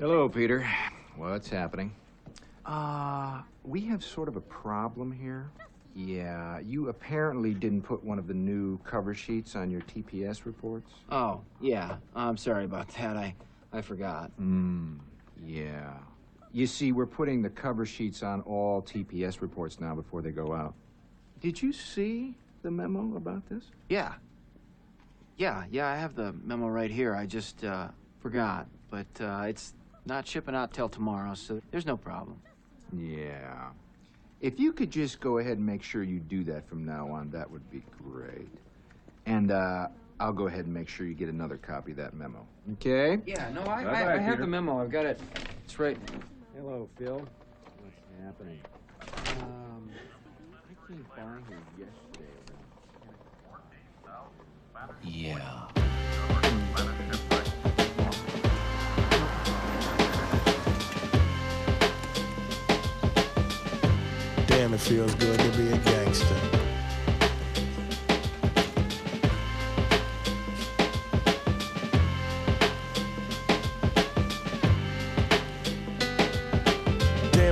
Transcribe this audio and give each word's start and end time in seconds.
Hello, 0.00 0.28
Peter. 0.28 0.68
What's 1.14 1.48
happening? 1.48 1.92
Uh, 2.64 3.42
we 3.62 3.82
have 3.82 4.02
sort 4.02 4.26
of 4.26 4.34
a 4.34 4.40
problem 4.40 5.12
here. 5.12 5.50
Yeah, 5.94 6.58
you 6.58 6.88
apparently 6.88 7.54
didn't 7.54 7.82
put 7.82 8.02
one 8.02 8.18
of 8.18 8.26
the 8.26 8.34
new 8.34 8.76
cover 8.78 9.14
sheets 9.14 9.54
on 9.54 9.70
your 9.70 9.82
TPS 9.82 10.46
reports. 10.46 10.90
Oh, 11.12 11.42
yeah. 11.60 11.98
I'm 12.16 12.36
sorry 12.36 12.64
about 12.64 12.88
that. 12.96 13.16
I, 13.16 13.36
I 13.72 13.82
forgot. 13.82 14.32
Hmm, 14.32 14.96
yeah. 15.46 15.92
You 16.50 16.66
see, 16.66 16.90
we're 16.90 17.06
putting 17.06 17.40
the 17.40 17.50
cover 17.50 17.86
sheets 17.86 18.24
on 18.24 18.40
all 18.40 18.82
TPS 18.82 19.40
reports 19.40 19.78
now 19.78 19.94
before 19.94 20.22
they 20.22 20.32
go 20.32 20.52
out. 20.52 20.74
Did 21.40 21.62
you 21.62 21.72
see 21.72 22.34
the 22.66 22.70
memo 22.72 23.16
about 23.16 23.48
this? 23.48 23.62
Yeah. 23.88 24.14
Yeah, 25.36 25.64
yeah, 25.70 25.86
I 25.86 25.94
have 25.96 26.16
the 26.16 26.32
memo 26.44 26.66
right 26.66 26.90
here. 26.90 27.14
I 27.14 27.24
just, 27.26 27.62
uh, 27.64 27.88
forgot. 28.20 28.66
But, 28.90 29.06
uh, 29.20 29.44
it's 29.46 29.74
not 30.04 30.26
shipping 30.26 30.54
out 30.56 30.72
till 30.72 30.88
tomorrow, 30.88 31.34
so 31.34 31.60
there's 31.70 31.86
no 31.86 31.96
problem. 31.96 32.40
Yeah. 32.92 33.70
If 34.40 34.58
you 34.58 34.72
could 34.72 34.90
just 34.90 35.20
go 35.20 35.38
ahead 35.38 35.58
and 35.58 35.64
make 35.66 35.82
sure 35.84 36.02
you 36.02 36.18
do 36.18 36.42
that 36.44 36.68
from 36.68 36.84
now 36.84 37.08
on, 37.08 37.30
that 37.30 37.48
would 37.48 37.70
be 37.70 37.82
great. 38.02 38.50
And 39.26 39.52
uh, 39.52 39.86
I'll 40.18 40.32
go 40.32 40.48
ahead 40.48 40.64
and 40.64 40.74
make 40.74 40.88
sure 40.88 41.06
you 41.06 41.14
get 41.14 41.28
another 41.28 41.56
copy 41.58 41.92
of 41.92 41.98
that 41.98 42.14
memo. 42.14 42.44
Okay? 42.72 43.18
Yeah, 43.26 43.48
no, 43.54 43.60
I, 43.62 43.84
Bye-bye, 43.84 43.90
I, 43.90 44.14
I 44.14 44.18
have 44.18 44.32
Peter. 44.32 44.42
the 44.42 44.48
memo. 44.48 44.82
I've 44.82 44.90
got 44.90 45.06
it. 45.06 45.20
It's 45.64 45.78
right. 45.78 45.98
Hello, 46.56 46.88
Phil. 46.98 47.18
What's 47.18 48.24
happening? 48.24 48.58
Um, 49.40 49.88
I 50.52 50.88
came 50.88 51.06
by 51.16 51.22
here 51.48 51.58
yesterday. 51.78 52.05
Yeah. 55.02 55.68
Damn, 64.46 64.74
it 64.74 64.80
feels 64.80 65.14
good 65.14 65.38
to 65.38 65.48
be 65.56 65.68
a 65.72 65.78
gangster. 65.78 66.65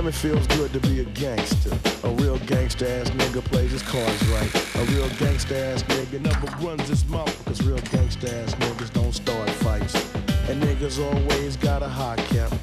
Damn, 0.05 0.13
it 0.13 0.17
feels 0.17 0.45
good 0.45 0.71
to 0.73 0.79
be 0.81 0.99
a 0.99 1.03
gangster. 1.03 1.75
A 2.03 2.11
real 2.11 2.37
gangster 2.45 2.85
ass 2.85 3.09
nigga 3.09 3.43
plays 3.43 3.71
his 3.71 3.81
cards 3.81 4.27
right. 4.27 4.75
A 4.75 4.83
real 4.93 5.09
gangster 5.17 5.55
ass 5.55 5.81
nigga 5.81 6.21
never 6.21 6.45
runs 6.63 6.87
his 6.87 7.03
mouth 7.07 7.35
because 7.43 7.63
real 7.63 7.79
gangster 7.89 8.27
ass 8.27 8.53
niggas 8.53 8.93
don't 8.93 9.13
start 9.13 9.49
fights. 9.49 9.95
And 10.47 10.61
niggas 10.61 11.03
always 11.03 11.57
got 11.57 11.81
a 11.81 11.87
high 11.87 12.17
cap. 12.17 12.53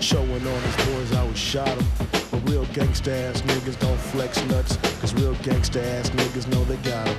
Showing 0.00 0.46
on 0.46 0.62
his 0.62 0.76
boys 0.86 1.14
I 1.14 1.24
was 1.26 1.38
shot 1.38 1.68
him. 1.68 1.86
But 2.30 2.50
real 2.50 2.66
gangsta 2.66 3.30
ass 3.30 3.40
niggas 3.40 3.80
don't 3.80 4.00
flex 4.12 4.44
nuts. 4.44 4.76
Cause 5.00 5.14
real 5.14 5.34
gangsta 5.36 5.82
ass 5.82 6.10
niggas 6.10 6.46
know 6.48 6.64
they 6.64 6.76
got 6.88 7.08
him. 7.08 7.16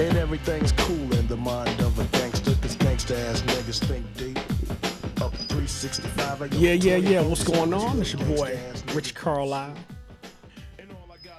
And 0.00 0.18
everything's 0.18 0.72
cool 0.72 1.14
in 1.14 1.28
the 1.28 1.36
mind 1.36 1.80
of 1.80 1.96
a 2.00 2.04
gangster. 2.18 2.56
Cause 2.60 2.76
gangsta 2.78 3.14
ass 3.30 3.40
niggas 3.42 3.78
think 3.84 4.04
deep. 4.16 4.53
Up 5.24 5.34
365. 5.34 6.42
I 6.42 6.48
go 6.48 6.58
Yeah, 6.58 6.72
yeah, 6.74 6.96
yeah. 6.96 7.22
What's 7.22 7.44
going 7.44 7.72
on? 7.72 7.98
It's 7.98 8.12
your 8.12 8.22
boy. 8.36 8.60
Rich 8.92 9.14
Carlisle. 9.14 9.74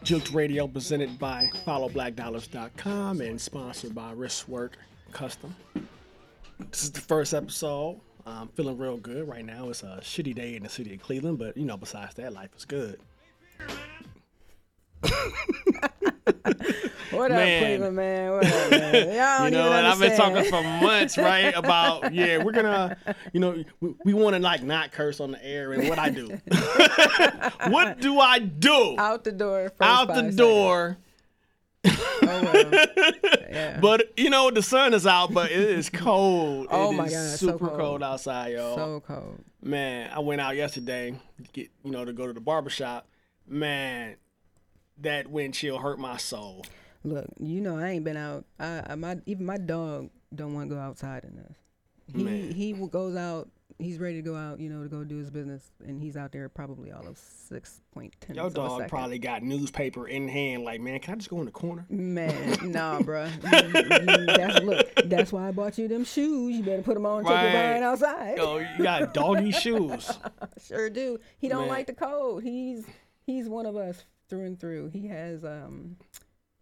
Jooked 0.01 0.31
Radio 0.33 0.67
presented 0.67 1.19
by 1.19 1.51
FollowBlackDollars.com 1.67 3.21
and 3.21 3.39
sponsored 3.39 3.93
by 3.93 4.11
Wristwork 4.15 4.71
Custom. 5.11 5.55
This 6.71 6.81
is 6.81 6.91
the 6.93 7.01
first 7.01 7.35
episode. 7.35 8.01
I'm 8.25 8.47
feeling 8.47 8.79
real 8.79 8.97
good 8.97 9.27
right 9.27 9.45
now. 9.45 9.69
It's 9.69 9.83
a 9.83 9.99
shitty 10.01 10.33
day 10.33 10.55
in 10.55 10.63
the 10.63 10.69
city 10.69 10.95
of 10.95 11.01
Cleveland, 11.03 11.37
but 11.37 11.55
you 11.55 11.65
know, 11.65 11.77
besides 11.77 12.15
that, 12.15 12.33
life 12.33 12.49
is 12.57 12.65
good. 12.65 12.99
What 17.11 17.31
Man. 17.31 17.63
up, 17.63 17.67
Cleveland 17.67 17.95
man? 17.95 18.31
What 18.31 18.45
up, 18.45 18.71
man? 18.71 18.93
Y'all 19.15 19.45
You 19.45 19.51
know, 19.51 19.71
and 19.71 19.87
I've 19.87 19.99
been 19.99 20.17
talking 20.17 20.43
for 20.45 20.61
months, 20.63 21.17
right? 21.17 21.53
About 21.55 22.13
yeah, 22.13 22.43
we're 22.43 22.51
gonna, 22.51 22.97
you 23.31 23.39
know, 23.39 23.63
we, 23.79 23.95
we 24.03 24.13
want 24.13 24.35
to 24.35 24.41
like 24.41 24.63
not 24.63 24.91
curse 24.91 25.19
on 25.19 25.31
the 25.31 25.45
air, 25.45 25.71
and 25.73 25.87
what 25.87 25.97
I 25.99 26.09
do, 26.09 26.27
what 27.69 27.99
do 28.01 28.19
I 28.19 28.39
do? 28.39 28.95
out 28.97 29.23
the 29.23 29.31
door. 29.31 29.69
First 29.69 29.81
Out 29.81 30.13
the 30.13 30.31
door. 30.31 30.97
Oh, 31.87 31.91
well. 32.23 32.71
yeah. 33.49 33.79
But 33.79 34.11
you 34.17 34.29
know 34.29 34.49
the 34.51 34.63
sun 34.63 34.93
is 34.93 35.05
out, 35.07 35.31
but 35.33 35.51
it 35.51 35.57
is 35.59 35.89
cold. 35.89 36.67
Oh 36.71 36.91
It 36.91 36.95
my 36.95 37.05
is 37.05 37.13
God, 37.13 37.19
it's 37.23 37.39
so 37.39 37.47
super 37.47 37.67
cold. 37.67 37.79
cold. 37.79 38.03
outside, 38.03 38.53
y'all. 38.53 38.75
so 38.75 39.03
cold. 39.07 39.39
Man, 39.61 40.11
I 40.13 40.19
went 40.19 40.41
out 40.41 40.55
yesterday 40.55 41.11
to 41.43 41.51
get 41.53 41.69
you 41.83 41.91
know 41.91 42.03
to 42.03 42.11
go 42.13 42.27
to 42.27 42.33
the 42.33 42.41
barber 42.41 42.69
shop. 42.71 43.07
Man, 43.47 44.15
that 44.99 45.27
wind 45.27 45.53
chill 45.53 45.77
hurt 45.79 45.99
my 45.99 46.17
soul. 46.17 46.65
Look, 47.03 47.25
you 47.39 47.61
know 47.61 47.77
I 47.77 47.89
ain't 47.89 48.03
been 48.03 48.17
out. 48.17 48.45
I, 48.59 48.81
I 48.89 48.95
my 48.95 49.17
even 49.25 49.45
my 49.45 49.57
dog 49.57 50.09
don't 50.33 50.53
want 50.53 50.69
to 50.69 50.75
go 50.75 50.81
outside 50.81 51.23
in 51.23 51.35
this. 51.35 51.55
He 52.15 52.23
Man. 52.23 52.51
he 52.51 52.73
goes 52.73 53.15
out. 53.15 53.49
He's 53.77 53.99
ready 53.99 54.15
to 54.15 54.21
go 54.21 54.35
out. 54.37 54.59
You 54.61 54.69
know 54.69 54.83
to 54.83 54.89
go 54.89 55.03
do 55.03 55.17
his 55.17 55.29
business, 55.29 55.69
and 55.85 56.01
he's 56.01 56.15
out 56.15 56.31
there 56.31 56.47
probably 56.47 56.91
all 56.93 57.05
of 57.05 57.17
six 57.17 57.81
point 57.93 58.15
ten. 58.21 58.37
Your 58.37 58.49
dog 58.49 58.87
probably 58.87 59.19
got 59.19 59.43
newspaper 59.43 60.07
in 60.07 60.27
hand, 60.29 60.63
like 60.63 60.79
man, 60.81 60.97
can 60.99 61.15
I 61.15 61.17
just 61.17 61.29
go 61.29 61.39
in 61.39 61.45
the 61.45 61.51
corner? 61.51 61.85
Man, 61.89 62.71
nah, 62.71 62.99
you- 62.99 63.05
that's, 64.25 64.59
look, 64.63 64.87
that's 65.05 65.31
why 65.33 65.49
I 65.49 65.51
bought 65.51 65.77
you 65.77 65.87
them 65.87 66.05
shoes. 66.05 66.55
You 66.55 66.63
better 66.63 66.81
put 66.83 66.93
them 66.93 67.05
on 67.05 67.19
and 67.19 67.27
take 67.27 67.35
your 67.35 67.45
Right. 67.45 67.51
behind 67.51 67.83
outside. 67.83 68.37
Yo, 68.37 68.57
you 68.59 68.83
got 68.83 69.13
doggy 69.13 69.51
shoes. 69.63 70.09
Sure 70.65 70.89
do. 70.89 71.19
He 71.37 71.49
don't 71.49 71.61
Man. 71.61 71.69
like 71.69 71.87
the 71.87 71.93
cold. 71.93 72.43
He's 72.43 72.85
he's 73.25 73.49
one 73.49 73.65
of 73.65 73.75
us 73.75 74.03
through 74.29 74.45
and 74.45 74.59
through. 74.59 74.89
He 74.89 75.07
has 75.07 75.43
um 75.43 75.97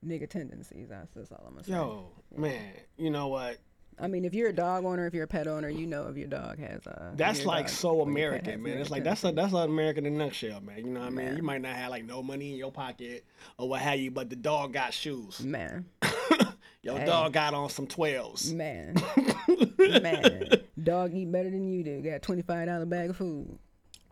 nigga 0.05 0.29
tendencies. 0.29 0.89
That's, 0.89 1.11
that's 1.13 1.31
all 1.31 1.43
I'm 1.47 1.53
gonna 1.53 1.63
say. 1.63 1.71
Yo, 1.73 2.11
man, 2.35 2.73
you 2.97 3.09
know 3.09 3.27
what? 3.27 3.57
I 3.99 4.07
mean, 4.07 4.25
if 4.25 4.33
you're 4.33 4.49
a 4.49 4.53
dog 4.53 4.85
owner, 4.85 5.05
if 5.05 5.13
you're 5.13 5.25
a 5.25 5.27
pet 5.27 5.45
owner, 5.47 5.69
you 5.69 5.85
know 5.85 6.07
if 6.07 6.17
your 6.17 6.27
dog 6.27 6.57
has 6.59 6.85
uh. 6.87 7.09
if 7.11 7.17
That's 7.17 7.45
like 7.45 7.69
so 7.69 7.89
or 7.91 7.95
your 7.95 8.05
pet 8.05 8.07
has 8.07 8.11
American, 8.55 8.63
man. 8.63 8.77
It's 8.79 8.89
like 8.89 9.03
that's 9.03 9.23
a 9.23 9.31
that's 9.31 9.53
an 9.53 9.59
American 9.69 10.05
in 10.07 10.15
a 10.15 10.17
nutshell, 10.17 10.61
man. 10.61 10.79
You 10.79 10.85
know 10.91 11.01
what 11.01 11.05
I 11.07 11.09
mean? 11.11 11.25
Man. 11.27 11.37
You 11.37 11.43
might 11.43 11.61
not 11.61 11.75
have 11.75 11.91
like 11.91 12.03
no 12.05 12.23
money 12.23 12.51
in 12.53 12.57
your 12.57 12.71
pocket 12.71 13.23
or 13.59 13.69
what 13.69 13.81
have 13.81 13.99
you, 13.99 14.09
but 14.11 14.29
the 14.31 14.35
dog 14.35 14.73
got 14.73 14.93
shoes. 14.93 15.41
man, 15.41 15.85
Your 16.81 16.97
Hey. 16.97 17.05
dog 17.05 17.33
got 17.33 17.53
on 17.53 17.69
some 17.69 17.85
twelves. 17.87 18.51
man, 18.51 18.95
man. 19.77 20.49
Dog 20.81 21.13
eat 21.13 21.31
better 21.31 21.49
than 21.49 21.67
you 21.67 21.83
do. 21.83 22.01
Got 22.01 22.21
twenty 22.23 22.41
five 22.41 22.65
dollar 22.67 22.85
bag 22.85 23.11
of 23.11 23.17
food. 23.17 23.57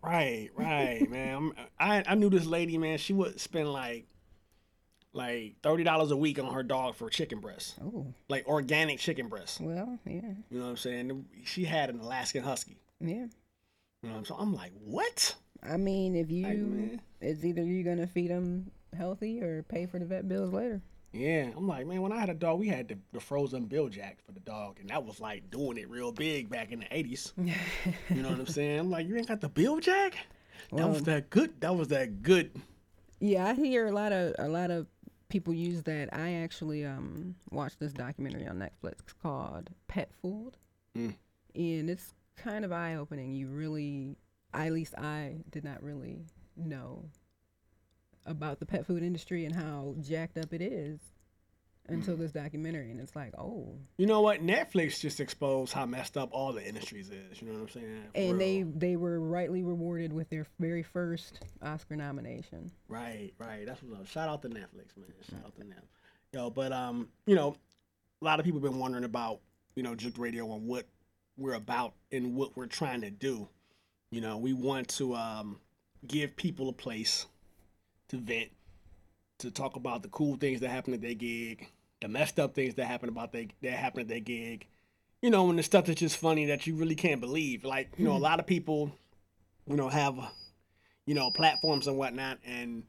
Right, 0.03 0.50
right, 0.56 1.07
man. 1.09 1.34
I'm- 1.34 1.53
I 1.79 2.03
I 2.07 2.16
knew 2.16 2.29
this 2.29 2.45
lady, 2.45 2.78
man. 2.78 2.97
She 2.97 3.13
would 3.13 3.39
spend 3.39 3.72
like 3.72 4.07
like 5.13 5.56
thirty 5.62 5.84
dollars 5.84 6.12
a 6.12 6.17
week 6.17 6.39
on 6.39 6.53
her 6.53 6.63
dog 6.63 6.95
for 6.95 7.09
chicken 7.09 7.39
breasts, 7.39 7.75
Oh, 7.84 8.07
like 8.29 8.47
organic 8.47 9.00
chicken 9.00 9.28
breasts. 9.28 9.59
well, 9.59 10.00
yeah, 10.06 10.22
You 10.50 10.57
know 10.59 10.63
what 10.66 10.69
I'm 10.72 10.78
saying? 10.78 11.25
She 11.44 11.66
had 11.66 11.90
an 11.90 12.00
Alaskan 12.00 12.44
Husky. 12.44 12.78
yeah. 13.00 13.28
You 14.03 14.09
know, 14.09 14.23
so 14.23 14.35
I'm 14.35 14.56
like, 14.56 14.72
what? 14.84 15.35
I 15.61 15.78
mean, 15.78 16.16
if 16.16 16.31
you, 16.31 16.47
man. 16.47 17.01
it's 17.19 17.44
either 17.45 17.61
you're 17.61 17.84
gonna 17.84 18.07
feed 18.07 18.31
them 18.31 18.72
healthy 18.97 19.41
or 19.44 19.61
pay 19.63 19.85
for 19.85 20.00
the 20.00 20.06
vet 20.06 20.28
bills 20.28 20.51
later. 20.51 20.81
Yeah, 21.13 21.49
I'm 21.55 21.67
like, 21.67 21.85
man. 21.88 22.01
When 22.01 22.13
I 22.13 22.19
had 22.19 22.29
a 22.29 22.33
dog, 22.33 22.59
we 22.59 22.67
had 22.69 22.88
the, 22.88 22.97
the 23.11 23.19
frozen 23.19 23.66
Bil-Jac 23.66 24.19
for 24.25 24.31
the 24.31 24.39
dog, 24.39 24.77
and 24.79 24.89
that 24.89 25.03
was 25.03 25.19
like 25.19 25.49
doing 25.51 25.77
it 25.77 25.89
real 25.89 26.11
big 26.11 26.49
back 26.49 26.72
in 26.72 26.79
the 26.79 26.85
'80s. 26.85 27.33
you 28.09 28.22
know 28.22 28.29
what 28.29 28.39
I'm 28.39 28.45
saying? 28.47 28.79
I'm 28.79 28.89
like, 28.89 29.07
you 29.07 29.17
ain't 29.17 29.27
got 29.27 29.41
the 29.41 29.49
Bil-Jac? 29.49 30.16
That 30.73 30.88
was 30.89 31.03
that 31.03 31.29
good. 31.29 31.59
That 31.59 31.75
was 31.75 31.89
that 31.89 32.22
good. 32.23 32.51
Yeah, 33.19 33.45
I 33.47 33.53
hear 33.55 33.88
a 33.88 33.91
lot 33.91 34.13
of 34.13 34.35
a 34.39 34.47
lot 34.47 34.72
of 34.72 34.88
people 35.27 35.53
use 35.53 35.83
that. 35.83 36.09
I 36.13 36.33
actually 36.35 36.85
um 36.85 37.35
watched 37.52 37.79
this 37.79 37.91
documentary 37.93 38.47
on 38.47 38.58
Netflix 38.59 38.99
called 39.22 39.69
Pet 39.87 40.11
Food, 40.22 40.55
Mm. 40.97 41.16
and 41.55 41.90
it's 41.90 42.13
kind 42.37 42.63
of 42.63 42.72
eye 42.72 42.96
opening. 42.96 43.34
You 43.34 43.47
really, 43.47 44.16
at 44.53 44.72
least 44.72 44.96
I 44.97 45.35
did 45.49 45.63
not 45.66 45.84
really 45.84 46.25
know 46.55 47.05
about 48.26 48.59
the 48.59 48.66
pet 48.66 48.85
food 48.85 49.03
industry 49.03 49.46
and 49.46 49.56
how 49.56 49.96
jacked 50.02 50.38
up 50.38 50.53
it 50.53 50.62
is 50.62 51.00
until 51.88 52.16
this 52.16 52.32
documentary, 52.32 52.91
and 52.91 53.00
it's 53.00 53.16
like, 53.16 53.34
oh, 53.38 53.76
You 53.97 54.06
know 54.06 54.22
what? 54.22 54.41
Netflix 54.41 55.00
just 55.00 55.20
exposed 55.20 55.73
how 55.73 55.85
messed 55.85 56.18
up 56.18 56.29
all 56.32 56.53
the 56.53 56.66
industries 56.66 57.09
is. 57.09 57.41
You 57.41 57.47
know 57.47 57.53
what 57.53 57.62
I'm 57.64 57.70
saying? 57.70 58.03
For 58.14 58.18
and 58.18 58.40
they 58.40 58.64
real. 58.64 58.73
they 58.76 58.96
were 58.96 59.20
rightly 59.20 59.64
rewarded 59.64 60.14
with 60.14 60.29
their 60.29 60.46
very 60.59 60.84
first 60.84 61.44
Oscar 61.62 61.96
nomination. 61.96 62.72
Right, 62.88 63.34
right. 63.38 63.66
That's 63.66 63.82
what. 63.84 64.08
Shout 64.08 64.29
out 64.29 64.41
to 64.44 64.50
Netflix, 64.50 64.96
man. 64.97 65.14
Shout 65.29 65.40
out 65.46 65.56
to 65.56 65.62
them. 65.62 65.73
Yo, 66.32 66.50
but 66.50 66.72
um, 66.72 67.09
you 67.26 67.35
know, 67.35 67.56
a 68.22 68.26
lot 68.26 68.40
of 68.40 68.46
people 68.46 68.62
have 68.62 68.72
been 68.72 68.79
wondering 68.79 69.03
about 69.03 69.40
you 69.76 69.84
know 69.84 69.96
Jooked 69.96 70.18
Radio 70.18 70.53
and 70.53 70.66
what 70.68 70.85
we're 71.38 71.53
about 71.56 71.94
and 72.12 72.35
what 72.35 72.56
we're 72.56 72.68
trying 72.68 73.02
to 73.02 73.09
do. 73.09 73.47
You 74.12 74.22
know, 74.22 74.38
we 74.38 74.53
want 74.53 74.88
to 74.90 75.16
um 75.16 75.59
give 76.08 76.35
people 76.35 76.70
a 76.70 76.73
place 76.73 77.26
to 78.11 78.17
vent, 78.17 78.52
to 79.40 79.52
talk 79.52 79.75
about 79.75 80.03
the 80.03 80.09
cool 80.09 80.37
things 80.37 80.61
that 80.61 80.69
happen 80.69 80.93
at 80.93 81.02
their 81.02 81.13
gig, 81.13 81.67
the 81.99 82.08
messed 82.08 82.40
up 82.40 82.53
things 82.53 82.75
that 82.75 82.85
happen 82.85 83.09
about 83.09 83.31
they 83.31 83.49
that 83.61 83.73
happen 83.73 84.02
at 84.02 84.08
their 84.08 84.19
gig. 84.19 84.67
You 85.22 85.29
know, 85.29 85.46
when 85.46 85.55
the 85.55 85.63
stuff 85.63 85.85
that's 85.85 85.99
just 85.99 86.17
funny 86.17 86.46
that 86.46 86.66
you 86.66 86.75
really 86.75 86.96
can't 86.96 87.22
believe. 87.22 87.63
Like, 87.63 87.90
you 87.97 88.05
know, 88.05 88.13
a 88.13 88.16
hmm. 88.16 88.23
lot 88.23 88.40
of 88.40 88.47
people, 88.47 88.91
you 89.67 89.75
know, 89.75 89.90
have 89.90 90.17
you 91.05 91.16
know, 91.16 91.31
platforms 91.31 91.87
and 91.87 91.97
whatnot, 91.97 92.37
and 92.46 92.84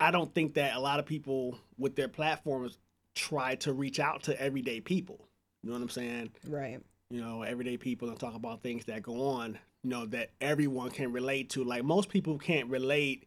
I 0.00 0.10
don't 0.10 0.32
think 0.34 0.54
that 0.54 0.76
a 0.76 0.80
lot 0.80 0.98
of 0.98 1.06
people 1.06 1.58
with 1.78 1.96
their 1.96 2.08
platforms 2.08 2.78
try 3.14 3.56
to 3.56 3.72
reach 3.72 4.00
out 4.00 4.24
to 4.24 4.40
everyday 4.40 4.80
people. 4.80 5.28
You 5.62 5.70
know 5.70 5.76
what 5.76 5.82
I'm 5.82 5.88
saying? 5.88 6.30
Right. 6.46 6.80
you 7.10 7.20
know, 7.20 7.42
everyday 7.42 7.76
people 7.76 8.08
and 8.08 8.18
talk 8.18 8.34
about 8.34 8.62
things 8.62 8.84
that 8.86 9.02
go 9.02 9.28
on, 9.28 9.58
you 9.82 9.90
know, 9.90 10.06
that 10.06 10.30
everyone 10.40 10.90
can 10.90 11.12
relate 11.12 11.50
to. 11.50 11.64
Like 11.64 11.84
most 11.84 12.08
people 12.08 12.38
can't 12.38 12.68
relate 12.68 13.26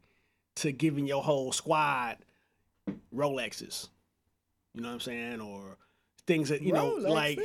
to 0.57 0.71
giving 0.71 1.07
your 1.07 1.23
whole 1.23 1.51
squad 1.51 2.17
Rolexes. 3.15 3.87
You 4.73 4.81
know 4.81 4.89
what 4.89 4.95
I'm 4.95 4.99
saying? 4.99 5.41
Or 5.41 5.77
things 6.25 6.49
that, 6.49 6.61
you 6.61 6.73
know, 6.73 6.89
like 6.93 7.39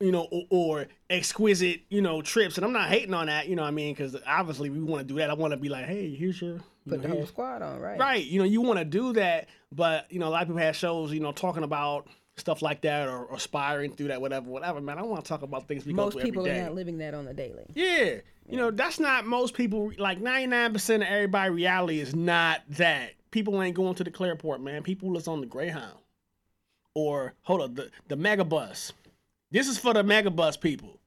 you 0.00 0.12
know, 0.12 0.28
or, 0.30 0.44
or 0.50 0.86
exquisite, 1.10 1.80
you 1.88 2.00
know, 2.00 2.22
trips. 2.22 2.56
And 2.56 2.64
I'm 2.64 2.72
not 2.72 2.88
hating 2.88 3.14
on 3.14 3.26
that, 3.26 3.48
you 3.48 3.56
know 3.56 3.62
what 3.62 3.68
I 3.68 3.72
mean? 3.72 3.94
Because 3.94 4.16
obviously 4.26 4.70
we 4.70 4.80
want 4.80 5.06
to 5.06 5.12
do 5.12 5.18
that. 5.18 5.30
I 5.30 5.34
want 5.34 5.52
to 5.52 5.56
be 5.56 5.68
like, 5.68 5.86
hey, 5.86 6.14
here's 6.14 6.40
your. 6.40 6.54
you 6.54 6.62
Put 6.88 7.02
know, 7.02 7.08
the 7.08 7.14
whole 7.14 7.26
squad 7.26 7.62
on, 7.62 7.80
right? 7.80 7.98
Right. 7.98 8.24
You 8.24 8.38
know, 8.38 8.44
you 8.44 8.60
want 8.60 8.78
to 8.78 8.84
do 8.84 9.12
that, 9.14 9.48
but 9.72 10.10
you 10.10 10.20
know, 10.20 10.28
a 10.28 10.30
lot 10.30 10.42
of 10.42 10.48
people 10.48 10.62
have 10.62 10.76
shows, 10.76 11.12
you 11.12 11.20
know, 11.20 11.32
talking 11.32 11.64
about 11.64 12.06
stuff 12.38 12.62
like 12.62 12.82
that 12.82 13.08
or, 13.08 13.24
or 13.24 13.36
aspiring 13.36 13.92
through 13.92 14.08
that, 14.08 14.20
whatever, 14.20 14.48
whatever. 14.48 14.80
Man, 14.80 14.98
I 14.98 15.02
want 15.02 15.24
to 15.24 15.28
talk 15.28 15.42
about 15.42 15.68
things 15.68 15.84
we 15.84 15.92
Most 15.92 16.14
go 16.14 16.20
through 16.20 16.30
people 16.30 16.46
every 16.46 16.58
are 16.58 16.64
not 16.64 16.74
living 16.74 16.98
that 16.98 17.14
on 17.14 17.24
the 17.24 17.34
daily. 17.34 17.66
Yeah. 17.74 18.16
You 18.48 18.56
know, 18.56 18.70
that's 18.70 18.98
not 18.98 19.26
most 19.26 19.54
people. 19.54 19.92
Like 19.98 20.20
99% 20.20 20.96
of 20.96 21.02
everybody 21.02 21.50
reality 21.50 22.00
is 22.00 22.14
not 22.14 22.62
that. 22.70 23.12
People 23.30 23.60
ain't 23.62 23.76
going 23.76 23.94
to 23.96 24.04
the 24.04 24.10
Clearport, 24.10 24.60
man. 24.60 24.82
People 24.82 25.16
is 25.16 25.28
on 25.28 25.40
the 25.40 25.46
Greyhound. 25.46 25.98
Or, 26.94 27.34
hold 27.42 27.60
up, 27.60 27.74
the, 27.74 27.90
the 28.08 28.16
Megabus. 28.16 28.92
This 29.50 29.68
is 29.68 29.78
for 29.78 29.92
the 29.92 30.02
Megabus 30.02 30.60
people. 30.60 30.98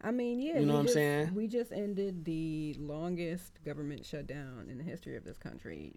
I 0.00 0.10
mean, 0.10 0.40
yeah. 0.40 0.58
You 0.58 0.66
know 0.66 0.74
what 0.74 0.80
I'm 0.80 0.88
saying? 0.88 1.34
We 1.34 1.46
just 1.46 1.72
ended 1.72 2.24
the 2.24 2.74
longest 2.78 3.62
government 3.64 4.04
shutdown 4.04 4.66
in 4.68 4.78
the 4.78 4.84
history 4.84 5.16
of 5.16 5.24
this 5.24 5.38
country, 5.38 5.94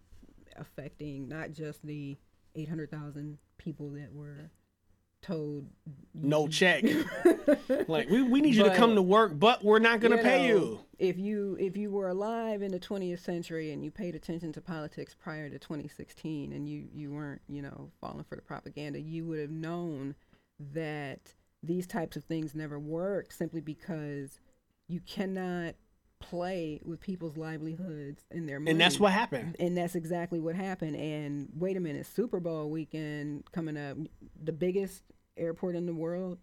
affecting 0.56 1.28
not 1.28 1.52
just 1.52 1.86
the 1.86 2.18
800,000 2.56 3.38
people 3.58 3.90
that 3.92 4.14
were 4.14 4.52
told 5.26 5.66
No 6.14 6.48
check. 6.48 6.84
like, 7.88 8.10
we, 8.10 8.22
we 8.22 8.42
need 8.42 8.56
you 8.56 8.64
to 8.64 8.76
come 8.76 8.96
to 8.96 9.02
work, 9.02 9.38
but 9.38 9.64
we're 9.64 9.80
not 9.80 10.00
going 10.00 10.16
to 10.16 10.24
pay 10.24 10.48
know, 10.48 10.56
you. 10.56 10.80
If 10.98 11.18
you 11.18 11.58
if 11.60 11.76
you 11.76 11.92
were 11.92 12.08
alive 12.08 12.62
in 12.62 12.72
the 12.72 12.80
20th 12.80 13.20
century 13.20 13.72
and 13.72 13.84
you 13.84 13.92
paid 13.92 14.16
attention 14.16 14.54
to 14.54 14.62
politics 14.62 15.14
prior 15.14 15.50
to 15.50 15.60
2016 15.60 16.54
and 16.54 16.70
you 16.70 16.88
you 16.94 17.12
weren't 17.12 17.42
you 17.50 17.62
know 17.62 17.92
falling 18.00 18.24
for 18.24 18.36
the 18.36 18.42
propaganda, 18.42 19.00
you 19.00 19.26
would 19.26 19.40
have 19.40 19.52
known 19.52 20.16
that 20.74 21.34
these 21.62 21.88
types 21.88 22.16
of 22.16 22.24
things 22.24 22.56
never 22.56 22.80
work 22.80 23.32
simply 23.32 23.60
because 23.60 24.40
you 24.88 25.02
cannot 25.02 25.76
play 26.20 26.80
with 26.84 27.00
people's 27.00 27.38
livelihoods 27.38 28.24
and 28.32 28.48
their 28.48 28.60
money. 28.60 28.72
And 28.72 28.82
that's 28.82 29.00
what 29.00 29.12
happened. 29.12 29.56
And 29.60 29.78
that's 29.78 29.96
exactly 29.96 30.40
what 30.40 30.56
happened. 30.56 30.96
And 30.96 31.50
wait 31.56 31.78
a 31.78 31.80
minute, 31.80 32.06
Super 32.06 32.40
Bowl 32.40 32.70
weekend 32.70 33.44
coming 33.52 33.78
up, 33.78 33.98
the 34.42 34.52
biggest 34.52 35.04
airport 35.38 35.76
in 35.76 35.86
the 35.86 35.94
world, 35.94 36.38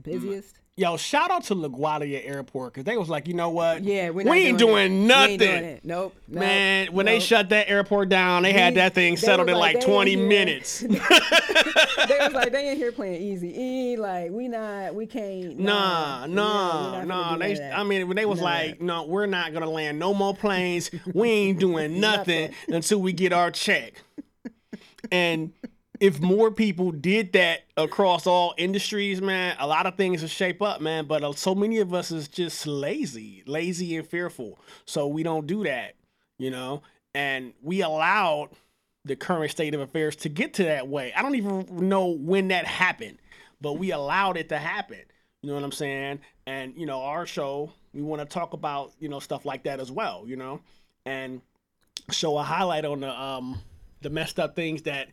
busiest. 0.00 0.56
Yo, 0.76 0.96
shout 0.96 1.30
out 1.30 1.44
to 1.44 1.54
LaGuardia 1.54 2.26
Airport 2.26 2.72
because 2.72 2.84
they 2.84 2.96
was 2.96 3.10
like, 3.10 3.28
you 3.28 3.34
know 3.34 3.50
what? 3.50 3.84
Yeah, 3.84 4.08
we 4.08 4.24
ain't 4.30 4.56
doing. 4.56 5.02
We 5.02 5.06
nothing. 5.06 5.30
ain't 5.30 5.40
doing. 5.40 5.80
Nope. 5.84 6.14
nope, 6.26 6.40
Man, 6.40 6.92
when 6.94 7.04
they 7.04 7.20
shut 7.20 7.50
that 7.50 7.68
airport 7.68 8.08
down, 8.08 8.44
they 8.44 8.54
had 8.54 8.76
that 8.76 8.94
thing 8.94 9.18
settled 9.18 9.50
in 9.50 9.56
like, 9.56 9.74
like 9.74 9.84
20 9.84 10.16
minutes. 10.16 10.80
they 10.80 10.88
was 10.96 12.32
like, 12.32 12.52
they 12.52 12.70
ain't 12.70 12.78
here 12.78 12.92
playing 12.92 13.20
easy 13.20 13.52
E. 13.60 13.96
Like 13.96 14.30
we 14.30 14.48
not, 14.48 14.94
we 14.94 15.04
can't. 15.04 15.58
Nah, 15.58 16.24
nah, 16.24 17.00
we're 17.00 17.04
nah. 17.04 17.36
They. 17.36 17.70
I 17.70 17.82
mean, 17.82 18.08
when 18.08 18.16
they 18.16 18.24
was 18.24 18.38
of 18.38 18.44
like, 18.44 18.80
no, 18.80 19.04
we're 19.04 19.26
not 19.26 19.52
gonna 19.52 19.68
land 19.68 19.98
no 19.98 20.14
more 20.14 20.34
planes. 20.34 20.90
We 21.12 21.28
ain't 21.28 21.58
doing 21.58 22.00
nothing 22.00 22.54
until 22.68 23.02
we 23.02 23.12
get 23.12 23.34
our 23.34 23.50
check. 23.50 24.02
And 25.12 25.52
if 26.00 26.18
more 26.18 26.50
people 26.50 26.90
did 26.90 27.34
that 27.34 27.60
across 27.76 28.26
all 28.26 28.54
industries, 28.56 29.20
man, 29.20 29.54
a 29.58 29.66
lot 29.66 29.84
of 29.84 29.96
things 29.96 30.22
would 30.22 30.30
shape 30.30 30.62
up, 30.62 30.80
man. 30.80 31.04
But 31.04 31.22
uh, 31.22 31.32
so 31.34 31.54
many 31.54 31.78
of 31.78 31.92
us 31.92 32.10
is 32.10 32.26
just 32.26 32.66
lazy, 32.66 33.42
lazy 33.46 33.96
and 33.96 34.08
fearful. 34.08 34.58
So 34.86 35.06
we 35.06 35.22
don't 35.22 35.46
do 35.46 35.62
that, 35.64 35.94
you 36.38 36.50
know. 36.50 36.82
And 37.14 37.52
we 37.62 37.82
allowed 37.82 38.48
the 39.04 39.14
current 39.14 39.50
state 39.50 39.74
of 39.74 39.80
affairs 39.80 40.16
to 40.16 40.30
get 40.30 40.54
to 40.54 40.64
that 40.64 40.88
way. 40.88 41.12
I 41.14 41.22
don't 41.22 41.34
even 41.34 41.88
know 41.88 42.06
when 42.06 42.48
that 42.48 42.66
happened, 42.66 43.18
but 43.60 43.74
we 43.74 43.92
allowed 43.92 44.38
it 44.38 44.48
to 44.48 44.58
happen. 44.58 45.00
You 45.42 45.50
know 45.50 45.54
what 45.54 45.64
I'm 45.64 45.72
saying? 45.72 46.20
And 46.46 46.74
you 46.76 46.86
know, 46.86 47.02
our 47.02 47.26
show, 47.26 47.72
we 47.92 48.00
want 48.00 48.22
to 48.22 48.26
talk 48.26 48.54
about 48.54 48.92
you 48.98 49.08
know 49.10 49.20
stuff 49.20 49.44
like 49.44 49.64
that 49.64 49.80
as 49.80 49.92
well. 49.92 50.24
You 50.26 50.36
know, 50.36 50.60
and 51.04 51.42
show 52.10 52.38
a 52.38 52.42
highlight 52.42 52.86
on 52.86 53.00
the 53.00 53.10
um 53.10 53.60
the 54.00 54.08
messed 54.08 54.40
up 54.40 54.56
things 54.56 54.82
that 54.82 55.08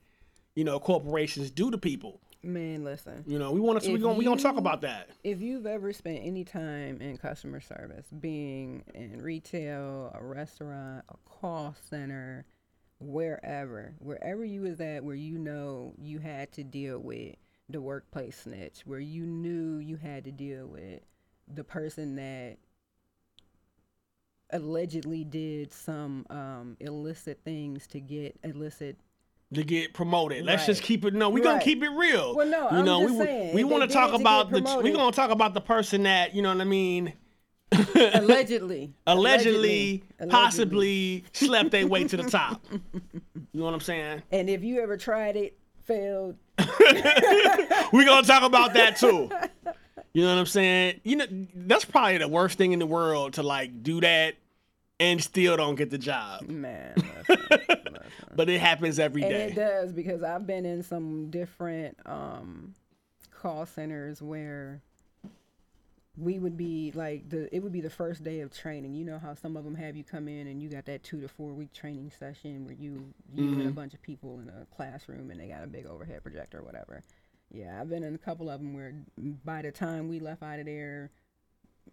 you 0.57 0.63
know 0.63 0.79
corporations 0.79 1.51
do 1.51 1.69
to 1.69 1.77
people. 1.77 2.19
Man, 2.41 2.83
listen. 2.83 3.23
You 3.27 3.37
know, 3.37 3.51
we 3.51 3.59
want 3.59 3.79
to 3.83 3.91
we 3.91 3.99
gonna 3.99 4.17
we 4.17 4.25
gonna 4.25 4.41
talk 4.41 4.57
about 4.57 4.81
that. 4.81 5.09
If 5.23 5.39
you've 5.39 5.67
ever 5.67 5.93
spent 5.93 6.21
any 6.23 6.43
time 6.43 6.99
in 6.99 7.15
customer 7.17 7.61
service, 7.61 8.07
being 8.19 8.83
in 8.95 9.21
retail, 9.21 10.11
a 10.15 10.23
restaurant, 10.23 11.05
a 11.09 11.15
call 11.29 11.75
center, 11.89 12.47
wherever, 12.99 13.93
wherever 13.99 14.43
you 14.43 14.61
was 14.61 14.81
at, 14.81 15.03
where 15.03 15.15
you 15.15 15.37
know 15.37 15.93
you 15.99 16.17
had 16.17 16.51
to 16.53 16.63
deal 16.63 16.97
with 16.97 17.35
the 17.69 17.79
workplace 17.79 18.37
snitch, 18.37 18.81
where 18.85 18.99
you 18.99 19.27
knew 19.27 19.77
you 19.77 19.97
had 19.97 20.23
to 20.23 20.31
deal 20.31 20.65
with 20.65 21.01
the 21.47 21.63
person 21.63 22.15
that 22.15 22.57
allegedly 24.51 25.23
did 25.23 25.71
some 25.71 26.25
um, 26.31 26.77
illicit 26.79 27.41
things 27.43 27.85
to 27.85 27.99
get 27.99 28.39
illicit 28.43 28.97
to 29.53 29.63
get 29.63 29.93
promoted. 29.93 30.45
Let's 30.45 30.65
just 30.65 30.83
keep 30.83 31.05
it. 31.05 31.13
No, 31.13 31.29
we 31.29 31.39
gonna 31.41 31.55
Right. 31.55 31.63
keep 31.63 31.81
it 31.81 31.89
real. 31.89 32.35
Well, 32.35 32.47
no, 32.47 32.63
you 32.71 32.77
I'm 32.79 32.85
know, 32.85 33.01
just 33.03 33.15
we 33.19 33.25
saying, 33.25 33.55
we 33.55 33.63
want 33.63 33.83
to 33.83 33.89
talk 33.89 34.13
about 34.13 34.49
the 34.49 34.57
we 34.57 34.61
promoted- 34.63 34.93
gonna 34.95 35.11
talk 35.11 35.31
about 35.31 35.53
the 35.53 35.61
person 35.61 36.03
that 36.03 36.35
you 36.35 36.41
know 36.41 36.49
what 36.53 36.59
I 36.61 36.65
mean. 36.65 37.13
allegedly, 37.71 38.93
Allegedly, 39.05 40.03
allegedly. 40.19 40.29
possibly 40.29 41.23
slept 41.33 41.71
their 41.71 41.85
way 41.87 42.03
to 42.05 42.17
the 42.17 42.23
top. 42.29 42.65
You 43.53 43.61
know 43.61 43.65
what 43.65 43.73
I'm 43.73 43.79
saying? 43.79 44.21
And 44.31 44.49
if 44.51 44.63
you 44.63 44.81
ever 44.83 44.97
tried 44.97 45.35
it, 45.35 45.57
failed, 45.85 46.35
we 47.91 48.05
gonna 48.05 48.21
talk 48.27 48.43
about 48.43 48.73
that 48.75 48.97
too. 48.97 49.31
You 50.13 50.21
know 50.23 50.29
what 50.33 50.39
I'm 50.39 50.45
saying? 50.45 51.01
You 51.03 51.15
know, 51.15 51.25
that's 51.55 51.83
probably 51.85 52.19
the 52.19 52.27
worst 52.27 52.57
thing 52.59 52.71
in 52.71 52.77
the 52.79 52.85
world 52.85 53.33
to 53.33 53.43
like 53.43 53.81
do 53.81 53.99
that 54.01 54.35
and 54.99 55.21
still 55.23 55.57
don't 55.57 55.75
get 55.75 55.89
the 55.89 55.97
job. 55.97 56.43
man. 56.47 56.93
listen, 57.29 57.45
listen. 57.49 57.79
But 58.35 58.49
it 58.49 58.59
happens 58.59 58.99
every 58.99 59.21
and 59.23 59.31
day. 59.31 59.47
it 59.47 59.55
does 59.55 59.91
because 59.93 60.23
I've 60.23 60.45
been 60.47 60.65
in 60.65 60.83
some 60.83 61.29
different 61.29 61.97
um, 62.05 62.73
call 63.31 63.65
centers 63.65 64.21
where 64.21 64.81
we 66.19 66.39
would 66.39 66.57
be 66.57 66.91
like 66.95 67.29
the 67.29 67.53
it 67.55 67.59
would 67.61 67.71
be 67.71 67.81
the 67.81 67.89
first 67.91 68.23
day 68.23 68.39
of 68.41 68.51
training. 68.51 68.95
You 68.95 69.05
know 69.05 69.19
how 69.19 69.35
some 69.35 69.55
of 69.55 69.63
them 69.63 69.75
have 69.75 69.95
you 69.95 70.03
come 70.03 70.27
in 70.27 70.47
and 70.47 70.61
you 70.61 70.67
got 70.69 70.85
that 70.85 71.03
two 71.03 71.21
to 71.21 71.27
four 71.27 71.53
week 71.53 71.73
training 71.73 72.11
session 72.17 72.65
where 72.65 72.73
you 72.73 73.13
you 73.33 73.43
Mm-hmm. 73.43 73.59
and 73.61 73.69
a 73.69 73.73
bunch 73.73 73.93
of 73.93 74.01
people 74.01 74.39
in 74.39 74.49
a 74.49 74.65
classroom 74.75 75.29
and 75.29 75.39
they 75.39 75.47
got 75.47 75.63
a 75.63 75.67
big 75.67 75.85
overhead 75.85 76.23
projector 76.23 76.59
or 76.59 76.63
whatever. 76.63 77.03
Yeah, 77.53 77.79
I've 77.79 77.89
been 77.89 78.03
in 78.03 78.15
a 78.15 78.17
couple 78.17 78.49
of 78.49 78.59
them 78.59 78.73
where 78.73 78.93
by 79.45 79.61
the 79.61 79.71
time 79.71 80.09
we 80.09 80.19
left 80.19 80.41
out 80.43 80.59
of 80.59 80.65
there, 80.65 81.11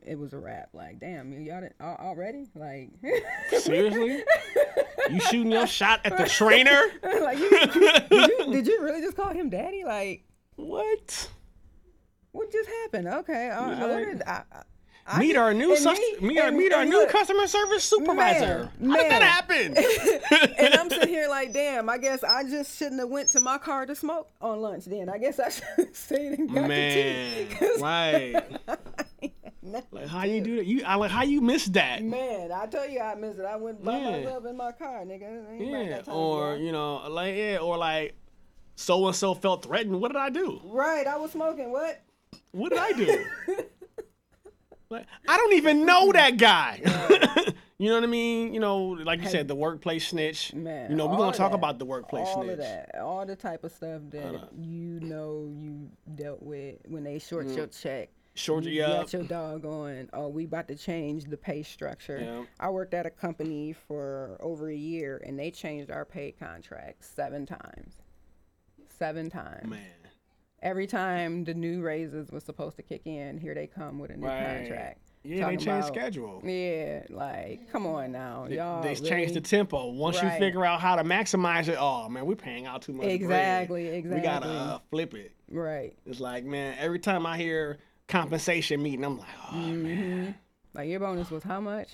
it 0.03 0.19
was 0.19 0.33
a 0.33 0.39
wrap. 0.39 0.71
Like, 0.73 0.99
damn, 1.01 1.33
y'all 1.43 1.61
did, 1.61 1.75
al- 1.81 1.97
already? 2.01 2.47
Like, 2.55 2.91
Seriously? 3.61 4.23
You 5.11 5.21
shooting 5.21 5.53
your 5.53 5.67
shot 5.67 6.01
at 6.05 6.17
the 6.17 6.25
trainer? 6.29 6.83
like 7.23 7.39
you, 7.39 7.51
did, 7.51 7.75
you, 8.11 8.53
did 8.53 8.67
you 8.67 8.83
really 8.83 9.01
just 9.03 9.17
call 9.17 9.31
him 9.31 9.51
daddy? 9.51 9.85
Like, 9.85 10.25
What? 10.57 11.29
what 12.33 12.51
just 12.51 12.69
happened? 12.83 13.09
Okay, 13.09 13.51
I, 13.51 13.59
I, 13.65 13.69
like- 13.71 13.81
wondered- 13.81 14.23
I, 14.27 14.43
I, 14.53 14.63
I 15.07 15.19
Meet 15.19 15.37
our 15.37 15.53
new 15.53 15.77
sus- 15.77 15.99
me- 15.99 16.17
meet 16.29 16.39
our, 16.41 16.51
meet 16.51 16.73
our 16.73 16.87
new 16.87 16.93
look, 17.01 17.11
customer 17.11 17.47
service 17.47 17.85
supervisor. 17.85 18.71
Man, 18.81 18.91
How 18.91 18.97
did 19.03 19.13
that 19.13 19.23
happen? 19.23 19.77
and 20.65 20.75
I'm 20.77 20.89
sitting 20.89 21.09
here 21.11 21.29
like, 21.29 21.53
damn. 21.53 21.91
I 21.91 21.99
guess 21.99 22.25
I 22.25 22.43
just 22.45 22.79
shouldn't 22.79 23.01
have 23.01 23.11
went 23.11 23.29
to 23.33 23.41
my 23.41 23.59
car 23.59 23.85
to 23.85 23.95
smoke 23.95 24.31
on 24.41 24.63
lunch. 24.63 24.87
Then 24.87 25.11
I 25.11 25.19
guess 25.19 25.39
I 25.39 25.51
should 25.51 25.65
have 25.77 25.95
stayed 25.95 26.39
and 26.39 26.49
got 26.55 26.67
Man, 26.69 27.49
the 27.51 27.55
tea. 27.55 27.55
'cause- 27.55 27.81
Like 29.91 30.07
how 30.09 30.25
you 30.25 30.41
do 30.43 30.57
that? 30.57 30.67
You 30.67 30.85
I 30.85 30.97
like 30.97 31.11
how 31.11 31.23
you 31.23 31.41
missed 31.41 31.73
that? 31.73 32.03
Man, 32.05 32.53
I 32.53 32.67
tell 32.67 32.89
you, 32.89 33.01
I 33.01 33.15
missed 33.15 33.39
it. 33.39 33.45
I 33.47 33.57
went 33.57 33.83
by 33.83 33.99
Yeah. 33.99 34.11
myself 34.19 34.45
in 34.47 34.57
my 34.57 34.73
car, 34.73 35.05
nigga. 35.05 35.51
Ain't 35.53 36.07
Yeah, 36.07 36.13
or 36.13 36.57
you 36.57 36.71
know, 36.71 37.09
like 37.09 37.35
yeah, 37.37 37.59
or 37.59 37.79
like 37.79 38.15
so 38.77 39.07
and 39.07 39.17
so 39.17 39.33
felt 39.35 39.65
threatened. 39.65 40.01
What 40.01 40.09
did 40.13 40.19
I 40.19 40.29
do? 40.31 40.61
right. 40.65 41.07
I 41.07 41.17
was 41.17 41.33
smoking. 41.33 41.73
What? 41.73 42.03
What 42.53 42.71
did 42.71 42.79
I 42.79 42.93
do? 42.93 43.25
like 44.91 45.07
I 45.29 45.37
don't 45.37 45.55
even 45.55 45.87
know 45.87 46.13
that 46.13 46.37
guy. 46.37 46.81
You 47.77 47.89
know 47.89 47.97
what 47.97 48.05
I 48.05 48.07
mean? 48.07 48.55
You 48.55 48.61
know, 48.61 48.85
like 48.87 49.21
you 49.21 49.29
said, 49.29 49.49
the 49.49 49.55
workplace 49.55 50.07
snitch. 50.07 50.55
Man, 50.55 50.89
you 50.93 50.97
know, 50.97 51.07
we're 51.07 51.17
gonna 51.17 51.37
talk 51.37 51.51
that. 51.51 51.57
about 51.57 51.81
the 51.81 51.85
workplace 51.85 52.29
all 52.29 52.43
snitch. 52.45 52.53
of 52.53 52.59
that, 52.59 52.95
all 53.03 53.27
the 53.27 53.35
type 53.35 53.65
of 53.65 53.73
stuff 53.73 54.01
that 54.11 54.25
Uh, 54.35 54.47
you 54.57 55.01
know 55.01 55.51
you 55.59 55.91
dealt 56.15 56.41
with 56.41 56.77
when 56.87 57.03
they 57.03 57.19
short 57.19 57.49
your 57.49 57.67
check. 57.67 58.11
Short, 58.37 58.65
you 58.65 58.73
yeah. 58.73 58.89
got 58.89 59.13
your 59.13 59.23
dog 59.23 59.65
on. 59.65 60.11
Oh, 60.13 60.27
we 60.29 60.45
about 60.45 60.67
to 60.69 60.75
change 60.75 61.25
the 61.25 61.37
pay 61.37 61.63
structure. 61.63 62.19
Yeah. 62.21 62.45
I 62.59 62.69
worked 62.71 62.93
at 62.93 63.07
a 63.07 63.11
company 63.11 63.73
for 63.73 64.37
over 64.41 64.69
a 64.69 64.75
year, 64.75 65.23
and 65.25 65.39
they 65.39 65.53
changed 65.53 65.91
our 65.91 66.05
pay 66.05 66.33
contract 66.33 67.05
seven 67.05 67.47
times. 67.47 67.95
Seven 68.89 69.31
times. 69.31 69.71
Man. 69.71 69.81
Every 70.63 70.87
time 70.87 71.45
the 71.45 71.55
new 71.55 71.83
raises 71.83 72.31
was 72.33 72.43
supposed 72.43 72.77
to 72.77 72.83
kick 72.83 73.03
in, 73.05 73.39
here 73.39 73.55
they 73.55 73.67
come 73.69 73.99
with 73.99 74.11
a 74.11 74.17
new 74.17 74.27
Right. 74.27 74.59
contract. 74.67 75.01
Yeah, 75.23 75.49
they 75.49 75.57
changed 75.57 75.87
schedule. 75.87 76.43
Yeah, 76.45 77.05
like 77.09 77.71
come 77.71 77.87
on 77.87 78.13
now, 78.13 78.47
y'all. 78.47 78.83
they 78.83 78.95
changed 78.95 79.33
the 79.35 79.41
tempo. 79.41 79.91
Once 79.91 80.21
you 80.23 80.29
figure 80.31 80.67
out 80.67 80.81
how 80.81 80.97
to 80.97 81.03
maximize 81.05 81.69
it, 81.69 81.77
oh 81.79 82.11
man, 82.11 82.27
we're 82.27 82.35
paying 82.35 82.67
out 82.67 82.83
too 82.83 82.93
much. 82.93 83.05
bread. 83.05 83.13
Exactly, 83.15 84.03
We 84.03 84.21
gotta 84.21 84.47
uh, 84.47 84.79
flip 84.91 85.15
it. 85.15 85.33
Right. 85.51 85.97
It's 86.05 86.21
like, 86.21 86.45
man, 86.45 86.77
every 86.79 86.99
time 86.99 87.25
I 87.25 87.39
hear 87.39 87.79
compensation 88.09 88.83
meeting, 88.83 89.05
I'm 89.05 89.19
like, 89.19 89.29
oh 89.51 89.55
Mm-hmm. 89.57 89.83
man, 89.83 90.35
Like 90.75 90.89
your 90.89 91.01
bonus 91.01 91.31
was 91.31 91.43
how 91.45 91.61
much? 91.61 91.89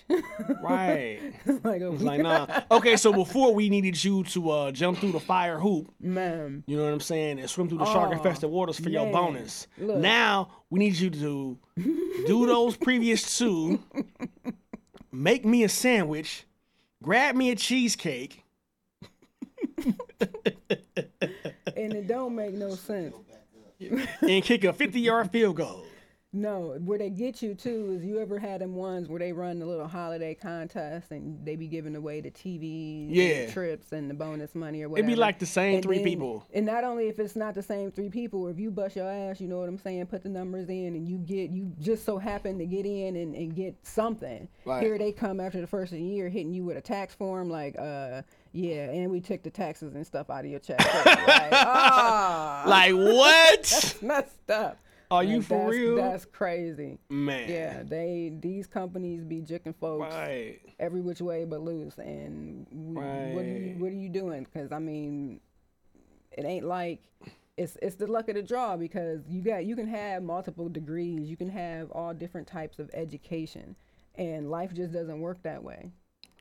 right. 0.62 1.20
like 1.64 1.82
It's 1.82 2.02
like, 2.02 2.22
nah. 2.22 2.46
Okay, 2.70 2.96
so 2.96 3.12
before 3.12 3.52
we 3.54 3.68
needed 3.68 4.02
you 4.02 4.24
to 4.24 4.50
uh, 4.50 4.70
jump 4.72 4.98
through 4.98 5.12
the 5.12 5.20
fire 5.20 5.58
hoop, 5.58 5.92
man. 6.00 6.64
you 6.66 6.76
know 6.76 6.84
what 6.84 6.92
I'm 6.92 7.00
saying, 7.00 7.38
and 7.40 7.48
swim 7.50 7.68
through 7.68 7.78
the 7.78 7.84
shark 7.86 8.08
Oh, 8.10 8.12
infested 8.12 8.50
waters 8.50 8.78
for 8.80 8.88
your 8.88 9.10
bonus. 9.12 9.66
Look. 9.78 9.98
Now 9.98 10.50
we 10.70 10.80
need 10.80 10.96
you 10.96 11.10
to 11.10 11.58
do 12.26 12.46
those 12.46 12.76
previous 12.76 13.38
two, 13.38 13.80
make 15.12 15.44
me 15.44 15.64
a 15.64 15.68
sandwich, 15.68 16.44
grab 17.02 17.34
me 17.36 17.50
a 17.50 17.56
cheesecake. 17.56 18.44
And 21.76 21.94
it 21.94 22.06
don't 22.06 22.34
make 22.34 22.52
no 22.54 22.74
sense. 22.74 23.14
and 24.20 24.42
kick 24.44 24.64
a 24.64 24.72
50 24.72 25.00
yard 25.00 25.30
field 25.30 25.56
goal. 25.56 25.84
No, 26.32 26.76
where 26.84 26.96
they 26.96 27.10
get 27.10 27.42
you 27.42 27.54
too 27.56 27.96
is 27.98 28.04
you 28.04 28.20
ever 28.20 28.38
had 28.38 28.60
them 28.60 28.76
ones 28.76 29.08
where 29.08 29.18
they 29.18 29.32
run 29.32 29.58
the 29.58 29.66
little 29.66 29.88
holiday 29.88 30.32
contest 30.32 31.10
and 31.10 31.44
they 31.44 31.56
be 31.56 31.66
giving 31.66 31.96
away 31.96 32.20
the 32.20 32.30
TVs, 32.30 33.06
and 33.08 33.16
Yeah. 33.16 33.46
the 33.46 33.52
trips, 33.52 33.90
and 33.90 34.08
the 34.08 34.14
bonus 34.14 34.54
money 34.54 34.82
or 34.82 34.88
whatever. 34.88 35.08
It'd 35.08 35.16
be 35.16 35.20
like 35.20 35.40
the 35.40 35.46
same 35.46 35.74
And 35.76 35.82
three 35.82 35.96
then- 35.96 36.04
people. 36.04 36.46
And 36.54 36.64
not 36.66 36.84
only 36.84 37.08
if 37.08 37.18
it's 37.18 37.34
not 37.34 37.54
the 37.56 37.62
same 37.62 37.90
three 37.90 38.10
people, 38.10 38.46
if 38.46 38.60
you 38.60 38.70
bust 38.70 38.94
your 38.94 39.10
ass, 39.10 39.40
you 39.40 39.48
know 39.48 39.58
what 39.58 39.68
I'm 39.68 39.76
saying, 39.78 40.06
put 40.06 40.22
the 40.22 40.28
numbers 40.28 40.68
in 40.68 40.94
and 40.94 41.08
you 41.08 41.18
get, 41.18 41.50
you 41.50 41.72
just 41.80 42.04
so 42.04 42.16
happen 42.18 42.58
to 42.58 42.66
get 42.66 42.86
in 42.86 43.16
and, 43.16 43.34
and 43.34 43.52
get 43.56 43.74
something. 43.84 44.46
Right. 44.64 44.84
Here 44.84 44.98
they 44.98 45.10
come 45.10 45.40
after 45.40 45.60
the 45.60 45.66
first 45.66 45.90
of 45.90 45.98
the 45.98 46.04
year 46.04 46.28
hitting 46.28 46.52
you 46.54 46.62
with 46.62 46.76
a 46.76 46.80
tax 46.80 47.12
form 47.12 47.50
like, 47.50 47.76
uh, 47.76 48.22
yeah, 48.52 48.88
and 48.90 49.10
we 49.10 49.20
took 49.20 49.42
the 49.42 49.50
taxes 49.50 49.96
and 49.96 50.06
stuff 50.06 50.30
out 50.30 50.44
of 50.44 50.50
your 50.52 50.60
check. 50.60 50.78
like, 51.04 51.52
ah, 51.52 52.62
Like, 52.68 52.94
what? 52.94 53.62
that's 53.68 54.00
messed 54.00 54.50
up. 54.50 54.78
Are 55.10 55.24
you 55.24 55.42
for 55.42 55.70
real? 55.70 55.96
That's 55.96 56.24
crazy. 56.24 56.98
Man. 57.08 57.48
Yeah, 57.48 57.82
they 57.82 58.32
these 58.40 58.66
companies 58.66 59.24
be 59.24 59.40
jicking 59.42 59.74
folks 59.74 60.14
Right. 60.14 60.60
every 60.78 61.00
which 61.00 61.20
way 61.20 61.44
but 61.44 61.60
loose. 61.62 61.98
And 61.98 62.66
w- 62.70 63.34
what 63.34 63.44
are 63.44 63.48
you 63.48 63.74
what 63.78 63.90
are 63.90 63.96
you 63.96 64.08
doing? 64.08 64.44
Because 64.44 64.70
I 64.72 64.78
mean, 64.78 65.40
it 66.32 66.44
ain't 66.44 66.64
like 66.64 67.02
it's 67.56 67.76
it's 67.82 67.96
the 67.96 68.06
luck 68.06 68.28
of 68.28 68.36
the 68.36 68.42
draw 68.42 68.76
because 68.76 69.20
you 69.28 69.42
got 69.42 69.64
you 69.64 69.74
can 69.74 69.88
have 69.88 70.22
multiple 70.22 70.68
degrees, 70.68 71.28
you 71.28 71.36
can 71.36 71.48
have 71.50 71.90
all 71.90 72.14
different 72.14 72.46
types 72.46 72.78
of 72.78 72.88
education, 72.94 73.74
and 74.14 74.48
life 74.50 74.72
just 74.72 74.92
doesn't 74.92 75.20
work 75.20 75.42
that 75.42 75.62
way. 75.64 75.90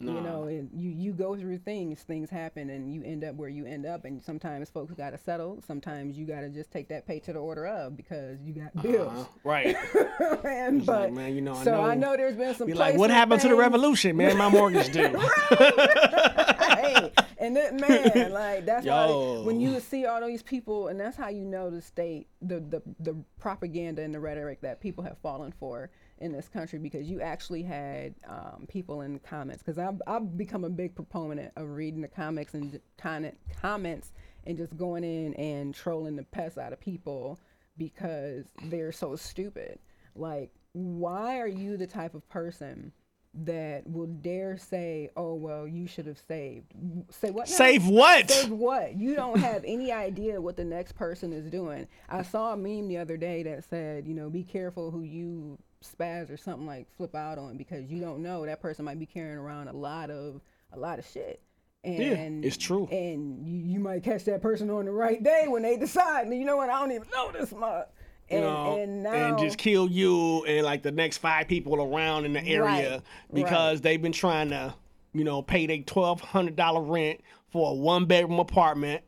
You 0.01 0.21
know, 0.21 0.43
and 0.43 0.69
you 0.73 0.91
you 0.91 1.11
go 1.11 1.35
through 1.35 1.57
things, 1.57 1.99
things 2.03 2.29
happen, 2.29 2.69
and 2.69 2.93
you 2.93 3.03
end 3.03 3.25
up 3.25 3.35
where 3.35 3.49
you 3.49 3.65
end 3.65 3.85
up. 3.85 4.05
And 4.05 4.21
sometimes 4.21 4.69
folks 4.69 4.93
got 4.93 5.09
to 5.09 5.17
settle. 5.17 5.61
Sometimes 5.67 6.17
you 6.17 6.25
got 6.25 6.39
to 6.39 6.49
just 6.49 6.71
take 6.71 6.87
that 6.87 7.05
pay 7.05 7.19
to 7.19 7.33
the 7.33 7.39
order 7.39 7.67
of 7.67 7.97
because 7.97 8.39
you 8.41 8.53
got 8.53 8.81
bills. 8.81 9.11
Uh, 9.11 9.25
right. 9.43 9.75
and, 10.45 10.85
but 10.85 11.01
like, 11.01 11.13
man, 11.13 11.35
you 11.35 11.41
know, 11.41 11.53
I 11.53 11.63
so 11.65 11.81
I 11.81 11.95
know- 11.95 12.11
know 12.11 12.17
there's 12.17 12.35
been 12.35 12.55
some. 12.55 12.67
Be 12.67 12.75
like, 12.75 12.95
what 12.95 13.09
happened 13.09 13.41
to 13.41 13.49
the 13.49 13.55
revolution, 13.55 14.15
man? 14.15 14.37
My 14.37 14.47
mortgage 14.47 14.91
due. 14.93 15.01
hey, 15.49 17.11
and 17.37 17.55
that 17.57 17.73
man, 18.15 18.31
like 18.31 18.65
that's 18.65 18.85
Yo. 18.85 19.39
why 19.39 19.45
when 19.45 19.59
you 19.59 19.79
see 19.81 20.05
all 20.05 20.25
these 20.25 20.43
people, 20.43 20.87
and 20.87 20.97
that's 20.99 21.17
how 21.17 21.27
you 21.27 21.43
know 21.43 21.69
the 21.69 21.81
state, 21.81 22.27
the 22.41 22.61
the 22.61 22.81
the 22.99 23.15
propaganda 23.37 24.01
and 24.01 24.13
the 24.13 24.19
rhetoric 24.19 24.61
that 24.61 24.79
people 24.79 25.03
have 25.03 25.17
fallen 25.17 25.53
for 25.59 25.89
in 26.19 26.31
this 26.31 26.47
country, 26.47 26.79
because 26.79 27.09
you 27.09 27.21
actually 27.21 27.63
had 27.63 28.15
um, 28.27 28.65
people 28.67 29.01
in 29.01 29.13
the 29.13 29.19
comments. 29.19 29.63
Because 29.63 29.77
I've 29.77 30.01
I've 30.07 30.37
become 30.37 30.63
a 30.63 30.69
big 30.69 30.95
proponent 30.95 31.51
of 31.55 31.69
reading 31.69 32.01
the 32.01 32.07
comics 32.07 32.53
and 32.53 32.79
comment 32.97 33.37
comments 33.61 34.13
and 34.45 34.57
just 34.57 34.77
going 34.77 35.03
in 35.03 35.33
and 35.35 35.73
trolling 35.73 36.15
the 36.15 36.23
pest 36.23 36.57
out 36.57 36.73
of 36.73 36.79
people 36.79 37.39
because 37.77 38.45
they're 38.65 38.91
so 38.91 39.15
stupid. 39.15 39.79
Like, 40.15 40.51
why 40.73 41.39
are 41.39 41.47
you 41.47 41.77
the 41.77 41.87
type 41.87 42.13
of 42.13 42.27
person? 42.29 42.91
that 43.33 43.87
will 43.87 44.07
dare 44.07 44.57
say, 44.57 45.09
"Oh 45.15 45.35
well, 45.35 45.67
you 45.67 45.87
should 45.87 46.07
have 46.07 46.21
saved." 46.27 46.73
Say 47.09 47.31
what? 47.31 47.47
now? 47.47 47.55
Save 47.55 47.87
what? 47.87 48.29
Save 48.29 48.51
what? 48.51 48.95
You 48.95 49.15
don't 49.15 49.39
have 49.39 49.63
any 49.65 49.91
idea 49.91 50.41
what 50.41 50.57
the 50.57 50.65
next 50.65 50.93
person 50.93 51.31
is 51.31 51.49
doing. 51.49 51.87
I 52.09 52.23
saw 52.23 52.53
a 52.53 52.57
meme 52.57 52.87
the 52.87 52.97
other 52.97 53.17
day 53.17 53.43
that 53.43 53.65
said, 53.69 54.07
you 54.07 54.15
know, 54.15 54.29
be 54.29 54.43
careful 54.43 54.91
who 54.91 55.03
you 55.03 55.59
spaz 55.83 56.31
or 56.31 56.37
something 56.37 56.65
like 56.65 56.87
flip 56.97 57.15
out 57.15 57.37
on 57.37 57.57
because 57.57 57.89
you 57.89 58.01
don't 58.01 58.21
know 58.21 58.45
that 58.45 58.61
person 58.61 58.85
might 58.85 58.99
be 58.99 59.05
carrying 59.05 59.37
around 59.37 59.67
a 59.67 59.73
lot 59.73 60.09
of 60.09 60.41
a 60.73 60.79
lot 60.79 60.99
of 60.99 61.05
shit. 61.05 61.41
And 61.83 62.43
it's 62.43 62.57
true. 62.57 62.89
And 62.91 63.47
you, 63.47 63.57
you 63.57 63.79
might 63.79 64.03
catch 64.03 64.25
that 64.25 64.41
person 64.41 64.69
on 64.69 64.83
the 64.85 64.91
right 64.91 65.23
day 65.23 65.45
when 65.47 65.61
they 65.61 65.77
decide, 65.77 66.27
you 66.27 66.43
know 66.43 66.57
what, 66.57 66.69
I 66.69 66.79
don't 66.79 66.91
even 66.91 67.07
know 67.13 67.31
this 67.31 67.53
much. 67.53 67.87
And, 68.29 68.41
you 68.41 68.45
know, 68.45 68.77
and 68.77 69.03
now 69.03 69.11
and 69.11 69.39
just 69.39 69.57
kill 69.57 69.89
you 69.89 70.43
and 70.45 70.65
like 70.65 70.83
the 70.83 70.91
next 70.91 71.17
five 71.17 71.47
people 71.47 71.81
around 71.81 72.25
in 72.25 72.33
the 72.33 72.45
area 72.45 72.95
Right, 72.95 73.01
because 73.33 73.81
they've 73.81 74.01
been 74.01 74.11
trying 74.11 74.49
to, 74.49 74.75
you 75.13 75.23
know, 75.23 75.41
pay 75.41 75.65
their 75.65 75.79
twelve 75.79 76.19
hundred 76.19 76.55
dollar 76.55 76.81
rent 76.81 77.21
for 77.47 77.71
a 77.71 77.73
one 77.73 78.05
bedroom 78.05 78.39
apartment, 78.39 79.01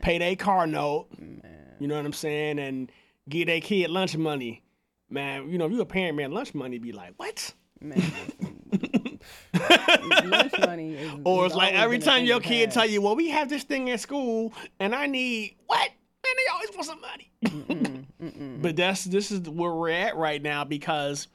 pay 0.00 0.18
their 0.18 0.36
car 0.36 0.66
note, 0.66 1.08
you 1.78 1.88
know 1.88 1.96
what 1.96 2.06
I'm 2.06 2.12
saying, 2.14 2.58
and 2.58 2.90
give 3.28 3.48
their 3.48 3.60
kid 3.60 3.90
lunch 3.90 4.16
money. 4.16 4.62
Man, 5.12 5.50
you 5.50 5.58
know, 5.58 5.66
if 5.66 5.72
you 5.72 5.80
a 5.80 5.86
parent, 5.86 6.16
man, 6.16 6.32
lunch 6.32 6.54
money 6.54 6.78
be 6.78 6.92
like, 6.92 7.12
what? 7.16 7.52
man, 7.82 8.12
lunch 10.24 10.52
money 10.60 10.94
is, 10.94 11.12
Or 11.24 11.46
it's 11.46 11.54
like 11.54 11.74
every 11.74 11.98
time 11.98 12.24
your 12.24 12.40
kid 12.40 12.70
tell 12.70 12.86
you, 12.86 13.02
well, 13.02 13.16
we 13.16 13.28
have 13.30 13.48
this 13.48 13.64
thing 13.64 13.90
at 13.90 14.00
school 14.00 14.52
and 14.80 14.94
I 14.94 15.06
need 15.06 15.56
what? 15.66 15.90
Man, 16.24 16.34
they 16.36 16.52
always 16.52 16.70
want 16.70 16.86
some 16.86 17.00
money. 17.00 18.08
But 18.62 18.76
that's 18.76 19.04
this 19.04 19.32
is 19.32 19.48
where 19.48 19.72
we're 19.72 19.90
at 19.90 20.16
right 20.16 20.40
now 20.40 20.62
because 20.64 21.26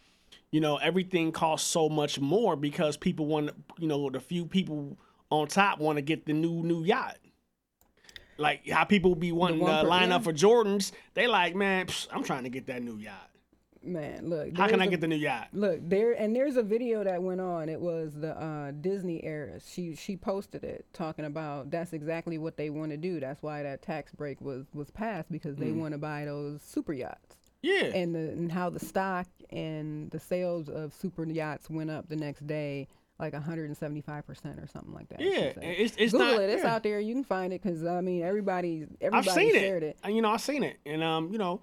you 0.52 0.62
know 0.62 0.78
everything 0.78 1.34
costs 1.34 1.70
so 1.70 1.90
much 1.90 2.20
more 2.20 2.56
because 2.56 2.96
people 2.96 3.26
want 3.26 3.52
you 3.78 3.88
know 3.88 4.10
the 4.10 4.22
few 4.22 4.46
people 4.46 4.98
on 5.30 5.48
top 5.48 5.80
want 5.80 5.98
to 5.98 6.02
get 6.02 6.26
the 6.26 6.34
new 6.34 6.64
new 6.64 6.84
yacht. 6.84 7.18
Like 8.38 8.70
how 8.70 8.86
people 8.86 9.16
be 9.16 9.34
wanting 9.34 9.60
to 9.60 9.84
line 9.84 10.12
up 10.14 10.24
for 10.24 10.32
Jordans, 10.32 10.94
they 11.16 11.28
like, 11.28 11.56
man, 11.56 11.88
psh, 11.88 12.08
I'm 12.12 12.24
trying 12.24 12.44
to 12.44 12.50
get 12.50 12.68
that 12.68 12.82
new 12.82 12.98
yacht. 12.98 13.30
Man, 13.88 14.30
look, 14.30 14.56
How 14.58 14.68
can 14.68 14.82
I 14.82 14.86
a- 14.86 14.90
get 14.90 15.02
the 15.02 15.08
new 15.08 15.16
yacht? 15.16 15.48
Look 15.54 15.80
there, 15.82 16.12
and 16.14 16.36
there's 16.36 16.58
a 16.58 16.64
video 16.64 17.04
that 17.04 17.22
went 17.22 17.42
on. 17.42 17.70
It 17.70 17.80
was 17.80 18.14
the 18.16 18.38
uh, 18.40 18.72
Disney 18.72 19.24
heiress. 19.24 19.68
She 19.72 19.96
she 19.96 20.16
posted 20.18 20.64
it 20.64 20.86
talking 20.94 21.26
about 21.26 21.72
that's 21.72 21.94
exactly 21.94 22.38
what 22.38 22.58
they 22.58 22.70
want 22.70 22.92
to 22.92 22.98
do. 22.98 23.20
That's 23.20 23.42
why 23.42 23.64
that 23.64 23.82
tax 23.82 24.12
break 24.14 24.42
was 24.42 24.66
was 24.74 24.92
passed 24.92 25.32
because 25.32 25.56
they 25.56 25.72
want 25.72 25.94
to 25.94 25.98
buy 25.98 26.26
those 26.26 26.62
super 26.62 26.94
yachts. 26.94 27.36
Yeah, 27.64 27.86
And 27.86 28.14
the 28.14 28.20
and 28.32 28.52
how 28.52 28.70
the 28.70 28.80
stock 28.80 29.28
and 29.50 30.12
the 30.12 30.20
sales 30.20 30.70
of 30.70 30.94
super 30.94 31.26
yachts 31.26 31.70
went 31.70 31.90
up 31.90 32.08
the 32.08 32.16
next 32.16 32.46
day 32.46 32.88
like 33.20 33.34
175 33.34 34.28
percent 34.28 34.60
or 34.60 34.68
something 34.68 34.94
like 34.94 35.10
that. 35.10 35.20
yeah, 35.20 35.54
it's 35.60 35.96
it's 35.98 36.12
Google 36.12 36.34
not. 36.34 36.42
it. 36.44 36.50
It's 36.52 36.64
yeah. 36.64 36.76
out 36.76 36.84
there. 36.84 37.00
You 37.00 37.16
can 37.16 37.24
find 37.24 37.52
it 37.52 37.64
because 37.64 37.84
I 37.84 38.00
mean 38.02 38.22
everybody 38.22 38.86
everybody 39.02 39.28
I've 39.30 39.34
seen 39.36 39.54
shared 39.54 39.82
it. 39.82 39.88
it. 39.88 39.98
And, 40.04 40.16
You 40.16 40.22
know, 40.22 40.30
I've 40.30 40.42
seen 40.42 40.64
it, 40.64 40.78
and 40.86 41.02
um, 41.04 41.32
you 41.32 41.40
know, 41.40 41.62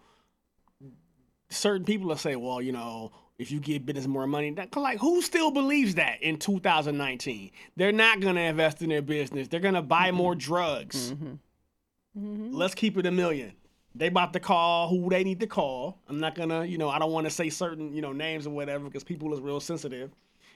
certain 1.54 1.84
people 1.84 2.08
will 2.08 2.16
say, 2.16 2.36
well, 2.36 2.60
you 2.60 2.72
know, 2.72 3.12
if 3.38 3.50
you 3.50 3.60
give 3.60 3.84
business 3.84 4.06
more 4.06 4.26
money, 4.26 4.50
that, 4.52 4.74
like 4.76 4.98
who 4.98 5.20
still 5.22 5.50
believes 5.50 5.96
that 5.96 6.22
in 6.22 6.38
2019? 6.38 7.50
They're 7.76 7.92
not 7.92 8.20
gonna 8.20 8.40
invest 8.40 8.82
in 8.82 8.88
their 8.88 9.02
business. 9.02 9.48
They're 9.48 9.60
gonna 9.60 9.82
buy 9.82 10.12
more 10.12 10.34
drugs. 10.34 11.12
Mm-hmm. 11.12 12.54
Let's 12.54 12.74
keep 12.74 12.96
it 12.96 13.06
a 13.06 13.10
million. 13.10 13.52
They 13.96 14.08
about 14.08 14.32
to 14.32 14.40
call 14.40 14.88
who 14.88 15.08
they 15.08 15.24
need 15.24 15.40
to 15.40 15.46
call. 15.46 15.98
I'm 16.08 16.20
not 16.20 16.34
gonna, 16.34 16.64
you 16.64 16.78
know, 16.78 16.88
I 16.88 16.98
don't 16.98 17.12
want 17.12 17.26
to 17.26 17.30
say 17.30 17.50
certain, 17.50 17.92
you 17.94 18.02
know, 18.02 18.12
names 18.12 18.46
or 18.46 18.50
whatever 18.50 18.84
because 18.84 19.04
people 19.04 19.32
is 19.34 19.40
real 19.40 19.60
sensitive 19.60 20.10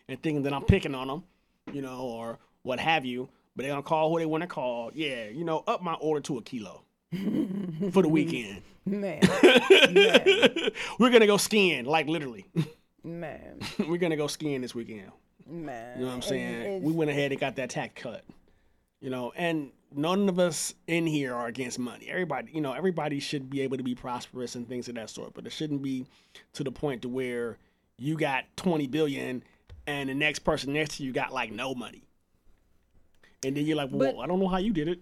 and 0.08 0.20
thinking 0.22 0.42
that 0.44 0.52
I'm 0.52 0.64
picking 0.64 0.94
on 0.94 1.08
them, 1.08 1.24
you 1.72 1.82
know, 1.82 2.00
or 2.00 2.38
what 2.62 2.80
have 2.80 3.04
you. 3.04 3.28
But 3.56 3.62
they're 3.62 3.72
gonna 3.72 3.82
call 3.82 4.10
who 4.10 4.18
they 4.18 4.26
want 4.26 4.42
to 4.42 4.48
call. 4.48 4.92
Yeah, 4.94 5.28
you 5.28 5.44
know, 5.44 5.64
up 5.66 5.82
my 5.82 5.94
order 5.94 6.20
to 6.22 6.38
a 6.38 6.42
kilo 6.42 6.84
for 7.92 8.02
the 8.02 8.08
weekend. 8.10 8.62
Man, 8.86 9.20
We're 10.98 11.10
gonna 11.10 11.26
go 11.26 11.36
skiing, 11.36 11.84
like 11.84 12.06
literally. 12.08 12.46
man. 13.04 13.58
We're 13.88 13.98
gonna 13.98 14.16
go 14.16 14.26
skiing 14.28 14.60
this 14.62 14.74
weekend. 14.74 15.10
Man, 15.46 15.98
You 15.98 16.04
know 16.04 16.10
what 16.10 16.14
I'm 16.16 16.22
saying? 16.22 16.54
it's- 16.62 16.82
We 16.82 16.92
went 16.92 17.10
ahead 17.10 17.30
and 17.32 17.40
got 17.40 17.56
that 17.56 17.70
tax 17.70 18.00
cut. 18.02 18.24
You 19.00 19.10
know, 19.10 19.32
and 19.36 19.70
none 19.94 20.28
of 20.28 20.38
us 20.38 20.74
in 20.86 21.06
here 21.06 21.32
are 21.34 21.46
against 21.46 21.78
money. 21.78 22.08
Everybody, 22.08 22.50
you 22.52 22.60
know, 22.60 22.72
everybody 22.72 23.20
should 23.20 23.48
be 23.48 23.60
able 23.60 23.76
to 23.76 23.82
be 23.84 23.94
prosperous 23.94 24.54
and 24.56 24.66
things 24.68 24.88
of 24.88 24.96
that 24.96 25.08
sort. 25.10 25.34
But 25.34 25.46
it 25.46 25.50
shouldn't 25.52 25.82
be 25.82 26.06
to 26.54 26.64
the 26.64 26.72
point 26.72 27.02
to 27.02 27.08
where 27.08 27.58
you 27.98 28.16
got 28.16 28.44
20 28.56 28.86
billion 28.88 29.42
and 29.86 30.08
the 30.08 30.14
next 30.14 30.40
person 30.40 30.72
next 30.72 30.96
to 30.96 31.04
you 31.04 31.12
got 31.12 31.32
like 31.32 31.52
no 31.52 31.74
money. 31.74 32.02
And 33.44 33.56
then 33.56 33.66
you're 33.66 33.76
like, 33.76 33.90
well, 33.92 34.12
But- 34.12 34.20
I 34.20 34.26
don't 34.26 34.40
know 34.40 34.48
how 34.48 34.56
you 34.56 34.72
did 34.72 34.88
it. 34.88 35.00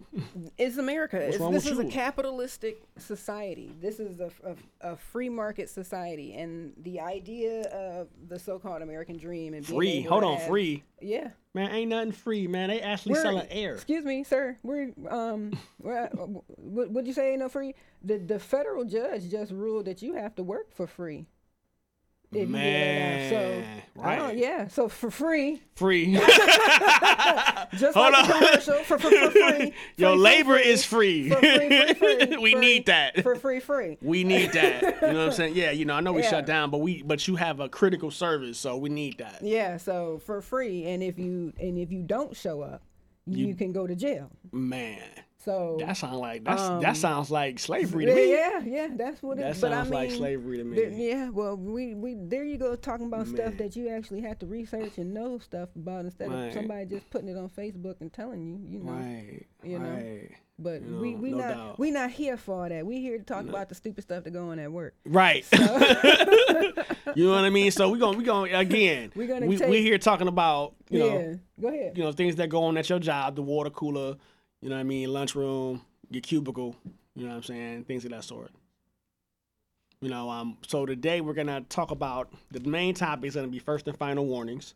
It's 0.59 0.77
America. 0.77 1.17
It's, 1.19 1.39
wrong 1.39 1.53
this 1.53 1.67
is 1.67 1.79
a 1.79 1.87
capitalistic 1.87 2.83
society. 2.99 3.73
This 3.81 3.99
is 3.99 4.21
a, 4.21 4.31
a, 4.45 4.93
a 4.93 4.97
free 4.97 5.31
market 5.31 5.71
society, 5.71 6.35
and 6.35 6.75
the 6.83 7.01
idea 7.01 7.63
of 7.69 8.09
the 8.29 8.39
so-called 8.39 8.83
American 8.83 9.17
dream 9.17 9.55
and 9.55 9.65
free. 9.67 10.03
Hold 10.03 10.25
on, 10.25 10.37
have- 10.37 10.49
free. 10.49 10.85
Yeah, 11.01 11.31
Man, 11.55 11.71
ain't 11.71 11.89
nothing 11.91 12.13
free, 12.13 12.47
man. 12.47 12.69
They 12.69 12.81
actually 12.83 13.13
We're- 13.13 13.23
selling 13.23 13.47
air. 13.51 13.75
Excuse 13.75 14.05
me, 14.05 14.23
sir. 14.23 14.59
We're 14.63 14.93
um, 15.09 15.53
we're, 15.83 16.07
what 16.09 16.91
would 16.91 17.07
you 17.07 17.15
say? 17.15 17.31
Ain't 17.31 17.41
no 17.41 17.49
free. 17.49 17.75
The 18.03 18.19
the 18.19 18.39
federal 18.39 18.85
judge 18.85 19.31
just 19.31 19.51
ruled 19.53 19.87
that 19.87 20.03
you 20.03 20.15
have 20.15 20.35
to 20.35 20.43
work 20.43 20.75
for 20.75 20.87
free. 20.87 21.25
You 22.41 22.47
Man, 22.49 23.25
off. 23.25 23.31
So 23.97 24.03
I 24.03 24.17
don't- 24.17 24.37
yeah. 24.39 24.69
So 24.69 24.89
for 24.89 25.11
free, 25.11 25.63
Free. 25.75 26.15
just 27.77 27.95
Hold 27.97 28.13
like 28.13 28.29
on. 28.29 28.31
commercial 28.31 28.75
for, 28.85 28.99
for, 28.99 29.11
for 29.11 29.31
free. 29.31 29.73
Your 29.97 30.13
free, 30.15 30.19
labor 30.23 30.55
free. 30.59 30.67
is 30.67 30.85
free. 30.85 31.29
For 31.31 31.37
free, 31.41 31.95
free, 31.95 31.95
free, 32.27 32.37
we 32.39 32.55
need 32.55 32.87
that. 32.87 33.23
for 33.23 33.37
free, 33.37 33.61
free. 33.61 33.99
We 34.01 34.25
need 34.25 34.53
that. 34.53 34.83
You 34.83 34.91
know 35.13 35.19
what 35.19 35.27
I'm 35.29 35.33
saying? 35.33 35.55
Yeah, 35.57 35.71
you 35.71 35.85
know, 35.85 35.95
I 35.95 36.01
know 36.01 36.13
we 36.13 36.23
Yeah. 36.23 36.31
shut 36.31 36.47
down, 36.47 36.71
but 36.71 36.79
we 36.79 37.03
but 37.03 37.27
you 37.29 37.37
have 37.37 37.61
a 37.61 37.69
critical 37.69 38.11
service, 38.11 38.59
so 38.59 38.77
we 38.77 38.89
need 38.91 39.19
that. 39.19 39.39
Yeah, 39.43 39.77
so 39.77 40.19
for 40.25 40.41
free, 40.41 40.85
and 40.87 41.03
if 41.03 41.19
you 41.19 41.53
and 41.61 41.79
if 41.79 41.91
you 41.93 42.03
don't 42.03 42.37
show 42.37 42.63
up, 42.63 42.83
you, 43.27 43.55
can 43.55 43.73
go 43.73 43.87
to 43.87 43.95
jail. 43.97 44.31
Man, 44.53 45.01
So 45.47 45.77
that 45.79 45.97
sounds 45.97 46.17
like 46.19 46.43
that's 46.45 46.61
Um, 46.61 46.81
that 46.83 46.97
sounds 46.97 47.31
like 47.31 47.59
slavery 47.61 48.05
to 48.07 48.11
yeah, 48.11 48.17
me. 48.17 48.31
yeah, 48.31 48.61
yeah, 48.65 48.89
that's 48.97 49.23
what 49.23 49.39
it. 49.39 49.43
That 49.43 49.61
but 49.61 49.73
I 49.73 49.77
sounds 49.77 49.91
like 49.91 50.09
mean, 50.11 50.19
slavery 50.19 50.57
to 50.59 50.65
me. 50.65 50.77
there- 50.77 50.91
yeah, 50.91 51.31
well, 51.31 51.57
we 51.57 51.95
we 51.95 52.17
there 52.19 52.45
you 52.45 52.59
go 52.59 52.75
talking 52.75 53.07
about 53.07 53.29
stuff 53.29 53.57
that 53.59 53.77
you 53.77 53.89
actually 53.89 54.23
have 54.23 54.39
to 54.41 54.47
research 54.47 54.99
and 54.99 55.15
know 55.15 55.39
stuff 55.39 55.69
about 55.77 56.05
instead 56.05 56.31
Right. 56.33 56.49
of 56.49 56.53
somebody 56.53 56.87
just 56.87 57.09
putting 57.11 57.29
it 57.29 57.37
on 57.37 57.49
Facebook 57.49 58.01
and 58.01 58.13
telling 58.13 58.43
you, 58.45 58.59
you 58.69 58.81
know. 58.85 58.93
Right. 58.93 59.47
You 59.63 59.79
know, 59.79 59.89
right. 59.89 60.31
But 60.59 60.83
You 60.83 60.99
we 60.99 61.15
we 61.15 61.31
no 61.31 61.37
not 61.39 61.49
doubt. 61.55 61.79
we 61.79 61.91
not 61.91 62.11
here 62.11 62.37
for 62.37 62.63
all 62.65 62.69
that. 62.69 62.85
We 62.85 63.01
here 63.01 63.19
to 63.19 63.25
talk 63.25 63.47
about 63.49 63.69
the 63.69 63.75
stupid 63.77 64.03
stuff 64.03 64.25
that 64.25 64.31
go 64.33 64.49
on 64.51 64.59
at 64.59 64.73
work. 64.73 64.95
Right. 65.05 65.45
you 67.15 67.25
know 67.27 67.31
what 67.33 67.45
I 67.45 67.51
mean? 67.51 67.71
So 67.71 67.91
we're 67.91 67.99
gonna 67.99 68.19
we 68.19 68.25
gonna 68.25 68.59
again 68.59 69.13
We're 69.17 69.27
gonna 69.29 69.47
we, 69.47 69.57
take- 69.59 69.69
we 69.69 69.83
here 69.83 69.99
talking 69.99 70.29
about, 70.29 70.75
you 70.91 70.99
know, 71.01 71.39
go 71.61 71.69
ahead. 71.69 71.97
you 71.97 72.03
know, 72.05 72.13
things 72.13 72.37
that 72.37 72.49
go 72.49 72.65
on 72.65 72.77
at 72.77 72.89
your 72.89 72.99
job, 72.99 73.37
the 73.37 73.43
water 73.43 73.71
cooler, 73.71 74.17
you 74.61 74.69
know 74.69 74.77
what 74.77 74.81
I 74.81 74.85
mean, 74.85 75.13
lunchroom, 75.13 75.83
your 76.11 76.23
cubicle, 76.23 76.77
you 77.15 77.25
know 77.25 77.31
what 77.31 77.37
I'm 77.37 77.43
saying, 77.43 77.85
things 77.85 78.05
of 78.05 78.11
that 78.11 78.25
sort. 78.25 78.51
You 80.01 80.11
know, 80.11 80.29
um, 80.29 80.59
so 80.67 80.85
today 80.85 81.21
we're 81.21 81.35
gonna 81.35 81.63
talk 81.63 81.91
about 81.91 82.33
the 82.51 82.61
main 82.61 82.95
topic 82.95 83.29
is 83.29 83.35
gonna 83.35 83.49
be 83.49 83.59
first 83.59 83.89
and 83.89 83.97
final 83.97 84.27
warnings. 84.27 84.75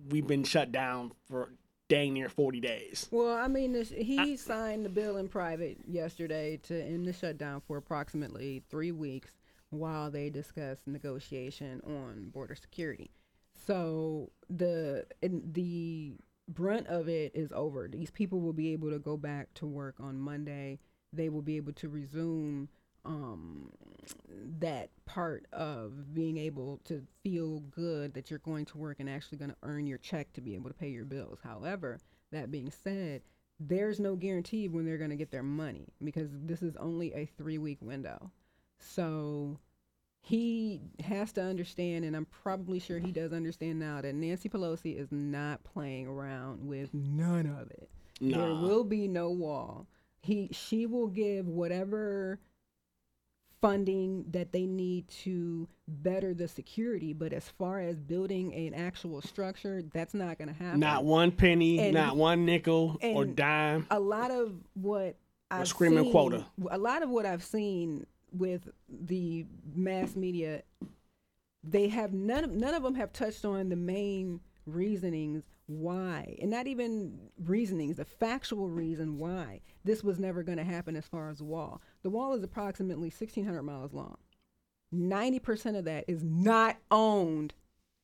we've 0.10 0.28
been 0.28 0.44
shut 0.44 0.72
down 0.72 1.12
for 1.28 1.50
dang 1.90 2.14
near 2.14 2.30
forty 2.30 2.60
days. 2.60 3.08
Well, 3.12 3.36
I 3.36 3.48
mean, 3.48 3.74
this, 3.74 3.90
he 3.90 4.36
signed 4.38 4.86
the 4.86 4.90
bill 4.90 5.18
in 5.18 5.28
private 5.28 5.78
yesterday 5.88 6.58
to 6.64 6.82
end 6.84 7.08
the 7.08 7.14
shutdown 7.14 7.62
for 7.68 7.78
approximately 7.78 8.64
three 8.70 8.92
weeks 8.92 9.32
while 9.70 10.12
they 10.12 10.30
discuss 10.30 10.78
negotiation 10.86 11.82
on 11.86 12.30
border 12.32 12.56
security. 12.56 13.10
So 13.66 14.30
the 14.50 15.06
the 15.22 16.14
brunt 16.48 16.88
of 16.88 17.08
it 17.08 17.32
is 17.36 17.52
over. 17.52 17.88
These 17.88 18.12
people 18.12 18.42
will 18.42 18.54
be 18.54 18.74
able 18.74 18.92
to 18.92 19.00
go 19.00 19.18
back 19.18 19.54
to 19.56 19.66
work 19.66 19.96
on 20.00 20.20
Monday. 20.20 20.80
They 21.12 21.30
will 21.30 21.42
be 21.42 21.58
able 21.58 21.74
to 21.74 21.90
resume 21.90 22.70
um, 23.06 23.70
that 24.60 24.90
part 25.06 25.46
of 25.52 26.14
being 26.14 26.38
able 26.38 26.80
to 26.86 27.04
feel 27.24 27.60
good 27.60 28.14
that 28.14 28.30
you're 28.30 28.40
going 28.40 28.66
to 28.66 28.78
work 28.78 29.00
and 29.00 29.10
actually 29.10 29.38
going 29.38 29.52
to 29.52 29.58
earn 29.64 29.86
your 29.86 29.98
check 29.98 30.32
to 30.34 30.42
be 30.42 30.56
able 30.56 30.70
to 30.70 30.76
pay 30.76 30.90
your 30.90 31.06
bills. 31.06 31.40
However, 31.44 32.00
that 32.32 32.52
being 32.52 32.72
said, 32.72 33.22
there's 33.60 34.00
no 34.00 34.16
guarantee 34.16 34.68
when 34.68 34.86
they're 34.86 34.98
going 34.98 35.10
to 35.10 35.16
get 35.16 35.32
their 35.32 35.44
money 35.44 35.88
because 36.04 36.30
this 36.32 36.62
is 36.62 36.76
only 36.78 37.14
a 37.14 37.26
three 37.38 37.58
week 37.58 37.78
window. 37.82 38.32
So 38.80 39.60
he 40.26 40.80
has 41.04 41.34
to 41.34 41.42
understand, 41.44 42.06
and 42.06 42.16
I'm 42.16 42.26
probably 42.26 42.80
sure 42.80 42.98
he 42.98 43.12
does 43.12 43.34
understand 43.34 43.78
now, 43.80 44.00
that 44.02 44.16
Nancy 44.16 44.48
Pelosi 44.48 44.98
is 44.98 45.12
not 45.12 45.62
playing 45.66 46.08
around 46.08 46.66
with 46.66 46.94
none 46.94 47.46
of 47.46 47.70
it. 47.72 47.90
There 48.22 48.54
will 48.56 48.86
be 48.86 49.10
no 49.10 49.30
wall. 49.32 49.86
He 50.22 50.48
she 50.54 50.86
will 50.86 51.08
give 51.08 51.50
whatever 51.50 52.40
funding 53.60 54.26
that 54.32 54.54
they 54.54 54.66
need 54.66 55.10
to 55.10 55.68
better 55.90 56.34
the 56.34 56.48
security, 56.48 57.12
but 57.12 57.34
as 57.34 57.50
far 57.50 57.82
as 57.82 58.00
building 58.00 58.54
an 58.54 58.74
actual 58.74 59.22
structure, 59.22 59.84
that's 59.94 60.14
not 60.14 60.38
going 60.38 60.48
to 60.50 60.54
happen. 60.54 60.80
Not 60.80 61.04
one 61.04 61.32
penny, 61.32 61.80
And- 61.80 61.94
not 61.94 62.16
one 62.16 62.46
nickel 62.46 62.98
or 63.02 63.26
dime. 63.26 63.88
a 63.92 64.00
lot 64.00 64.32
of 64.32 64.54
what 64.74 65.18
I've 65.52 65.68
screaming 65.68 66.04
seen, 66.06 66.12
quota. 66.12 66.46
A 66.72 66.78
lot 66.78 67.04
of 67.04 67.10
what 67.10 67.26
I've 67.26 67.44
seen 67.44 68.06
with 68.34 68.70
the 68.90 69.46
mass 69.74 70.16
media, 70.16 70.64
they 71.64 71.88
have 71.90 72.14
none. 72.14 72.44
Of, 72.44 72.52
none 72.52 72.74
of 72.74 72.84
them 72.84 72.96
have 72.96 73.14
touched 73.14 73.46
on 73.46 73.70
the 73.70 73.76
main 73.76 74.42
reasonings 74.66 75.44
why, 75.66 76.38
and 76.42 76.52
not 76.52 76.68
even 76.68 77.18
reasonings, 77.46 77.98
the 77.98 78.06
factual 78.06 78.70
reason 78.70 79.18
why 79.18 79.62
this 79.86 80.04
was 80.04 80.20
never 80.20 80.44
going 80.44 80.58
to 80.58 80.64
happen. 80.64 80.96
As 80.96 81.08
far 81.08 81.30
as 81.30 81.38
the 81.38 81.46
wall, 81.46 81.82
the 82.02 82.10
wall 82.10 82.34
is 82.34 82.44
approximately 82.44 83.10
1,600 83.10 83.64
miles 83.64 83.94
long. 83.94 84.18
Ninety 84.92 85.40
percent 85.40 85.78
of 85.78 85.86
that 85.86 86.06
is 86.08 86.24
not 86.24 86.78
owned 86.92 87.54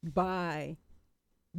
by 0.03 0.77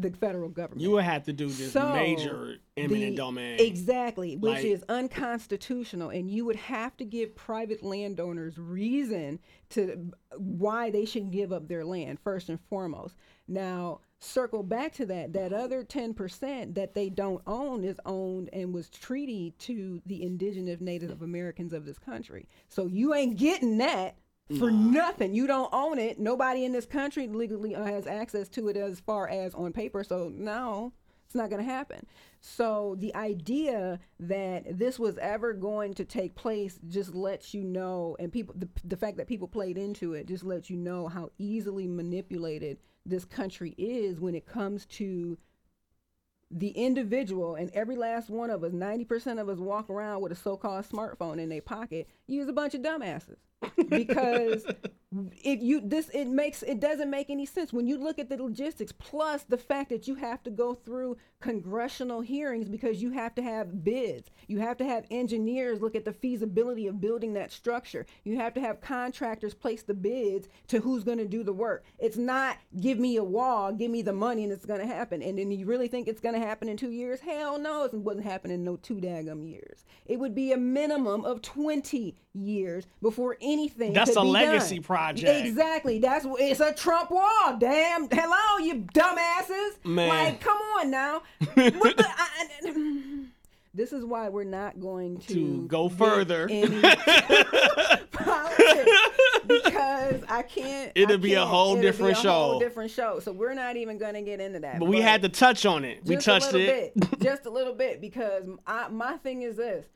the 0.01 0.11
federal 0.11 0.49
government. 0.49 0.81
You 0.81 0.93
would 0.93 1.05
have 1.05 1.25
to 1.25 1.33
do 1.33 1.47
this 1.49 1.73
So, 1.73 1.93
major 1.93 2.57
eminent 2.77 3.13
the- 3.13 3.17
domain. 3.17 3.61
Exactly, 3.61 4.37
which 4.37 4.55
Like- 4.55 4.65
is 4.65 4.83
unconstitutional, 4.89 6.11
and 6.11 6.31
you 6.31 6.45
would 6.45 6.57
have 6.57 6.97
to 6.99 7.05
give 7.05 7.35
private 7.35 7.83
landowners 7.83 8.59
reason 8.59 9.39
to 9.71 10.11
why 10.37 10.91
they 10.91 11.05
should 11.05 11.31
give 11.31 11.53
up 11.53 11.69
their 11.69 11.85
land 11.85 12.19
first 12.21 12.49
and 12.49 12.61
foremost. 12.69 13.15
Now, 13.47 14.01
circle 14.19 14.63
back 14.63 14.93
to 14.95 15.07
that. 15.07 15.33
That 15.33 15.53
other 15.53 15.83
ten 15.85 16.15
percent 16.15 16.75
that 16.75 16.95
they 16.95 17.09
don't 17.11 17.43
own 17.47 17.85
is 17.85 17.99
owned 18.05 18.51
and 18.53 18.73
was 18.75 18.89
treaty 18.91 19.55
to 19.61 20.03
the 20.07 20.23
indigenous 20.23 20.81
Native 20.81 21.23
Americans 21.23 21.73
of 21.73 21.85
this 21.85 21.99
country. 21.99 22.47
So 22.69 22.87
you 22.87 23.15
ain't 23.15 23.37
getting 23.37 23.79
that. 23.79 24.17
For 24.59 24.71
nothing, 24.71 25.35
you 25.35 25.47
don't 25.47 25.73
own 25.73 25.99
it. 25.99 26.19
Nobody 26.19 26.65
in 26.65 26.73
this 26.73 26.87
country 26.87 27.29
legally 27.29 27.73
has 27.73 28.07
access 28.07 28.49
to 28.51 28.69
it 28.69 28.77
as 28.77 29.01
far 29.01 29.29
as 29.29 29.55
on 29.55 29.73
paper. 29.73 30.03
So 30.03 30.33
no, 30.35 30.93
it's 31.27 31.37
not 31.37 31.51
going 31.51 31.65
to 31.65 31.73
happen. 31.73 32.05
So 32.41 32.97
the 32.99 33.15
idea 33.15 34.01
that 34.19 34.79
this 34.79 34.99
was 34.99 35.19
ever 35.19 35.53
going 35.53 35.95
to 35.95 36.05
take 36.05 36.35
place 36.35 36.81
just 36.89 37.15
lets 37.15 37.55
you 37.55 37.63
know, 37.63 38.17
and 38.19 38.33
people, 38.33 38.55
the, 38.59 38.69
the 38.85 38.97
fact 38.97 39.17
that 39.19 39.29
people 39.29 39.47
played 39.47 39.79
into 39.79 40.15
it 40.15 40.27
just 40.27 40.43
lets 40.43 40.69
you 40.69 40.77
know 40.77 41.07
how 41.07 41.31
easily 41.39 41.87
manipulated 41.87 42.79
this 43.07 43.25
country 43.25 43.75
is 43.79 44.21
when 44.21 44.35
it 44.35 44.47
comes 44.47 44.87
to 44.87 45.39
the 46.51 46.71
individual 46.71 47.55
and 47.55 47.71
every 47.71 47.95
last 47.95 48.29
one 48.29 48.51
of 48.51 48.65
us, 48.65 48.73
90% 48.73 49.41
of 49.41 49.49
us 49.49 49.59
walk 49.59 49.89
around 49.89 50.21
with 50.23 50.33
a 50.33 50.37
so-called 50.37 50.85
smartphone 50.85 51.39
in 51.39 51.49
their 51.49 51.63
pocket, 51.63 52.09
use 52.27 52.49
a 52.49 52.53
bunch 52.53 52.75
of 52.75 52.83
dumbasses. 52.83 53.37
Because 53.89 54.65
if 55.43 55.61
you 55.61 55.81
this 55.83 56.09
it 56.11 56.29
makes 56.29 56.63
it 56.63 56.79
doesn't 56.79 57.11
make 57.11 57.31
any 57.31 57.45
sense. 57.45 57.73
When 57.73 57.87
you 57.87 57.99
look 57.99 58.19
at 58.19 58.29
the 58.29 58.41
logistics 58.41 58.93
plus 58.93 59.43
the 59.43 59.59
fact 59.59 59.91
that 59.91 60.07
you 60.07 60.15
have 60.15 60.43
to 60.45 60.51
go 60.51 60.75
through 60.75 61.17
congressional 61.41 62.21
hearings 62.21 62.69
because 62.69 63.03
you 63.03 63.11
have 63.11 63.35
to 63.35 63.43
have 63.43 63.83
bids. 63.83 64.31
You 64.47 64.59
have 64.61 64.77
to 64.77 64.85
have 64.85 65.07
engineers 65.11 65.81
look 65.81 65.97
at 65.97 66.05
the 66.05 66.13
feasibility 66.13 66.87
of 66.87 67.01
building 67.01 67.33
that 67.33 67.51
structure. 67.51 68.07
You 68.25 68.37
have 68.37 68.55
to 68.55 68.61
have 68.61 68.81
contractors 68.81 69.55
place 69.55 69.83
the 69.83 69.95
bids 69.95 70.49
to 70.69 70.81
who's 70.81 71.03
going 71.03 71.19
to 71.19 71.27
do 71.27 71.43
the 71.43 71.53
work. 71.53 71.85
It's 71.99 72.17
not 72.17 72.59
give 72.81 72.99
me 72.99 73.17
a 73.17 73.25
wall 73.25 73.73
give 73.73 73.91
me 73.91 74.03
the 74.03 74.13
money 74.13 74.45
and 74.45 74.53
it's 74.53 74.67
going 74.67 74.81
to 74.81 74.87
happen. 74.87 75.23
And 75.23 75.39
then 75.39 75.51
you 75.51 75.67
really 75.67 75.89
think 75.89 76.07
it's 76.07 76.21
going 76.21 76.35
to 76.35 76.47
happen 76.47 76.69
in 76.69 76.77
two 76.77 76.91
years? 76.91 77.21
Hell 77.21 77.59
no 77.59 77.85
it 77.85 77.95
wouldn't 77.95 78.27
happen 78.27 78.51
in 78.51 78.63
no 78.63 78.77
two 78.77 78.97
daggum 78.97 79.49
years. 79.49 79.85
It 80.07 80.19
would 80.19 80.35
be 80.35 80.53
a 80.53 80.57
minimum 80.57 81.25
of 81.25 81.43
20 81.43 82.15
years 82.33 82.87
before 83.03 83.37
anything 83.53 83.93
That's 83.93 84.17
a 84.17 84.21
legacy 84.21 84.77
done. 84.77 84.85
project. 84.85 85.47
exactly 85.47 85.99
that's 85.99 86.27
it's 86.39 86.61
a 86.61 86.73
trump 86.73 87.11
wall 87.11 87.57
damn 87.59 88.09
hello 88.11 88.59
you 88.65 88.87
dumbasses 88.95 89.85
Man. 89.85 90.09
like 90.09 90.41
come 90.41 90.59
on 90.79 90.91
now 90.91 91.23
the- 91.41 92.05
I- 92.09 92.49
I- 92.65 93.25
this 93.73 93.93
is 93.93 94.05
why 94.05 94.29
we're 94.29 94.43
not 94.43 94.81
going 94.81 95.19
to, 95.19 95.35
To 95.35 95.67
go 95.69 95.89
further. 95.89 96.49
because 99.47 100.23
I 100.29 100.43
can't. 100.49 100.93
It'll 100.95 101.15
I 101.15 101.19
be 101.19 101.35
a 101.35 101.47
whole 101.47 101.81
different 101.81 102.21
be 102.21 102.29
a 102.29 102.33
whole 102.33 102.55
show. 102.55 102.61
different 102.61 102.91
show. 102.91 103.21
So 103.21 103.31
we're 103.33 103.55
not 103.55 103.77
even 103.77 103.99
going 103.99 104.15
to 104.15 104.23
get 104.23 104.41
into 104.41 104.61
that. 104.61 104.79
But 104.81 104.89
we 104.89 105.01
had 105.01 105.23
to 105.23 105.29
touch 105.29 105.67
on 105.67 105.85
it. 105.85 106.01
We 106.05 106.17
touched 106.17 106.53
a 106.53 106.59
it. 106.59 106.95
bit, 106.97 107.21
just 107.21 107.47
a 107.47 107.51
little 107.51 107.75
bit, 107.75 108.01
because 108.01 108.45
I, 108.67 108.89
my 108.89 109.17
thing 109.19 109.43
is 109.43 109.57
this: 109.57 109.87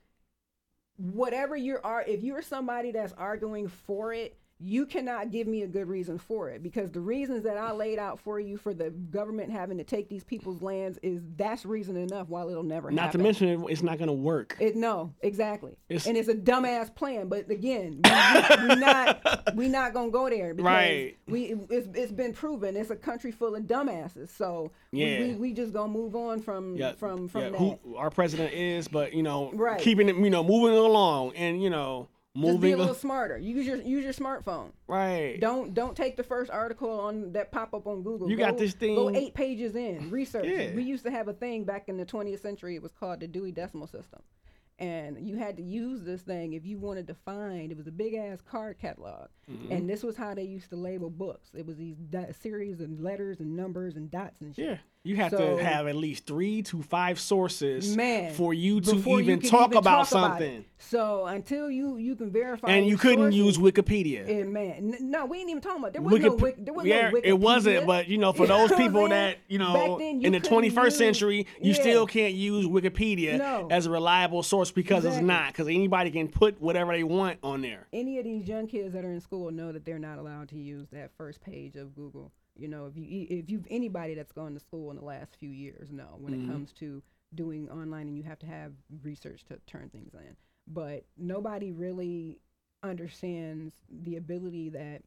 whatever 0.96 1.56
you 1.56 1.78
are, 1.82 2.02
if 2.02 2.22
you're 2.22 2.42
somebody 2.42 2.92
that's 2.92 3.12
arguing 3.14 3.68
for 3.68 4.12
it, 4.12 4.36
you 4.60 4.86
cannot 4.86 5.30
give 5.32 5.46
me 5.48 5.62
a 5.62 5.66
good 5.66 5.88
reason 5.88 6.16
for 6.16 6.48
it 6.48 6.62
because 6.62 6.90
the 6.92 7.00
reasons 7.00 7.42
that 7.42 7.56
I 7.58 7.72
laid 7.72 7.98
out 7.98 8.20
for 8.20 8.38
you 8.38 8.56
for 8.56 8.72
the 8.72 8.90
government 8.90 9.50
having 9.50 9.78
to 9.78 9.84
take 9.84 10.08
these 10.08 10.22
people's 10.22 10.62
lands 10.62 10.96
is 11.02 11.20
that's 11.36 11.66
reason 11.66 11.96
enough. 11.96 12.28
While 12.28 12.48
it'll 12.48 12.62
never 12.62 12.90
Not 12.92 13.10
to 13.12 13.18
mention, 13.18 13.48
it- 13.48 13.70
it's 13.70 13.82
not 13.82 13.98
going 13.98 14.06
to 14.06 14.12
work. 14.14 14.56
It 14.60 14.76
no, 14.76 15.12
exactly, 15.22 15.72
It's- 15.88 16.06
and 16.06 16.16
it's 16.16 16.28
a 16.28 16.34
dumbass 16.34 16.94
plan. 16.94 17.28
But 17.28 17.50
again, 17.50 18.00
we, 18.04 18.10
we, 18.10 18.68
we 18.68 18.74
not 18.80 19.54
we 19.56 19.68
not 19.68 19.92
gonna 19.92 20.10
go 20.10 20.30
there 20.30 20.54
because 20.54 20.64
Right. 20.70 21.16
we 21.26 21.54
it's, 21.68 21.88
it's 21.92 22.12
been 22.12 22.32
proven 22.32 22.76
it's 22.76 22.90
a 22.90 22.96
country 22.96 23.32
full 23.32 23.56
of 23.56 23.64
dumbasses. 23.64 24.28
So 24.30 24.70
we- 24.92 25.00
Yeah. 25.04 25.18
we, 25.20 25.34
we 25.34 25.52
just 25.52 25.72
gonna 25.72 25.92
move 25.92 26.14
on 26.14 26.40
from 26.40 26.76
yeah, 26.76 26.92
from 26.92 27.26
from 27.28 27.40
yeah, 27.42 27.50
that. 27.50 27.58
who 27.58 27.96
our 27.96 28.10
president 28.10 28.52
is, 28.54 28.86
but 28.86 29.12
you 29.14 29.24
know, 29.24 29.50
Right. 29.52 29.80
keeping 29.80 30.08
it, 30.08 30.16
you 30.16 30.30
know, 30.30 30.44
moving 30.44 30.76
along 30.76 31.34
and 31.34 31.60
you 31.62 31.70
know, 31.70 32.08
just 32.36 32.60
be 32.60 32.72
a 32.72 32.76
little 32.76 32.92
al- 32.92 32.98
smarter. 32.98 33.38
Use 33.38 33.66
your 33.66 33.76
use 33.76 34.04
your 34.04 34.12
smartphone. 34.12 34.72
right. 34.88 35.38
Don't 35.40 35.72
don't 35.74 35.96
take 35.96 36.16
the 36.16 36.22
first 36.22 36.50
article 36.50 36.90
on 37.00 37.32
that 37.32 37.52
pop 37.52 37.74
up 37.74 37.86
on 37.86 38.02
Google. 38.02 38.28
You 38.30 38.36
got 38.36 38.58
this 38.58 38.74
thing. 38.74 38.94
Go 38.96 39.10
eight 39.10 39.34
pages 39.34 39.76
in 39.76 40.10
research. 40.12 40.46
Yeah. 40.46 40.72
We 40.74 40.82
used 40.82 41.04
to 41.04 41.10
have 41.10 41.28
a 41.28 41.32
thing 41.32 41.64
back 41.64 41.88
in 41.88 41.96
the 41.96 42.04
20th 42.06 42.40
century. 42.40 42.74
It 42.74 42.82
was 42.82 42.92
called 42.92 43.20
the 43.20 43.28
Dewey 43.28 43.52
Decimal 43.52 43.86
System, 43.86 44.20
and 44.78 45.18
you 45.26 45.36
had 45.36 45.56
to 45.58 45.62
use 45.62 46.02
this 46.02 46.22
thing 46.22 46.54
if 46.54 46.64
you 46.66 46.78
wanted 46.78 47.06
to 47.06 47.14
find. 47.14 47.70
It 47.70 47.76
was 47.76 47.86
a 47.86 47.92
big 47.92 48.14
ass 48.14 48.40
card 48.40 48.78
catalog, 48.78 49.28
Mm-hmm. 49.50 49.70
and 49.72 49.88
this 49.88 50.02
was 50.02 50.16
how 50.16 50.34
they 50.34 50.42
used 50.44 50.70
to 50.70 50.76
label 50.76 51.10
books. 51.10 51.50
It 51.54 51.64
was 51.66 51.76
these 51.76 51.96
di- 51.96 52.32
series 52.40 52.80
of 52.80 52.98
letters 53.00 53.40
and 53.40 53.54
numbers 53.54 53.94
and 53.96 54.10
dots 54.10 54.40
and 54.40 54.54
shit. 54.56 54.64
Yeah, 54.64 54.78
you 55.04 55.16
have 55.16 55.30
So- 55.30 55.56
to 55.58 55.62
have 55.62 55.86
at 55.86 55.94
least 55.96 56.26
three 56.26 56.62
to 56.62 56.82
five 56.82 57.20
sources 57.20 57.94
Man, 57.96 58.32
for 58.32 58.54
you 58.54 58.80
to 58.80 58.94
before 58.94 59.18
you 59.20 59.32
even 59.34 59.40
talk 59.40 59.68
even 59.68 59.78
about 59.78 60.08
talk 60.08 60.12
about 60.12 60.38
something. 60.38 60.64
so 60.78 61.26
until 61.26 61.70
you 61.70 61.98
you 61.98 62.16
can 62.16 62.30
verify, 62.30 62.68
and 62.70 62.86
you 62.86 62.96
couldn't 62.96 63.32
sources- 63.32 63.36
use 63.36 63.58
Wikipedia. 63.58 64.26
Eh, 64.28 64.44
man, 64.44 64.96
no, 65.00 65.26
we 65.26 65.38
ain't 65.40 65.50
even 65.50 65.60
talking 65.62 65.80
about. 65.82 65.92
There 65.92 66.00
was 66.02 66.20
no, 66.20 66.30
Wikip- 66.30 66.40
Wik- 66.40 66.64
there 66.64 66.72
was 66.74 66.86
yeah, 66.86 67.10
no 67.10 67.20
it 67.22 67.38
wasn't. 67.38 67.86
But 67.86 68.08
you 68.08 68.16
know, 68.18 68.32
for 68.32 68.42
You 68.44 68.48
those 68.48 68.70
what 68.70 68.78
people 68.78 69.08
that 69.10 69.38
you 69.48 69.58
know 69.58 69.98
you 70.00 70.20
in 70.22 70.32
the 70.32 70.40
21st 70.40 70.84
use- 70.84 70.96
century, 70.96 71.46
you 71.60 71.72
yeah. 71.72 71.80
still 71.80 72.06
can't 72.06 72.34
use 72.34 72.66
Wikipedia 72.66 73.36
No. 73.38 73.68
as 73.70 73.84
a 73.86 73.90
reliable 73.90 74.42
source 74.42 74.70
because 74.70 75.04
it's 75.04 75.18
not. 75.20 75.48
Because 75.52 75.68
anybody 75.68 76.10
can 76.10 76.28
put 76.28 76.60
whatever 76.60 76.92
they 76.92 77.04
want 77.04 77.38
on 77.42 77.60
there. 77.60 77.86
any 77.92 78.18
of 78.18 78.24
these 78.24 78.48
young 78.48 78.66
kids 78.66 78.94
that 78.94 79.04
are 79.04 79.12
in 79.12 79.20
school 79.20 79.50
know 79.50 79.70
that 79.70 79.84
they're 79.84 79.98
not 79.98 80.18
allowed 80.18 80.48
to 80.48 80.56
use 80.58 80.88
that 80.92 81.10
first 81.18 81.42
page 81.42 81.76
of 81.76 81.94
Google. 81.94 82.32
You 82.56 82.68
know, 82.68 82.86
if 82.86 82.96
you 82.96 83.26
if 83.30 83.50
you've 83.50 83.66
anybody 83.70 84.14
that's 84.14 84.32
gone 84.32 84.54
to 84.54 84.60
school 84.60 84.90
in 84.90 84.96
the 84.96 85.04
last 85.04 85.36
few 85.36 85.50
years 85.50 85.90
know 85.92 86.16
when 86.18 86.32
Mm-hmm. 86.32 86.44
it 86.44 86.46
comes 86.46 86.72
to 86.74 87.02
doing 87.34 87.68
online 87.70 88.06
and 88.08 88.16
you 88.16 88.22
have 88.24 88.38
to 88.40 88.46
have 88.46 88.72
research 89.02 89.44
to 89.46 89.58
turn 89.66 89.88
things 89.90 90.14
in. 90.14 90.36
But 90.66 91.04
nobody 91.16 91.72
really 91.72 92.38
understands 92.82 93.74
the 93.90 94.16
ability 94.16 94.70
that 94.70 95.02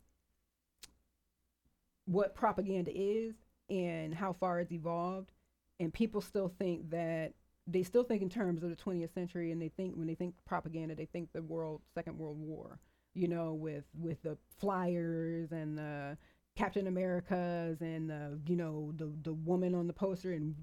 what 2.06 2.36
propaganda 2.36 2.92
is 2.94 3.36
and 3.70 4.14
how 4.14 4.34
far 4.34 4.60
it's 4.60 4.72
evolved 4.72 5.32
and 5.80 5.94
people 5.94 6.22
still 6.22 6.52
think 6.60 6.90
that 6.90 7.34
they 7.68 7.84
still 7.84 8.04
think 8.04 8.22
in 8.22 8.30
terms 8.30 8.64
of 8.64 8.70
the 8.70 8.76
20th 8.76 9.14
century 9.14 9.52
and 9.52 9.62
they 9.62 9.68
think 9.70 9.96
when 9.96 10.08
they 10.08 10.16
think 10.16 10.34
propaganda 10.46 10.96
they 10.96 11.06
think 11.06 11.30
the 11.34 11.42
world 11.42 11.82
second 11.94 12.18
world 12.18 12.38
war 12.40 12.80
you 13.14 13.28
know 13.28 13.54
with 13.54 13.84
with 14.00 14.22
the 14.24 14.38
flyers 14.58 15.52
and 15.52 15.78
the 15.78 16.18
captain 16.58 16.88
americas 16.88 17.82
and 17.82 18.10
the 18.10 18.40
you 18.48 18.56
know 18.56 18.92
the 18.98 19.12
the 19.24 19.34
woman 19.34 19.76
on 19.76 19.88
the 19.88 19.94
poster 19.94 20.34
and 20.34 20.56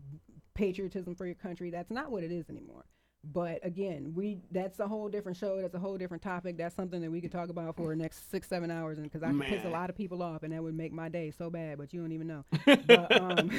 patriotism 0.54 1.14
for 1.14 1.26
your 1.26 1.34
country 1.34 1.70
that's 1.70 1.90
not 1.90 2.10
what 2.10 2.22
it 2.22 2.32
is 2.32 2.48
anymore. 2.48 2.84
But 3.32 3.64
again 3.64 4.12
we 4.14 4.38
that's 4.50 4.80
a 4.80 4.86
whole 4.86 5.08
different 5.08 5.38
show 5.38 5.60
that's 5.62 5.74
a 5.74 5.78
whole 5.78 5.96
different 5.96 6.22
topic 6.22 6.58
that's 6.58 6.76
something 6.76 7.00
that 7.00 7.10
we 7.10 7.22
could 7.22 7.32
talk 7.32 7.48
about 7.48 7.74
for 7.74 7.88
the 7.88 7.96
next 7.96 8.30
six 8.30 8.46
seven 8.48 8.70
hours 8.70 8.98
and 8.98 9.10
because 9.10 9.22
i 9.22 9.32
could 9.32 9.40
piss 9.46 9.64
a 9.64 9.68
lot 9.68 9.88
of 9.88 9.96
people 9.96 10.22
off 10.22 10.42
and 10.42 10.52
that 10.52 10.62
would 10.62 10.74
make 10.74 10.92
my 10.92 11.08
day 11.08 11.30
so 11.30 11.48
bad 11.48 11.78
but 11.78 11.92
you 11.94 12.00
don't 12.02 12.12
even 12.12 12.26
know. 12.26 12.44
But 12.86 13.20
um 13.20 13.50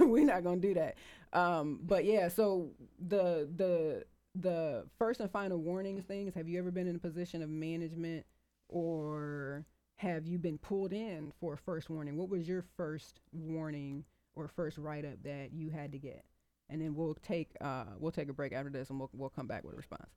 we're 0.00 0.26
not 0.26 0.44
gonna 0.44 0.60
do 0.60 0.74
that. 0.74 0.96
Um 1.32 1.80
but 1.82 2.04
yeah 2.04 2.28
so 2.28 2.72
the 3.08 3.48
the 3.56 4.04
the 4.34 4.84
first 4.98 5.20
and 5.20 5.30
final 5.30 5.58
warnings 5.58 6.04
things 6.04 6.34
have 6.34 6.46
you 6.46 6.58
ever 6.58 6.70
been 6.70 6.86
in 6.86 6.96
a 6.96 6.98
position 6.98 7.42
of 7.42 7.48
management 7.48 8.26
or 8.68 9.64
have 9.96 10.26
you 10.26 10.38
been 10.38 10.58
pulled 10.58 10.92
in 10.92 11.32
for 11.40 11.54
a 11.54 11.58
first 11.58 11.88
warning 11.90 12.16
what 12.16 12.28
was 12.28 12.48
your 12.48 12.64
first 12.76 13.20
warning 13.32 14.04
or 14.34 14.48
first 14.48 14.78
write-up 14.78 15.22
that 15.22 15.52
you 15.52 15.70
had 15.70 15.92
to 15.92 15.98
get 15.98 16.24
and 16.68 16.80
then 16.80 16.94
we'll 16.94 17.14
take 17.22 17.50
uh 17.60 17.84
we'll 17.98 18.12
take 18.12 18.28
a 18.28 18.32
break 18.32 18.52
after 18.52 18.70
this 18.70 18.90
and 18.90 18.98
we'll 18.98 19.10
we'll 19.12 19.28
come 19.30 19.46
back 19.46 19.62
with 19.64 19.74
a 19.74 19.76
response 19.76 20.10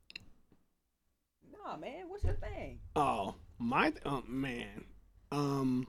nah 1.51 1.77
man 1.77 2.05
what's 2.07 2.23
your 2.23 2.33
thing 2.35 2.79
Oh, 2.95 3.35
my 3.59 3.93
oh, 4.05 4.23
man. 4.27 4.85
Um 5.31 5.88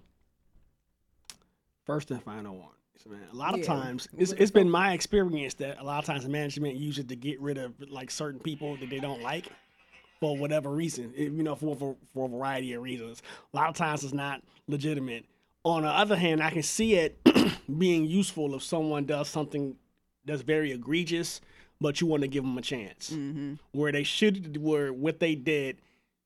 first 1.85 2.11
and 2.11 2.23
final 2.23 2.57
one. 2.57 2.71
Man, 3.09 3.21
a 3.31 3.37
lot 3.37 3.55
of 3.55 3.61
Yeah, 3.61 3.67
times 3.67 4.09
what 4.11 4.23
it's, 4.23 4.33
was 4.33 4.41
it's 4.41 4.51
the 4.51 4.59
been 4.61 4.71
my 4.71 4.93
experience 4.93 5.55
that 5.55 5.79
a 5.79 5.85
lot 5.85 5.99
of 6.01 6.07
times 6.07 6.27
management 6.27 6.75
uses 6.77 7.05
it 7.05 7.09
to 7.11 7.17
get 7.17 7.41
rid 7.41 7.57
of 7.57 7.75
like 7.89 8.11
certain 8.11 8.41
people 8.41 8.77
that 8.79 8.91
they 8.91 8.99
don't 8.99 9.23
like 9.23 9.47
for 10.21 10.37
whatever 10.37 10.71
reason. 10.71 11.13
It- 11.17 11.33
you 11.33 11.43
know, 11.43 11.55
for, 11.55 11.75
for 11.77 11.97
for 12.15 12.27
a 12.27 12.29
variety 12.29 12.73
of 12.75 12.83
reasons. 12.83 13.23
A 13.53 13.57
lot 13.57 13.69
of 13.69 13.77
times 13.77 14.05
it's 14.05 14.13
not 14.15 14.43
legitimate. 14.69 15.25
On 15.65 15.83
the 15.83 15.89
other 15.89 16.17
hand, 16.17 16.43
I 16.43 16.51
can 16.51 16.63
see 16.63 16.95
it 16.95 17.19
being 17.79 18.05
useful 18.07 18.55
if 18.55 18.63
someone 18.63 19.05
does 19.05 19.29
something 19.29 19.75
that's 20.25 20.43
very 20.43 20.71
egregious, 20.73 21.41
but 21.81 22.01
you 22.01 22.07
want 22.07 22.23
to 22.23 22.29
give 22.29 22.45
them 22.45 22.57
a 22.59 22.63
chance 22.63 23.11
mm-hmm 23.11 23.55
where 23.73 23.93
they 23.93 24.03
should 24.05 24.57
where 24.57 24.93
what 24.93 25.19
they 25.21 25.35
did 25.35 25.79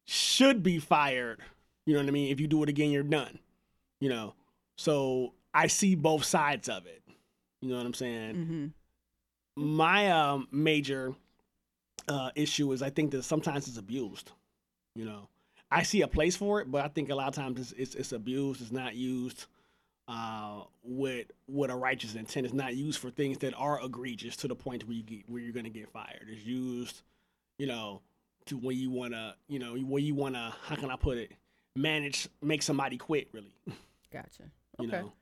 should 0.06 0.62
be 0.62 0.78
fired. 0.78 1.40
You 1.86 1.94
know 1.94 2.00
what 2.00 2.08
I 2.08 2.12
mean? 2.12 2.30
If 2.30 2.40
you 2.40 2.46
do 2.46 2.62
it 2.62 2.68
again, 2.68 2.90
you're 2.90 3.02
done. 3.02 3.38
You 4.00 4.08
know. 4.10 4.34
So 4.76 5.32
I 5.52 5.66
see 5.66 5.94
both 5.94 6.24
sides 6.24 6.68
of 6.68 6.86
it. 6.86 7.02
You 7.60 7.70
know 7.70 7.76
what 7.76 7.86
I'm 7.86 7.94
saying? 7.94 8.34
mm-hmm 8.34 8.66
My 9.56 10.10
um, 10.10 10.48
major 10.50 11.14
uh, 12.10 12.30
issue 12.34 12.72
is 12.72 12.82
I 12.82 12.90
think 12.90 13.12
that 13.12 13.22
sometimes 13.22 13.68
it's 13.68 13.78
abused. 13.78 14.32
You 14.94 15.04
know, 15.04 15.28
I 15.70 15.84
see 15.84 16.02
a 16.02 16.08
place 16.08 16.36
for 16.36 16.60
it, 16.60 16.70
but 16.70 16.84
I 16.84 16.88
think 16.88 17.10
a 17.10 17.14
lot 17.14 17.28
of 17.28 17.34
times 17.34 17.60
it's 17.60 17.72
it's, 17.72 17.94
it's 17.94 18.12
abused. 18.12 18.60
It's 18.60 18.72
not 18.72 18.94
used 18.94 19.46
uh, 20.08 20.64
with 20.82 21.28
with 21.46 21.70
a 21.70 21.76
righteous 21.76 22.16
intent. 22.16 22.46
It's 22.46 22.54
not 22.54 22.74
used 22.74 22.98
for 22.98 23.10
things 23.10 23.38
that 23.38 23.54
are 23.54 23.80
egregious 23.82 24.36
to 24.36 24.48
the 24.48 24.56
point 24.56 24.86
where 24.86 24.96
you 24.96 25.02
get 25.04 25.30
where 25.30 25.40
you're 25.40 25.52
going 25.52 25.64
to 25.64 25.70
get 25.70 25.88
fired. 25.90 26.26
It's 26.28 26.44
used, 26.44 27.02
you 27.58 27.66
know, 27.66 28.02
to 28.46 28.56
when 28.56 28.76
you 28.76 28.90
want 28.90 29.12
to, 29.12 29.34
you 29.48 29.60
know, 29.60 29.76
where 29.76 30.02
you 30.02 30.14
want 30.14 30.34
to. 30.34 30.52
How 30.64 30.74
can 30.74 30.90
I 30.90 30.96
put 30.96 31.16
it? 31.16 31.32
Manage, 31.76 32.28
make 32.42 32.62
somebody 32.62 32.96
quit. 32.96 33.28
Really, 33.32 33.54
gotcha 34.12 34.50
you 34.80 34.88
okay 34.88 35.02
know. 35.02 35.12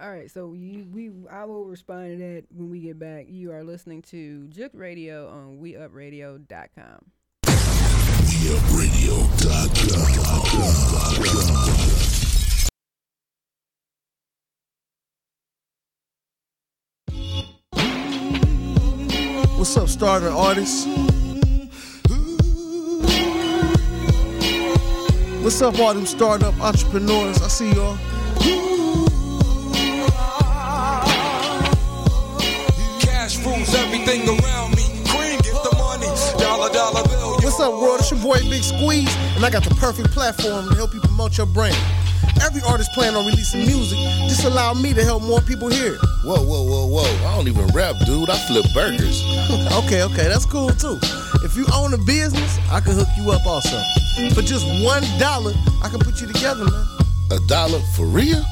All 0.00 0.08
right, 0.08 0.30
so 0.30 0.52
you 0.52 0.86
we 0.92 1.10
I 1.28 1.44
will 1.44 1.64
respond 1.64 2.12
to 2.12 2.18
that 2.18 2.44
when 2.54 2.70
we 2.70 2.78
get 2.78 3.00
back. 3.00 3.26
You 3.28 3.50
are 3.50 3.64
listening 3.64 4.02
to 4.02 4.46
Jooked 4.46 4.76
Radio 4.76 5.28
on 5.28 5.58
WeUpRadio.com. 5.58 7.10
What's 19.58 19.76
up, 19.76 19.88
starter 19.88 20.28
artists? 20.28 20.86
What's 25.42 25.60
up, 25.60 25.76
all 25.80 25.94
them 25.94 26.06
startup 26.06 26.54
entrepreneurs? 26.60 27.42
I 27.42 27.48
see 27.48 27.72
y'all. 27.72 27.98
Up, 37.68 37.80
world? 37.80 38.00
It's 38.00 38.10
your 38.10 38.20
boy 38.20 38.38
Big 38.48 38.62
Squeeze, 38.62 39.14
and 39.36 39.44
I 39.44 39.50
got 39.50 39.62
the 39.62 39.74
perfect 39.74 40.10
platform 40.10 40.68
to 40.68 40.74
help 40.74 40.94
you 40.94 41.00
promote 41.00 41.36
your 41.36 41.46
brand. 41.46 41.76
Every 42.42 42.62
artist 42.62 42.92
plan 42.92 43.14
on 43.14 43.26
releasing 43.26 43.66
music. 43.66 43.98
Just 44.28 44.44
allow 44.44 44.72
me 44.74 44.94
to 44.94 45.04
help 45.04 45.22
more 45.22 45.40
people 45.40 45.68
hear 45.68 45.94
it. 45.94 46.00
Whoa, 46.24 46.40
whoa, 46.40 46.64
whoa, 46.64 46.86
whoa. 46.86 47.26
I 47.26 47.36
don't 47.36 47.48
even 47.48 47.66
rap, 47.68 47.96
dude. 48.06 48.30
I 48.30 48.38
flip 48.46 48.64
burgers. 48.72 49.22
okay, 49.84 50.02
okay, 50.02 50.28
that's 50.28 50.46
cool 50.46 50.70
too. 50.70 50.98
If 51.44 51.56
you 51.56 51.66
own 51.74 51.94
a 51.94 51.98
business, 51.98 52.58
I 52.70 52.80
can 52.80 52.94
hook 52.94 53.08
you 53.16 53.30
up 53.32 53.44
also. 53.46 53.76
For 54.34 54.42
just 54.42 54.64
one 54.82 55.02
dollar, 55.18 55.52
I 55.82 55.88
can 55.88 55.98
put 56.00 56.20
you 56.20 56.26
together, 56.26 56.64
man. 56.64 56.86
A 57.32 57.38
dollar 57.48 57.80
for 57.94 58.06
real? 58.06 58.42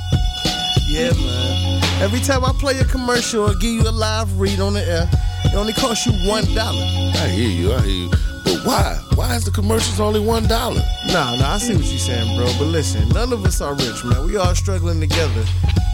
Yeah, 0.89 1.13
man. 1.13 1.83
Every 2.03 2.21
time 2.21 2.45
I 2.45 2.53
play 2.59 2.79
a 2.79 2.85
commercial 2.85 3.49
or 3.49 3.55
give 3.55 3.73
you 3.73 3.83
a 3.83 3.91
live 3.91 4.39
read 4.39 4.61
on 4.61 4.75
the 4.75 4.83
air, 4.83 5.09
it 5.45 5.55
only 5.55 5.73
costs 5.73 6.07
you 6.07 6.13
one 6.29 6.45
dollar. 6.55 6.83
I 6.83 7.29
hear 7.29 7.49
you, 7.49 7.73
I 7.73 7.81
hear 7.81 8.09
you. 8.09 8.36
But 8.47 8.63
why? 8.65 8.97
Why 9.17 9.35
is 9.35 9.45
the 9.45 9.51
commercials 9.51 9.99
only 9.99 10.21
one 10.21 10.47
dollar? 10.47 10.81
Nah, 11.09 11.35
nah, 11.35 11.55
I 11.55 11.59
see 11.59 11.75
what 11.75 11.85
you're 11.85 11.99
saying, 11.99 12.37
bro. 12.37 12.47
But 12.59 12.67
listen, 12.67 13.09
none 13.09 13.33
of 13.33 13.45
us 13.45 13.61
are 13.61 13.75
rich, 13.75 14.05
man. 14.05 14.25
We 14.25 14.37
all 14.37 14.55
struggling 14.55 15.01
together. 15.01 15.45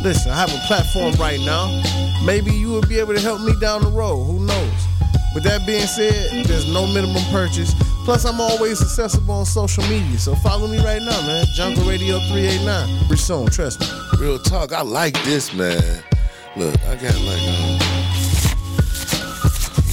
Listen, 0.03 0.33
I 0.33 0.37
have 0.37 0.53
a 0.53 0.61
platform 0.67 1.15
right 1.15 1.41
now. 1.41 1.67
Maybe 2.27 2.53
you 2.53 2.69
will 2.69 2.83
be 2.83 2.99
able 3.01 3.15
to 3.15 3.21
help 3.21 3.41
me 3.41 3.55
down 3.59 3.81
the 3.83 3.89
road. 3.89 4.25
Who 4.25 4.45
knows? 4.45 4.87
With 5.35 5.45
that 5.45 5.67
being 5.67 5.87
said, 5.87 6.45
there's 6.45 6.71
no 6.71 6.87
minimum 6.87 7.23
purchase. 7.33 7.73
Plus, 8.05 8.27
I'm 8.27 8.39
always 8.39 8.83
accessible 8.83 9.33
on 9.33 9.47
social 9.47 9.83
media. 9.85 10.19
So 10.19 10.35
follow 10.35 10.69
me 10.69 10.77
right 10.85 11.01
now, 11.01 11.19
man. 11.23 11.47
Jungle 11.55 11.89
Radio 11.89 12.19
389. 12.29 13.07
Pretty 13.07 13.23
soon, 13.23 13.47
trust 13.47 13.81
me. 13.81 13.87
Real 14.19 14.39
talk, 14.39 14.75
I 14.75 14.83
like 14.83 15.15
this, 15.25 15.55
man. 15.55 15.81
Look, 16.55 16.75
I 16.85 16.97
got 16.97 17.17
like 17.25 17.43
um, 17.49 17.79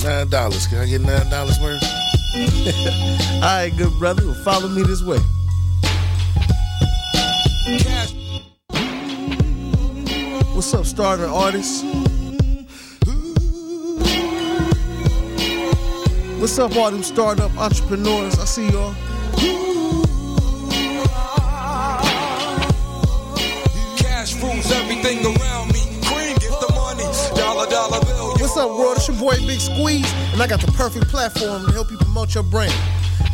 nine 0.04 0.28
dollars. 0.28 0.68
Can 0.68 0.80
I 0.80 0.86
get 0.88 1.00
nine 1.00 1.30
dollars 1.30 1.58
worth? 1.62 1.99
All 2.36 3.42
right, 3.42 3.74
good 3.76 3.92
brother. 3.98 4.24
Well, 4.24 4.36
follow 4.44 4.68
me 4.68 4.84
this 4.84 5.02
way. 5.02 5.18
What's 10.54 10.72
up, 10.76 10.86
starter 10.86 11.26
artists? 11.26 11.84
What's 16.40 16.60
up, 16.60 16.76
all 16.76 16.92
them 16.92 17.02
startup 17.02 17.52
entrepreneurs? 17.58 18.38
I 18.38 18.46
see 18.46 18.70
y'all. 18.70 18.94
Cash 23.98 24.36
rules 24.36 24.72
everything 24.72 25.26
around 25.26 25.74
me. 25.74 25.79
Up, 28.60 28.78
world? 28.78 28.98
It's 28.98 29.08
your 29.08 29.18
boy 29.18 29.38
Big 29.48 29.60
Squeeze, 29.60 30.12
and 30.34 30.42
I 30.42 30.48
got 30.48 30.60
the 30.60 30.72
perfect 30.74 31.08
platform 31.08 31.66
to 31.66 31.72
help 31.72 31.90
you 31.90 31.98
promote 31.98 32.36
your 32.36 32.44
brand. 32.44 32.74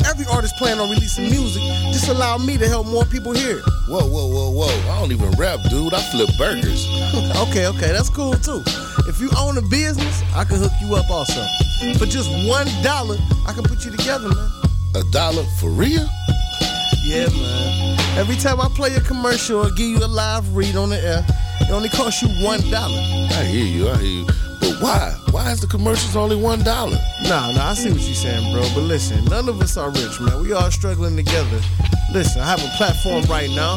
Every 0.06 0.24
artist 0.26 0.56
plan 0.56 0.78
on 0.78 0.88
releasing 0.88 1.24
music. 1.24 1.62
Just 1.90 2.08
allow 2.08 2.38
me 2.38 2.56
to 2.58 2.68
help 2.68 2.86
more 2.86 3.04
people 3.04 3.32
hear 3.32 3.58
it. 3.58 3.64
Whoa, 3.88 4.06
whoa, 4.06 4.28
whoa, 4.28 4.50
whoa. 4.50 4.92
I 4.92 5.00
don't 5.00 5.10
even 5.10 5.30
rap, 5.32 5.58
dude. 5.68 5.94
I 5.94 6.00
flip 6.12 6.30
burgers. 6.38 6.86
okay, 7.48 7.66
okay, 7.66 7.90
that's 7.90 8.08
cool 8.08 8.34
too. 8.34 8.62
If 9.08 9.20
you 9.20 9.28
own 9.36 9.58
a 9.58 9.62
business, 9.62 10.22
I 10.34 10.44
can 10.44 10.58
hook 10.58 10.72
you 10.80 10.94
up 10.94 11.10
also. 11.10 11.42
For 11.98 12.06
just 12.06 12.30
one 12.46 12.68
dollar, 12.82 13.16
I 13.46 13.52
can 13.52 13.64
put 13.64 13.84
you 13.84 13.90
together, 13.90 14.28
man. 14.28 14.50
A 14.94 15.02
dollar 15.10 15.42
for 15.58 15.70
real? 15.70 16.06
Yeah, 17.02 17.26
man. 17.26 17.98
Every 18.16 18.36
time 18.36 18.60
I 18.60 18.68
play 18.76 18.94
a 18.94 19.00
commercial 19.00 19.66
or 19.66 19.70
give 19.70 19.86
you 19.86 19.98
a 19.98 20.06
live 20.06 20.54
read 20.54 20.76
on 20.76 20.90
the 20.90 21.02
air, 21.02 21.26
it 21.60 21.70
only 21.70 21.88
costs 21.88 22.22
you 22.22 22.28
one 22.44 22.60
dollar. 22.70 22.98
I 22.98 23.44
hear 23.44 23.64
you, 23.64 23.88
I 23.88 23.96
hear 23.96 24.22
you. 24.22 24.45
But 24.60 24.76
why? 24.80 25.14
Why 25.30 25.52
is 25.52 25.60
the 25.60 25.66
commercials 25.66 26.16
only 26.16 26.36
one 26.36 26.62
dollar? 26.62 26.98
Nah, 27.24 27.52
nah, 27.52 27.70
I 27.70 27.74
see 27.74 27.90
what 27.92 28.00
you're 28.00 28.14
saying, 28.14 28.52
bro. 28.52 28.62
But 28.74 28.82
listen, 28.82 29.24
none 29.26 29.48
of 29.48 29.60
us 29.60 29.76
are 29.76 29.90
rich, 29.90 30.20
man. 30.20 30.42
We 30.42 30.52
all 30.52 30.70
struggling 30.70 31.16
together. 31.16 31.60
Listen, 32.12 32.40
I 32.42 32.46
have 32.46 32.60
a 32.60 32.68
platform 32.76 33.24
right 33.24 33.50
now. 33.50 33.76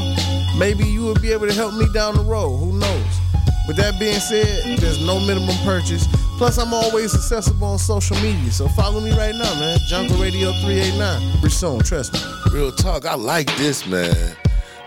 Maybe 0.58 0.86
you 0.86 1.02
will 1.02 1.15
be 1.20 1.32
able 1.32 1.48
to 1.48 1.54
help 1.54 1.74
me 1.74 1.88
down 1.94 2.15
the 2.15 2.24
road. 2.24 2.58
Who 2.58 2.74
knows? 2.78 3.20
With 3.68 3.78
that 3.78 4.00
being 4.00 4.20
said, 4.20 4.80
there's 4.80 5.06
no 5.06 5.20
minimum 5.20 5.56
purchase. 5.63 6.08
Plus, 6.38 6.58
I'm 6.58 6.74
always 6.74 7.13
accessible 7.13 7.68
on 7.68 7.78
social 7.78 8.15
media. 8.18 8.50
So 8.52 8.68
follow 8.70 9.00
me 9.02 9.12
right 9.12 9.36
now, 9.36 9.54
man. 9.60 9.78
Jungle 9.88 10.18
Radio 10.18 10.52
389. 10.62 11.39
Pretty 11.39 11.56
soon, 11.56 11.80
trust 11.82 12.13
me. 12.13 12.20
Real 12.52 12.72
talk, 12.72 13.06
I 13.06 13.15
like 13.15 13.54
this, 13.58 13.86
man. 13.86 14.15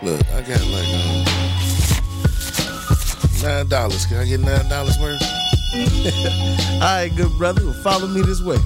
Look, 0.03 0.21
I 0.33 0.41
got 0.41 0.65
like 0.67 0.89
um, 0.97 1.25
nine 3.43 3.69
dollars. 3.69 4.07
Can 4.07 4.17
I 4.17 4.25
get 4.25 4.41
nine 4.41 4.69
dollars 4.69 4.99
worth? 4.99 5.23
All 5.75 6.81
right, 6.81 7.11
good 7.17 7.33
brother. 7.39 7.65
Well, 7.65 7.73
follow 7.73 8.07
me 8.07 8.21
this 8.21 8.43
way. 8.43 8.59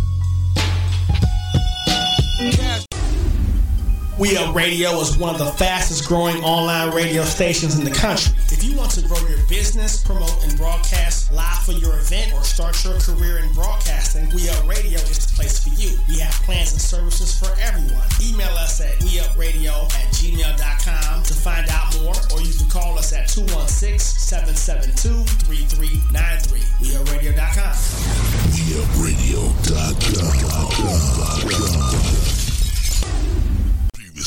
We 4.19 4.35
Up 4.39 4.55
Radio 4.55 4.99
is 5.01 5.19
one 5.19 5.35
of 5.35 5.39
the 5.39 5.53
fastest 5.61 6.09
growing 6.09 6.43
online 6.43 6.95
radio 6.95 7.23
stations 7.23 7.79
in 7.79 7.85
the 7.85 7.91
country. 7.91 8.33
If 8.49 8.65
you 8.65 8.75
want 8.75 8.93
to 8.93 9.03
grow 9.03 9.19
your 9.29 9.45
business, 9.47 10.03
promote 10.03 10.43
and 10.43 10.57
broadcast 10.57 11.31
live 11.31 11.59
for 11.59 11.73
your 11.73 11.99
event, 11.99 12.33
or 12.33 12.43
start 12.43 12.83
your 12.83 12.99
career 12.99 13.41
in 13.45 13.53
broadcasting, 13.53 14.31
We 14.35 14.49
Up 14.49 14.67
Radio 14.67 14.99
is 15.01 15.27
the 15.27 15.35
place 15.35 15.63
for 15.63 15.69
you. 15.77 15.99
We 16.09 16.19
have 16.21 16.33
plans 16.49 16.73
and 16.73 16.81
services 16.81 17.39
for 17.39 17.53
everyone. 17.61 18.09
Email 18.25 18.57
us 18.57 18.81
at 18.81 18.97
weupradio 19.05 19.85
at 19.85 20.09
gmail.com 20.17 21.23
to 21.23 21.35
find 21.35 21.69
out 21.69 21.95
more, 22.01 22.17
or 22.33 22.41
you 22.41 22.55
can 22.55 22.71
call 22.71 22.99
us 22.99 23.13
at 23.13 23.29
216 23.29 23.99
772 23.99 25.25
3393. 25.45 26.65
WeUpRadio.com. 26.81 27.77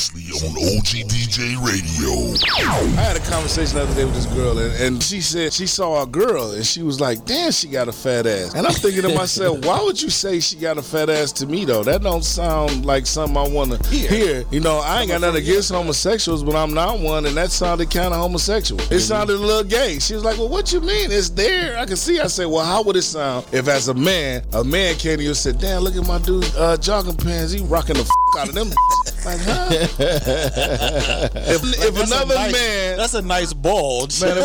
Previously 0.00 0.19
on 0.32 0.54
OGDJ 0.54 1.58
Radio. 1.64 2.34
I 2.96 3.02
had 3.02 3.16
a 3.16 3.20
conversation 3.20 3.76
the 3.76 3.82
other 3.82 3.94
day 3.94 4.04
with 4.04 4.14
this 4.14 4.26
girl, 4.26 4.58
and, 4.58 4.72
and 4.80 5.02
she 5.02 5.20
said 5.20 5.52
she 5.52 5.66
saw 5.66 6.02
a 6.02 6.06
girl, 6.06 6.52
and 6.52 6.64
she 6.64 6.82
was 6.82 7.00
like, 7.00 7.24
"Damn, 7.24 7.50
she 7.50 7.68
got 7.68 7.88
a 7.88 7.92
fat 7.92 8.26
ass." 8.26 8.54
And 8.54 8.66
I'm 8.66 8.72
thinking 8.72 9.02
to 9.02 9.14
myself, 9.14 9.64
why 9.64 9.82
would 9.82 10.00
you 10.00 10.08
say 10.10 10.38
she 10.40 10.56
got 10.56 10.78
a 10.78 10.82
fat 10.82 11.10
ass 11.10 11.32
to 11.32 11.46
me 11.46 11.64
though? 11.64 11.82
That 11.82 12.02
don't 12.02 12.24
sound 12.24 12.86
like 12.86 13.06
something 13.06 13.36
I 13.36 13.48
want 13.48 13.72
to 13.72 13.88
hear. 13.88 14.44
You 14.50 14.60
know, 14.60 14.78
I 14.78 15.00
ain't 15.00 15.10
got 15.10 15.20
nothing 15.20 15.42
against 15.42 15.70
homosexuals, 15.70 16.44
but 16.44 16.54
I'm 16.54 16.74
not 16.74 17.00
one, 17.00 17.26
and 17.26 17.36
that 17.36 17.50
sounded 17.50 17.90
kind 17.90 18.14
of 18.14 18.20
homosexual. 18.20 18.80
It 18.92 19.00
sounded 19.00 19.34
a 19.34 19.38
little 19.38 19.64
gay. 19.64 19.98
She 19.98 20.14
was 20.14 20.24
like, 20.24 20.38
"Well, 20.38 20.48
what 20.48 20.72
you 20.72 20.80
mean? 20.80 21.10
It's 21.10 21.30
there. 21.30 21.78
I 21.78 21.86
can 21.86 21.96
see." 21.96 22.20
I 22.20 22.28
said, 22.28 22.46
"Well, 22.46 22.64
how 22.64 22.82
would 22.84 22.96
it 22.96 23.02
sound 23.02 23.46
if, 23.52 23.66
as 23.68 23.88
a 23.88 23.94
man, 23.94 24.42
a 24.52 24.62
man 24.62 24.94
came 24.96 25.16
to 25.16 25.22
you 25.22 25.30
and 25.30 25.36
said, 25.36 25.58
"Damn, 25.58 25.82
look 25.82 25.96
at 25.96 26.06
my 26.06 26.18
dude 26.18 26.44
uh, 26.56 26.76
jogging 26.76 27.16
pants. 27.16 27.52
He 27.52 27.62
rocking 27.64 27.96
the 27.96 28.02
f- 28.02 28.38
out 28.38 28.48
of 28.48 28.54
them." 28.54 28.68
like, 29.24 29.40
huh? 29.40 30.19
If 30.26 31.62
if 31.62 32.02
another 32.02 32.34
nice- 32.34 32.52
man 32.52 32.96
That's 32.96 33.14
a 33.14 33.22
nice 33.22 33.52
bulge. 33.52 34.20
Man, 34.20 34.36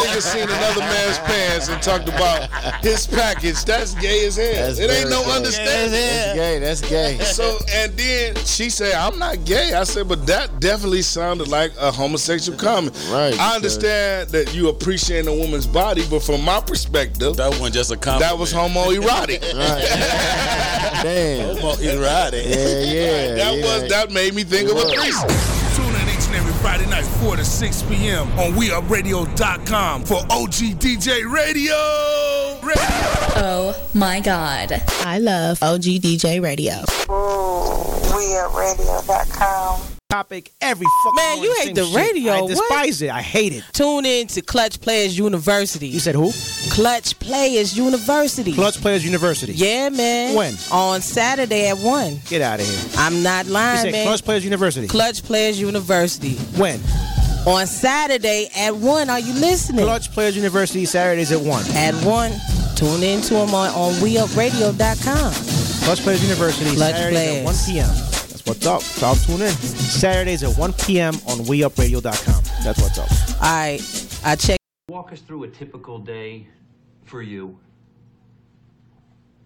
nigga 0.00 0.20
seen 0.20 0.42
another 0.42 0.80
man's 0.80 1.18
pants 1.20 1.68
and 1.68 1.80
talked 1.80 2.08
about 2.08 2.50
his 2.82 3.06
package, 3.06 3.64
that's 3.64 3.94
gay 3.94 4.26
as 4.26 4.36
hell. 4.36 4.52
That's 4.54 4.78
it 4.78 4.90
ain't 4.90 5.08
no 5.10 5.22
gay. 5.24 5.30
understanding. 5.36 5.92
That's 5.92 6.34
gay. 6.34 6.58
That's 6.58 6.80
gay. 6.80 7.18
So 7.34 7.58
and 7.72 7.92
then 7.96 8.34
she 8.44 8.70
said, 8.70 8.94
"I'm 8.94 9.18
not 9.18 9.44
gay." 9.44 9.72
I 9.72 9.84
said, 9.84 10.08
"But 10.08 10.26
that 10.26 10.60
definitely 10.60 11.02
sounded 11.02 11.48
like 11.48 11.72
a 11.78 11.90
homosexual 11.92 12.58
comment." 12.58 12.94
Right, 13.10 13.28
I 13.28 13.30
because- 13.30 13.54
understand 13.56 14.28
that 14.30 14.54
you 14.54 14.68
appreciate 14.68 15.26
a 15.26 15.32
woman's 15.32 15.66
body, 15.66 16.04
but 16.10 16.20
from 16.22 16.42
my 16.44 16.60
perspective, 16.60 17.36
That 17.36 17.50
wasn't 17.50 17.74
just 17.74 17.90
a 17.90 17.96
compliment. 17.96 18.30
that 18.32 18.38
was 18.38 18.52
homoerotic. 18.52 19.42
right. 19.54 21.02
Damn. 21.02 21.56
Erotic. 21.58 22.44
Yeah, 22.46 22.80
yeah. 22.80 23.34
that 23.34 23.54
yeah. 23.58 23.64
was 23.64 23.88
that 23.90 24.10
made 24.12 24.34
me 24.34 24.42
think 24.44 24.70
of 24.70 24.76
a 24.76 24.88
threesome. 24.88 25.63
Night, 26.94 27.04
4 27.22 27.36
to 27.36 27.44
6 27.44 27.82
p.m. 27.84 28.30
on 28.38 28.52
WeUpRadio.com 28.52 30.04
for 30.04 30.18
OG 30.30 30.78
DJ 30.78 31.30
Radio. 31.30 31.74
Radio. 32.62 32.84
Oh 33.36 33.74
my 33.94 34.20
God. 34.20 34.80
I 35.00 35.18
love 35.18 35.60
OG 35.62 35.82
DJ 35.82 36.40
Radio. 36.42 36.74
WeUpRadio.com. 38.12 39.93
topic 40.14 40.52
every 40.60 40.86
fucking 41.02 41.16
Man, 41.16 41.42
you 41.42 41.54
hate 41.58 41.74
the 41.74 41.84
shit. 41.86 41.96
radio, 41.96 42.32
I 42.34 42.40
what? 42.42 42.48
despise 42.50 43.02
it. 43.02 43.10
I 43.10 43.20
hate 43.20 43.52
it. 43.52 43.64
Tune 43.72 44.06
in 44.06 44.28
to 44.28 44.42
Clutch 44.42 44.80
Players 44.80 45.18
University. 45.18 45.88
You 45.88 45.98
said 45.98 46.14
who? 46.14 46.30
Clutch 46.70 47.18
Players 47.18 47.76
University. 47.76 48.52
Clutch 48.52 48.80
Players 48.80 49.04
University. 49.04 49.54
Yeah, 49.54 49.88
man. 49.88 50.36
When? 50.36 50.54
On 50.70 51.00
Saturday 51.00 51.66
at 51.68 51.78
1. 51.78 52.20
Get 52.28 52.42
out 52.42 52.60
of 52.60 52.66
here. 52.66 52.78
I'm 52.96 53.24
not 53.24 53.46
You 53.46 53.52
lying, 53.54 53.80
said 53.82 53.92
man. 53.92 54.06
Clutch 54.06 54.24
Players 54.24 54.44
University. 54.44 54.86
Clutch 54.86 55.24
Players 55.24 55.60
University. 55.60 56.34
when? 56.60 56.78
On 57.48 57.66
Saturday 57.66 58.48
at 58.56 58.76
1. 58.76 59.10
Are 59.10 59.18
you 59.18 59.32
listening? 59.34 59.84
Clutch 59.84 60.12
Players 60.12 60.36
University 60.36 60.84
Saturdays 60.84 61.32
at 61.32 61.40
one. 61.40 61.64
At 61.74 61.92
1. 62.04 62.32
Tune 62.76 63.02
in 63.02 63.20
to 63.22 63.34
them 63.34 63.52
on, 63.52 63.68
on 63.70 63.92
WeUpRadio.com. 63.94 65.32
Clutch 65.84 66.00
Players 66.02 66.22
University, 66.22 66.76
Clutch 66.76 66.94
Saturdays 66.94 67.38
at 67.38 67.44
1 67.44 67.54
Players. 67.54 67.66
p.m. 67.66 68.13
That's 68.44 68.66
what's 68.66 68.66
up. 68.66 68.82
So 68.82 69.06
I'll 69.06 69.14
tune 69.16 69.40
in. 69.46 69.52
Saturdays 69.52 70.42
at 70.42 70.56
1 70.58 70.72
p.m. 70.74 71.14
on 71.26 71.38
WeUpRadio.com. 71.38 72.42
That's 72.62 72.80
what's 72.80 72.98
up. 72.98 73.08
I 73.40 73.80
I 74.24 74.36
check. 74.36 74.58
Walk 74.88 75.12
us 75.12 75.20
through 75.20 75.44
a 75.44 75.48
typical 75.48 75.98
day 75.98 76.46
for 77.04 77.22
you. 77.22 77.58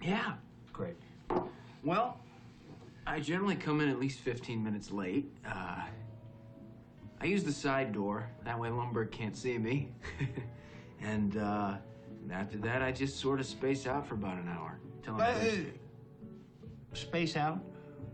Yeah, 0.02 0.34
Great. 0.72 0.96
Well, 1.84 2.20
I 3.06 3.18
generally 3.20 3.56
come 3.56 3.80
in 3.80 3.88
at 3.88 3.98
least 3.98 4.20
15 4.20 4.62
minutes 4.62 4.90
late. 4.92 5.26
Uh, 5.46 5.80
I 7.20 7.24
use 7.24 7.42
the 7.44 7.52
side 7.52 7.92
door. 7.92 8.28
That 8.44 8.58
way 8.58 8.68
Lumbergh 8.68 9.10
can't 9.10 9.36
see 9.36 9.58
me. 9.58 9.88
and 11.00 11.36
uh, 11.36 11.74
after 12.32 12.58
that, 12.58 12.80
I 12.82 12.92
just 12.92 13.18
sort 13.18 13.40
of 13.40 13.46
space 13.46 13.86
out 13.88 14.06
for 14.06 14.14
about 14.14 14.38
an 14.38 14.48
hour. 14.48 14.78
Till 15.02 15.14
I'm 15.14 15.20
Uh. 15.36 15.50
Space 16.94 17.36
out? 17.36 17.58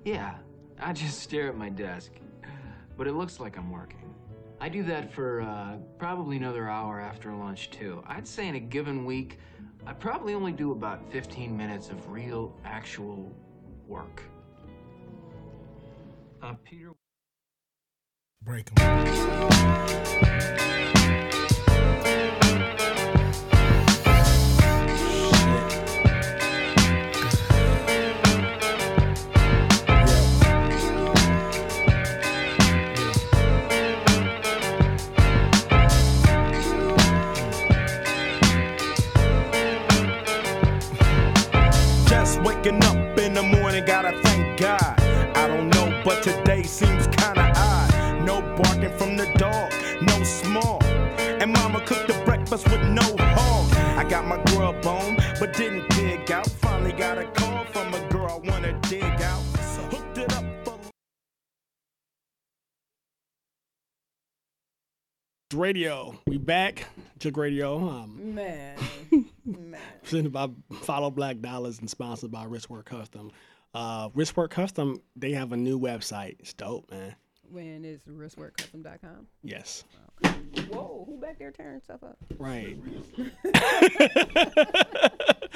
Yeah, 0.04 0.34
I 0.80 0.92
just 0.92 1.20
stare 1.20 1.48
at 1.48 1.56
my 1.56 1.68
desk. 1.68 2.12
But 2.96 3.06
it 3.06 3.12
looks 3.12 3.40
like 3.40 3.56
I'm 3.56 3.70
working. 3.70 4.14
I 4.60 4.68
do 4.68 4.82
that 4.84 5.12
for 5.12 5.42
uh, 5.42 5.76
probably 5.98 6.36
another 6.36 6.68
hour 6.68 7.00
after 7.00 7.32
lunch, 7.32 7.70
too. 7.70 8.02
I'd 8.06 8.26
say 8.26 8.48
in 8.48 8.54
a 8.54 8.60
given 8.60 9.04
week, 9.04 9.38
I 9.86 9.92
probably 9.92 10.34
only 10.34 10.52
do 10.52 10.72
about 10.72 11.10
15 11.10 11.56
minutes 11.56 11.90
of 11.90 12.10
real, 12.10 12.56
actual 12.64 13.34
work. 13.86 14.22
Uh, 16.42 16.54
Peter. 16.64 16.92
Break 18.42 18.70
'em. 18.78 20.94
My 54.84 54.90
grub 54.90 55.02
on, 55.02 55.16
but 55.40 55.52
didn't 55.54 55.88
dig 55.90 56.30
out. 56.30 56.46
Finally 56.46 56.92
got 56.92 57.18
a 57.18 57.26
call 57.28 57.64
from 57.66 57.94
a 57.94 58.08
girl 58.10 58.42
I 58.44 58.50
wanna 58.50 58.78
dig 58.82 59.02
out. 59.02 59.42
So 59.42 59.82
hooked 59.82 60.18
it 60.18 60.32
up 60.32 60.44
for 60.64 60.78
Radio. 65.56 66.18
We 66.26 66.38
back. 66.38 66.86
Jooked 67.18 67.38
Radio. 67.38 67.88
Um, 67.88 68.34
Man. 68.34 68.76
Man. 69.44 69.80
presented 70.02 70.32
by 70.32 70.48
Follow 70.82 71.10
Black 71.10 71.40
Dollars 71.40 71.78
and 71.78 71.88
sponsored 71.88 72.30
by 72.30 72.44
Wristwork 72.44 72.84
Custom. 72.84 73.30
Uh, 73.72 74.08
Wristwork 74.10 74.50
Custom, 74.50 75.00
they 75.16 75.32
have 75.32 75.52
a 75.52 75.56
new 75.56 75.78
website. 75.78 76.36
It's 76.40 76.52
dope, 76.52 76.90
man. 76.90 77.14
When 77.50 77.84
it's 77.84 78.04
wristworkcustom.com. 78.06 79.28
Yes. 79.42 79.84
Whoa, 80.22 81.04
who 81.06 81.18
back 81.20 81.38
there 81.38 81.50
tearing 81.50 81.80
stuff 81.80 82.02
up? 82.02 82.16
Right. 82.38 82.78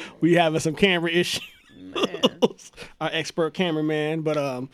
we 0.20 0.34
having 0.34 0.60
some 0.60 0.74
camera 0.74 1.10
issues. 1.10 1.42
Our 3.00 3.08
expert 3.12 3.54
cameraman, 3.54 4.20
but 4.22 4.36
um, 4.36 4.68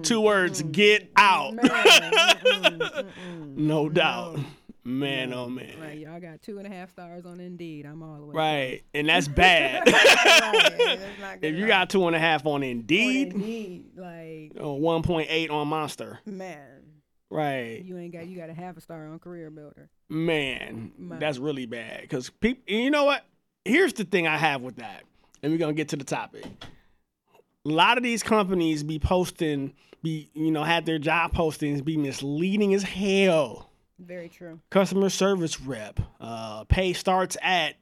Two 0.03 0.21
words: 0.21 0.62
get 0.62 1.11
out. 1.17 1.55
no 3.57 3.88
doubt. 3.88 4.38
Man, 4.88 5.35
oh 5.35 5.51
man. 5.51 5.74
Right, 5.79 5.98
y'all 5.98 6.18
got 6.18 6.40
two 6.40 6.57
and 6.57 6.66
a 6.66 6.70
half 6.70 6.90
stars 6.90 7.27
on 7.27 7.40
Indeed. 7.40 7.85
I'm 7.85 8.03
all 8.03 8.20
the 8.20 8.24
way. 8.24 8.35
Right, 8.35 8.83
and 8.94 9.07
that's 9.07 9.29
bad. 9.29 9.83
if 11.42 11.57
you 11.57 11.66
got 11.66 11.90
two 11.90 12.07
and 12.07 12.16
a 12.16 12.18
half 12.18 12.46
on 12.46 12.62
Indeed, 12.62 13.35
Indeed, 13.35 13.90
like 13.96 14.53
uh, 14.59 14.66
or 14.66 15.03
point 15.03 15.27
eight 15.29 15.51
on 15.51 15.68
Monster, 15.68 16.20
man, 16.24 16.85
right? 17.29 17.83
you 17.85 17.98
ain't 17.98 18.14
got 18.14 18.29
you 18.29 18.38
got 18.38 18.48
a 18.48 18.55
half 18.55 18.79
a 18.79 18.81
star 18.81 19.07
on 19.09 19.18
Career 19.18 19.51
Builder. 19.51 19.90
Man, 20.09 20.92
Man. 20.96 21.18
that's 21.18 21.37
really 21.37 21.66
bad. 21.66 22.01
Because 22.01 22.31
people, 22.31 22.62
you 22.66 22.90
know 22.90 23.05
what? 23.05 23.27
Here's 23.66 23.92
the 23.92 24.05
thing 24.05 24.27
I 24.27 24.38
have 24.38 24.62
with 24.62 24.77
that, 24.77 25.03
and 25.42 25.53
we're 25.53 25.59
gonna 25.59 25.74
get 25.74 25.88
to 25.88 25.96
the 25.96 26.05
topic. 26.05 26.46
A 26.46 27.68
lot 27.68 27.98
of 27.98 28.03
these 28.03 28.22
companies 28.22 28.83
be 28.83 28.98
posting, 28.98 29.74
be 30.03 30.31
you 30.33 30.51
know, 30.51 30.64
have 30.64 30.87
their 30.87 30.98
job 30.98 31.35
postings 31.35 31.85
be 31.85 31.98
misleading 31.98 32.72
as 32.72 32.85
hell. 32.85 33.68
Very 33.99 34.29
true. 34.29 34.61
Customer 34.71 35.09
service 35.09 35.61
rep, 35.61 35.99
uh, 36.21 36.65
pay 36.65 36.93
starts 36.93 37.37
at 37.43 37.75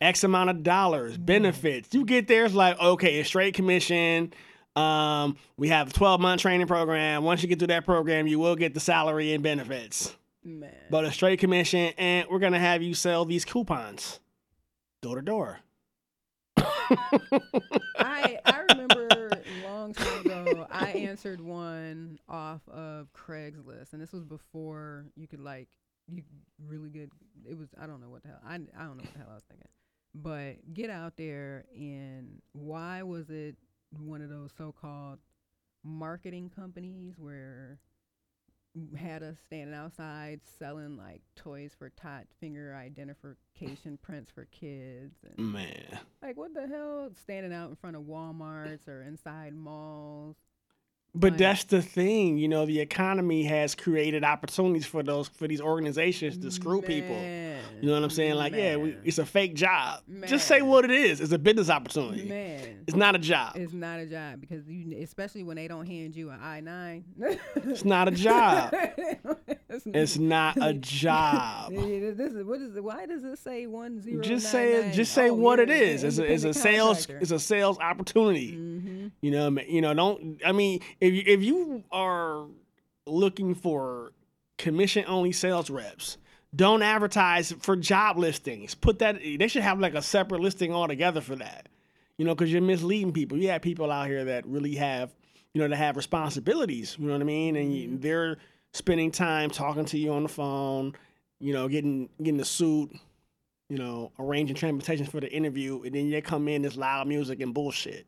X 0.00 0.24
amount 0.24 0.50
of 0.50 0.62
dollars, 0.62 1.16
benefits. 1.18 1.92
You 1.92 2.04
get 2.04 2.26
there, 2.26 2.44
it's 2.46 2.54
like 2.54 2.78
okay, 2.80 3.20
it's 3.20 3.28
straight 3.28 3.54
commission. 3.54 4.32
Um, 4.74 5.36
we 5.58 5.68
have 5.68 5.90
a 5.90 5.92
12 5.92 6.20
month 6.20 6.40
training 6.40 6.66
program. 6.66 7.24
Once 7.24 7.42
you 7.42 7.48
get 7.48 7.58
through 7.58 7.68
that 7.68 7.84
program, 7.84 8.26
you 8.26 8.38
will 8.38 8.56
get 8.56 8.72
the 8.72 8.80
salary 8.80 9.34
and 9.34 9.42
benefits. 9.42 10.16
Man. 10.44 10.70
But 10.90 11.04
a 11.04 11.12
straight 11.12 11.38
commission, 11.38 11.92
and 11.98 12.26
we're 12.30 12.38
gonna 12.38 12.58
have 12.58 12.82
you 12.82 12.94
sell 12.94 13.24
these 13.24 13.44
coupons 13.44 14.18
door 15.02 15.16
to 15.16 15.22
door. 15.22 15.58
I 16.56 18.38
I 18.44 18.64
remember 18.70 19.30
a 19.32 19.66
long 19.68 19.92
time 19.94 20.20
ago 20.26 20.66
I 20.82 20.90
answered 20.98 21.40
one 21.40 22.18
off 22.28 22.60
of 22.68 23.08
Craigslist, 23.12 23.92
and 23.92 24.02
this 24.02 24.12
was 24.12 24.24
before 24.24 25.06
you 25.16 25.26
could 25.26 25.40
like 25.40 25.68
you 26.08 26.22
really 26.66 26.90
good. 26.90 27.10
It 27.48 27.56
was 27.56 27.68
I 27.80 27.86
don't 27.86 28.00
know 28.00 28.10
what 28.10 28.22
the 28.22 28.28
hell 28.28 28.40
I 28.46 28.54
I 28.54 28.58
don't 28.58 28.96
know 28.96 29.04
what 29.04 29.12
the 29.12 29.18
hell 29.18 29.28
I 29.30 29.34
was 29.34 29.44
thinking, 29.48 29.68
but 30.14 30.74
get 30.74 30.90
out 30.90 31.16
there 31.16 31.64
and 31.74 32.40
why 32.52 33.02
was 33.02 33.30
it 33.30 33.56
one 33.98 34.22
of 34.22 34.30
those 34.30 34.50
so-called 34.56 35.18
marketing 35.84 36.50
companies 36.54 37.14
where 37.18 37.78
had 38.96 39.22
us 39.22 39.36
standing 39.44 39.74
outside 39.74 40.40
selling 40.58 40.96
like 40.96 41.20
toys 41.36 41.72
for 41.78 41.90
tot 41.90 42.24
finger 42.40 42.74
identification 42.74 43.98
prints 44.00 44.30
for 44.30 44.46
kids 44.46 45.16
and 45.36 45.52
Man. 45.52 45.98
like 46.22 46.38
what 46.38 46.54
the 46.54 46.66
hell 46.66 47.10
standing 47.22 47.52
out 47.52 47.68
in 47.68 47.76
front 47.76 47.96
of 47.96 48.02
walmarts 48.02 48.88
or 48.88 49.02
inside 49.02 49.54
malls 49.54 50.36
But 51.14 51.36
that's 51.36 51.64
the 51.64 51.82
thing, 51.82 52.38
you 52.38 52.48
know, 52.48 52.64
the 52.64 52.80
economy 52.80 53.42
has 53.44 53.74
created 53.74 54.24
opportunities 54.24 54.86
for 54.86 55.02
those 55.02 55.28
for 55.28 55.46
these 55.46 55.60
organizations 55.60 56.38
to 56.38 56.50
screw 56.50 56.80
people. 56.80 57.16
You 57.16 57.88
know 57.88 57.94
what 57.94 58.04
I'm 58.04 58.10
saying? 58.10 58.34
Like, 58.34 58.54
yeah, 58.54 58.76
we, 58.76 58.96
it's 59.04 59.18
a 59.18 59.26
fake 59.26 59.54
job. 59.54 60.00
Just 60.26 60.46
say 60.46 60.62
what 60.62 60.84
it 60.84 60.90
is. 60.90 61.20
It's 61.20 61.32
a 61.32 61.38
business 61.38 61.68
opportunity. 61.68 62.28
Man, 62.28 62.84
It's 62.86 62.96
not 62.96 63.14
a 63.14 63.18
job. 63.18 63.56
it's 63.56 63.72
not 63.72 63.98
a 63.98 64.06
job 64.06 64.40
because 64.40 64.66
you, 64.68 65.02
especially 65.02 65.42
when 65.42 65.56
they 65.56 65.68
don't 65.68 65.84
hand 65.86 66.14
you 66.16 66.30
an 66.30 66.38
I 66.40 66.60
nine. 66.60 67.04
It's 67.56 67.84
not 67.84 68.08
a 68.08 68.12
job. 68.12 68.72
it's, 69.68 70.16
not 70.18 70.56
a 70.62 70.72
job. 70.74 71.72
This 71.72 72.32
is 72.32 72.44
what 72.44 72.60
is 72.60 72.76
it? 72.76 72.84
Why 72.84 73.06
does 73.06 73.24
it 73.24 73.38
say 73.38 73.66
one 73.66 74.00
zero? 74.00 74.22
Just 74.22 74.50
say 74.50 74.74
it. 74.74 74.92
Just 74.92 75.12
say 75.12 75.30
Oh, 75.30 75.34
what 75.34 75.58
you're 75.58 75.68
it 75.68 75.70
is. 75.70 76.04
It's 76.04 76.18
a, 76.18 76.32
it's 76.32 76.44
a 76.44 76.54
sales. 76.54 77.06
It's 77.08 77.30
a 77.30 77.38
sales 77.38 77.78
opportunity. 77.78 78.52
Mm-hmm. 78.52 79.01
You 79.20 79.30
know. 79.30 79.50
You 79.60 79.80
know. 79.80 79.94
Don't. 79.94 80.40
I 80.44 80.52
mean, 80.52 80.80
if 81.00 81.12
you, 81.12 81.22
if 81.26 81.42
you 81.42 81.84
are 81.90 82.46
looking 83.06 83.54
for 83.54 84.12
commission 84.58 85.04
only 85.06 85.32
sales 85.32 85.70
reps, 85.70 86.18
don't 86.54 86.82
advertise 86.82 87.52
for 87.60 87.76
job 87.76 88.18
listings. 88.18 88.74
Put 88.74 88.98
that. 89.00 89.18
They 89.20 89.48
should 89.48 89.62
have 89.62 89.80
like 89.80 89.94
a 89.94 90.02
separate 90.02 90.40
listing 90.40 90.72
altogether 90.72 91.20
for 91.20 91.36
that. 91.36 91.68
You 92.18 92.24
know, 92.24 92.34
because 92.34 92.52
you're 92.52 92.62
misleading 92.62 93.12
people. 93.12 93.38
You 93.38 93.48
have 93.48 93.62
people 93.62 93.90
out 93.90 94.06
here 94.06 94.24
that 94.26 94.46
really 94.46 94.76
have, 94.76 95.14
you 95.54 95.60
know, 95.60 95.68
that 95.68 95.76
have 95.76 95.96
responsibilities. 95.96 96.96
You 96.98 97.06
know 97.06 97.14
what 97.14 97.22
I 97.22 97.24
mean? 97.24 97.56
And 97.56 97.74
you, 97.74 97.98
they're 97.98 98.36
spending 98.72 99.10
time 99.10 99.50
talking 99.50 99.86
to 99.86 99.98
you 99.98 100.12
on 100.12 100.22
the 100.22 100.28
phone. 100.28 100.94
You 101.40 101.52
know, 101.52 101.68
getting 101.68 102.08
getting 102.18 102.38
the 102.38 102.44
suit 102.44 102.92
you 103.72 103.78
know, 103.78 104.12
arranging 104.18 104.54
transportation 104.54 105.06
for 105.06 105.18
the 105.18 105.32
interview, 105.32 105.80
and 105.80 105.94
then 105.94 106.06
you 106.06 106.20
come 106.20 106.46
in 106.46 106.60
this 106.60 106.76
loud 106.76 107.08
music 107.08 107.40
and 107.40 107.54
bullshit. 107.54 108.06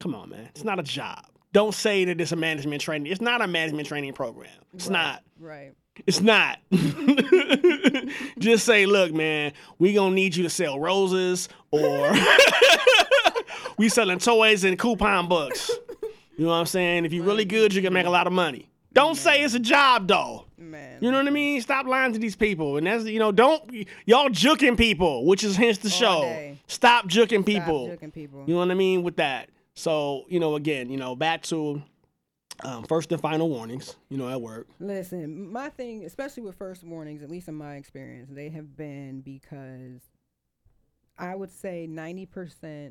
Come 0.00 0.14
on, 0.14 0.30
man. 0.30 0.48
It's 0.54 0.64
not 0.64 0.78
a 0.78 0.82
job. 0.82 1.24
Don't 1.52 1.74
say 1.74 2.04
that 2.04 2.20
it's 2.20 2.32
a 2.32 2.36
management 2.36 2.80
training. 2.82 3.10
It's 3.10 3.20
not 3.20 3.40
a 3.40 3.46
management 3.46 3.88
training 3.88 4.12
program. 4.12 4.50
It's 4.74 4.88
not. 4.88 5.22
Right. 5.40 5.72
It's 6.06 6.20
not. 6.20 6.58
Just 8.38 8.64
say, 8.64 8.86
look, 8.86 9.12
man, 9.12 9.52
we 9.78 9.92
gonna 9.94 10.14
need 10.14 10.36
you 10.36 10.44
to 10.44 10.50
sell 10.50 10.78
roses 10.78 11.48
or 11.70 12.12
we 13.78 13.88
selling 13.88 14.18
toys 14.18 14.64
and 14.64 14.78
coupon 14.78 15.28
books. 15.28 15.70
You 16.36 16.44
know 16.44 16.50
what 16.50 16.56
I'm 16.56 16.66
saying? 16.66 17.04
If 17.04 17.12
you're 17.12 17.24
really 17.24 17.44
good, 17.44 17.74
you 17.74 17.82
can 17.82 17.92
make 17.92 18.06
a 18.06 18.10
lot 18.10 18.26
of 18.28 18.32
money. 18.32 18.68
Don't 18.92 19.16
say 19.16 19.42
it's 19.42 19.54
a 19.54 19.58
job 19.58 20.06
though. 20.06 20.44
Man. 20.56 20.98
You 21.00 21.10
know 21.10 21.18
what 21.18 21.26
I 21.26 21.30
mean? 21.30 21.60
Stop 21.60 21.86
lying 21.86 22.12
to 22.12 22.18
these 22.18 22.36
people. 22.36 22.76
And 22.76 22.86
that's 22.86 23.04
you 23.04 23.18
know, 23.18 23.32
don't 23.32 23.62
y'all 24.06 24.28
juking 24.28 24.76
people, 24.76 25.26
which 25.26 25.42
is 25.42 25.56
hence 25.56 25.78
the 25.78 25.90
show. 25.90 26.20
day. 26.22 26.58
Stop 26.68 27.06
juking 27.08 27.44
people. 27.44 27.88
juking 27.88 28.12
people. 28.12 28.44
You 28.46 28.54
know 28.54 28.60
what 28.60 28.70
I 28.70 28.74
mean 28.74 29.02
with 29.02 29.16
that. 29.16 29.50
So, 29.78 30.24
you 30.28 30.40
know, 30.40 30.56
again, 30.56 30.90
you 30.90 30.96
know, 30.96 31.14
back 31.14 31.42
to 31.44 31.80
um, 32.64 32.82
first 32.82 33.12
and 33.12 33.22
final 33.22 33.48
warnings, 33.48 33.94
you 34.08 34.18
know, 34.18 34.28
at 34.28 34.40
work. 34.40 34.66
Listen, 34.80 35.52
my 35.52 35.68
thing, 35.68 36.04
especially 36.04 36.42
with 36.42 36.56
first 36.56 36.82
warnings, 36.82 37.22
at 37.22 37.30
least 37.30 37.46
in 37.46 37.54
my 37.54 37.76
experience, 37.76 38.28
they 38.28 38.48
have 38.48 38.76
been 38.76 39.20
because 39.20 40.02
I 41.16 41.36
would 41.36 41.52
say 41.52 41.86
90% 41.88 42.90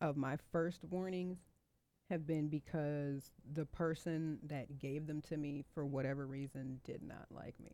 of 0.00 0.16
my 0.16 0.36
first 0.52 0.84
warnings 0.84 1.38
have 2.10 2.28
been 2.28 2.46
because 2.46 3.32
the 3.52 3.66
person 3.66 4.38
that 4.44 4.78
gave 4.78 5.08
them 5.08 5.20
to 5.22 5.36
me, 5.36 5.64
for 5.74 5.84
whatever 5.84 6.28
reason, 6.28 6.78
did 6.84 7.02
not 7.02 7.26
like 7.28 7.58
me. 7.58 7.72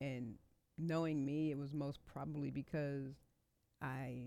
And 0.00 0.36
knowing 0.78 1.24
me, 1.24 1.50
it 1.50 1.58
was 1.58 1.72
most 1.72 1.98
probably 2.06 2.52
because 2.52 3.16
I 3.82 4.18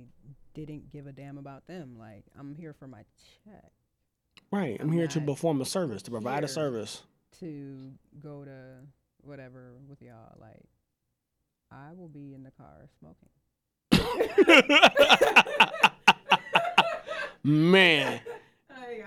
didn't 0.54 0.92
give 0.92 1.08
a 1.08 1.12
damn 1.12 1.38
about 1.38 1.68
them. 1.68 1.96
Like, 2.00 2.24
I'm 2.40 2.56
here 2.56 2.74
for 2.74 2.88
my 2.88 3.04
check. 3.46 3.72
Right. 4.52 4.78
I'm 4.80 4.88
I'm 4.90 4.94
here 4.94 5.08
to 5.08 5.22
perform 5.22 5.62
a 5.62 5.66
service, 5.66 6.02
to 6.04 6.12
provide 6.12 6.44
a 6.44 6.48
service. 6.48 7.04
to 7.40 7.92
go 8.22 8.44
to 8.46 8.78
whatever 9.22 9.74
with 9.88 10.02
y'all. 10.02 10.36
Like, 10.40 10.64
I 11.72 11.92
will 11.96 12.08
be 12.08 12.34
in 12.34 12.44
the 12.44 12.52
car 12.52 12.90
smoking. 13.00 13.30
Man. 17.44 18.20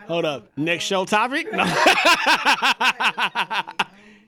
Hold 0.09 0.25
up. 0.25 0.49
Next 0.57 0.85
show 0.85 1.05
topic? 1.05 1.53
No. 1.53 1.65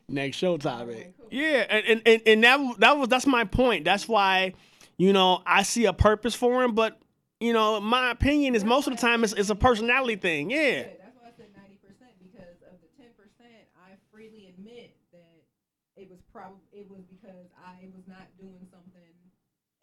Next 0.08 0.36
show 0.36 0.56
topic. 0.56 1.14
Yeah, 1.30 1.66
and, 1.68 1.84
and, 1.86 2.02
and, 2.06 2.22
and 2.26 2.44
that 2.44 2.80
that 2.80 2.96
was 2.96 3.08
that's 3.08 3.26
my 3.26 3.44
point. 3.44 3.84
That's 3.84 4.08
why, 4.08 4.54
you 4.98 5.12
know, 5.12 5.42
I 5.46 5.62
see 5.62 5.86
a 5.86 5.92
purpose 5.92 6.34
for 6.34 6.62
him, 6.62 6.74
but 6.74 6.98
you 7.40 7.52
know, 7.52 7.80
my 7.80 8.10
opinion 8.10 8.54
is 8.54 8.64
most 8.64 8.86
of 8.88 8.94
the 8.94 9.00
time 9.00 9.24
it's, 9.24 9.32
it's 9.32 9.50
a 9.50 9.54
personality 9.54 10.16
thing. 10.16 10.50
Yeah. 10.50 10.82
That's 10.82 11.16
why 11.16 11.28
I 11.28 11.32
said 11.38 11.48
ninety 11.56 11.78
percent 11.80 12.12
because 12.20 12.58
of 12.66 12.76
the 12.82 12.90
ten 12.98 13.10
percent, 13.16 13.64
I 13.78 13.94
freely 14.12 14.52
admit 14.56 14.96
that 15.12 15.40
it 15.96 16.10
was 16.10 16.18
probably 16.32 16.60
it 16.72 16.90
was 16.90 17.02
because 17.08 17.46
I 17.56 17.86
was 17.94 18.04
not 18.06 18.26
doing 18.38 18.66
something 18.70 19.14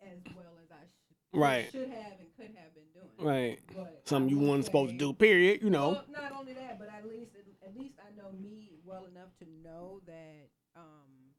as 0.03 0.20
well 0.36 0.53
as 0.61 0.70
I 0.72 0.84
sh- 0.86 0.91
Right. 1.34 1.68
should 1.72 1.89
have 1.89 2.16
and 2.20 2.30
could 2.38 2.51
have 2.55 2.72
been 2.76 2.88
doing. 2.93 3.11
Right. 3.20 3.59
But 3.76 4.01
Something 4.05 4.30
you 4.30 4.39
weren't 4.39 4.63
supposed 4.66 4.91
to 4.91 4.97
do, 4.97 5.13
period, 5.13 5.61
you 5.63 5.70
know. 5.70 5.91
Well, 5.99 6.05
not 6.11 6.32
only 6.38 6.53
that, 6.53 6.78
but 6.80 6.88
at 6.89 7.07
least 7.07 7.32
at 7.66 7.76
least 7.78 7.95
I 7.99 8.11
know 8.16 8.32
me 8.32 8.72
well 8.86 9.05
enough 9.05 9.32
to 9.39 9.45
know 9.63 10.01
that 10.05 10.47
um, 10.76 11.34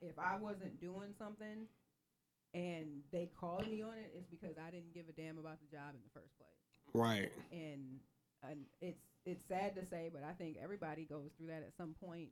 if 0.00 0.18
I 0.18 0.36
wasn't 0.36 0.80
doing 0.80 1.14
something 1.18 1.68
and 2.54 3.02
they 3.12 3.30
called 3.38 3.68
me 3.70 3.82
on 3.82 3.94
it, 3.94 4.12
it's 4.16 4.28
because 4.30 4.56
I 4.58 4.70
didn't 4.70 4.94
give 4.94 5.08
a 5.08 5.12
damn 5.12 5.38
about 5.38 5.58
the 5.60 5.66
job 5.76 5.94
in 5.94 6.00
the 6.02 6.12
first 6.14 6.36
place. 6.38 6.48
Right. 6.94 7.30
And 7.52 8.00
and 8.48 8.60
it's 8.80 9.02
it's 9.26 9.44
sad 9.48 9.74
to 9.76 9.84
say, 9.86 10.10
but 10.12 10.22
I 10.24 10.32
think 10.32 10.56
everybody 10.62 11.04
goes 11.04 11.30
through 11.36 11.48
that 11.48 11.62
at 11.66 11.76
some 11.76 11.94
point 12.02 12.30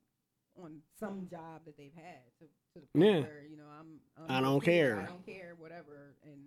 on 0.63 0.79
some 0.99 1.27
job 1.31 1.61
that 1.67 1.77
they've 1.77 1.93
had 1.95 2.25
to, 2.39 2.45
to 2.73 2.81
the 2.81 2.99
point 2.99 3.05
Yeah. 3.15 3.21
where 3.21 3.45
you 3.49 3.57
know 3.59 3.69
I'm, 3.69 4.01
I'm 4.17 4.39
I 4.39 4.41
don't 4.41 4.63
care. 4.63 4.99
I 5.01 5.05
don't 5.05 5.25
care 5.27 5.55
whatever 5.59 6.15
and 6.25 6.41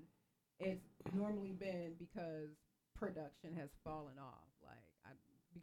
it's 0.60 0.84
normally 1.14 1.54
been 1.54 1.94
because 2.00 2.50
production 2.98 3.54
has 3.56 3.70
fallen 3.84 4.18
off 4.20 4.34
I, 4.34 4.49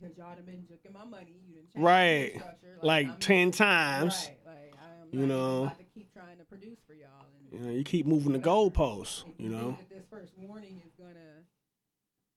because 0.00 0.16
y'all 0.16 0.34
done 0.34 0.44
been 0.44 0.64
my 0.92 1.04
money 1.04 1.34
you 1.46 1.54
didn't 1.54 1.82
Right. 1.82 2.40
Like 2.82 3.18
10 3.20 3.48
just- 3.48 3.58
times. 3.58 4.28
right, 4.28 4.38
like 4.46 4.74
You 5.12 5.18
even 5.20 5.28
know. 5.28 5.62
about 5.64 5.78
to 5.78 5.84
keep 5.94 6.12
trying 6.12 6.38
to 6.38 6.44
produce 6.44 6.78
for 6.86 6.94
y'all 6.94 7.08
and 7.52 7.60
You 7.60 7.66
know, 7.66 7.72
you 7.72 7.84
keep 7.84 8.06
moving 8.06 8.32
the 8.32 8.38
goalposts, 8.38 9.24
you 9.38 9.48
think 9.48 9.50
know. 9.50 9.78
this 9.90 10.04
first 10.10 10.32
warning 10.38 10.80
is 10.86 10.92
gonna 10.98 11.44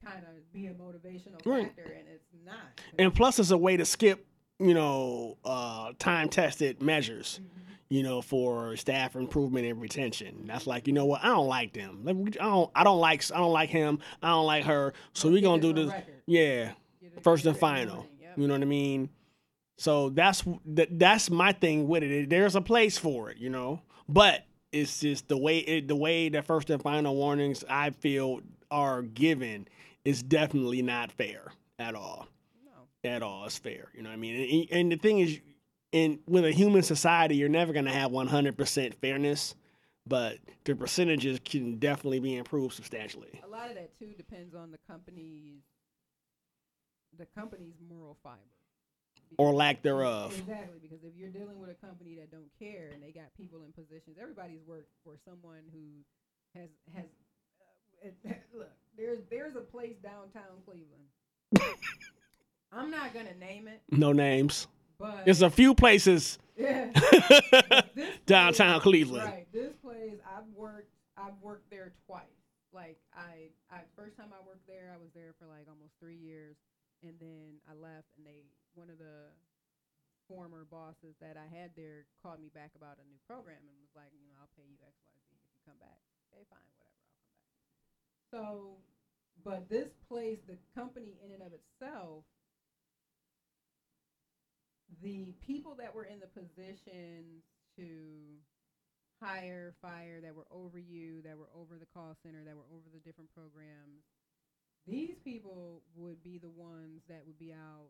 kind 0.04 0.24
of 0.26 0.52
be 0.54 0.68
a 0.68 0.74
motivational 0.74 1.46
Right. 1.46 1.68
factor 1.68 1.84
and 1.84 2.08
it's 2.08 2.26
not 2.46 2.80
And 2.98 3.14
plus 3.14 3.40
it's 3.40 3.52
a 3.52 3.58
way 3.58 3.78
to 3.78 3.86
skip, 3.86 4.26
you 4.60 4.74
know, 4.74 5.38
uh, 5.46 5.94
time 6.00 6.30
tested 6.30 6.82
measures. 6.82 7.40
Mm-hmm. 7.42 7.56
You 7.92 8.04
know, 8.04 8.22
for 8.22 8.76
staff 8.76 9.16
improvement 9.16 9.66
and 9.66 9.82
retention. 9.82 10.44
That's 10.46 10.68
like, 10.68 10.86
you 10.86 10.94
know 10.94 11.08
what? 11.08 11.24
I 11.24 11.30
don't 11.30 11.48
like 11.48 11.74
them. 11.74 12.06
I 12.08 12.14
don't. 12.14 12.70
I 12.76 12.84
don't 12.84 13.00
like. 13.00 13.24
I 13.32 13.38
don't 13.40 13.52
like 13.52 13.70
him. 13.72 13.98
I 14.22 14.28
don't 14.28 14.46
like 14.46 14.64
her. 14.66 14.94
So 15.14 15.32
we're 15.32 15.42
gonna 15.42 15.60
do 15.60 15.74
this. 15.74 15.92
Yeah, 16.28 16.74
first 17.22 17.46
and 17.46 17.58
final. 17.58 18.06
You 18.36 18.48
know 18.48 18.54
what 18.54 18.62
I 18.62 18.66
mean? 18.66 19.10
So 19.78 20.10
that's 20.10 20.44
that, 20.66 21.00
that's 21.00 21.30
my 21.30 21.52
thing 21.52 21.88
with 21.88 22.04
it. 22.04 22.30
There's 22.30 22.56
a 22.56 22.62
place 22.62 22.98
for 22.98 23.30
it, 23.32 23.38
you 23.38 23.50
know. 23.50 23.82
But 24.08 24.46
it's 24.72 25.00
just 25.00 25.28
the 25.28 25.38
way 25.38 25.60
it, 25.60 25.88
the 25.88 25.96
way 25.96 26.30
the 26.30 26.42
first 26.42 26.70
and 26.70 26.82
final 26.82 27.16
warnings 27.16 27.64
I 27.70 27.92
feel 27.92 28.42
are 28.72 29.02
given 29.02 29.68
is 30.06 30.22
definitely 30.22 30.82
not 30.82 31.12
fair 31.12 31.52
at 31.78 31.96
all. 31.96 32.28
At 33.04 33.24
all, 33.24 33.46
it's 33.46 33.58
fair. 33.58 33.90
You 33.96 34.04
know 34.04 34.10
what 34.10 34.16
I 34.16 34.20
mean? 34.20 34.68
And, 34.72 34.80
and 34.80 34.92
the 34.92 34.98
thing 34.98 35.20
is, 35.20 35.40
in 35.94 36.20
with 36.28 36.44
a 36.44 36.52
human 36.52 36.84
society, 36.84 37.36
you're 37.36 37.48
never 37.50 37.72
gonna 37.72 37.94
have 37.94 38.12
100% 38.12 38.94
fairness, 38.96 39.56
but 40.06 40.38
the 40.66 40.76
percentages 40.76 41.40
can 41.44 41.78
definitely 41.80 42.20
be 42.20 42.36
improved 42.36 42.74
substantially. 42.74 43.42
a 43.44 43.48
lot 43.48 43.70
of 43.70 43.76
that 43.76 43.98
too 43.98 44.14
depends 44.18 44.54
on 44.54 44.72
the 44.72 44.78
company's 44.88 45.62
the 47.20 47.26
company's 47.40 47.76
moral 47.88 48.18
fiber 48.24 48.40
Or 49.38 49.54
lack 49.54 49.84
thereof. 49.84 50.34
exactly 50.38 50.80
because 50.82 51.04
if 51.04 51.14
you're 51.16 51.30
dealing 51.30 51.60
with 51.60 51.70
a 51.70 51.76
company 51.86 52.16
that 52.16 52.32
don't 52.32 52.50
care 52.58 52.90
and 52.94 53.04
they 53.04 53.12
got 53.12 53.26
people 53.38 53.62
in 53.64 53.72
positions 53.74 54.18
everybody's 54.20 54.62
worked 54.66 54.90
for 55.04 55.14
someone 55.24 55.62
who 55.72 56.60
has 56.60 56.70
has 56.96 57.06
uh, 58.26 58.30
look 58.58 58.72
there's 58.98 59.20
there's 59.30 59.56
a 59.56 59.62
place 59.62 59.96
downtown 60.02 60.58
cleveland 60.66 61.06
i'm 62.72 62.90
not 62.90 63.14
gonna 63.14 63.36
name 63.36 63.68
it 63.68 63.82
No 63.92 64.12
names. 64.14 64.68
But- 64.98 65.24
There's 65.26 65.42
a 65.42 65.50
few 65.50 65.74
places 65.76 66.40
Yeah. 66.58 66.92
This 67.96 68.10
downtown 68.26 68.82
Cleveland. 68.82 69.24
Right. 69.26 69.48
This 69.54 69.72
place 69.82 70.20
I've 70.28 70.48
worked 70.56 70.92
I've 71.18 71.40
worked 71.42 71.70
there 71.72 71.94
twice. 72.06 72.24
Like 72.74 72.98
I 73.16 73.50
I 73.72 73.80
first 73.96 74.16
time 74.18 74.28
I 74.34 74.46
worked 74.46 74.68
there, 74.68 74.92
I 74.94 74.98
was 75.00 75.10
there 75.16 75.34
for 75.40 75.48
like 75.48 75.68
almost 75.70 75.94
three 76.02 76.18
years 76.18 76.56
and 77.04 77.16
then 77.20 77.60
I 77.68 77.74
left 77.74 78.12
and 78.18 78.26
they 78.26 78.44
one 78.76 78.90
of 78.90 79.00
the 79.00 79.32
former 80.28 80.66
bosses 80.70 81.18
that 81.20 81.36
I 81.40 81.50
had 81.50 81.74
there 81.74 82.06
called 82.22 82.38
me 82.38 82.54
back 82.54 82.78
about 82.78 83.02
a 83.02 83.06
new 83.10 83.18
program 83.26 83.66
and 83.66 83.78
was 83.82 83.94
like, 83.98 84.14
you 84.14 84.30
know, 84.30 84.38
I'll 84.38 84.54
pay 84.54 84.68
you 84.68 84.78
XYZ 84.78 85.26
if 85.34 85.42
you 85.50 85.60
come 85.66 85.80
back. 85.82 86.00
Okay, 86.30 86.46
fine, 86.48 86.70
whatever, 86.78 86.94
I'll 87.02 87.18
come 87.18 87.34
back. 87.34 87.50
So 88.30 88.78
but 89.42 89.70
this 89.72 89.90
place, 90.12 90.40
the 90.46 90.60
company 90.76 91.18
in 91.24 91.32
and 91.32 91.42
of 91.42 91.56
itself 91.56 92.26
the 95.02 95.34
people 95.46 95.76
that 95.78 95.94
were 95.94 96.06
in 96.06 96.20
the 96.20 96.28
positions 96.28 97.46
to 97.78 98.42
hire, 99.22 99.76
fire, 99.82 100.20
that 100.22 100.34
were 100.34 100.48
over 100.52 100.80
you, 100.80 101.22
that 101.22 101.38
were 101.38 101.52
over 101.54 101.78
the 101.78 101.88
call 101.94 102.16
center, 102.24 102.44
that 102.44 102.56
were 102.56 102.68
over 102.74 102.90
the 102.92 103.00
different 103.00 103.30
programs, 103.36 104.04
these 104.90 105.16
people 105.24 105.82
would 105.96 106.24
be 106.24 106.38
the 106.38 106.50
ones 106.50 107.02
that 107.08 107.24
would 107.26 107.40
be 107.40 107.54
out 107.54 107.90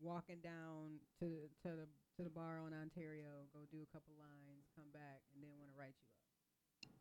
walking 0.00 0.38
down 0.42 0.98
to 1.20 1.26
to 1.62 1.76
the 1.76 1.86
to 2.16 2.24
the 2.24 2.30
bar 2.30 2.58
on 2.64 2.72
Ontario, 2.74 3.46
go 3.52 3.60
do 3.70 3.78
a 3.82 3.92
couple 3.92 4.12
lines, 4.18 4.66
come 4.76 4.86
back, 4.92 5.22
and 5.34 5.42
then 5.42 5.50
want 5.58 5.70
to 5.70 5.78
write 5.78 5.94
you 6.00 6.06
up. 6.06 6.20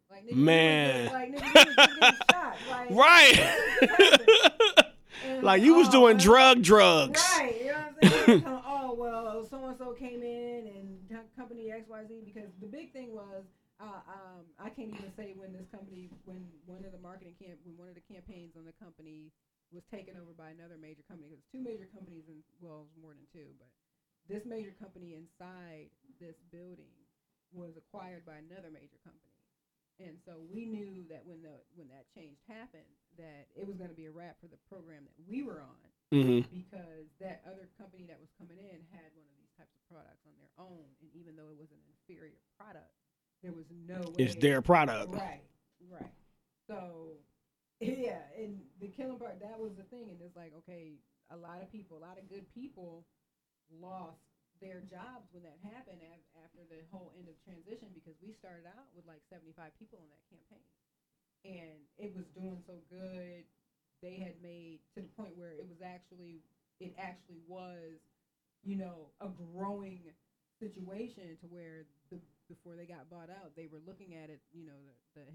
Like 0.10 0.26
nigga, 0.26 0.36
Man. 0.36 1.14
like 1.14 1.36
nigga, 1.36 1.45
you 1.45 1.66
was 1.66 1.76
just 1.76 2.00
getting 2.00 2.18
shot. 2.32 2.56
Like, 2.70 2.89
Right. 2.91 4.86
And, 5.28 5.43
like 5.43 5.62
you 5.62 5.76
was 5.76 5.89
oh, 5.89 5.91
doing 5.91 6.16
drug 6.16 6.62
drugs. 6.62 7.22
Right. 7.38 7.56
You 7.60 7.68
know 7.68 7.74
what 7.74 8.14
I'm 8.14 8.26
saying? 8.26 8.43
Oh 8.66 8.93
well, 8.97 9.45
so 9.50 9.66
and 9.66 9.78
so 9.78 9.91
came 9.91 10.24
in 10.24 10.68
and 10.68 11.20
company 11.36 11.72
X 11.72 11.89
Y 11.89 12.04
Z 12.08 12.22
because 12.26 12.50
the 12.62 12.68
big 12.68 12.93
thing 12.93 13.14
was. 13.14 13.43
Uh, 13.80 14.04
um, 14.12 14.44
I 14.60 14.68
can't 14.76 14.92
even 14.92 15.08
say 15.16 15.32
when 15.40 15.56
this 15.56 15.64
company, 15.72 16.12
when 16.28 16.52
one 16.68 16.84
of 16.84 16.92
the 16.92 17.00
marketing 17.00 17.40
camp, 17.40 17.64
when 17.64 17.80
one 17.80 17.88
of 17.88 17.96
the 17.96 18.04
campaigns 18.12 18.52
on 18.60 18.68
the 18.68 18.76
company 18.76 19.32
was 19.72 19.88
taken 19.88 20.20
over 20.20 20.36
by 20.36 20.52
another 20.52 20.76
major 20.76 21.00
company. 21.08 21.32
Because 21.32 21.48
two 21.48 21.64
major 21.64 21.88
companies, 21.96 22.28
and 22.28 22.44
well, 22.60 22.84
it 22.84 22.92
was 22.92 23.00
more 23.00 23.16
than 23.16 23.24
two, 23.32 23.48
but 23.56 23.72
this 24.28 24.44
major 24.44 24.76
company 24.84 25.16
inside 25.16 25.88
this 26.20 26.36
building 26.52 26.92
was 27.56 27.72
acquired 27.80 28.28
by 28.28 28.36
another 28.44 28.68
major 28.68 29.00
company. 29.00 29.32
And 30.04 30.20
so 30.28 30.44
we 30.52 30.68
knew 30.68 31.08
that 31.08 31.24
when 31.24 31.40
the 31.44 31.60
when 31.76 31.88
that 31.92 32.08
change 32.16 32.40
happened, 32.52 32.88
that 33.16 33.48
it 33.56 33.64
was 33.68 33.76
going 33.80 33.92
to 33.92 33.96
be 34.00 34.08
a 34.08 34.14
wrap 34.16 34.40
for 34.44 34.48
the 34.52 34.60
program 34.68 35.04
that 35.08 35.16
we 35.28 35.44
were 35.44 35.60
on, 35.64 35.88
Mhm. 36.12 36.48
because 36.52 37.08
that 37.20 37.44
other 37.48 37.68
company 37.80 38.08
that 38.08 38.20
was 38.20 38.32
coming 38.40 38.60
in 38.60 38.80
had 38.92 39.12
one 39.16 39.28
of 39.28 39.36
these 39.40 39.52
types 39.60 39.72
of 39.76 39.84
products 39.88 40.24
on 40.28 40.36
their 40.40 40.52
own, 40.58 40.88
and 41.04 41.12
even 41.16 41.36
though 41.36 41.52
it 41.52 41.58
was 41.60 41.72
an 41.72 41.84
inferior 41.88 42.40
product, 42.56 42.92
there 43.44 43.54
was 43.54 43.66
no 43.88 44.02
way 44.12 44.26
It's 44.26 44.36
their 44.36 44.62
product. 44.62 45.14
Right, 45.14 45.44
right. 45.90 46.14
So 46.68 47.18
yeah, 47.80 48.28
and 48.38 48.60
the 48.82 48.88
killing 48.88 49.18
part 49.18 49.40
that 49.40 49.60
was 49.60 49.72
the 49.78 49.84
thing, 49.84 50.10
and 50.10 50.20
it's 50.22 50.36
like 50.36 50.54
okay, 50.64 51.00
a 51.32 51.38
lot 51.38 51.62
of 51.62 51.72
people, 51.72 51.98
a 51.98 52.04
lot 52.04 52.18
of 52.18 52.28
good 52.30 52.46
people, 52.54 53.06
lost 53.80 54.20
their 54.60 54.84
jobs 54.92 55.32
when 55.32 55.44
that 55.44 55.56
happened 55.64 56.04
af- 56.04 56.44
after 56.44 56.68
the 56.68 56.84
whole 56.92 57.16
end 57.16 57.32
of 57.32 57.36
transition 57.48 57.88
because 57.96 58.20
we 58.20 58.36
started 58.36 58.68
out 58.68 58.92
with 58.92 59.08
like 59.08 59.24
75 59.32 59.72
people 59.80 60.04
in 60.04 60.10
that 60.12 60.24
campaign 60.28 60.68
and 61.48 61.80
it 61.96 62.12
was 62.12 62.28
doing 62.36 62.60
so 62.68 62.76
good 62.92 63.48
they 64.04 64.20
had 64.20 64.36
made 64.44 64.80
to 64.96 65.00
the 65.00 65.12
point 65.16 65.32
where 65.40 65.56
it 65.56 65.64
was 65.64 65.80
actually 65.80 66.44
it 66.84 66.92
actually 67.00 67.40
was 67.48 68.04
you 68.64 68.76
know 68.76 69.08
a 69.24 69.32
growing 69.56 70.04
situation 70.60 71.40
to 71.40 71.48
where 71.48 71.88
the 72.12 72.20
before 72.50 72.76
they 72.76 72.86
got 72.86 73.08
bought 73.10 73.30
out 73.30 73.56
they 73.56 73.70
were 73.70 73.80
looking 73.86 74.16
at 74.18 74.30
it 74.30 74.41
you 74.52 74.66
know 74.66 74.78
the, 75.16 75.22
the 75.22 75.26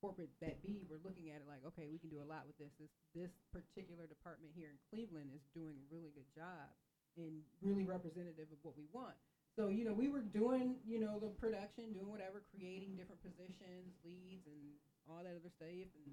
corporate 0.00 0.30
that 0.40 0.60
be 0.62 0.84
were 0.88 1.00
looking 1.02 1.30
at 1.32 1.40
it 1.40 1.48
like 1.48 1.64
okay 1.64 1.88
we 1.88 1.98
can 1.98 2.10
do 2.10 2.20
a 2.20 2.28
lot 2.28 2.46
with 2.46 2.56
this. 2.58 2.72
This 2.78 2.92
this 3.14 3.32
particular 3.52 4.06
department 4.06 4.52
here 4.54 4.68
in 4.68 4.78
Cleveland 4.92 5.32
is 5.32 5.42
doing 5.56 5.76
a 5.80 5.86
really 5.88 6.12
good 6.12 6.28
job 6.36 6.68
and 7.16 7.40
really 7.64 7.84
representative 7.84 8.52
of 8.52 8.60
what 8.62 8.76
we 8.76 8.86
want. 8.92 9.16
So 9.56 9.68
you 9.68 9.84
know 9.84 9.94
we 9.96 10.08
were 10.08 10.22
doing 10.22 10.78
you 10.84 11.00
know 11.00 11.18
the 11.18 11.32
production 11.40 11.96
doing 11.96 12.10
whatever 12.12 12.44
creating 12.52 12.96
different 12.96 13.22
positions 13.24 13.96
leads 14.04 14.46
and 14.46 14.76
all 15.08 15.24
that 15.24 15.32
other 15.32 15.52
stuff 15.56 15.90
and 16.04 16.12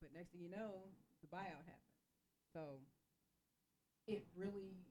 but 0.00 0.12
next 0.16 0.32
thing 0.32 0.40
you 0.40 0.50
know 0.50 0.88
the 1.20 1.28
buyout 1.28 1.62
happened. 1.68 1.94
So 2.56 2.80
it 4.08 4.26
really 4.34 4.89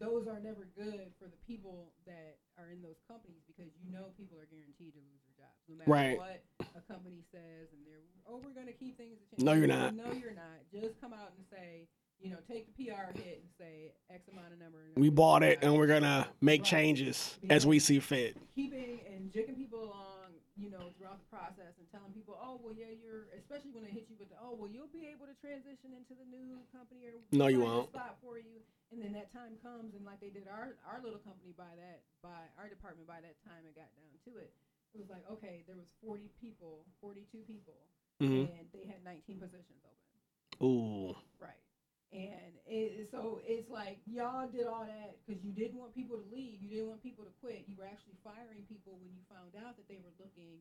those 0.00 0.26
are 0.26 0.40
never 0.40 0.64
good 0.74 1.12
for 1.20 1.28
the 1.28 1.36
people 1.46 1.92
that 2.06 2.40
are 2.58 2.72
in 2.72 2.80
those 2.82 2.96
companies 3.06 3.44
because 3.46 3.70
you 3.84 3.92
know 3.92 4.10
people 4.16 4.40
are 4.40 4.48
guaranteed 4.48 4.96
to 4.96 5.00
lose 5.04 5.20
their 5.28 5.36
jobs 5.44 5.60
no 5.68 5.76
matter 5.76 5.90
Right. 5.92 6.16
what 6.16 6.40
a 6.74 6.82
company 6.90 7.20
says 7.30 7.68
and 7.76 7.84
they're 7.84 8.00
oh 8.26 8.40
we're 8.42 8.56
going 8.56 8.66
to 8.66 8.72
keep 8.76 8.96
things 8.96 9.20
No, 9.38 9.52
you're 9.52 9.68
not. 9.68 9.94
no 9.94 10.08
you're 10.16 10.32
not 10.34 10.58
just 10.72 10.98
come 11.00 11.12
out 11.12 11.32
and 11.36 11.44
say 11.52 11.84
you 12.20 12.30
know 12.32 12.40
take 12.48 12.64
the 12.68 12.74
PR 12.84 13.12
hit 13.16 13.44
and 13.44 13.50
say 13.60 13.92
X 14.08 14.24
amount 14.32 14.52
of 14.52 14.58
number 14.58 14.80
We 14.96 15.08
bought 15.12 15.42
it 15.42 15.60
and 15.62 15.76
we're 15.76 15.86
gonna 15.88 16.26
make 16.40 16.62
Right. 16.62 16.68
changes 16.80 17.38
as 17.48 17.66
we 17.66 17.78
see 17.78 18.00
fit. 18.00 18.36
keeping 18.54 19.00
and 19.12 19.32
jigging 19.32 19.54
people 19.56 19.84
along, 19.84 20.32
you 20.56 20.68
know, 20.70 20.92
throughout 20.98 21.16
the 21.20 21.28
process 21.32 21.72
and 21.78 21.86
telling 21.92 22.12
people, 22.12 22.36
oh, 22.36 22.60
well, 22.64 22.74
yeah, 22.76 22.92
you're, 22.92 23.24
especially 23.38 23.70
when 23.72 23.84
they 23.84 23.90
hit 23.94 24.04
you 24.10 24.16
with 24.18 24.28
the, 24.28 24.36
oh, 24.42 24.52
well, 24.58 24.68
you'll 24.68 24.90
be 24.92 25.06
able 25.08 25.24
to 25.24 25.32
transition 25.40 25.92
into 25.96 26.12
the 26.18 26.26
new 26.28 26.58
company 26.74 27.00
or 27.08 27.16
No, 27.32 27.46
you 27.46 27.60
we'll 27.60 27.68
find 27.68 27.72
a 27.72 27.78
won't. 27.80 27.88
spot 27.94 28.16
for 28.20 28.36
you. 28.36 28.60
And 28.90 28.98
then 28.98 29.12
that 29.14 29.30
time 29.32 29.54
comes, 29.62 29.94
and 29.94 30.02
like 30.04 30.18
they 30.20 30.30
did 30.34 30.50
our 30.50 30.74
our 30.82 30.98
little 30.98 31.22
company 31.22 31.54
by 31.54 31.70
that 31.78 32.02
by 32.22 32.42
our 32.58 32.66
department 32.68 33.06
by 33.06 33.22
that 33.22 33.38
time 33.46 33.62
it 33.62 33.78
got 33.78 33.86
down 33.94 34.10
to 34.26 34.40
it. 34.42 34.50
It 34.94 34.98
was 34.98 35.08
like, 35.08 35.22
okay, 35.30 35.62
there 35.70 35.78
was 35.78 35.94
40 36.02 36.26
people, 36.42 36.82
42 37.00 37.46
people, 37.46 37.78
Mhm. 38.18 38.50
and 38.50 38.66
they 38.74 38.84
had 38.90 39.04
19 39.04 39.38
positions 39.38 39.78
open. 39.86 40.66
Ooh. 40.66 41.14
Right. 41.38 41.62
And 42.10 42.58
it, 42.66 43.08
so 43.08 43.40
it's 43.46 43.70
like 43.70 44.00
y'all 44.04 44.48
did 44.48 44.66
all 44.66 44.84
that 44.84 45.14
because 45.24 45.44
you 45.44 45.52
didn't 45.52 45.78
want 45.78 45.94
people 45.94 46.18
to 46.18 46.26
leave. 46.34 46.60
You 46.60 46.68
didn't 46.70 46.88
want 46.88 47.02
people 47.04 47.24
to 47.24 47.30
quit. 47.40 47.68
You 47.68 47.76
were 47.78 47.86
actually 47.86 48.18
firing 48.24 48.66
people 48.66 48.98
when 48.98 49.14
you 49.14 49.22
found 49.30 49.54
out 49.64 49.76
that 49.76 49.86
they 49.86 49.98
were 50.02 50.10
looking 50.18 50.58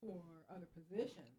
for 0.00 0.16
other 0.48 0.66
positions. 0.72 1.36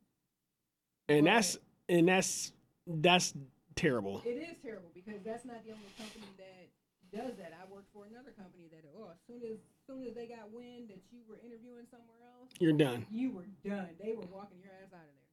And 1.09 1.25
that's 1.25 1.57
and 1.89 2.07
that's 2.07 2.53
that's 2.85 3.33
terrible. 3.77 4.21
It 4.25 4.41
is 4.41 4.57
terrible 4.61 4.89
because 4.93 5.21
that's 5.23 5.45
not 5.45 5.63
the 5.63 5.71
only 5.71 5.93
company 5.97 6.27
that 6.41 6.67
does 7.13 7.37
that. 7.39 7.55
I 7.55 7.63
worked 7.71 7.87
for 7.93 8.03
another 8.09 8.35
company 8.35 8.67
that 8.73 8.83
oh, 8.97 9.13
as 9.13 9.21
soon 9.29 9.39
as 9.47 9.61
soon 9.87 10.03
as 10.03 10.11
they 10.17 10.27
got 10.27 10.51
wind 10.51 10.89
that 10.91 10.99
you 11.13 11.23
were 11.29 11.39
interviewing 11.39 11.87
somewhere 11.87 12.19
else, 12.35 12.51
You're 12.59 12.75
done. 12.75 13.05
You 13.07 13.31
were 13.31 13.47
done. 13.63 13.93
They 14.01 14.11
were 14.17 14.27
walking 14.27 14.59
your 14.59 14.73
ass 14.83 14.91
out 14.91 15.07
of 15.07 15.13
there. 15.15 15.23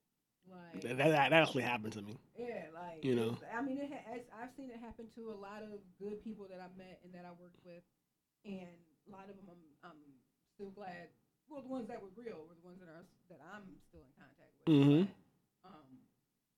Like 0.45 0.77
That, 0.85 0.95
that, 1.01 1.11
that 1.11 1.33
actually 1.33 1.65
happened 1.65 1.97
to 1.97 2.03
me. 2.05 2.21
Yeah, 2.37 2.69
like 2.77 3.01
You 3.03 3.17
know. 3.17 3.33
I 3.49 3.65
mean, 3.65 3.81
it 3.81 3.89
ha- 3.91 4.21
I've 4.39 4.53
seen 4.55 4.69
it 4.71 4.79
happen 4.79 5.09
to 5.17 5.33
a 5.33 5.39
lot 5.41 5.65
of 5.65 5.81
good 5.99 6.23
people 6.23 6.45
that 6.53 6.61
I 6.61 6.69
met 6.77 7.01
and 7.03 7.11
that 7.17 7.25
I 7.25 7.33
worked 7.41 7.59
with, 7.65 7.83
and 8.45 8.77
a 9.09 9.11
lot 9.11 9.27
of 9.33 9.35
them 9.41 9.49
I'm, 9.49 9.91
I'm 9.91 10.01
still 10.55 10.71
glad. 10.71 11.09
Well, 11.49 11.61
the 11.65 11.69
ones 11.73 11.89
that 11.89 12.01
were 12.01 12.13
real 12.17 12.45
were 12.45 12.55
the 12.57 12.65
ones 12.65 12.79
that 12.81 12.89
are 12.93 13.05
that 13.33 13.41
I'm 13.41 13.65
still 13.89 14.05
in 14.05 14.13
contact 14.21 14.53
with. 14.53 14.69
Mhm. 14.69 15.03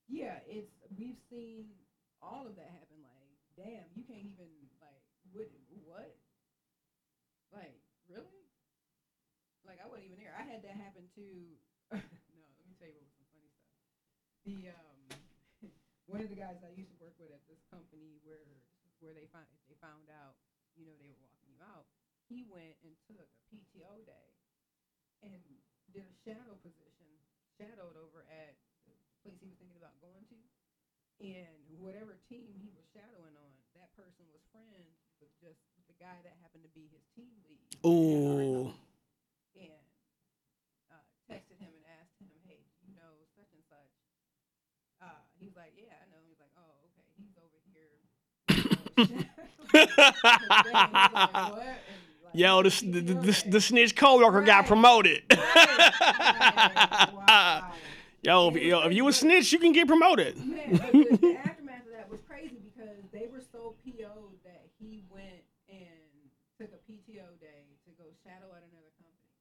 Yeah, 0.09 0.39
it's 0.47 0.71
we've 0.97 1.19
seen 1.31 1.85
all 2.23 2.47
of 2.47 2.57
that 2.57 2.71
happen. 2.71 3.03
Like, 3.03 3.39
damn, 3.57 3.91
you 3.95 4.05
can't 4.05 4.27
even 4.27 4.71
like 4.81 5.03
what 5.33 5.47
what? 5.85 6.15
Like, 7.53 7.81
really? 8.09 8.47
Like, 9.65 9.81
I 9.83 9.87
wasn't 9.87 10.07
even 10.07 10.19
there. 10.19 10.35
I 10.35 10.43
had 10.43 10.63
that 10.63 10.77
happen 10.77 11.09
to. 11.17 11.59
no, 12.35 12.45
let 12.59 12.67
me 12.67 12.75
tell 12.79 12.87
you 12.89 12.95
what 12.95 13.07
was 13.07 13.15
some 13.19 13.27
funny 13.35 13.51
stuff. 13.59 13.75
The 14.45 14.71
um, 14.71 15.01
one 16.07 16.23
of 16.23 16.29
the 16.31 16.39
guys 16.39 16.63
I 16.63 16.71
used 16.71 16.91
to 16.91 16.99
work 16.99 17.15
with 17.19 17.31
at 17.33 17.43
this 17.47 17.63
company 17.71 18.19
where 18.23 18.63
where 19.01 19.15
they 19.15 19.27
find 19.31 19.47
they 19.69 19.77
found 19.83 20.11
out, 20.11 20.37
you 20.75 20.87
know, 20.87 20.95
they 20.99 21.09
were 21.11 21.19
walking 21.21 21.51
you 21.51 21.59
out. 21.63 21.87
He 22.29 22.43
went 22.43 22.77
and 22.83 22.95
took 23.07 23.19
a 23.19 23.27
PTO 23.51 24.05
day 24.07 24.29
and 25.23 25.41
did 25.93 26.07
a 26.07 26.15
shadow 26.27 26.59
position, 26.59 27.11
shadowed 27.59 27.97
over 27.97 28.27
at 28.27 28.57
place 29.27 29.43
he 29.43 29.51
was 29.51 29.59
thinking 29.59 29.75
about 29.83 29.99
going 29.99 30.23
to. 30.31 30.39
And 31.19 31.59
whatever 31.83 32.15
team 32.31 32.55
he 32.63 32.71
was 32.71 32.87
shadowing 32.95 33.35
on, 33.35 33.51
that 33.75 33.91
person 33.99 34.23
was 34.31 34.39
friends 34.55 34.95
with 35.19 35.35
just 35.43 35.59
the 35.91 35.99
guy 35.99 36.15
that 36.23 36.39
happened 36.47 36.63
to 36.63 36.71
be 36.71 36.87
his 36.95 37.03
team 37.19 37.35
lead. 37.43 37.59
Ooh. 37.83 38.71
And 39.59 39.83
uh, 40.95 41.03
texted 41.27 41.59
him 41.59 41.75
and 41.75 41.83
asked 41.99 42.15
him, 42.23 42.31
"Hey, 42.47 42.63
do 42.79 42.87
you 42.87 42.95
know 42.95 43.19
such 43.35 43.51
and 43.51 43.67
such?" 43.67 43.91
Uh, 45.03 45.19
he's 45.41 45.57
like, 45.59 45.75
"Yeah, 45.75 45.99
I 45.99 46.07
know." 46.13 46.21
He's 46.29 46.39
like, 46.39 46.53
"Oh, 46.55 46.87
okay. 46.93 47.09
He's 47.19 47.35
over 47.41 47.59
here." 47.73 47.97
Yo, 52.37 52.63
this 52.63 52.81
the, 52.81 53.01
the, 53.01 53.15
the, 53.15 53.45
the 53.49 53.61
snitch 53.61 53.97
coworker 53.97 54.43
got 54.43 54.67
promoted. 54.67 55.23
yo, 58.23 58.49
if, 58.49 58.57
yo, 58.63 58.81
if 58.87 58.93
you 58.93 59.07
a 59.09 59.13
snitch, 59.13 59.53
you 59.53 59.59
can 59.59 59.73
get 59.73 59.87
promoted. 59.87 60.37
Man, 60.37 60.73
the, 60.73 61.19
the 61.19 61.37
aftermath 61.39 61.87
of 61.87 61.93
that 61.93 62.09
was 62.11 62.21
crazy 62.27 62.59
because 62.63 63.03
they 63.13 63.27
were 63.27 63.43
so 63.43 63.75
PO'd 63.85 64.39
that 64.45 64.69
he 64.79 65.05
went 65.11 65.45
and 65.69 66.09
took 66.57 66.73
a 66.73 66.81
PTO 66.89 67.37
day 67.41 67.77
to 67.85 67.91
go 68.01 68.09
shadow 68.25 68.53
at 68.57 68.65
another 68.67 68.93
company. 69.01 69.33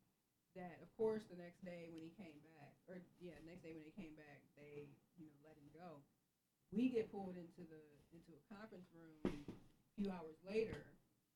That, 0.56 0.80
of 0.80 0.90
course, 0.96 1.24
the 1.28 1.36
next 1.36 1.60
day 1.68 1.92
when 1.92 2.00
he 2.04 2.12
came 2.16 2.40
back, 2.56 2.72
or 2.88 3.00
yeah, 3.20 3.36
next 3.44 3.64
day 3.64 3.76
when 3.76 3.84
he 3.84 3.92
came 3.96 4.16
back, 4.16 4.40
they 4.56 4.88
you 5.20 5.28
know 5.28 5.36
let 5.44 5.60
him 5.60 5.68
go. 5.76 6.00
We 6.72 6.88
get 6.88 7.12
pulled 7.12 7.36
into 7.36 7.68
the 7.68 7.84
into 8.16 8.32
a 8.32 8.42
conference 8.48 8.88
room 8.96 9.20
a 9.28 9.92
few 10.00 10.08
hours 10.08 10.40
later, 10.48 10.80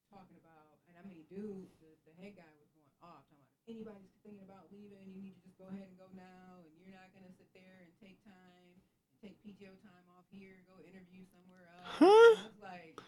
talking 0.07 0.39
about, 0.39 0.79
and 0.87 0.95
I 0.95 1.03
mean, 1.03 1.27
dude, 1.27 1.67
the, 1.83 1.91
the 2.07 2.15
head 2.15 2.39
guy 2.39 2.47
was 2.63 2.71
going 2.71 2.95
off, 3.03 3.27
talking 3.27 3.39
anybody's 3.69 4.09
thinking 4.25 4.41
about 4.41 4.65
leaving, 4.73 5.05
you 5.13 5.21
need 5.21 5.37
to 5.37 5.43
just 5.45 5.57
go 5.61 5.69
ahead 5.69 5.85
and 5.85 5.97
go 6.01 6.09
now, 6.17 6.57
and 6.65 6.73
you're 6.81 6.97
not 6.97 7.13
gonna 7.13 7.29
sit 7.37 7.45
there 7.53 7.85
and 7.85 7.88
take 8.01 8.23
time, 8.23 8.67
take 9.21 9.37
PTO 9.43 9.75
time 9.83 10.05
off 10.17 10.25
here, 10.31 10.63
go 10.67 10.81
interview 10.83 11.23
somewhere 11.31 11.67
else. 11.77 11.87
Huh? 11.99 12.05
I 12.05 12.47
was 12.47 12.59
like, 12.63 12.99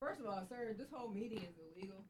First 0.00 0.20
of 0.20 0.26
all, 0.26 0.42
sir, 0.48 0.74
this 0.78 0.88
whole 0.90 1.12
meeting 1.12 1.44
is 1.44 1.54
illegal. 1.60 2.04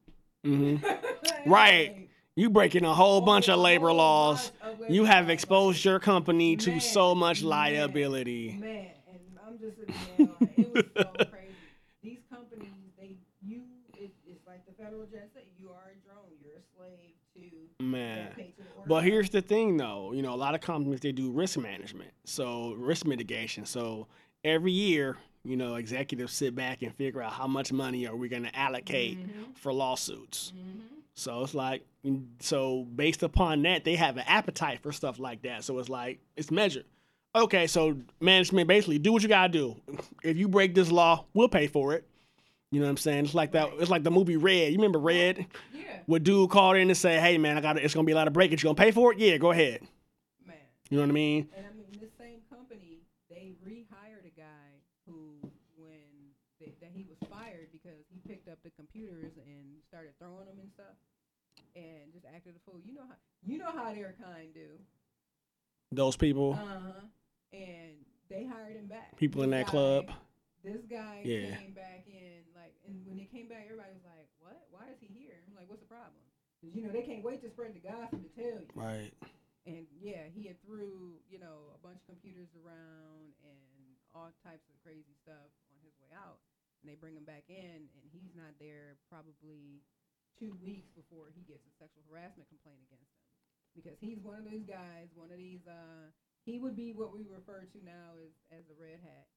Mm-hmm. 0.46 1.50
right. 1.50 2.08
You 2.36 2.48
breaking 2.48 2.84
a 2.84 2.94
whole 2.94 3.20
bunch 3.20 3.48
of 3.48 3.58
labor 3.58 3.92
laws. 3.92 4.52
You 4.88 5.04
have 5.04 5.28
exposed 5.28 5.84
your 5.84 5.98
company 5.98 6.56
to 6.58 6.78
so 6.78 7.16
much 7.16 7.42
liability. 7.42 8.56
Man, 8.60 8.86
and 9.10 9.38
I'm 9.44 9.58
just 9.58 9.76
sitting 9.76 9.94
there 10.16 10.28
like, 10.40 10.58
it 10.58 10.72
was 10.72 10.84
so 10.96 11.24
crazy. 11.34 11.54
These 12.02 12.20
companies, 12.30 12.70
they, 12.96 13.18
you, 13.42 13.62
it, 13.94 14.12
it's 14.24 14.46
like 14.46 14.64
the 14.66 14.72
federal 14.80 15.04
judge 15.06 15.34
said, 15.34 15.42
you 15.58 15.70
are 15.70 15.90
a 15.90 15.98
drone. 16.06 16.30
You're 16.40 16.62
a 16.62 16.66
slave 16.78 17.18
to 17.34 17.42
Man. 17.80 18.26
get 18.26 18.36
paid 18.36 18.56
to 18.56 18.62
the 18.62 18.68
order. 18.76 18.88
But 18.88 19.04
here's 19.04 19.30
the 19.30 19.42
thing 19.42 19.76
though, 19.76 20.12
you 20.12 20.22
know, 20.22 20.34
a 20.34 20.36
lot 20.36 20.54
of 20.54 20.60
companies 20.60 21.00
they 21.00 21.12
do 21.12 21.30
risk 21.30 21.58
management. 21.58 22.10
So 22.24 22.74
risk 22.78 23.06
mitigation. 23.06 23.64
So 23.66 24.06
every 24.44 24.72
year, 24.72 25.16
you 25.44 25.56
know, 25.56 25.76
executives 25.76 26.32
sit 26.32 26.54
back 26.54 26.82
and 26.82 26.94
figure 26.94 27.22
out 27.22 27.32
how 27.32 27.46
much 27.46 27.72
money 27.72 28.06
are 28.06 28.16
we 28.16 28.28
going 28.28 28.42
to 28.44 28.54
allocate 28.58 29.18
for 29.54 29.72
lawsuits. 29.72 30.52
So 31.14 31.42
it's 31.42 31.54
like, 31.54 31.84
mm, 32.04 32.24
so 32.40 32.86
based 32.94 33.22
upon 33.22 33.62
that, 33.62 33.84
they 33.84 33.96
have 33.96 34.16
an 34.16 34.24
appetite 34.26 34.80
for 34.80 34.92
stuff 34.92 35.18
like 35.18 35.42
that. 35.42 35.64
So 35.64 35.78
it's 35.78 35.88
like, 35.88 36.18
it's 36.36 36.50
measured. 36.50 36.84
Okay, 37.34 37.66
so 37.66 37.96
management 38.20 38.68
basically 38.68 38.98
do 38.98 39.12
what 39.12 39.22
you 39.22 39.28
gotta 39.28 39.52
do. 39.52 39.76
If 40.22 40.36
you 40.36 40.48
break 40.48 40.74
this 40.74 40.90
law, 40.90 41.24
we'll 41.34 41.48
pay 41.48 41.66
for 41.68 41.94
it. 41.94 42.06
You 42.70 42.78
know 42.80 42.86
what 42.86 42.90
I'm 42.90 42.96
saying? 42.98 43.24
It's 43.24 43.34
like 43.34 43.52
that. 43.52 43.68
It's 43.78 43.90
like 43.90 44.04
the 44.04 44.10
movie 44.12 44.36
Red. 44.36 44.70
You 44.72 44.78
remember 44.78 45.00
Red? 45.00 45.46
Yeah. 45.74 45.82
Where 46.06 46.20
dude 46.20 46.50
called 46.50 46.76
in 46.76 46.88
and 46.88 46.96
say, 46.96 47.18
"Hey 47.18 47.36
man, 47.36 47.58
I 47.58 47.60
got 47.60 47.76
it's 47.78 47.94
gonna 47.94 48.06
be 48.06 48.12
a 48.12 48.16
lot 48.16 48.28
of 48.28 48.32
breakage. 48.32 48.62
You 48.62 48.68
gonna 48.68 48.76
pay 48.76 48.92
for 48.92 49.12
it? 49.12 49.18
Yeah, 49.18 49.38
go 49.38 49.50
ahead." 49.50 49.80
Man. 50.46 50.56
You 50.88 50.98
know 50.98 51.02
what 51.02 51.10
I 51.10 51.12
mean? 51.12 51.48
And 51.56 51.66
I 51.66 51.74
mean, 51.76 51.86
this 52.00 52.10
same 52.16 52.40
company, 52.48 53.02
they 53.28 53.54
rehired 53.66 54.24
a 54.24 54.34
guy 54.40 54.70
who, 55.06 55.34
when 55.76 55.98
they, 56.60 56.72
that 56.80 56.90
he 56.94 57.04
was 57.08 57.18
fired 57.28 57.68
because 57.72 58.04
he 58.08 58.20
picked 58.28 58.48
up 58.48 58.58
the 58.62 58.70
computers 58.70 59.32
and 59.44 59.82
started 59.88 60.12
throwing 60.20 60.46
them 60.46 60.58
and 60.62 60.70
stuff, 60.70 60.94
and 61.74 62.12
just 62.12 62.24
acted 62.32 62.54
a 62.54 62.70
fool. 62.70 62.78
You 62.84 62.94
know 62.94 63.02
how 63.08 63.16
you 63.44 63.58
know 63.58 63.72
how 63.74 63.92
their 63.92 64.14
kind 64.22 64.54
do. 64.54 64.78
Those 65.90 66.16
people, 66.16 66.52
Uh 66.52 66.56
huh. 66.66 66.92
And 67.52 67.96
they 68.28 68.44
hired 68.46 68.76
him 68.76 68.86
back. 68.86 69.16
people 69.16 69.42
in 69.42 69.50
that 69.50 69.66
guy- 69.66 69.70
club. 69.72 70.10
This 70.62 70.84
guy 70.88 71.22
Yeah. 71.24 71.56
came 71.56 71.72
back 71.72 72.04
in 72.06 72.09
like, 72.09 72.09
and 72.09 72.09
when 73.10 73.18
he 73.18 73.26
came 73.26 73.50
back, 73.50 73.66
everybody 73.66 73.90
was 73.90 74.06
like, 74.06 74.30
"What? 74.38 74.62
Why 74.70 74.86
is 74.88 74.98
he 75.02 75.10
here?" 75.10 75.42
I'm 75.50 75.54
like, 75.54 75.66
"What's 75.68 75.82
the 75.82 75.90
problem?" 75.90 76.22
Because 76.60 76.74
you 76.74 76.80
know 76.80 76.92
they 76.94 77.02
can't 77.02 77.22
wait 77.22 77.42
to 77.42 77.50
spread 77.50 77.74
the 77.74 77.82
gossip 77.82 78.22
to 78.22 78.30
tell 78.30 78.62
you. 78.62 78.70
Right. 78.74 79.12
And 79.66 79.84
yeah, 79.98 80.24
he 80.32 80.46
had 80.46 80.60
threw, 80.62 81.20
you 81.28 81.38
know, 81.38 81.68
a 81.74 81.78
bunch 81.78 82.00
of 82.00 82.06
computers 82.06 82.48
around 82.56 83.34
and 83.44 83.98
all 84.14 84.30
types 84.42 84.64
of 84.70 84.74
crazy 84.80 85.12
stuff 85.20 85.50
on 85.68 85.78
his 85.82 85.92
way 86.00 86.08
out. 86.14 86.38
And 86.80 86.88
they 86.88 86.94
bring 86.94 87.16
him 87.16 87.24
back 87.24 87.44
in, 87.48 87.90
and 87.92 88.04
he's 88.08 88.32
not 88.34 88.56
there 88.58 88.96
probably 89.08 89.82
two 90.38 90.56
weeks 90.62 90.88
before 90.96 91.28
he 91.34 91.42
gets 91.44 91.66
a 91.66 91.72
sexual 91.76 92.02
harassment 92.08 92.48
complaint 92.48 92.80
against 92.88 93.12
him. 93.12 93.26
Because 93.74 93.98
he's 94.00 94.18
one 94.22 94.38
of 94.38 94.44
those 94.44 94.64
guys, 94.64 95.12
one 95.14 95.30
of 95.30 95.36
these, 95.36 95.66
uh, 95.66 96.08
he 96.44 96.58
would 96.58 96.74
be 96.74 96.92
what 96.92 97.12
we 97.12 97.26
refer 97.28 97.64
to 97.64 97.78
now 97.84 98.16
as, 98.16 98.32
as 98.50 98.64
a 98.70 98.74
red 98.74 98.98
hat. 99.00 99.28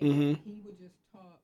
And 0.00 0.36
Mhm. 0.36 0.42
he 0.42 0.60
would 0.60 0.76
just 0.78 0.94
talk 1.12 1.42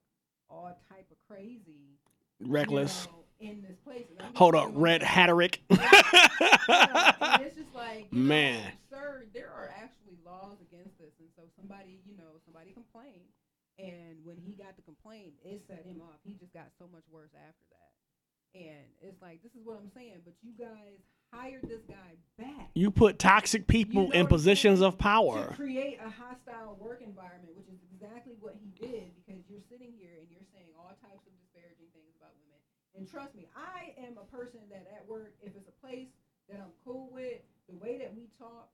all 0.49 0.77
type 0.89 1.05
of 1.11 1.17
crazy. 1.27 1.97
you 2.39 2.47
Reckless. 2.51 3.07
know, 3.07 3.23
in 3.39 3.61
this 3.61 3.77
place. 3.83 4.05
Hold 4.35 4.55
up, 4.55 4.69
Red 4.73 5.01
Hatterick. 5.01 5.57
it's 5.69 7.55
just 7.55 7.73
like 7.75 8.07
you 8.11 8.17
know, 8.19 8.27
Man. 8.27 8.61
sir, 8.89 9.25
there 9.33 9.49
are 9.51 9.69
actually 9.75 10.17
laws 10.25 10.57
against 10.71 10.97
this, 10.99 11.11
and 11.19 11.27
so 11.35 11.43
somebody, 11.59 11.99
you 12.05 12.15
know, 12.17 12.39
somebody 12.45 12.71
complained, 12.71 13.27
and 13.79 14.17
when 14.23 14.37
he 14.37 14.53
got 14.53 14.75
the 14.75 14.81
complaint, 14.83 15.33
it 15.43 15.61
set 15.67 15.85
him 15.85 16.01
off. 16.01 16.19
He 16.23 16.33
just 16.39 16.53
got 16.53 16.67
so 16.79 16.85
much 16.91 17.03
worse 17.11 17.31
after 17.35 17.65
that, 17.75 17.91
and 18.59 18.85
it's 19.01 19.21
like 19.21 19.43
this 19.43 19.51
is 19.53 19.65
what 19.65 19.77
I'm 19.77 19.91
saying. 19.95 20.21
But 20.23 20.33
you 20.41 20.51
guys 20.57 20.99
hired 21.33 21.63
this 21.67 21.81
guy 21.89 22.15
back 22.39 22.69
You 22.75 22.91
put 22.91 23.19
toxic 23.19 23.67
people 23.67 24.11
in 24.11 24.27
positions 24.27 24.79
of 24.81 24.97
power. 24.97 25.49
to 25.49 25.53
create 25.55 25.99
a 25.99 26.09
hostile 26.09 26.77
work 26.79 27.01
environment, 27.05 27.51
which 27.57 27.67
is 27.67 27.79
exactly 27.93 28.33
what 28.39 28.55
he 28.63 28.71
did. 28.79 29.11
Sitting 29.75 29.93
here 29.99 30.15
and 30.21 30.27
you're 30.31 30.47
saying 30.53 30.71
all 30.79 30.95
types 31.03 31.27
of 31.27 31.33
disparaging 31.35 31.91
things 31.91 32.15
about 32.15 32.31
women. 32.39 32.59
And 32.95 33.03
trust 33.11 33.35
me, 33.35 33.49
I 33.57 33.91
am 33.99 34.15
a 34.15 34.23
person 34.33 34.61
that 34.71 34.87
at 34.95 35.05
work, 35.05 35.33
if 35.43 35.51
it's 35.53 35.67
a 35.67 35.85
place 35.85 36.07
that 36.47 36.61
I'm 36.63 36.71
cool 36.85 37.09
with, 37.11 37.39
the 37.67 37.75
way 37.75 37.97
that 37.97 38.15
we 38.15 38.29
talk, 38.39 38.69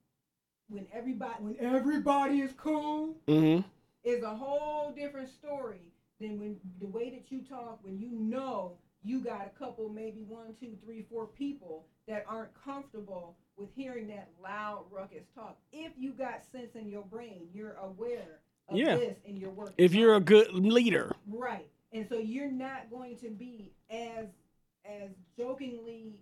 when 0.69 0.85
everybody 0.93 1.41
when 1.41 1.55
everybody 1.59 2.41
is 2.41 2.51
cool, 2.55 3.17
Mm-hmm. 3.27 3.65
is 4.03 4.21
a 4.21 4.29
whole 4.29 4.91
different 4.91 5.29
story 5.29 5.81
than 6.19 6.37
when 6.39 6.57
the 6.79 6.85
way 6.85 7.09
that 7.09 7.31
you 7.31 7.41
talk 7.49 7.79
when 7.81 7.97
you 7.97 8.11
know 8.11 8.77
you 9.03 9.21
got 9.21 9.47
a 9.47 9.57
couple, 9.57 9.89
maybe 9.89 10.21
one, 10.21 10.53
two, 10.59 10.77
three, 10.85 11.03
four 11.09 11.25
people 11.25 11.87
that 12.07 12.23
aren't 12.27 12.51
comfortable 12.63 13.35
with 13.57 13.69
hearing 13.75 14.05
that 14.09 14.29
loud, 14.41 14.85
ruckus 14.91 15.25
talk. 15.33 15.57
If 15.73 15.93
you 15.97 16.11
got 16.11 16.43
sense 16.51 16.75
in 16.75 16.89
your 16.89 17.05
brain, 17.05 17.47
you're 17.51 17.77
aware 17.81 18.41
Yeah. 18.77 18.95
this 18.95 19.17
in 19.25 19.37
your 19.37 19.49
work. 19.51 19.73
If 19.77 19.93
you're 19.93 20.15
a 20.15 20.19
good 20.19 20.53
leader. 20.53 21.15
Right. 21.27 21.67
And 21.93 22.07
so 22.09 22.17
you're 22.17 22.51
not 22.51 22.89
going 22.89 23.17
to 23.17 23.29
be 23.29 23.71
as 23.89 24.27
as 24.85 25.09
jokingly 25.37 26.15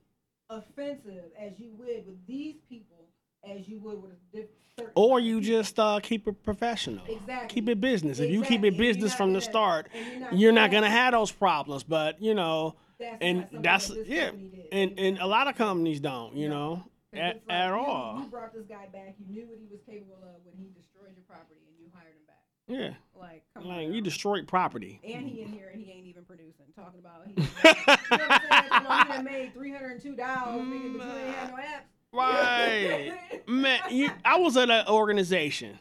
offensive 0.50 1.26
as 1.40 1.54
you 1.60 1.72
would 1.78 2.06
with 2.06 2.26
these 2.28 2.56
people 2.68 3.06
as 3.50 3.68
you 3.68 3.80
would 3.80 4.02
with 4.02 4.12
a 4.12 4.36
diff- 4.36 4.50
certain 4.78 4.92
Or 4.96 5.20
you 5.20 5.40
just 5.42 5.80
uh, 5.80 6.00
keep 6.02 6.28
it 6.28 6.44
professional. 6.44 7.06
Exactly. 7.08 7.48
Keep 7.50 7.70
it 7.70 7.80
business. 7.82 8.20
If 8.20 8.30
you 8.32 8.42
keep 8.44 8.64
it 8.64 8.78
business 8.78 9.14
from 9.14 9.34
the 9.34 9.40
gonna- 9.40 9.52
start, 9.52 9.88
you're 9.94 10.20
not 10.20 10.38
you're 10.38 10.52
not 10.52 10.72
gonna 10.72 10.90
have 10.90 11.14
those 11.14 11.32
problems. 11.32 11.84
But 11.84 12.22
you 12.22 12.34
know, 12.34 12.76
That's 13.00 13.18
and 13.22 13.48
that's 13.52 13.88
that 13.90 14.08
yeah, 14.08 14.32
and 14.72 15.00
and 15.00 15.20
a 15.20 15.28
lot 15.28 15.48
of 15.48 15.56
companies 15.56 16.00
don't. 16.00 16.36
You 16.36 16.50
know, 16.50 16.84
at, 17.14 17.20
like 17.20 17.42
at 17.50 17.68
you, 17.70 17.76
all. 17.76 18.20
You 18.20 18.26
brought 18.30 18.54
this 18.54 18.66
guy 18.68 18.88
back. 18.92 19.16
You 19.20 19.34
knew 19.34 19.48
what 19.48 19.58
he 19.60 19.68
was 19.72 19.80
capable 19.86 20.16
of 20.24 20.42
when 20.44 20.56
he 20.58 20.70
destroyed 20.76 21.14
your 21.16 21.24
property, 21.28 21.62
and 21.68 21.76
you 21.80 21.86
hired 21.94 22.14
him 22.14 22.26
back. 22.28 22.44
Yeah. 22.70 22.92
Like, 23.20 23.44
come 23.54 23.66
Like 23.66 23.88
on. 23.88 23.94
you 23.94 24.00
destroyed 24.02 24.48
property. 24.48 25.02
And 25.04 25.28
he 25.28 25.42
in 25.42 25.50
here 25.50 25.70
and 25.74 25.82
he 25.84 25.92
ain't 25.92 26.06
even 26.06 26.24
producing. 26.24 26.66
Talking 26.76 27.00
about 27.02 27.26
he, 27.26 27.34
you 27.36 27.44
know 27.44 27.48
what 27.66 28.32
I'm 28.32 28.42
saying? 28.50 28.64
You 28.72 28.80
know, 28.88 28.98
he 29.04 29.08
done 29.10 29.24
made 29.26 29.54
three 29.54 29.72
hundred 29.72 29.92
and 29.94 30.02
two 30.02 30.16
dollars, 30.16 30.62
nigga, 30.62 30.98
but 30.98 31.08
you 31.08 31.34
had 31.34 31.50
no 31.50 31.56
apps. 31.58 31.82
Right. 32.14 33.14
Man, 33.48 33.80
you, 33.90 34.10
I 34.24 34.38
was 34.40 34.56
at 34.56 34.70
an 34.70 34.88
organization 34.88 35.78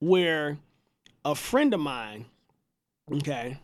where 0.00 0.56
a 1.24 1.34
friend 1.34 1.74
of 1.74 1.80
mine, 1.80 2.24
okay, 3.12 3.58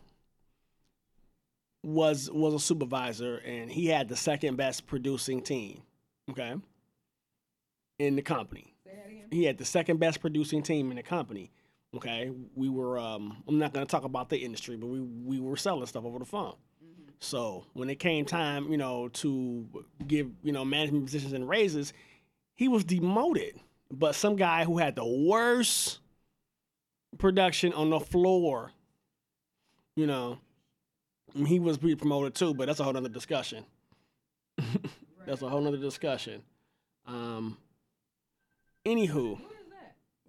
was 1.83 2.29
was 2.31 2.53
a 2.53 2.59
supervisor 2.59 3.37
and 3.37 3.71
he 3.71 3.87
had 3.87 4.09
the 4.09 4.15
second 4.15 4.57
best 4.57 4.85
producing 4.85 5.41
team, 5.41 5.81
okay, 6.29 6.53
in 7.99 8.15
the 8.15 8.21
company. 8.21 8.73
He 9.31 9.43
had 9.45 9.57
the 9.57 9.65
second 9.65 9.99
best 9.99 10.21
producing 10.21 10.61
team 10.61 10.91
in 10.91 10.97
the 10.97 11.03
company. 11.03 11.51
Okay, 11.95 12.29
we 12.55 12.67
were. 12.67 12.99
Um, 12.99 13.43
I'm 13.47 13.57
not 13.57 13.73
going 13.73 13.85
to 13.85 13.89
talk 13.89 14.03
about 14.03 14.29
the 14.29 14.37
industry, 14.37 14.75
but 14.75 14.87
we 14.87 14.99
we 14.99 15.39
were 15.39 15.55
selling 15.55 15.85
stuff 15.85 16.03
over 16.03 16.19
the 16.19 16.25
phone. 16.25 16.55
So 17.19 17.65
when 17.73 17.89
it 17.89 17.99
came 17.99 18.25
time, 18.25 18.69
you 18.69 18.77
know, 18.77 19.07
to 19.09 19.65
give 20.05 20.29
you 20.43 20.51
know 20.51 20.65
management 20.65 21.05
positions 21.05 21.33
and 21.33 21.47
raises, 21.47 21.93
he 22.55 22.67
was 22.67 22.83
demoted. 22.83 23.59
But 23.91 24.15
some 24.15 24.35
guy 24.35 24.65
who 24.65 24.77
had 24.77 24.95
the 24.95 25.05
worst 25.05 25.99
production 27.17 27.71
on 27.71 27.91
the 27.91 27.99
floor, 27.99 28.71
you 29.95 30.07
know, 30.07 30.39
he 31.33 31.59
was 31.59 31.77
be 31.77 31.95
promoted 31.95 32.35
too. 32.35 32.53
But 32.53 32.67
that's 32.67 32.81
a 32.81 32.83
whole 32.83 32.97
other 32.97 33.07
discussion. 33.07 33.63
that's 35.25 35.41
a 35.41 35.47
whole 35.47 35.65
other 35.65 35.77
discussion. 35.77 36.41
Um. 37.07 37.57
Anywho, 38.85 39.39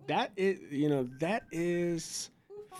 that 0.08 0.32
is 0.36 0.60
you 0.70 0.88
know 0.88 1.08
that 1.20 1.44
is 1.52 2.30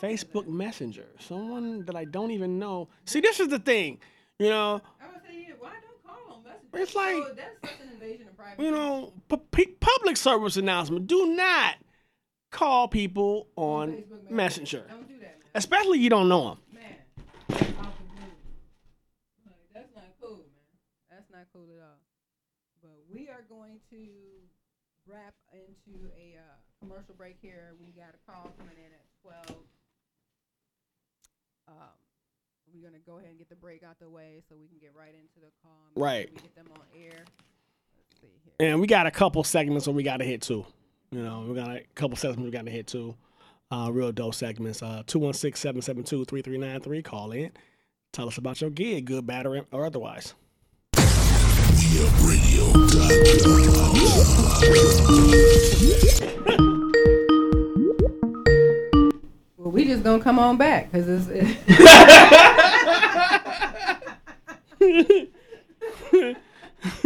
Facebook 0.00 0.46
Messenger. 0.46 1.06
Someone 1.18 1.84
that 1.86 1.96
I 1.96 2.04
don't 2.04 2.30
even 2.30 2.58
know. 2.58 2.88
See, 3.06 3.20
this 3.20 3.40
is 3.40 3.48
the 3.48 3.58
thing, 3.58 3.98
you 4.38 4.48
know. 4.50 4.80
I 5.00 5.06
would 5.06 5.22
say, 5.26 5.46
yeah, 5.48 5.54
why 5.58 5.70
don't 5.70 6.04
call? 6.06 6.42
That's, 6.44 6.82
It's 6.82 6.94
like- 6.94 7.14
so, 7.16 7.34
that's 7.34 7.60
such 7.72 7.80
an 7.86 7.92
invasion 7.94 8.28
of 8.28 8.36
privacy. 8.36 8.62
you 8.62 8.70
know, 8.70 9.12
pu- 9.28 9.74
public 9.80 10.16
service 10.18 10.56
announcement. 10.58 11.06
Do 11.06 11.34
not 11.34 11.76
call 12.50 12.88
people 12.88 13.48
on 13.56 14.04
Messenger, 14.28 14.84
Don't 14.88 15.08
do 15.08 15.14
that, 15.14 15.22
man. 15.22 15.32
especially 15.54 15.98
you 15.98 16.10
don't 16.10 16.28
know 16.28 16.50
them. 16.50 16.58
Man, 16.72 16.82
off 17.50 17.58
the 17.98 18.04
blue. 18.04 18.34
Like, 19.46 19.54
that's 19.74 19.94
not 19.94 20.04
cool, 20.20 20.36
man. 20.36 21.10
That's 21.10 21.30
not 21.32 21.46
cool 21.54 21.66
at 21.74 21.82
all. 21.82 22.00
But 22.82 22.92
we 23.12 23.28
are 23.30 23.44
going 23.48 23.80
to 23.90 23.96
wrap 25.06 25.34
into 25.52 26.10
a 26.18 26.36
uh, 26.38 26.42
commercial 26.80 27.14
break 27.16 27.36
here. 27.40 27.74
We 27.80 27.92
got 27.92 28.14
a 28.14 28.18
call 28.30 28.52
coming 28.58 28.76
in 28.78 28.92
at 28.92 29.06
12. 29.48 29.58
Um, 31.68 31.74
we're 32.72 32.82
going 32.88 32.94
to 33.00 33.00
go 33.06 33.18
ahead 33.18 33.30
and 33.30 33.38
get 33.38 33.48
the 33.48 33.56
break 33.56 33.82
out 33.82 33.98
the 34.00 34.08
way 34.08 34.42
so 34.48 34.54
we 34.58 34.66
can 34.66 34.78
get 34.78 34.92
right 34.96 35.14
into 35.14 35.40
the 35.40 35.50
call. 35.62 35.72
Make 35.94 35.96
sure 35.96 36.04
Right. 36.04 36.30
We 36.34 36.40
get 36.42 36.54
them 36.54 36.66
on 36.72 36.82
air. 36.94 37.24
Let's 37.24 38.20
see 38.20 38.28
here. 38.58 38.70
And 38.70 38.80
we 38.80 38.86
got 38.86 39.06
a 39.06 39.10
couple 39.10 39.42
segments 39.44 39.84
that 39.86 39.92
we 39.92 40.02
got 40.02 40.18
to 40.18 40.24
hit 40.24 40.42
too. 40.42 40.64
You 41.10 41.22
know, 41.22 41.44
we 41.48 41.54
got 41.54 41.70
a 41.70 41.82
couple 41.94 42.16
segments 42.16 42.42
we 42.44 42.50
got 42.50 42.64
to 42.66 42.70
hit 42.70 42.86
too. 42.86 43.14
Uh, 43.70 43.90
real 43.92 44.12
dope 44.12 44.34
segments. 44.34 44.82
Uh, 44.82 45.02
216-772-3393. 45.06 47.04
Call 47.04 47.32
in. 47.32 47.50
Tell 48.12 48.28
us 48.28 48.38
about 48.38 48.60
your 48.60 48.70
gig, 48.70 49.06
good, 49.06 49.26
bad, 49.26 49.46
or, 49.46 49.66
or 49.72 49.84
otherwise. 49.86 50.34
Well, 59.56 59.70
we 59.70 59.84
just 59.84 60.02
gonna 60.02 60.22
come 60.22 60.40
on 60.40 60.56
back 60.56 60.90
because 60.90 61.28
it's. 61.30 61.56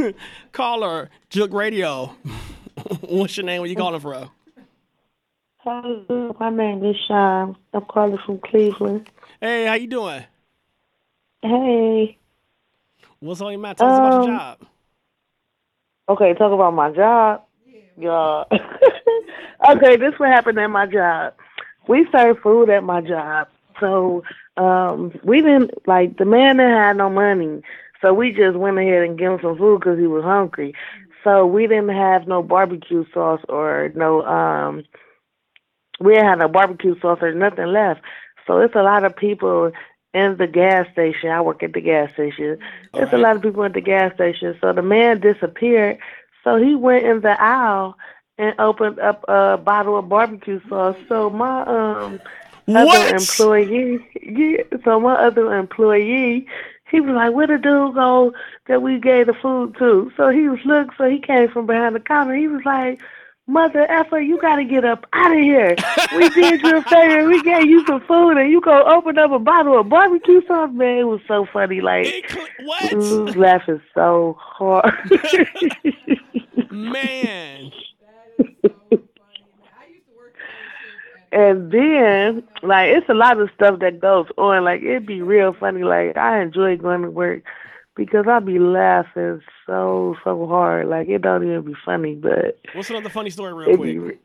Caller, 0.53 1.11
Jooked 1.28 1.53
Radio. 1.53 2.16
What's 3.03 3.37
your 3.37 3.45
name? 3.45 3.61
Where 3.61 3.68
you 3.68 3.76
calling 3.76 4.01
from? 4.01 4.31
Hello, 5.59 6.35
my 6.41 6.49
name 6.49 6.83
is 6.87 6.97
Sean. 7.07 7.55
I'm 7.74 7.85
calling 7.85 8.18
from 8.24 8.39
Cleveland. 8.39 9.11
Hey, 9.43 9.66
how 9.66 9.74
you 9.74 9.89
doing? 9.89 10.24
Hey. 11.43 12.16
What's 13.20 13.40
on 13.40 13.52
your 13.52 13.60
mind? 13.60 13.78
Tell 13.78 13.90
us 13.90 13.98
about 13.98 14.14
your 14.14 14.22
Um, 14.22 14.24
job. 14.24 14.58
Okay, 16.08 16.34
talk 16.34 16.52
about 16.52 16.74
my 16.74 16.90
job. 16.90 17.42
Yeah. 17.96 18.44
okay, 19.70 19.96
this 19.96 20.14
what 20.18 20.30
happened 20.30 20.58
at 20.58 20.68
my 20.68 20.86
job. 20.86 21.34
We 21.88 22.06
serve 22.12 22.38
food 22.40 22.70
at 22.70 22.82
my 22.84 23.00
job. 23.00 23.48
So 23.80 24.22
um 24.56 25.12
we 25.24 25.40
didn't 25.42 25.72
like 25.86 26.16
the 26.18 26.24
man 26.24 26.56
that 26.58 26.70
had 26.70 26.96
no 26.96 27.08
money. 27.10 27.62
So 28.00 28.12
we 28.14 28.32
just 28.32 28.56
went 28.56 28.78
ahead 28.78 29.02
and 29.04 29.18
gave 29.18 29.30
him 29.32 29.38
some 29.42 29.56
food 29.58 29.80
because 29.80 29.98
he 29.98 30.06
was 30.06 30.24
hungry. 30.24 30.74
So 31.24 31.46
we 31.46 31.66
didn't 31.66 31.90
have 31.90 32.26
no 32.26 32.42
barbecue 32.42 33.04
sauce 33.12 33.42
or 33.48 33.90
no 33.94 34.22
um 34.24 34.84
we 36.00 36.14
didn't 36.14 36.28
have 36.28 36.38
no 36.38 36.48
barbecue 36.48 36.98
sauce 37.00 37.18
or 37.22 37.32
nothing 37.32 37.66
left. 37.66 38.00
So 38.46 38.58
it's 38.60 38.74
a 38.74 38.82
lot 38.82 39.04
of 39.04 39.16
people 39.16 39.72
in 40.12 40.36
the 40.36 40.46
gas 40.46 40.86
station. 40.92 41.30
I 41.30 41.40
work 41.40 41.62
at 41.62 41.72
the 41.72 41.80
gas 41.80 42.12
station. 42.12 42.58
There's 42.94 43.12
a 43.12 43.18
lot 43.18 43.36
of 43.36 43.42
people 43.42 43.64
at 43.64 43.74
the 43.74 43.80
gas 43.80 44.14
station. 44.14 44.56
So 44.61 44.72
the 44.72 44.82
man 44.82 45.20
disappeared. 45.20 45.98
So 46.42 46.56
he 46.56 46.74
went 46.74 47.06
in 47.06 47.20
the 47.20 47.40
aisle 47.40 47.96
and 48.38 48.58
opened 48.58 48.98
up 48.98 49.24
a 49.28 49.56
bottle 49.58 49.98
of 49.98 50.08
barbecue 50.08 50.61
sauce. 50.68 50.96
So 51.08 51.30
my 51.30 51.62
um 51.62 52.20
other 52.68 53.14
employee, 53.16 53.98
yeah, 54.22 54.62
so 54.84 55.00
my 55.00 55.14
other 55.14 55.54
employee, 55.56 56.46
he 56.90 57.00
was 57.00 57.14
like, 57.14 57.32
"Where 57.32 57.46
the 57.46 57.58
dude 57.58 57.94
go 57.94 58.32
that 58.68 58.82
we 58.82 58.98
gave 58.98 59.26
the 59.26 59.34
food 59.34 59.76
to?" 59.78 60.11
So 60.16 60.30
he 60.30 60.48
was 60.48 60.61
look. 60.64 60.88
So 60.96 61.08
he 61.08 61.18
came 61.18 61.48
from 61.50 61.66
behind 61.66 61.94
the 61.94 62.00
counter. 62.00 62.34
He 62.34 62.48
was 62.48 62.64
like. 62.64 63.00
Mother 63.51 63.84
effer, 63.90 64.20
you 64.20 64.40
gotta 64.40 64.62
get 64.62 64.84
up 64.84 65.07
out 65.12 65.32
of 65.32 65.38
here. 65.38 65.74
We 66.16 66.28
did 66.28 66.62
you 66.62 66.76
a 66.76 66.82
favor. 66.82 67.26
We 67.26 67.42
gave 67.42 67.66
you 67.66 67.84
some 67.84 68.01
food, 68.03 68.36
and 68.36 68.48
you 68.48 68.61
go 68.61 68.84
open 68.84 69.18
up 69.18 69.32
a 69.32 69.40
bottle 69.40 69.80
of 69.80 69.88
barbecue 69.88 70.40
sauce. 70.46 70.70
Man, 70.72 70.98
it 70.98 71.05
was 71.05 71.20
so 71.26 71.46
funny. 71.53 71.80
Like, 71.80 72.30
what? 72.62 72.92
we 72.92 73.18
was 73.18 73.34
laughing 73.34 73.82
so 73.92 74.36
hard. 74.38 74.94
Man. 76.70 77.72
and 81.32 81.72
then, 81.72 82.44
like, 82.62 82.90
it's 82.90 83.09
a 83.09 83.14
lot 83.14 83.40
of 83.40 83.51
stuff 83.57 83.80
that 83.80 83.98
goes 84.01 84.26
on. 84.38 84.62
Like, 84.62 84.82
it'd 84.82 85.07
be 85.07 85.22
real 85.22 85.55
funny. 85.59 85.82
Like, 85.82 86.16
I 86.16 86.40
enjoy 86.40 86.76
going 86.76 87.03
to 87.03 87.11
work 87.11 87.42
because 87.97 88.26
I 88.28 88.38
be 88.41 88.59
laughing 88.59 89.41
so 89.66 90.16
so 90.24 90.47
hard. 90.47 90.88
Like, 90.88 91.09
it 91.09 91.22
don't 91.22 91.43
even 91.45 91.62
be 91.62 91.74
funny, 91.84 92.14
but 92.14 92.59
What's 92.74 92.91
another 92.91 93.09
funny 93.11 93.30
story, 93.30 93.53
real 93.53 93.76
quick? 93.76 93.99
be. 93.99 94.18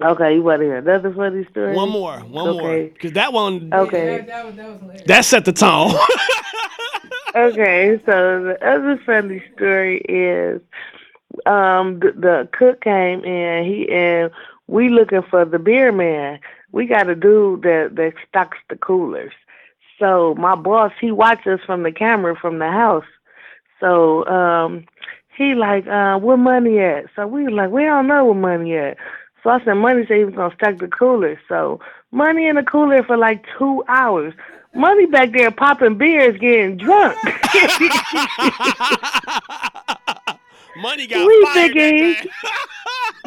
Okay, 0.00 0.34
you 0.34 0.42
want 0.42 0.60
to 0.60 0.66
hear 0.66 0.76
another 0.76 1.12
funny 1.12 1.44
story? 1.50 1.74
One 1.74 1.88
more, 1.88 2.18
one 2.20 2.56
more. 2.56 2.82
Because 2.84 3.12
that 3.12 3.32
one, 3.32 3.70
Okay. 3.72 4.24
that 5.06 5.24
set 5.24 5.44
the 5.44 5.52
tone. 5.52 5.90
okay, 7.34 8.00
so 8.06 8.44
the 8.44 8.58
other 8.62 9.00
funny 9.04 9.42
story 9.54 9.98
is 10.08 10.60
um 11.46 11.98
the, 12.00 12.12
the 12.16 12.48
cook 12.52 12.80
came 12.80 13.24
and 13.24 13.66
he 13.66 13.88
and 13.90 14.30
we 14.66 14.88
looking 14.88 15.22
for 15.22 15.44
the 15.44 15.58
beer 15.58 15.90
man. 15.92 16.38
We 16.72 16.86
got 16.86 17.08
a 17.08 17.14
dude 17.14 17.62
that 17.62 17.96
that 17.96 18.12
stocks 18.28 18.58
the 18.68 18.76
coolers. 18.76 19.32
So 19.98 20.34
my 20.38 20.54
boss 20.54 20.92
he 21.00 21.10
watches 21.10 21.60
us 21.60 21.66
from 21.66 21.82
the 21.82 21.92
camera 21.92 22.36
from 22.36 22.58
the 22.58 22.70
house. 22.70 23.04
So 23.80 24.26
um 24.26 24.86
he 25.36 25.54
like, 25.54 25.86
uh, 25.86 26.18
where 26.18 26.36
money 26.36 26.80
at? 26.80 27.06
So 27.14 27.26
we 27.26 27.44
was 27.44 27.52
like, 27.52 27.70
we 27.70 27.84
don't 27.84 28.08
know 28.08 28.24
where 28.24 28.34
money 28.34 28.76
at. 28.76 28.96
So 29.42 29.50
I 29.50 29.64
said, 29.64 29.74
Money 29.74 30.04
said 30.08 30.18
he 30.18 30.24
was 30.24 30.34
gonna 30.34 30.54
stack 30.54 30.78
the 30.78 30.88
cooler. 30.88 31.40
So 31.48 31.80
money 32.10 32.48
in 32.48 32.56
the 32.56 32.64
cooler 32.64 33.02
for 33.04 33.16
like 33.16 33.44
two 33.56 33.84
hours. 33.88 34.34
Money 34.74 35.06
back 35.06 35.32
there 35.32 35.50
popping 35.50 35.96
beers, 35.96 36.38
getting 36.38 36.76
drunk. 36.76 37.16
Money 40.76 41.06
got 41.08 41.26
we 41.26 41.42
fired. 41.42 41.72
thinking, 41.72 42.30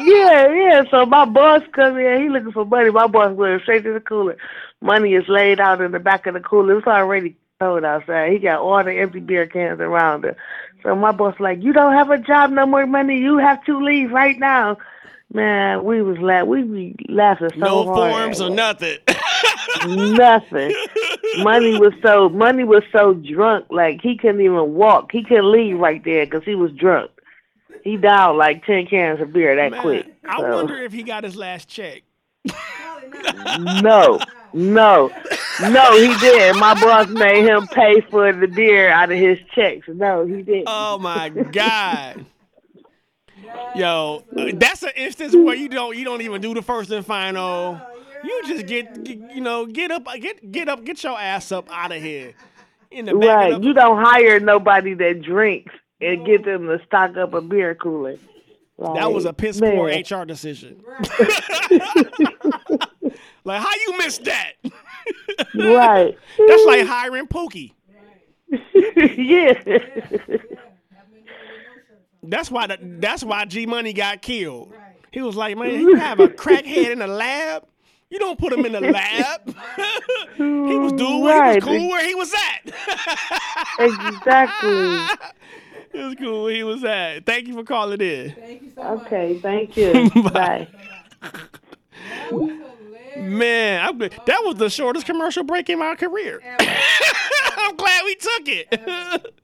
yeah, 0.00 0.52
yeah. 0.54 0.82
So 0.90 1.04
my 1.04 1.24
boss 1.26 1.62
come 1.72 1.98
in, 1.98 2.22
he 2.22 2.28
looking 2.28 2.52
for 2.52 2.64
money. 2.64 2.90
My 2.90 3.06
boss 3.06 3.36
going 3.36 3.60
straight 3.60 3.84
to 3.84 3.92
the 3.92 4.00
cooler. 4.00 4.36
Money 4.82 5.14
is 5.14 5.28
laid 5.28 5.60
out 5.60 5.80
in 5.80 5.92
the 5.92 6.00
back 6.00 6.26
of 6.26 6.34
the 6.34 6.40
cooler. 6.40 6.76
It's 6.76 6.86
already 6.86 7.36
cold 7.60 7.84
outside. 7.84 8.32
He 8.32 8.38
got 8.38 8.60
all 8.60 8.82
the 8.82 8.92
empty 8.92 9.20
beer 9.20 9.46
cans 9.46 9.80
around 9.80 10.24
him. 10.24 10.34
So 10.82 10.96
my 10.96 11.12
boss 11.12 11.38
like, 11.38 11.62
you 11.62 11.72
don't 11.72 11.92
have 11.92 12.10
a 12.10 12.18
job, 12.18 12.50
no 12.50 12.66
more 12.66 12.86
money. 12.86 13.18
You 13.18 13.38
have 13.38 13.64
to 13.64 13.78
leave 13.78 14.10
right 14.10 14.38
now. 14.38 14.78
Man, 15.32 15.84
we 15.84 16.02
was 16.02 16.18
laugh, 16.18 16.46
we 16.46 16.62
be 16.62 16.96
laughing 17.08 17.48
so 17.54 17.58
no 17.58 17.84
hard. 17.84 18.12
forms 18.12 18.40
or 18.40 18.50
nothing. 18.50 18.98
Nothing. 19.86 20.74
money 21.38 21.78
was 21.78 21.94
so 22.02 22.28
money 22.28 22.62
was 22.62 22.82
so 22.92 23.14
drunk, 23.14 23.66
like 23.70 24.00
he 24.02 24.16
couldn't 24.16 24.42
even 24.42 24.74
walk. 24.74 25.10
He 25.10 25.24
couldn't 25.24 25.50
leave 25.50 25.78
right 25.78 26.04
there 26.04 26.26
because 26.26 26.44
he 26.44 26.54
was 26.54 26.70
drunk. 26.72 27.10
He 27.82 27.96
downed 27.96 28.36
like 28.38 28.64
ten 28.66 28.86
cans 28.86 29.20
of 29.20 29.32
beer 29.32 29.56
that 29.56 29.80
quick. 29.80 30.06
I 30.24 30.40
wonder 30.40 30.82
if 30.82 30.92
he 30.92 31.02
got 31.02 31.24
his 31.24 31.34
last 31.34 31.68
check. 31.68 32.02
no, 33.82 34.18
no, 34.52 35.10
no, 35.60 35.96
he 35.96 36.16
didn't. 36.18 36.60
My 36.60 36.74
boss 36.74 37.08
made 37.08 37.44
him 37.46 37.66
pay 37.68 38.00
for 38.02 38.32
the 38.32 38.46
beer 38.46 38.90
out 38.90 39.10
of 39.10 39.18
his 39.18 39.38
checks. 39.54 39.86
No, 39.88 40.26
he 40.26 40.42
didn't. 40.42 40.64
Oh 40.66 40.98
my 40.98 41.28
god. 41.30 42.26
Yo, 43.74 44.24
that's 44.54 44.82
an 44.82 44.90
instance 44.96 45.34
where 45.34 45.54
you 45.54 45.68
don't 45.68 45.96
you 45.96 46.04
don't 46.04 46.22
even 46.22 46.40
do 46.40 46.54
the 46.54 46.62
first 46.62 46.90
and 46.90 47.04
final. 47.04 47.80
You 48.24 48.42
just 48.46 48.66
get, 48.66 49.02
get 49.04 49.34
you 49.34 49.40
know 49.40 49.66
get 49.66 49.90
up 49.90 50.06
get 50.20 50.52
get 50.52 50.68
up 50.68 50.84
get 50.84 51.02
your 51.02 51.18
ass 51.18 51.50
up 51.52 51.68
out 51.70 51.92
of 51.92 52.02
here. 52.02 52.34
In 52.90 53.06
the 53.06 53.16
right, 53.16 53.62
you 53.62 53.72
don't 53.72 54.04
hire 54.04 54.38
nobody 54.38 54.92
that 54.94 55.22
drinks 55.22 55.72
and 56.00 56.26
get 56.26 56.44
them 56.44 56.66
to 56.66 56.78
stock 56.84 57.16
up 57.16 57.32
a 57.32 57.40
beer 57.40 57.74
cooler. 57.74 58.16
that 58.78 59.12
was 59.12 59.24
a 59.24 59.32
piss 59.32 59.60
poor 59.60 59.88
HR 59.88 60.26
decision. 60.26 60.82
like 63.44 63.60
how 63.62 63.70
you 63.86 63.98
miss 63.98 64.18
that? 64.18 64.52
Right. 65.54 66.16
That's 66.48 66.64
like 66.66 66.86
hiring 66.86 67.26
Pookie. 67.26 67.72
yeah. 69.16 69.54
That's 72.22 72.50
why 72.50 72.68
the, 72.68 72.78
that's 72.80 73.24
why 73.24 73.44
G 73.46 73.66
Money 73.66 73.92
got 73.92 74.22
killed. 74.22 74.72
He 75.10 75.20
was 75.22 75.34
like, 75.36 75.56
man, 75.56 75.70
you 75.80 75.96
have 75.96 76.20
a 76.20 76.28
crackhead 76.28 76.90
in 76.90 77.00
the 77.00 77.06
lab. 77.08 77.64
You 78.10 78.18
don't 78.18 78.38
put 78.38 78.52
him 78.52 78.64
in 78.64 78.72
the 78.72 78.80
lab. 78.92 79.54
he 80.36 80.42
was 80.78 80.92
doing 80.92 81.20
what 81.20 81.38
Right. 81.40 81.62
he 81.62 81.68
was 81.70 81.78
cool 81.78 81.88
where 81.88 82.06
he 82.06 82.14
was 82.14 82.32
at. 82.34 82.74
exactly. 83.80 85.18
it 85.98 86.04
was 86.04 86.14
cool 86.16 86.44
where 86.44 86.54
he 86.54 86.62
was 86.62 86.84
at. 86.84 87.24
Thank 87.26 87.48
you 87.48 87.54
for 87.54 87.64
calling 87.64 88.00
in. 88.00 88.72
Okay, 88.78 89.38
thank 89.40 89.76
you. 89.76 90.10
Bye. 90.30 90.68
Man, 93.16 93.86
I'm 93.86 93.98
that 93.98 94.40
was 94.44 94.56
the 94.56 94.68
shortest 94.70 95.06
commercial 95.06 95.44
break 95.44 95.70
in 95.70 95.78
my 95.78 95.94
career. 95.94 96.40
I'm 96.60 97.76
glad 97.76 98.04
we 98.04 98.14
took 98.16 98.42
it. 98.46 99.34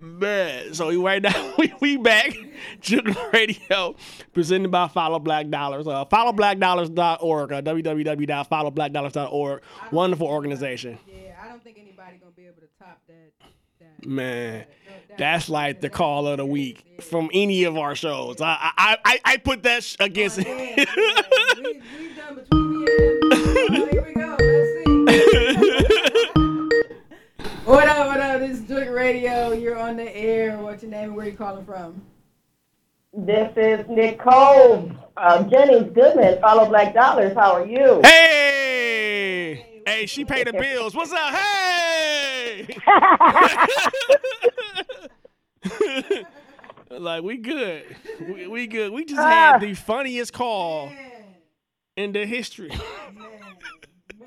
Man, 0.00 0.72
so 0.74 0.90
right 1.02 1.22
now 1.22 1.54
we, 1.58 1.72
we 1.80 1.96
back. 1.96 2.36
Children 2.80 3.16
Radio, 3.32 3.96
presented 4.34 4.70
by 4.70 4.88
Follow 4.88 5.18
Black 5.18 5.48
Dollars. 5.48 5.86
Uh, 5.86 6.04
followblackdollars.org, 6.04 7.52
uh, 7.52 7.62
www.followblackdollars.org. 7.62 9.62
Wonderful 9.90 10.26
organization. 10.26 10.98
Yeah, 11.08 11.32
I 11.42 11.48
don't 11.48 11.64
think 11.64 11.78
anybody 11.78 12.18
gonna 12.18 12.32
be 12.36 12.44
able 12.46 12.60
to 12.60 12.68
top 12.78 13.00
that. 13.08 13.32
that 13.80 14.06
Man, 14.06 14.66
that's 15.16 15.48
like 15.48 15.80
the 15.80 15.88
call 15.88 16.28
of 16.28 16.36
the 16.36 16.44
week 16.46 16.84
from 17.00 17.30
any 17.32 17.64
of 17.64 17.78
our 17.78 17.94
shows. 17.94 18.42
I 18.42 18.70
I 18.76 18.98
I, 19.04 19.20
I 19.24 19.36
put 19.38 19.62
that 19.62 19.82
sh- 19.82 19.96
against 19.98 20.38
it. 22.86 23.22
What 27.66 27.88
up, 27.88 28.06
what 28.06 28.20
up? 28.20 28.38
This 28.40 28.60
is 28.60 28.68
Jooked 28.68 28.92
Radio. 28.92 29.52
You're 29.52 29.76
on 29.76 29.96
the 29.96 30.16
air. 30.16 30.56
What's 30.58 30.84
your 30.84 30.92
name 30.92 31.08
and 31.08 31.16
where 31.16 31.26
you 31.26 31.36
calling 31.36 31.64
from? 31.64 32.00
This 33.12 33.50
is 33.56 33.84
Nicole 33.88 34.92
uh, 35.16 35.42
Jennings 35.44 35.92
Goodman. 35.92 36.40
Follow 36.40 36.68
Black 36.68 36.94
Dollars. 36.94 37.34
How 37.34 37.52
are 37.54 37.66
you? 37.66 38.02
Hey! 38.04 39.82
Hey, 39.84 40.06
she 40.06 40.24
paid 40.24 40.46
the 40.46 40.52
bills. 40.52 40.94
What's 40.94 41.12
up? 41.12 41.34
Hey! 41.34 42.68
like 46.90 47.24
we 47.24 47.36
good. 47.38 47.96
We, 48.20 48.46
we 48.46 48.66
good. 48.68 48.92
We 48.92 49.04
just 49.04 49.20
had 49.20 49.58
the 49.58 49.74
funniest 49.74 50.32
call 50.32 50.92
in 51.96 52.12
the 52.12 52.24
history. 52.26 52.70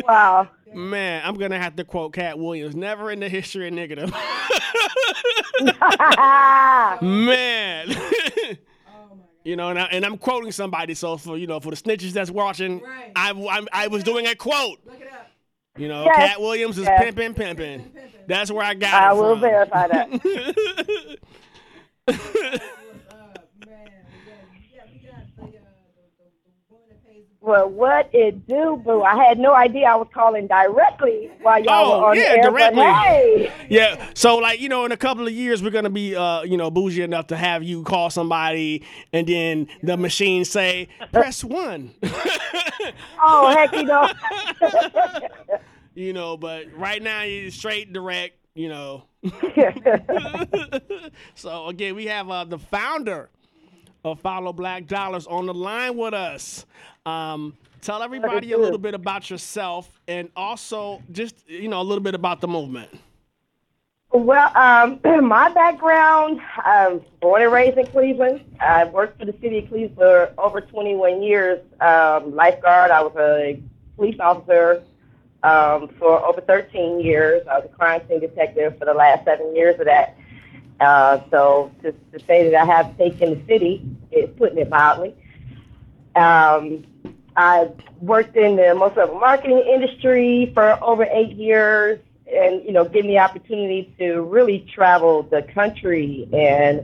Wow. 0.08 0.50
Man, 0.74 1.22
I'm 1.26 1.36
gonna 1.36 1.60
have 1.60 1.76
to 1.78 1.84
quote 1.84 2.14
Katt 2.14 2.38
Williams. 2.40 2.76
Never 2.76 3.12
in 3.12 3.20
the 3.20 3.30
history 3.30 3.68
of 3.68 3.74
nigga. 3.74 4.12
Man. 7.02 7.88
You 9.46 9.56
know, 9.56 9.70
and, 9.70 9.80
I, 9.80 9.84
and 9.86 10.06
I'm 10.06 10.18
quoting 10.18 10.52
somebody. 10.52 10.94
So 10.94 11.16
for 11.16 11.38
you 11.38 11.48
know, 11.48 11.62
for 11.62 11.70
the 11.72 11.78
snitches 11.78 12.12
that's 12.12 12.30
watching, 12.30 12.82
I, 13.16 13.32
I 13.32 13.66
I 13.86 13.88
was 13.88 14.04
doing 14.04 14.28
a 14.28 14.36
quote. 14.36 14.80
You 15.78 15.88
know, 15.88 16.04
Yes. 16.04 16.16
Katt 16.18 16.42
Williams 16.42 16.78
is 16.78 16.84
Yes. 16.86 17.02
pimping, 17.04 17.34
pimping. 17.34 17.90
That's 18.28 18.52
where 18.52 18.64
I 18.66 18.74
got 18.74 18.94
I 18.94 19.12
it 19.12 19.16
will 19.16 19.32
from. 19.32 19.40
verify 19.40 19.88
that. 19.88 21.18
Well, 27.42 27.70
what 27.70 28.10
it 28.14 28.46
do, 28.48 28.82
boo? 28.84 29.02
I 29.02 29.16
had 29.24 29.40
no 29.40 29.56
idea 29.56 29.86
I 29.88 29.96
was 29.96 30.10
calling 30.14 30.46
directly 30.48 31.32
while 31.42 31.64
y'all 31.64 31.86
Oh, 31.94 32.00
were 32.02 32.06
on 32.08 32.18
yeah, 32.18 32.34
the 32.34 32.38
air. 32.40 32.44
directly. 32.44 32.84
Hey, 32.84 33.52
Yeah. 33.70 34.10
So 34.14 34.38
like, 34.40 34.60
you 34.60 34.68
know, 34.68 34.84
in 34.84 34.92
a 34.92 34.98
couple 34.98 35.26
of 35.26 35.32
years 35.34 35.64
we're 35.64 35.70
gonna 35.70 35.90
be 35.90 36.18
uh, 36.18 36.42
you 36.44 36.58
know, 36.58 36.70
bougie 36.70 37.02
enough 37.02 37.28
to 37.28 37.38
have 37.38 37.64
you 37.64 37.84
call 37.84 38.10
somebody 38.10 38.84
and 39.14 39.26
then 39.26 39.68
the 39.82 39.96
machine 39.96 40.44
say, 40.44 40.90
press 41.14 41.42
one. 41.42 41.92
oh 43.24 43.56
heck, 43.56 43.72
you 43.74 43.84
know. 43.84 44.10
you 45.96 46.12
know, 46.12 46.36
but 46.36 46.66
right 46.76 47.02
now 47.02 47.22
you 47.24 47.52
straight 47.52 47.94
direct, 47.94 48.36
you 48.54 48.68
know. 48.68 49.06
so 51.36 51.68
again, 51.68 51.96
we 51.96 52.06
have 52.08 52.30
uh, 52.30 52.44
the 52.44 52.60
founder 52.60 53.30
of 54.04 54.20
Follow 54.20 54.54
Black 54.54 54.88
Dollars 54.88 55.28
on 55.28 55.46
the 55.46 55.54
line 55.54 55.98
with 55.98 56.14
us. 56.14 56.66
Um, 57.06 57.56
tell 57.82 58.04
everybody 58.04 58.52
a 58.54 58.58
little 58.58 58.78
bit 58.78 58.94
about 58.94 59.30
yourself 59.30 60.00
and 60.08 60.30
also 60.36 61.02
just 61.12 61.36
you 61.48 61.68
know 61.68 61.82
a 61.82 61.84
little 61.84 62.04
bit 62.04 62.16
about 62.16 62.42
the 62.42 62.48
movement. 62.48 62.90
Well, 64.12 64.52
um, 64.58 65.00
my 65.28 65.50
background, 65.50 66.42
I'm 66.58 67.02
born 67.22 67.44
and 67.44 67.52
raised 67.52 67.78
in 67.78 67.86
Cleveland. 67.88 68.42
I 68.60 68.86
worked 68.86 69.20
for 69.20 69.26
the 69.26 69.34
city 69.34 69.60
of 69.60 69.70
Cleveland 69.70 69.96
for 69.96 70.34
over 70.38 70.62
21 70.62 71.22
years. 71.22 71.60
Um, 71.80 72.36
lifeguard, 72.36 72.92
I 72.92 73.02
was 73.02 73.16
a 73.18 73.62
police 73.96 74.20
officer 74.20 74.84
um, 75.44 75.90
for 76.00 76.26
over 76.26 76.42
13 76.42 77.02
years. 77.02 77.46
I 77.48 77.60
was 77.60 77.70
a 77.72 77.76
crime 77.76 78.02
scene 78.08 78.20
detective 78.20 78.78
for 78.80 78.86
the 78.86 78.94
last 78.94 79.26
seven 79.26 79.56
years 79.56 79.80
of 79.80 79.86
that. 79.86 80.18
Uh, 80.80 81.20
so 81.30 81.72
to, 81.82 81.92
to 81.92 82.26
say 82.26 82.50
that 82.50 82.56
I 82.56 82.66
have 82.66 82.98
taken 82.98 83.38
the 83.38 83.46
city 83.46 83.86
is 84.12 84.30
putting 84.38 84.58
it 84.58 84.70
mildly. 84.70 85.14
Um, 86.16 86.86
I 87.36 87.70
worked 88.02 88.36
in 88.36 88.56
the 88.56 88.76
multi-level 88.76 89.20
marketing 89.20 89.60
industry 89.60 90.52
for 90.54 90.82
over 90.84 91.04
eight 91.04 91.36
years 91.36 92.00
and, 92.32 92.64
you 92.64 92.72
know, 92.72 92.84
me 92.84 93.02
the 93.02 93.20
opportunity 93.20 93.94
to 94.00 94.22
really 94.22 94.68
travel 94.74 95.24
the 95.24 95.42
country. 95.42 96.28
And 96.32 96.82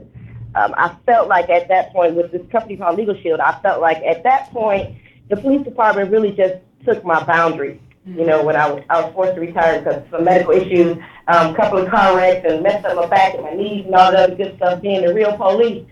um, 0.54 0.74
I 0.76 0.94
felt 1.06 1.28
like 1.28 1.48
at 1.50 1.68
that 1.68 1.92
point 1.92 2.14
with 2.14 2.32
this 2.32 2.42
company 2.50 2.76
called 2.76 2.96
Legal 2.96 3.16
Shield, 3.20 3.40
I 3.40 3.58
felt 3.60 3.80
like 3.80 3.98
at 3.98 4.22
that 4.24 4.50
point 4.50 4.96
the 5.28 5.36
police 5.36 5.62
department 5.62 6.10
really 6.10 6.32
just 6.32 6.56
took 6.84 7.04
my 7.04 7.22
boundaries. 7.24 7.80
You 8.06 8.24
know, 8.24 8.44
when 8.44 8.54
I 8.54 8.70
was 8.70 8.84
I 8.88 9.00
was 9.00 9.12
forced 9.14 9.34
to 9.34 9.40
retire 9.40 9.80
because 9.80 9.96
of 9.96 10.08
some 10.12 10.24
medical 10.24 10.52
issues, 10.52 10.96
um, 11.26 11.52
a 11.52 11.56
couple 11.56 11.78
of 11.78 11.90
car 11.90 12.16
wrecks 12.16 12.46
and 12.48 12.62
messed 12.62 12.86
up 12.86 12.94
my 12.94 13.06
back 13.06 13.34
and 13.34 13.42
my 13.42 13.54
knees 13.54 13.84
and 13.84 13.94
all 13.96 14.12
that 14.12 14.30
other 14.30 14.36
good 14.36 14.56
stuff. 14.56 14.80
Being 14.80 15.04
the 15.04 15.12
real 15.12 15.36
police, 15.36 15.84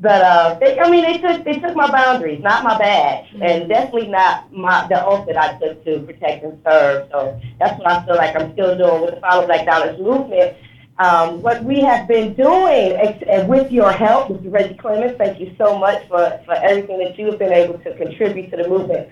but 0.00 0.20
uh, 0.22 0.58
they, 0.58 0.80
I 0.80 0.90
mean, 0.90 1.04
they 1.04 1.18
took 1.18 1.44
they 1.44 1.60
took 1.60 1.76
my 1.76 1.88
boundaries, 1.88 2.42
not 2.42 2.64
my 2.64 2.76
badge, 2.76 3.28
and 3.40 3.68
definitely 3.68 4.08
not 4.08 4.52
my 4.52 4.88
the 4.88 5.06
oath 5.06 5.24
that 5.28 5.36
I 5.36 5.56
took 5.58 5.84
to 5.84 6.00
protect 6.00 6.42
and 6.42 6.60
serve. 6.66 7.08
So 7.12 7.40
that's 7.60 7.78
what 7.78 7.88
I 7.88 8.04
feel 8.04 8.16
like 8.16 8.34
I'm 8.34 8.52
still 8.54 8.76
doing 8.76 9.02
with 9.02 9.14
the 9.14 9.20
Follow 9.20 9.46
Black 9.46 9.64
Dollars 9.64 10.00
movement. 10.00 10.56
Um, 10.98 11.42
what 11.42 11.62
we 11.62 11.80
have 11.80 12.08
been 12.08 12.34
doing, 12.34 12.92
and 13.28 13.48
with 13.48 13.70
your 13.70 13.92
help, 13.92 14.28
Mr. 14.28 14.52
Reggie 14.52 14.74
Clemens, 14.74 15.16
thank 15.16 15.38
you 15.40 15.54
so 15.56 15.78
much 15.78 16.06
for, 16.08 16.40
for 16.44 16.54
everything 16.54 16.98
that 16.98 17.18
you 17.18 17.26
have 17.26 17.38
been 17.38 17.52
able 17.52 17.78
to 17.78 17.96
contribute 17.96 18.50
to 18.50 18.56
the 18.56 18.68
movement. 18.68 19.08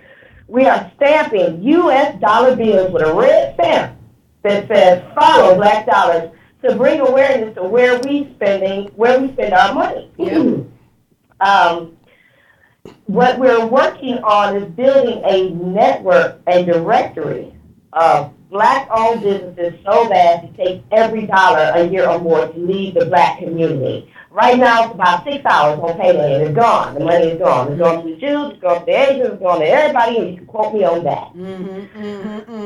We 0.51 0.67
are 0.67 0.91
stamping 0.97 1.63
U.S. 1.63 2.21
dollar 2.21 2.57
bills 2.57 2.91
with 2.91 3.07
a 3.07 3.15
red 3.15 3.55
stamp 3.55 3.97
that 4.43 4.67
says 4.67 5.01
"Follow 5.15 5.55
Black 5.55 5.87
Dollars" 5.87 6.33
to 6.65 6.75
bring 6.75 6.99
awareness 6.99 7.55
to 7.55 7.63
where 7.63 8.01
we 8.01 8.33
spending 8.35 8.89
where 8.97 9.21
we 9.21 9.33
spend 9.33 9.55
our 9.55 9.73
money. 9.73 10.11
um, 11.41 11.97
what 13.07 13.39
we're 13.39 13.65
working 13.65 14.19
on 14.25 14.57
is 14.57 14.69
building 14.73 15.23
a 15.25 15.51
network, 15.51 16.41
a 16.49 16.65
directory 16.65 17.55
of 17.93 18.33
black-owned 18.51 19.23
businesses 19.23 19.79
so 19.85 20.09
that 20.09 20.43
it 20.43 20.57
takes 20.57 20.85
every 20.91 21.27
dollar 21.27 21.71
a 21.77 21.87
year 21.87 22.09
or 22.09 22.19
more 22.19 22.49
to 22.49 22.59
leave 22.59 22.95
the 22.95 23.07
black 23.07 23.39
community. 23.39 24.13
Right 24.31 24.59
now, 24.59 24.85
it's 24.85 24.95
about 24.95 25.25
six 25.25 25.45
hours 25.45 25.81
on 25.81 25.99
payday, 25.99 26.35
and 26.37 26.43
it's 26.45 26.55
gone. 26.55 26.95
The 26.95 27.01
money 27.01 27.27
is 27.31 27.39
gone. 27.39 27.73
It's 27.73 27.81
gone 27.81 28.05
to 28.05 28.11
the 28.15 28.17
Jews, 28.21 28.53
it's 28.53 28.61
gone 28.61 28.81
to 28.81 28.87
the 28.87 28.93
Asians, 28.93 29.33
it's 29.33 29.43
gone 29.43 29.59
to 29.61 29.67
everybody, 29.67 30.19
and 30.19 30.31
you 30.31 30.37
can 30.37 30.47
quote 30.47 30.73
me 30.73 30.85
on 30.85 31.03
that. 31.05 31.35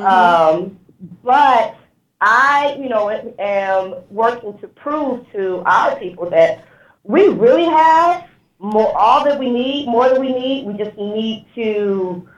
Um, 0.04 0.78
but 1.22 1.76
I, 2.20 2.76
you 2.78 2.88
know, 2.90 3.08
am 3.38 3.94
working 4.10 4.58
to 4.58 4.68
prove 4.68 5.26
to 5.32 5.62
our 5.64 5.96
people 5.98 6.28
that 6.30 6.64
we 7.02 7.28
really 7.28 7.64
have 7.64 8.26
more, 8.58 8.96
all 8.96 9.24
that 9.24 9.38
we 9.38 9.50
need, 9.50 9.86
more 9.88 10.08
than 10.08 10.20
we 10.20 10.32
need. 10.32 10.66
We 10.66 10.74
just 10.74 10.96
need 10.98 11.46
to, 11.54 12.28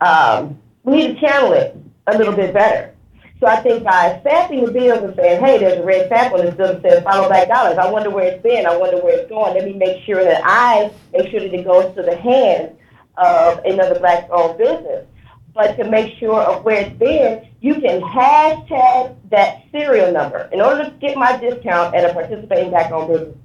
um, 0.00 0.58
we 0.82 0.96
need 0.96 1.14
to 1.14 1.20
channel 1.20 1.52
it 1.52 1.76
a 2.08 2.16
little 2.18 2.34
bit 2.34 2.52
better. 2.54 2.93
So 3.40 3.46
I 3.48 3.56
think 3.56 3.84
by 3.84 4.18
stamping 4.20 4.64
the 4.64 4.72
bills 4.72 5.02
and 5.02 5.14
saying, 5.16 5.44
hey, 5.44 5.58
there's 5.58 5.80
a 5.80 5.84
red 5.84 6.06
stamp 6.06 6.32
on 6.34 6.40
this 6.40 6.54
bill 6.54 6.74
that 6.74 6.82
says 6.82 7.02
follow 7.02 7.28
back 7.28 7.48
dollars. 7.48 7.76
I 7.78 7.90
wonder 7.90 8.08
where 8.10 8.32
it's 8.32 8.42
been. 8.42 8.64
I 8.64 8.76
wonder 8.76 8.98
where 9.02 9.18
it's 9.18 9.28
going. 9.28 9.54
Let 9.54 9.64
me 9.64 9.74
make 9.74 10.04
sure 10.04 10.22
that 10.24 10.40
I 10.44 10.90
make 11.12 11.30
sure 11.30 11.40
that 11.40 11.52
it 11.52 11.64
goes 11.64 11.94
to 11.96 12.02
the 12.02 12.16
hands 12.16 12.78
of 13.16 13.58
another 13.64 13.98
black-owned 13.98 14.58
business. 14.58 15.06
But 15.52 15.76
to 15.76 15.84
make 15.84 16.16
sure 16.18 16.40
of 16.40 16.64
where 16.64 16.86
it's 16.86 16.98
been, 16.98 17.46
you 17.60 17.74
can 17.74 18.00
hashtag 18.00 19.16
that 19.30 19.62
serial 19.70 20.10
number. 20.10 20.48
In 20.52 20.60
order 20.60 20.84
to 20.84 20.90
get 20.92 21.16
my 21.16 21.36
discount 21.36 21.94
at 21.94 22.08
a 22.08 22.12
participating 22.12 22.70
black-owned 22.70 23.08
business, 23.08 23.36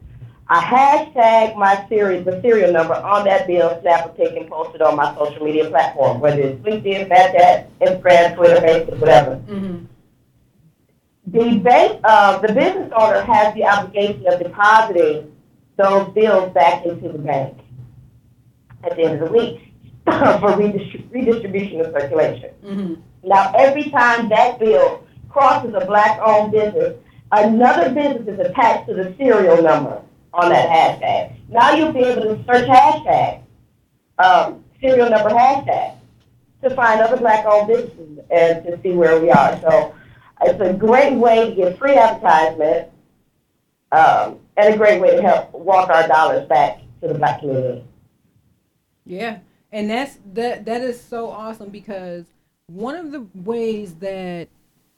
I 0.51 0.61
hashtag 0.63 1.55
my 1.57 1.87
series, 1.89 2.25
the 2.25 2.41
serial 2.41 2.71
number 2.73 2.95
on 2.95 3.23
that 3.25 3.45
bill, 3.45 3.77
snap 3.81 4.05
a 4.07 4.09
pic, 4.09 4.35
and 4.35 4.49
post 4.49 4.73
it 4.73 4.81
on 4.81 4.95
my 4.95 5.13
social 5.15 5.45
media 5.45 5.69
platform, 5.69 6.19
whether 6.19 6.41
it's 6.41 6.59
LinkedIn, 6.63 7.07
Snapchat, 7.07 7.67
Instagram, 7.81 8.35
Twitter, 8.35 8.55
Facebook, 8.55 8.97
whatever. 8.99 9.39
The 11.27 11.57
bank, 11.59 12.01
uh, 12.03 12.39
the 12.39 12.47
business 12.47 12.91
owner 12.97 13.21
has 13.21 13.53
the 13.53 13.63
obligation 13.65 14.25
of 14.25 14.39
depositing 14.39 15.31
those 15.77 16.11
bills 16.15 16.51
back 16.53 16.83
into 16.83 17.09
the 17.09 17.19
bank 17.19 17.59
at 18.83 18.95
the 18.95 19.03
end 19.03 19.21
of 19.21 19.27
the 19.29 19.37
week 19.37 19.71
for 20.05 20.57
redistri- 20.57 21.05
redistribution 21.11 21.81
of 21.81 21.93
circulation. 21.93 22.49
Now, 23.23 23.53
every 23.55 23.91
time 23.91 24.29
that 24.29 24.57
bill 24.57 25.03
crosses 25.29 25.75
a 25.75 25.85
black-owned 25.85 26.51
business, 26.51 26.97
another 27.31 27.93
business 27.93 28.27
is 28.27 28.39
attached 28.39 28.87
to 28.87 28.95
the 28.95 29.13
serial 29.19 29.61
number 29.61 30.01
on 30.33 30.49
that 30.49 30.69
hashtag. 30.69 31.35
Now 31.49 31.73
you'll 31.73 31.93
be 31.93 31.99
able 31.99 32.35
to 32.35 32.43
search 32.45 32.67
hashtag, 32.67 33.43
um, 34.17 34.63
serial 34.81 35.09
number 35.09 35.29
hashtag, 35.29 35.95
to 36.63 36.69
find 36.75 37.01
other 37.01 37.17
black-owned 37.17 37.67
businesses 37.67 38.19
and 38.29 38.63
to 38.65 38.79
see 38.81 38.91
where 38.91 39.19
we 39.19 39.31
are. 39.31 39.59
So 39.61 39.95
it's 40.41 40.61
a 40.61 40.73
great 40.73 41.15
way 41.15 41.49
to 41.49 41.55
get 41.55 41.77
free 41.77 41.95
advertisement 41.95 42.89
um, 43.91 44.39
and 44.57 44.73
a 44.73 44.77
great 44.77 45.01
way 45.01 45.15
to 45.15 45.21
help 45.21 45.51
walk 45.53 45.89
our 45.89 46.07
dollars 46.07 46.47
back 46.47 46.79
to 47.01 47.07
the 47.07 47.13
black 47.13 47.39
community. 47.39 47.83
Yeah, 49.05 49.39
and 49.71 49.89
that's 49.89 50.19
that. 50.33 50.65
That 50.65 50.81
is 50.81 51.01
so 51.01 51.29
awesome 51.29 51.69
because 51.69 52.25
one 52.67 52.95
of 52.95 53.11
the 53.11 53.25
ways 53.33 53.95
that 53.95 54.47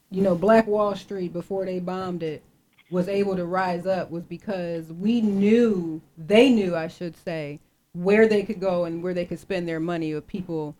you 0.09 0.21
know 0.21 0.35
Black 0.35 0.67
Wall 0.67 0.95
Street 0.95 1.31
before 1.31 1.65
they 1.65 1.79
bombed 1.79 2.21
it 2.23 2.43
was 2.91 3.07
able 3.07 3.35
to 3.37 3.45
rise 3.45 3.85
up 3.87 4.11
was 4.11 4.23
because 4.25 4.91
we 4.91 5.21
knew 5.21 6.01
they 6.17 6.49
knew 6.49 6.75
I 6.75 6.87
should 6.87 7.15
say 7.15 7.59
where 7.93 8.27
they 8.27 8.43
could 8.43 8.59
go 8.59 8.85
and 8.85 9.01
where 9.01 9.13
they 9.13 9.25
could 9.25 9.39
spend 9.39 9.67
their 9.67 9.79
money 9.79 10.13
with 10.13 10.27
people 10.27 10.75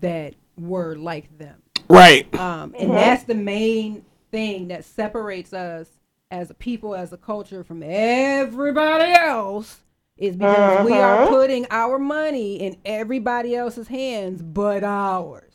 that 0.00 0.34
were 0.58 0.94
like 0.94 1.36
them. 1.38 1.60
Right. 1.88 2.32
Um, 2.38 2.74
and 2.78 2.90
Mhm. 2.90 2.94
that's 2.94 3.24
the 3.24 3.34
main 3.34 4.04
thing 4.30 4.68
that 4.68 4.84
separates 4.84 5.52
us 5.52 5.88
as 6.30 6.50
a 6.50 6.54
people, 6.54 6.94
as 6.94 7.12
a 7.12 7.16
culture 7.16 7.64
from 7.64 7.82
everybody 7.82 9.12
else 9.12 9.80
is 10.16 10.36
because 10.36 10.84
we 10.84 10.92
are 11.00 11.16
Mhm. 11.18 11.28
putting 11.28 11.66
our 11.70 11.98
money 11.98 12.56
in 12.56 12.76
everybody 12.84 13.54
else's 13.56 13.88
hands 13.88 14.42
but 14.42 14.84
ours. 14.84 15.52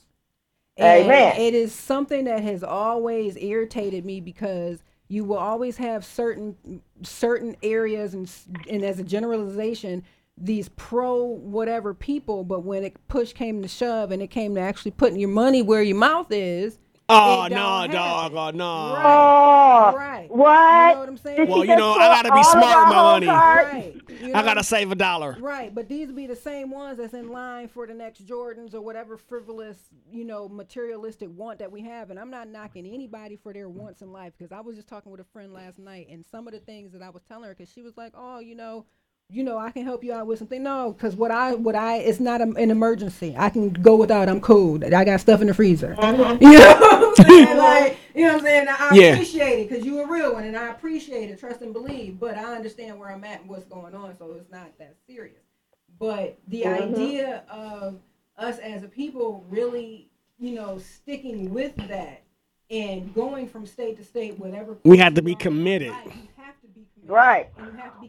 And 0.78 1.06
Amen. 1.06 1.40
It 1.40 1.54
is 1.54 1.74
something 1.74 2.26
that 2.26 2.42
has 2.44 2.64
always 2.64 3.36
irritated 3.38 4.06
me 4.06 4.22
because 4.22 4.82
you 5.10 5.26
will 5.26 5.38
always 5.38 5.76
have 5.78 6.06
certain 6.06 6.82
certain 7.02 7.58
areas 7.62 8.14
and 8.14 8.32
and 8.70 8.84
as 8.84 9.00
a 9.00 9.04
generalization 9.04 10.04
these 10.38 10.70
pro 10.70 11.24
whatever 11.24 11.94
people 11.94 12.44
but 12.44 12.64
when 12.64 12.84
it 12.84 12.96
push 13.10 13.34
came 13.34 13.62
to 13.62 13.68
shove 13.68 14.12
and 14.12 14.22
it 14.22 14.28
came 14.28 14.56
to 14.56 14.62
actually 14.62 14.92
putting 14.92 15.20
your 15.20 15.30
money 15.30 15.62
where 15.62 15.82
your 15.82 15.98
mouth 15.98 16.28
is 16.32 16.80
Oh 17.10 17.48
no, 17.50 17.88
don't 17.88 17.92
dog. 17.92 18.34
Oh 18.36 18.52
no. 18.52 18.96
Oh, 18.98 19.94
Right. 19.96 20.30
What? 20.30 20.90
You 20.90 20.94
know 20.94 21.00
what 21.00 21.10
I'm 21.10 21.18
saying? 21.18 21.48
Well, 21.50 21.66
you 21.66 21.76
know, 21.76 21.94
I 21.94 22.08
gotta 22.22 22.34
be 22.34 22.44
smart 22.44 22.88
with 22.88 22.96
my 22.96 22.96
whole 22.96 23.04
money. 23.14 23.28
right 23.28 23.96
you 24.22 24.34
I 24.34 24.44
gotta 24.44 24.64
save 24.64 24.92
a 24.92 24.96
dollar. 24.96 25.38
Right, 25.40 25.74
but 25.74 25.88
these 25.88 26.12
be 26.12 26.28
the 26.28 26.36
same 26.36 26.72
ones 26.72 26.98
that's 26.98 27.14
in 27.14 27.30
line 27.30 27.68
for 27.68 27.88
the 27.88 27.94
next 27.94 28.26
Jordans 28.26 28.74
or 28.74 28.82
whatever 28.82 29.18
frivolous, 29.18 29.78
you 30.12 30.26
know, 30.26 30.48
materialistic 30.48 31.30
want 31.30 31.60
that 31.60 31.72
we 31.72 31.82
have. 31.82 32.10
And 32.10 32.20
I'm 32.20 32.30
not 32.30 32.48
knocking 32.48 32.86
anybody 32.86 33.36
for 33.36 33.54
their 33.54 33.70
wants 33.70 34.02
in 34.02 34.12
life 34.12 34.34
because 34.38 34.52
I 34.52 34.62
was 34.62 34.76
just 34.76 34.88
talking 34.88 35.12
with 35.12 35.22
a 35.22 35.26
friend 35.26 35.54
last 35.54 35.80
night, 35.80 36.08
and 36.10 36.26
some 36.26 36.48
of 36.48 36.54
the 36.54 36.60
things 36.60 36.92
that 36.94 37.02
I 37.02 37.10
was 37.10 37.24
telling 37.24 37.46
her, 37.46 37.56
because 37.56 37.72
she 37.72 37.82
was 37.82 37.98
like, 37.98 38.14
"Oh, 38.16 38.40
you 38.40 38.56
know, 38.56 38.86
you 39.32 39.44
know, 39.44 39.58
I 39.58 39.72
can 39.72 39.84
help 39.84 40.04
you 40.04 40.14
out 40.14 40.28
with 40.28 40.40
something." 40.40 40.62
No, 40.64 40.92
because 40.94 41.16
what 41.16 41.32
I, 41.32 41.54
what 41.56 41.76
I, 41.76 41.98
it's 41.98 42.20
not 42.20 42.42
a, 42.42 42.46
an 42.46 42.72
emergency. 42.72 43.36
I 43.38 43.50
can 43.50 43.70
go 43.72 43.96
without. 43.96 44.28
I'm 44.30 44.42
cool. 44.42 44.84
I 44.84 45.04
got 45.06 45.20
stuff 45.20 45.42
in 45.42 45.48
the 45.48 45.54
freezer. 45.54 45.96
You 46.02 46.12
know 46.14 46.76
what 46.78 47.20
I'm 47.20 47.26
saying? 47.26 47.58
Like, 47.58 47.98
you 48.16 48.22
know 48.24 48.34
what 48.34 48.40
I'm 48.40 48.46
saying? 48.46 48.68
I 48.70 48.96
Yeah. 48.96 49.14
appreciate 49.14 49.60
it 49.62 49.70
because 49.70 49.86
you 49.86 50.00
a 50.02 50.08
real 50.08 50.34
one, 50.34 50.46
and 50.46 50.58
I 50.58 50.70
appreciate 50.70 51.30
it, 51.30 51.40
trust 51.40 51.62
and 51.62 51.74
believe. 51.74 52.20
But 52.20 52.38
I 52.38 52.56
understand 52.56 52.98
where 53.00 53.12
I'm 53.12 53.24
at 53.24 53.42
and 53.42 53.50
what's 53.50 53.66
going 53.66 53.94
on, 53.94 54.18
so 54.18 54.34
it's 54.34 54.50
not 54.52 54.78
that 54.80 54.96
serious. 55.08 55.42
But 56.00 56.38
the 56.48 56.64
Mhm. 56.64 56.94
idea 56.94 57.44
of 57.50 58.00
us 58.38 58.58
as 58.60 58.84
a 58.84 58.88
people 58.88 59.46
really, 59.50 60.10
you 60.40 60.56
know, 60.56 60.78
sticking 60.78 61.54
with 61.54 61.76
that 61.90 62.24
and 62.72 63.14
going 63.14 63.48
from 63.48 63.66
state 63.66 63.98
to 63.98 64.04
state, 64.04 64.40
whatever. 64.40 64.78
We 64.84 64.98
have 64.98 65.16
to 65.16 65.22
be 65.22 65.36
committed. 65.36 65.94
Right. 67.10 67.50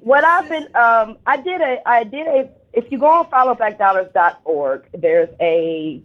What 0.03 0.25
I've 0.25 0.49
been, 0.49 0.65
um, 0.77 1.17
I 1.27 1.39
did 1.39 1.61
a, 1.63 1.89
I 1.89 2.05
did 2.05 2.27
a. 2.27 2.51
If 2.75 2.93
you 2.93 2.99
go 2.99 3.07
on 3.07 3.27
followblackdollars.org, 3.27 4.85
there's 4.93 5.31
a 5.41 6.03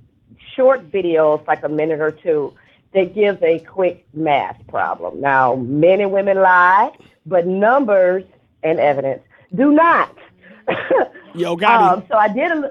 short 0.56 0.84
video, 0.84 1.36
it's 1.36 1.48
like 1.48 1.64
a 1.64 1.70
minute 1.70 2.00
or 2.00 2.12
two, 2.12 2.54
that 2.94 3.14
gives 3.14 3.44
a 3.44 3.60
quick 3.60 4.08
math 4.14 4.66
problem. 4.68 5.20
Now, 5.20 5.56
men 5.56 6.00
and 6.00 6.12
women 6.14 6.38
lie, 6.38 6.92
but 7.26 7.46
numbers 7.46 8.24
and 8.64 8.80
evidence 8.80 9.22
do 9.54 9.74
not. 9.74 10.16
Yo, 11.36 11.58
got 11.58 11.98
um, 11.98 12.04
so 12.08 12.16
I 12.16 12.30
did 12.30 12.52
a. 12.52 12.56
li- 12.56 12.70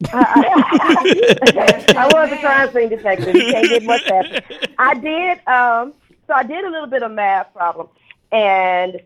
I 0.12 2.08
was 2.12 2.32
a 2.32 2.38
crime 2.38 2.72
scene 2.72 2.88
detective. 2.88 3.34
You 3.34 3.52
can't 3.52 3.68
get 3.68 3.84
much 3.84 4.02
faster. 4.02 4.40
I 4.78 4.94
did. 4.94 5.38
Um, 5.46 5.94
so 6.26 6.34
I 6.34 6.42
did 6.42 6.64
a 6.64 6.70
little 6.70 6.88
bit 6.88 7.04
of 7.04 7.12
math 7.12 7.52
problem, 7.54 7.88
and 8.32 9.00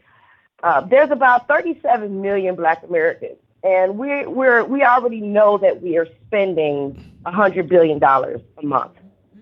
uh, 0.63 0.81
there's 0.83 1.11
about 1.11 1.49
37 1.49 2.21
million 2.21 2.55
Black 2.55 2.83
Americans, 2.85 3.37
and 3.65 3.99
we 3.99 4.27
we're 4.27 4.65
we 4.65 4.83
already 4.83 5.21
know 5.21 5.59
that 5.59 5.83
we 5.83 5.97
are 5.99 6.07
spending 6.27 6.95
100 7.23 7.69
billion 7.69 7.99
dollars 7.99 8.41
a 8.59 8.65
month, 8.65 8.93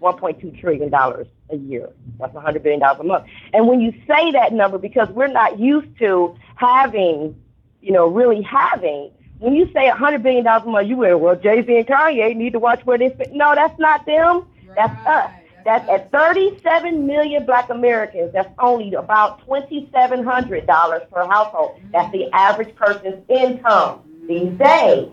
1.2 0.00 0.60
trillion 0.60 0.90
dollars 0.90 1.26
a 1.50 1.56
year. 1.56 1.90
That's 2.18 2.32
100 2.32 2.62
billion 2.62 2.80
dollars 2.80 3.00
a 3.00 3.04
month. 3.04 3.26
And 3.52 3.68
when 3.68 3.80
you 3.80 3.92
say 4.06 4.32
that 4.32 4.52
number, 4.52 4.78
because 4.78 5.08
we're 5.10 5.26
not 5.28 5.58
used 5.58 5.98
to 5.98 6.36
having, 6.56 7.40
you 7.80 7.92
know, 7.92 8.06
really 8.06 8.42
having. 8.42 9.10
When 9.38 9.54
you 9.54 9.70
say 9.72 9.88
100 9.88 10.22
billion 10.22 10.44
dollars 10.44 10.66
a 10.66 10.70
month, 10.70 10.88
you 10.88 10.96
go, 10.96 11.16
well, 11.16 11.36
Jay 11.36 11.64
Z 11.64 11.76
and 11.76 11.86
Kanye 11.86 12.36
need 12.36 12.52
to 12.52 12.58
watch 12.58 12.84
where 12.84 12.98
they 12.98 13.10
spend. 13.10 13.32
No, 13.32 13.54
that's 13.54 13.78
not 13.78 14.04
them. 14.06 14.46
That's 14.74 15.06
us. 15.06 15.30
That's 15.70 15.88
at 15.88 16.10
37 16.10 17.06
million 17.06 17.46
Black 17.46 17.70
Americans. 17.70 18.32
That's 18.32 18.52
only 18.58 18.92
about 18.94 19.46
$2,700 19.46 21.10
per 21.12 21.26
household. 21.28 21.80
That's 21.92 22.10
the 22.10 22.28
average 22.32 22.74
person's 22.74 23.22
income 23.28 24.00
these 24.26 24.50
days. 24.58 25.10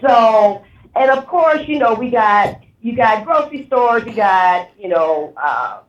So, 0.00 0.62
and 0.94 1.10
of 1.10 1.26
course, 1.26 1.66
you 1.66 1.80
know, 1.80 1.92
we 1.94 2.10
got 2.10 2.60
you 2.82 2.94
got 2.94 3.24
grocery 3.24 3.66
stores, 3.66 4.04
you 4.06 4.14
got 4.14 4.70
you 4.78 4.86
know 4.90 5.34
uh, 5.42 5.80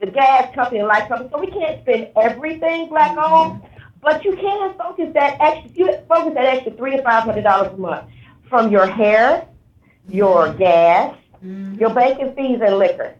the 0.00 0.06
gas 0.06 0.54
company 0.54 0.78
and 0.78 0.88
light 0.88 1.06
company. 1.06 1.28
So 1.30 1.38
we 1.38 1.48
can't 1.48 1.82
spend 1.82 2.08
everything 2.16 2.88
black 2.88 3.18
owned, 3.18 3.60
but 4.00 4.24
you 4.24 4.34
can 4.34 4.72
focus 4.78 5.12
that 5.12 5.36
extra. 5.42 5.70
You 5.74 5.98
focus 6.08 6.32
that 6.32 6.46
extra 6.46 6.72
three 6.72 6.96
to 6.96 7.02
five 7.02 7.24
hundred 7.24 7.42
dollars 7.42 7.74
a 7.74 7.76
month 7.76 8.08
from 8.48 8.72
your 8.72 8.86
hair, 8.86 9.46
your 10.08 10.54
gas, 10.54 11.14
your 11.42 11.92
banking 11.92 12.34
fees 12.34 12.60
and 12.64 12.78
liquor, 12.78 13.14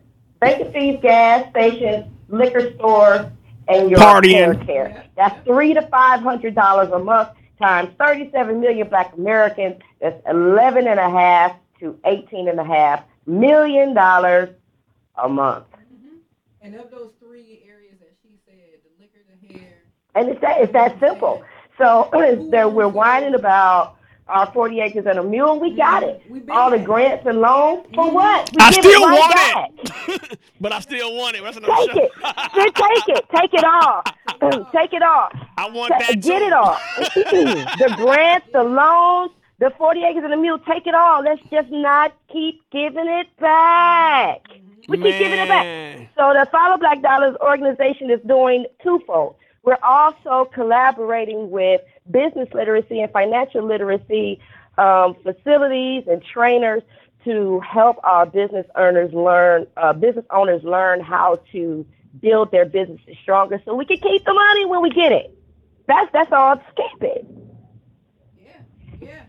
banking 0.47 0.73
fees, 0.73 0.99
gas 1.03 1.51
stations, 1.51 2.07
liquor 2.29 2.73
stores, 2.75 3.27
and 3.69 3.91
your 3.91 3.99
hair 3.99 4.55
Partying. 4.55 4.67
care. 4.67 5.05
That's 5.17 5.45
three 5.45 5.75
to 5.75 5.83
five 5.83 6.21
hundred 6.21 6.55
dollars 6.55 6.91
a 6.93 6.99
month 6.99 7.31
times 7.61 7.91
37 7.99 8.61
million 8.61 8.89
black 8.89 9.15
Americans. 9.17 9.77
That's 10.01 10.21
11 10.29 10.87
and 10.87 11.01
a 11.01 11.11
half 11.11 11.57
to 11.81 11.99
18 12.05 12.49
and 12.49 12.61
a 12.61 12.65
half 12.65 13.03
million 13.27 13.95
dollars 13.95 14.51
a 15.17 15.29
month. 15.29 15.65
Mm-hmm. 15.73 16.17
And 16.63 16.75
of 16.77 16.91
those 16.91 17.13
three 17.19 17.63
areas 17.67 17.95
that 18.01 18.13
she 18.23 18.39
said, 18.47 18.81
the 18.85 19.03
liquor, 19.03 19.21
the 19.41 19.55
hair. 19.55 19.83
And 20.15 20.29
it's 20.29 20.41
that, 20.43 20.61
it's 20.61 20.73
that 20.75 21.01
simple. 21.01 21.43
So 21.79 22.11
there, 22.51 22.69
we're 22.69 22.89
whining 22.89 23.35
about 23.35 23.96
our 24.29 24.51
40 24.53 24.81
acres 24.81 25.07
and 25.07 25.19
a 25.19 25.23
mule. 25.23 25.61
We 25.61 25.71
got 25.77 26.03
it. 26.03 26.21
All 26.51 26.71
the 26.71 26.79
grants 26.79 27.25
and 27.27 27.41
loans. 27.41 27.87
For 27.95 28.11
what? 28.11 28.51
We 28.53 28.59
I 28.61 28.71
give 28.73 28.85
still 28.85 29.07
right 29.07 29.19
want 29.19 29.35
back. 29.35 29.71
it, 30.33 30.39
but 30.61 30.73
I 30.73 30.81
still 30.81 31.15
want 31.17 31.37
it. 31.37 31.43
That's 31.45 31.57
another 31.57 31.75
Take 31.87 31.93
show. 31.93 32.03
it. 32.03 32.13
Just 32.55 32.75
take 32.77 33.17
it. 33.17 33.25
Take 33.35 33.55
it 33.55 33.65
all. 33.65 34.03
take 34.73 34.93
it 34.93 35.03
all. 35.03 35.29
I 35.57 35.71
want 35.71 35.93
Ta- 35.93 35.99
that 36.01 36.21
Get 36.23 36.39
too. 36.41 36.45
it 36.47 36.53
all. 36.53 36.79
the 36.99 37.95
grants, 37.97 38.49
the 38.53 38.65
loans, 38.65 39.31
the 39.59 39.71
40 39.79 40.03
acres 40.05 40.25
and 40.25 40.33
a 40.33 40.37
mule. 40.37 40.59
Take 40.59 40.87
it 40.87 40.95
all. 40.95 41.23
Let's 41.23 41.43
just 41.51 41.71
not 41.71 42.13
keep 42.33 42.63
giving 42.71 43.07
it 43.09 43.29
back. 43.39 44.41
We 44.89 44.99
keep 44.99 45.19
giving 45.19 45.39
it 45.39 45.49
back. 45.49 46.09
So 46.17 46.33
the 46.33 46.47
Follow 46.51 46.77
Black 46.79 47.01
Dollars 47.03 47.37
organization 47.41 48.11
is 48.11 48.21
doing 48.27 48.67
twofold. 48.83 49.37
We're 49.63 49.79
also 49.83 50.49
collaborating 50.55 51.51
with 51.51 51.81
business 52.11 52.49
literacy 52.53 53.01
and 53.01 53.13
financial 53.13 53.65
literacy 53.65 54.41
um, 54.79 55.17
facilities 55.23 56.05
and 56.07 56.23
trainers 56.23 56.83
to 57.25 57.61
help 57.61 57.97
our 58.05 58.25
business 58.27 58.67
owners 58.77 59.13
learn, 59.13 59.67
uh, 59.77 59.93
business 59.93 60.25
owners 60.31 60.63
learn 60.63 61.01
how 61.01 61.41
to 61.53 61.85
build 62.21 62.51
their 62.53 62.65
businesses 62.65 63.17
stronger, 63.23 63.61
so 63.65 63.75
we 63.75 63.85
can 63.85 63.99
keep 63.99 64.25
the 64.25 64.33
money 64.33 64.65
when 64.65 64.81
we 64.83 64.91
get 64.91 65.13
it. 65.13 65.37
That's 65.87 66.11
that's 66.13 66.33
all. 66.33 66.57
Keep 66.77 67.03
it. 67.03 67.27
Yeah. 69.01 69.23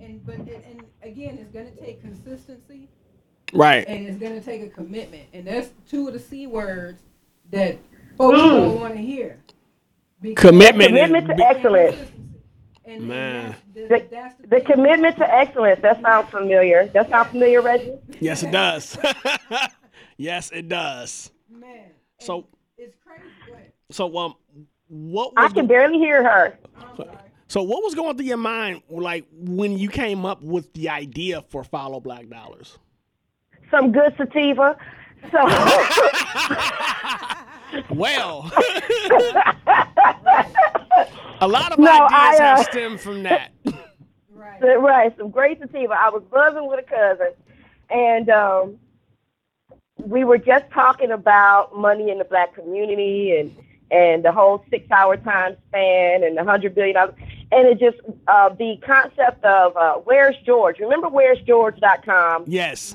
And 0.00 0.24
but 0.24 0.36
and, 0.36 0.48
and 0.48 0.82
again, 1.02 1.38
it's 1.40 1.50
gonna 1.52 1.70
take 1.70 2.00
consistency. 2.00 2.88
Right. 3.52 3.86
And 3.86 4.06
it's 4.06 4.18
gonna 4.18 4.40
take 4.40 4.62
a 4.62 4.68
commitment, 4.68 5.24
and 5.32 5.46
that's 5.46 5.70
two 5.88 6.08
of 6.08 6.14
the 6.14 6.18
c 6.20 6.46
words 6.46 7.02
that 7.50 7.78
folks 8.16 8.38
Mm. 8.38 8.50
don't 8.50 8.80
want 8.80 8.94
to 8.94 9.00
hear. 9.00 9.38
Commitment. 10.36 10.88
Commitment 10.88 11.26
to 11.28 11.46
excellence. 11.46 11.96
Man. 12.86 13.54
The, 13.74 14.32
the 14.48 14.60
commitment 14.60 15.16
to 15.16 15.34
excellence. 15.34 15.80
That 15.82 16.00
sounds 16.02 16.30
familiar. 16.30 16.86
That 16.88 17.08
sounds 17.10 17.28
familiar, 17.30 17.62
Reggie. 17.62 17.94
Yes, 18.20 18.42
it 18.42 18.50
does. 18.50 18.98
yes, 20.16 20.50
it 20.52 20.68
does. 20.68 21.30
Man. 21.50 21.90
So 22.18 22.46
It's 22.76 22.96
crazy. 23.06 23.22
Go. 23.46 23.54
So 23.90 24.16
um, 24.18 24.34
what 24.88 25.32
I 25.36 25.48
can 25.48 25.64
the- 25.66 25.68
barely 25.68 25.98
hear 25.98 26.22
her. 26.24 26.58
so 27.48 27.62
what 27.62 27.82
was 27.84 27.94
going 27.94 28.16
through 28.16 28.26
your 28.26 28.36
mind 28.36 28.82
like 28.88 29.26
when 29.32 29.78
you 29.78 29.88
came 29.88 30.24
up 30.26 30.42
with 30.42 30.72
the 30.72 30.88
idea 30.88 31.42
for 31.42 31.62
Follow 31.64 32.00
Black 32.00 32.28
Dollars? 32.28 32.78
Some 33.70 33.92
good 33.92 34.12
sativa. 34.16 34.76
So 35.30 35.38
Well, 37.94 38.50
a 41.42 41.48
lot 41.48 41.72
of 41.72 41.78
No, 41.78 41.90
ideas 41.90 42.10
I, 42.12 42.36
uh, 42.36 42.56
have 42.56 42.66
stemmed 42.66 43.00
from 43.00 43.24
that. 43.24 43.50
Right. 44.32 44.60
right, 44.80 45.16
some 45.18 45.30
great 45.30 45.58
sativa. 45.58 45.94
I 45.94 46.08
was 46.10 46.22
buzzing 46.30 46.68
with 46.68 46.78
a 46.78 46.82
cousin, 46.88 47.32
and 47.90 48.30
um, 48.30 48.78
we 49.98 50.24
were 50.24 50.38
just 50.38 50.70
talking 50.70 51.10
about 51.10 51.76
money 51.76 52.10
in 52.10 52.18
the 52.18 52.24
black 52.24 52.54
community 52.54 53.36
and 53.38 53.56
and 53.90 54.24
the 54.24 54.32
whole 54.32 54.64
six-hour 54.70 55.18
time 55.18 55.54
span 55.68 56.24
and 56.24 56.38
the 56.38 56.44
hundred 56.44 56.74
billion 56.74 56.94
dollars. 56.94 57.14
And 57.50 57.68
it 57.68 57.78
just 57.78 57.98
uh, 58.28 58.48
the 58.50 58.78
concept 58.86 59.44
of 59.44 59.76
uh, 59.76 59.94
where's 60.04 60.36
George? 60.46 60.78
Remember 60.78 61.08
where's 61.08 61.40
George.com? 61.42 62.44
Yes. 62.46 62.94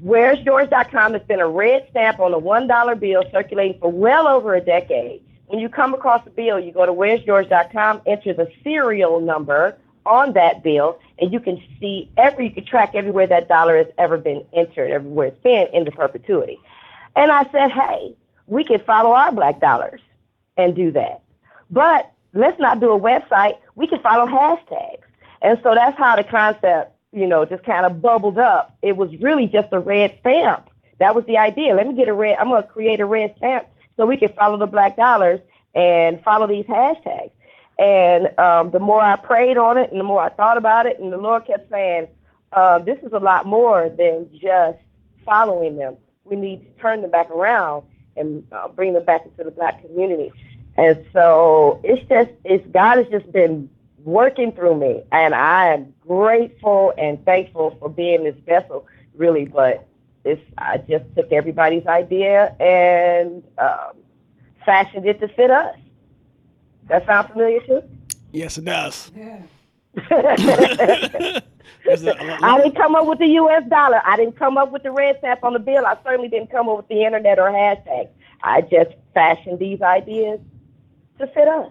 Where's 0.00 0.38
George.com 0.40 1.14
has 1.14 1.22
been 1.22 1.40
a 1.40 1.48
red 1.48 1.86
stamp 1.90 2.20
on 2.20 2.32
a 2.32 2.38
one 2.38 2.68
dollar 2.68 2.94
bill 2.94 3.24
circulating 3.32 3.78
for 3.80 3.90
well 3.90 4.28
over 4.28 4.54
a 4.54 4.60
decade. 4.60 5.23
When 5.46 5.60
you 5.60 5.68
come 5.68 5.94
across 5.94 6.26
a 6.26 6.30
bill, 6.30 6.58
you 6.58 6.72
go 6.72 6.86
to 6.86 6.92
Where's 6.92 7.22
George.com, 7.22 8.02
enter 8.06 8.32
the 8.32 8.50
serial 8.62 9.20
number 9.20 9.76
on 10.06 10.32
that 10.34 10.62
bill, 10.62 10.98
and 11.18 11.32
you 11.32 11.40
can 11.40 11.62
see 11.80 12.10
every, 12.16 12.46
you 12.48 12.54
can 12.54 12.64
track 12.64 12.94
everywhere 12.94 13.26
that 13.26 13.48
dollar 13.48 13.76
has 13.76 13.86
ever 13.98 14.18
been 14.18 14.44
entered, 14.52 14.90
everywhere 14.90 15.28
it's 15.28 15.42
been 15.42 15.68
into 15.72 15.90
perpetuity. 15.90 16.58
And 17.16 17.30
I 17.30 17.48
said, 17.52 17.70
hey, 17.70 18.14
we 18.46 18.64
can 18.64 18.80
follow 18.80 19.12
our 19.12 19.32
black 19.32 19.60
dollars 19.60 20.00
and 20.56 20.74
do 20.74 20.90
that. 20.92 21.22
But 21.70 22.10
let's 22.32 22.58
not 22.60 22.80
do 22.80 22.92
a 22.92 23.00
website. 23.00 23.58
We 23.74 23.86
can 23.86 24.00
follow 24.00 24.26
hashtags. 24.26 25.02
And 25.42 25.58
so 25.62 25.74
that's 25.74 25.96
how 25.96 26.16
the 26.16 26.24
concept, 26.24 26.94
you 27.12 27.26
know, 27.26 27.44
just 27.44 27.64
kind 27.64 27.86
of 27.86 28.02
bubbled 28.02 28.38
up. 28.38 28.76
It 28.82 28.96
was 28.96 29.14
really 29.20 29.46
just 29.46 29.68
a 29.72 29.78
red 29.78 30.16
stamp. 30.20 30.68
That 30.98 31.14
was 31.14 31.24
the 31.26 31.38
idea. 31.38 31.74
Let 31.74 31.86
me 31.86 31.94
get 31.94 32.08
a 32.08 32.14
red, 32.14 32.36
I'm 32.38 32.48
going 32.48 32.62
to 32.62 32.68
create 32.68 33.00
a 33.00 33.06
red 33.06 33.34
stamp 33.36 33.66
so 33.96 34.06
we 34.06 34.16
can 34.16 34.32
follow 34.32 34.56
the 34.56 34.66
black 34.66 34.96
dollars 34.96 35.40
and 35.74 36.22
follow 36.22 36.46
these 36.46 36.66
hashtags. 36.66 37.30
And 37.78 38.38
um, 38.38 38.70
the 38.70 38.78
more 38.78 39.00
I 39.00 39.16
prayed 39.16 39.56
on 39.56 39.78
it 39.78 39.90
and 39.90 39.98
the 39.98 40.04
more 40.04 40.22
I 40.22 40.28
thought 40.28 40.56
about 40.56 40.86
it, 40.86 41.00
and 41.00 41.12
the 41.12 41.18
Lord 41.18 41.46
kept 41.46 41.68
saying, 41.70 42.08
uh, 42.52 42.78
this 42.78 42.98
is 43.02 43.12
a 43.12 43.18
lot 43.18 43.46
more 43.46 43.88
than 43.88 44.28
just 44.32 44.78
following 45.24 45.76
them. 45.76 45.96
We 46.24 46.36
need 46.36 46.64
to 46.64 46.80
turn 46.80 47.02
them 47.02 47.10
back 47.10 47.30
around 47.30 47.84
and 48.16 48.46
uh, 48.52 48.68
bring 48.68 48.92
them 48.92 49.04
back 49.04 49.24
into 49.24 49.42
the 49.42 49.50
black 49.50 49.82
community. 49.82 50.32
And 50.76 51.04
so 51.12 51.80
it's 51.82 52.08
just, 52.08 52.30
it's 52.44 52.66
God 52.68 52.98
has 52.98 53.08
just 53.08 53.30
been 53.32 53.68
working 54.04 54.52
through 54.52 54.76
me, 54.76 55.02
and 55.10 55.34
I 55.34 55.72
am 55.72 55.94
grateful 56.06 56.92
and 56.96 57.24
thankful 57.24 57.76
for 57.80 57.88
being 57.88 58.24
this 58.24 58.36
vessel, 58.46 58.86
really. 59.16 59.46
But 59.46 59.86
it's, 60.24 60.42
I 60.58 60.78
just 60.78 61.04
took 61.16 61.32
everybody's 61.32 61.86
idea 61.86 62.54
and 62.60 63.42
um, 63.58 63.92
fashioned 64.64 65.06
it 65.06 65.20
to 65.20 65.28
fit 65.28 65.50
us. 65.50 65.76
That 66.88 67.06
sound 67.06 67.28
familiar 67.30 67.60
too? 67.66 67.82
Yes, 68.32 68.58
it 68.58 68.64
does. 68.64 69.10
I 70.10 71.40
didn't 72.62 72.76
come 72.76 72.94
up 72.96 73.06
with 73.06 73.18
the 73.18 73.26
U.S. 73.26 73.62
dollar. 73.68 74.00
I 74.04 74.16
didn't 74.16 74.38
come 74.38 74.56
up 74.58 74.72
with 74.72 74.82
the 74.82 74.90
red 74.90 75.18
stamp 75.18 75.44
on 75.44 75.52
the 75.52 75.58
bill. 75.58 75.86
I 75.86 75.96
certainly 76.04 76.28
didn't 76.28 76.50
come 76.50 76.68
up 76.68 76.78
with 76.78 76.88
the 76.88 77.04
internet 77.04 77.38
or 77.38 77.48
hashtags. 77.50 78.08
I 78.42 78.62
just 78.62 78.90
fashioned 79.14 79.58
these 79.58 79.80
ideas 79.82 80.40
to 81.18 81.26
fit 81.28 81.48
us. 81.48 81.70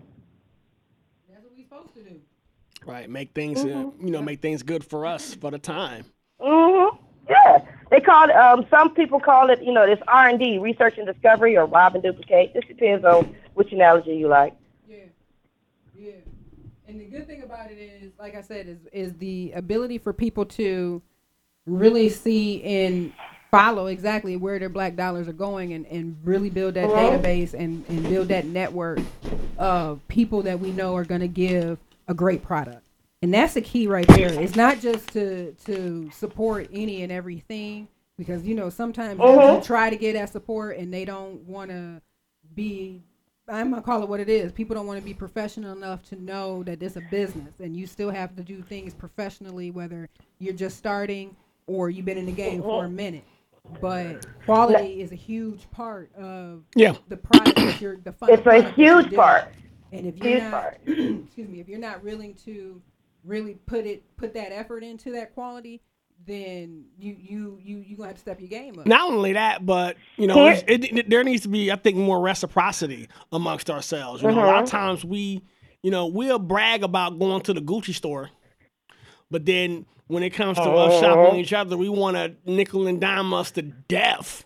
That's 1.29 1.43
what 1.43 1.51
we're 1.57 1.63
supposed 1.63 1.93
to 1.95 2.03
do. 2.03 2.19
Right, 2.85 3.09
make 3.09 3.33
things 3.33 3.63
uh, 3.63 3.67
Mm-hmm. 3.67 4.05
you 4.05 4.11
know 4.11 4.21
make 4.21 4.41
things 4.41 4.61
good 4.63 4.83
for 4.83 5.05
us 5.05 5.35
for 5.35 5.51
the 5.51 5.59
time. 5.59 6.05
hmm 6.39 6.95
Yeah, 7.29 7.65
they 7.89 7.99
call 7.99 8.29
it. 8.29 8.35
Um, 8.35 8.65
some 8.69 8.93
people 8.93 9.19
call 9.19 9.49
it, 9.49 9.61
you 9.63 9.71
know, 9.71 9.85
this 9.85 9.99
R 10.07 10.29
and 10.29 10.39
D, 10.39 10.57
research 10.57 10.97
and 10.97 11.07
discovery, 11.07 11.55
or 11.57 11.65
rob 11.65 11.95
and 11.95 12.03
duplicate. 12.03 12.53
This 12.53 12.63
depends 12.67 13.05
on 13.05 13.35
which 13.53 13.71
analogy 13.71 14.15
you 14.15 14.27
like. 14.27 14.55
Yeah, 14.87 15.05
yeah. 15.97 16.11
And 16.87 16.99
the 16.99 17.05
good 17.05 17.27
thing 17.27 17.43
about 17.43 17.71
it 17.71 17.77
is, 17.77 18.11
like 18.19 18.35
I 18.35 18.41
said, 18.41 18.67
is 18.67 18.79
is 18.91 19.13
the 19.15 19.53
ability 19.55 19.97
for 19.99 20.13
people 20.13 20.45
to 20.45 21.01
really 21.65 22.09
see 22.09 22.61
and 22.63 23.13
follow 23.53 23.85
exactly 23.85 24.35
where 24.35 24.57
their 24.57 24.67
black 24.67 24.95
dollars 24.95 25.27
are 25.27 25.33
going 25.33 25.73
and, 25.73 25.85
and 25.85 26.17
really 26.23 26.49
build 26.49 26.73
that 26.73 26.89
database 26.89 27.53
and, 27.53 27.85
and 27.87 28.03
build 28.09 28.27
that 28.27 28.45
network 28.45 28.99
of 29.59 30.05
people 30.07 30.41
that 30.41 30.59
we 30.59 30.71
know 30.71 30.95
are 30.95 31.03
gonna 31.03 31.27
give 31.27 31.77
a 32.07 32.13
great 32.15 32.41
product. 32.43 32.82
And 33.23 33.33
that's 33.33 33.53
the 33.53 33.61
key 33.61 33.87
right 33.87 34.07
there. 34.09 34.33
It's 34.33 34.57
not 34.57 34.81
just 34.81 35.13
to 35.13 35.53
to 35.65 36.11
support 36.11 36.67
any 36.73 37.03
and 37.03 37.11
everything 37.11 37.87
because 38.17 38.43
you 38.43 38.53
know 38.53 38.69
sometimes 38.69 39.17
you- 39.17 39.25
mm-hmm. 39.25 39.55
you 39.55 39.63
try 39.63 39.89
to 39.89 39.95
get 39.95 40.13
that 40.13 40.29
support 40.29 40.77
and 40.77 40.93
they 40.93 41.05
don't 41.05 41.41
wanna 41.47 42.01
be 42.53 43.01
I'm 43.47 43.69
gonna 43.69 43.81
call 43.81 44.03
it 44.03 44.09
what 44.09 44.19
it 44.19 44.27
is. 44.27 44.51
People 44.51 44.75
don't 44.75 44.87
want 44.87 44.99
to 44.99 45.05
be 45.05 45.13
professional 45.13 45.75
enough 45.75 46.03
to 46.09 46.21
know 46.21 46.63
that 46.63 46.81
it's 46.81 46.95
a 46.95 47.01
business, 47.11 47.59
and 47.59 47.75
you 47.75 47.87
still 47.87 48.09
have 48.09 48.35
to 48.37 48.43
do 48.43 48.61
things 48.61 48.93
professionally, 48.93 49.69
whether 49.69 50.09
you're 50.39 50.53
just 50.53 50.77
starting 50.77 51.35
or 51.67 51.89
you've 51.89 52.05
been 52.05 52.17
in 52.17 52.25
the 52.25 52.31
game 52.31 52.61
for 52.61 52.83
a 52.83 52.87
mm-hmm. 52.87 52.95
minute. 52.95 53.23
But 53.81 54.25
quality 54.45 55.01
is 55.01 55.11
a 55.11 55.15
huge 55.15 55.69
part 55.71 56.13
of 56.15 56.63
Yeah. 56.75 56.95
the 57.09 57.17
product 57.17 57.55
that 57.55 57.81
you're 57.81 57.97
the 57.97 58.11
It's 58.11 58.21
a 58.21 58.43
product 58.43 58.43
that 58.45 58.77
you're 58.77 59.01
huge 59.01 59.13
part. 59.13 59.53
And 59.91 60.07
if 60.07 60.17
you're 60.17 60.27
Huge 60.27 60.43
not, 60.43 60.51
part. 60.51 60.79
excuse 60.87 61.49
me, 61.49 61.59
if 61.59 61.69
you're 61.69 61.79
not 61.79 62.03
willing 62.03 62.33
to 62.45 62.81
really 63.25 63.55
put 63.65 63.85
it 63.85 64.03
put 64.17 64.33
that 64.33 64.51
effort 64.51 64.83
into 64.83 65.11
that 65.13 65.33
quality, 65.33 65.81
then 66.25 66.85
you 66.97 67.15
you 67.19 67.59
you 67.61 67.77
you 67.79 67.95
gonna 67.97 68.07
have 68.09 68.15
to 68.17 68.21
step 68.21 68.39
your 68.39 68.49
game 68.49 68.77
up. 68.79 68.85
Not 68.85 69.11
only 69.11 69.33
that, 69.33 69.65
but 69.65 69.97
you 70.17 70.27
know, 70.27 70.35
Here- 70.35 70.63
it, 70.67 70.97
it- 70.97 71.09
there 71.09 71.23
needs 71.23 71.43
to 71.43 71.49
be, 71.49 71.71
I 71.71 71.75
think, 71.75 71.97
more 71.97 72.19
reciprocity 72.21 73.07
amongst 73.31 73.69
ourselves. 73.69 74.21
You 74.21 74.29
know, 74.31 74.43
a 74.43 74.47
lot 74.47 74.63
of 74.63 74.69
Mhm. 74.69 74.71
times 74.71 75.05
we, 75.05 75.41
you 75.81 75.91
know, 75.91 76.05
we'll 76.07 76.39
brag 76.39 76.83
about 76.83 77.19
going 77.19 77.41
to 77.43 77.53
the 77.53 77.61
Gucci 77.61 77.93
store, 77.93 78.29
but 79.31 79.45
then 79.45 79.85
when 80.07 80.23
it 80.23 80.31
comes 80.31 80.57
to 80.57 80.63
us 80.63 80.93
Mhm. 80.93 80.99
shopping 81.01 81.39
each 81.39 81.53
other, 81.53 81.77
we 81.77 81.89
want 81.89 82.15
to 82.17 82.35
nickel 82.45 82.87
and 82.87 82.99
dime 83.01 83.33
us 83.33 83.51
to 83.51 83.61
death. 83.61 84.45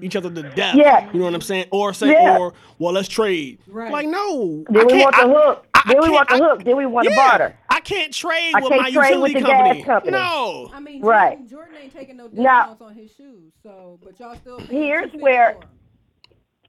Each 0.00 0.16
other 0.16 0.30
to 0.30 0.42
death. 0.54 0.74
Yeah. 0.76 1.10
You 1.12 1.18
know 1.18 1.24
what 1.26 1.34
I'm 1.34 1.40
saying? 1.42 1.66
Or 1.70 1.92
say, 1.92 2.12
Yeah. 2.12 2.38
or 2.38 2.54
well, 2.78 2.92
let's 2.94 3.08
trade. 3.08 3.58
Right. 3.66 3.92
Like, 3.92 4.06
no. 4.08 4.64
I 4.68 4.72
Then 4.72 4.86
we 4.86 4.92
can't- 4.92 5.02
want 5.04 5.16
the 5.16 5.22
I- 5.22 5.28
hook. 5.46 5.65
I- 5.65 5.65
I 5.65 5.65
then 5.86 6.00
we 6.02 6.10
want 6.10 6.28
the 6.28 6.34
I- 6.34 6.38
hook. 6.38 6.64
Then 6.64 6.76
we 6.76 6.86
want 6.86 7.08
the 7.08 7.14
Yeah. 7.14 7.28
barter. 7.28 7.58
I 7.70 7.80
can't 7.80 8.12
trade 8.12 8.52
I 8.54 8.60
with 8.60 8.70
can't 8.70 8.82
my 8.82 8.90
trade 8.90 9.08
utility 9.10 9.34
with 9.34 9.42
the 9.44 9.48
company. 9.50 9.78
gas 9.78 9.86
company. 9.86 10.12
No. 10.12 10.70
I 10.74 10.80
mean, 10.80 11.00
Right. 11.02 11.30
Jordan, 11.32 11.48
Jordan 11.48 11.74
ain't 11.82 11.92
taking 11.94 12.16
no 12.16 12.28
discounts 12.28 12.82
on 12.82 12.94
his 12.94 13.14
shoes, 13.14 13.52
so 13.62 13.98
but 14.02 14.18
y'all 14.18 14.34
still. 14.36 14.58
Here's 14.58 15.12
where 15.12 15.56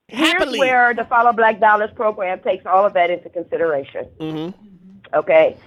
here's 0.07 0.33
Happily. 0.33 0.59
where 0.59 0.93
the 0.93 1.05
Follow 1.05 1.33
Black 1.33 1.59
Dollars 1.59 1.89
program 1.95 2.39
takes 2.39 2.65
all 2.65 2.85
of 2.85 2.93
that 2.93 3.09
into 3.09 3.29
consideration. 3.29 4.05
Mm-hmm. 4.19 5.15
Okay. 5.15 5.57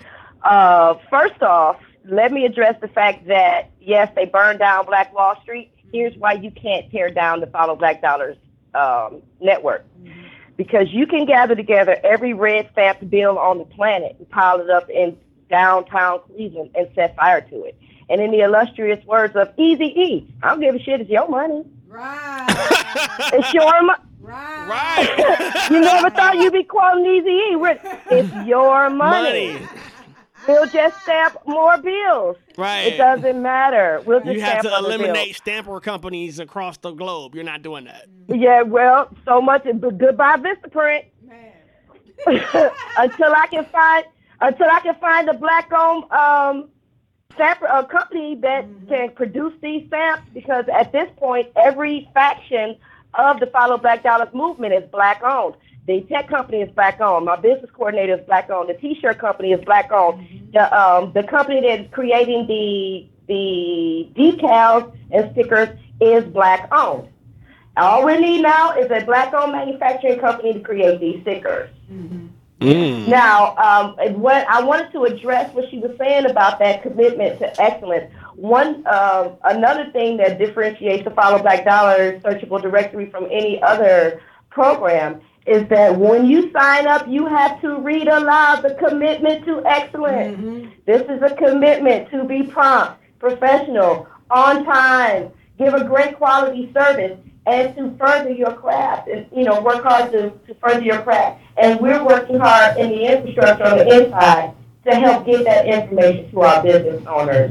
Uh, 0.42 0.94
first 1.10 1.42
off, 1.42 1.76
let 2.04 2.32
me 2.32 2.44
address 2.46 2.76
the 2.80 2.88
fact 2.88 3.26
that 3.26 3.70
yes, 3.80 4.10
they 4.14 4.24
burned 4.26 4.58
down 4.60 4.86
Black 4.86 5.12
Wall 5.14 5.34
Street. 5.42 5.72
Here's 5.92 6.16
why 6.16 6.32
you 6.34 6.50
can't 6.50 6.90
tear 6.90 7.10
down 7.10 7.40
the 7.40 7.46
Follow 7.48 7.74
Black 7.76 8.00
Dollars 8.00 8.36
um, 8.74 9.22
network. 9.40 9.84
Because 10.60 10.92
you 10.92 11.06
can 11.06 11.24
gather 11.24 11.54
together 11.54 11.96
every 12.04 12.34
red 12.34 12.68
stamped 12.72 13.08
bill 13.08 13.38
on 13.38 13.56
the 13.56 13.64
planet 13.64 14.16
and 14.18 14.28
pile 14.28 14.60
it 14.60 14.68
up 14.68 14.90
in 14.90 15.16
downtown 15.48 16.20
Cleveland 16.26 16.72
and 16.74 16.86
set 16.94 17.16
fire 17.16 17.40
to 17.40 17.64
it. 17.64 17.78
And 18.10 18.20
in 18.20 18.30
the 18.30 18.40
illustrious 18.40 19.02
words 19.06 19.34
of 19.36 19.54
Easy 19.56 19.86
E, 19.86 20.34
I 20.42 20.50
don't 20.50 20.60
give 20.60 20.74
a 20.74 20.78
shit, 20.78 21.00
it's 21.00 21.08
your 21.08 21.26
money. 21.30 21.64
Right. 21.88 22.44
it's 23.32 23.54
your 23.54 23.82
money. 23.82 24.02
Right. 24.20 24.68
right. 24.68 25.66
you 25.70 25.80
never 25.80 26.10
thought 26.10 26.36
you'd 26.36 26.52
be 26.52 26.64
quoting 26.64 27.06
Easy 27.06 27.30
E. 27.30 27.54
Rick. 27.54 27.80
It's 28.10 28.46
your 28.46 28.90
money. 28.90 29.54
Money. 29.54 29.66
We'll 30.48 30.66
just 30.66 31.00
stamp 31.02 31.36
more 31.46 31.78
bills. 31.78 32.36
Right. 32.56 32.92
It 32.92 32.96
doesn't 32.96 33.42
matter. 33.42 34.02
We'll 34.06 34.20
just 34.20 34.24
stamp. 34.24 34.24
More. 34.24 34.34
You 34.34 34.40
have 34.40 34.60
stamp 34.60 34.74
to 34.74 34.78
eliminate 34.78 35.36
stamper 35.36 35.80
companies 35.80 36.38
across 36.38 36.78
the 36.78 36.92
globe. 36.92 37.34
You're 37.34 37.44
not 37.44 37.62
doing 37.62 37.84
that. 37.84 38.06
Yeah, 38.28 38.62
well, 38.62 39.08
so 39.24 39.40
much. 39.40 39.64
But 39.64 39.98
goodbye, 39.98 40.36
Vistaprint. 40.36 41.04
until 42.26 43.32
I 43.34 43.46
can 43.50 43.64
find, 43.66 44.04
until 44.40 44.66
I 44.70 44.80
can 44.80 44.94
find 44.96 45.28
a 45.28 45.34
black-owned 45.34 46.10
um, 46.12 46.68
stamp 47.34 47.62
uh, 47.62 47.82
company 47.84 48.34
that 48.36 48.66
can 48.88 49.10
produce 49.12 49.54
these 49.62 49.86
stamps, 49.86 50.24
because 50.34 50.66
at 50.72 50.92
this 50.92 51.08
point, 51.16 51.48
every 51.56 52.10
faction 52.12 52.76
of 53.14 53.40
the 53.40 53.46
Follow 53.46 53.78
Black 53.78 54.02
Dollars 54.02 54.28
movement 54.34 54.74
is 54.74 54.84
black-owned. 54.90 55.54
The 55.90 56.02
tech 56.02 56.28
company 56.28 56.60
is 56.60 56.70
black-owned. 56.70 57.26
My 57.26 57.34
business 57.34 57.68
coordinator 57.72 58.14
is 58.14 58.24
black-owned. 58.24 58.68
The 58.68 58.74
T-shirt 58.74 59.18
company 59.18 59.50
is 59.50 59.64
black-owned. 59.64 60.52
The 60.52 60.80
um, 60.80 61.12
the 61.14 61.24
company 61.24 61.60
that 61.62 61.80
is 61.80 61.86
creating 61.90 62.46
the 62.46 63.08
the 63.26 64.08
decals 64.14 64.96
and 65.10 65.32
stickers 65.32 65.70
is 66.00 66.22
black-owned. 66.26 67.08
All 67.76 68.06
we 68.06 68.16
need 68.18 68.42
now 68.42 68.78
is 68.78 68.88
a 68.88 69.04
black-owned 69.04 69.50
manufacturing 69.50 70.20
company 70.20 70.52
to 70.52 70.60
create 70.60 71.00
these 71.00 71.22
stickers. 71.22 71.70
Now, 73.08 73.56
um, 73.56 73.96
what 74.20 74.46
I 74.48 74.62
wanted 74.62 74.92
to 74.92 75.06
address 75.06 75.52
what 75.54 75.68
she 75.70 75.78
was 75.78 75.90
saying 75.98 76.26
about 76.26 76.60
that 76.60 76.84
commitment 76.84 77.40
to 77.40 77.60
excellence. 77.60 78.12
One, 78.36 78.86
um, 78.86 79.38
another 79.42 79.90
thing 79.90 80.18
that 80.18 80.38
differentiates 80.38 81.02
the 81.02 81.10
Follow 81.10 81.42
Black 81.42 81.64
Dollar 81.64 82.20
searchable 82.20 82.62
directory 82.62 83.10
from 83.10 83.24
any 83.24 83.60
other 83.60 84.22
program 84.50 85.20
is 85.50 85.68
that 85.68 85.98
when 85.98 86.26
you 86.26 86.52
sign 86.52 86.86
up, 86.86 87.08
you 87.08 87.26
have 87.26 87.60
to 87.60 87.78
read 87.80 88.06
aloud 88.06 88.62
the 88.62 88.74
commitment 88.74 89.44
to 89.44 89.60
excellence. 89.66 90.72
This 90.86 91.02
is 91.02 91.20
a 91.22 91.34
commitment 91.34 92.08
to 92.12 92.22
be 92.24 92.44
prompt, 92.44 93.00
professional, 93.18 94.06
on 94.30 94.64
time, 94.64 95.32
give 95.58 95.74
a 95.74 95.84
great 95.84 96.16
quality 96.16 96.72
service, 96.72 97.18
and 97.46 97.74
to 97.74 97.96
further 97.98 98.30
your 98.30 98.52
craft 98.52 99.08
and 99.08 99.26
you 99.34 99.42
know 99.42 99.60
work 99.60 99.82
hard 99.82 100.12
to, 100.12 100.30
to 100.46 100.54
further 100.62 100.82
your 100.82 101.02
craft. 101.02 101.42
And 101.56 101.80
we're 101.80 102.04
working 102.04 102.38
hard 102.38 102.76
in 102.78 102.90
the 102.90 103.12
infrastructure 103.12 103.64
on 103.64 103.78
the 103.78 104.04
inside 104.04 104.54
to 104.84 104.94
help 104.94 105.26
get 105.26 105.44
that 105.44 105.66
information 105.66 106.30
to 106.30 106.40
our 106.42 106.62
business 106.62 107.04
owners, 107.06 107.50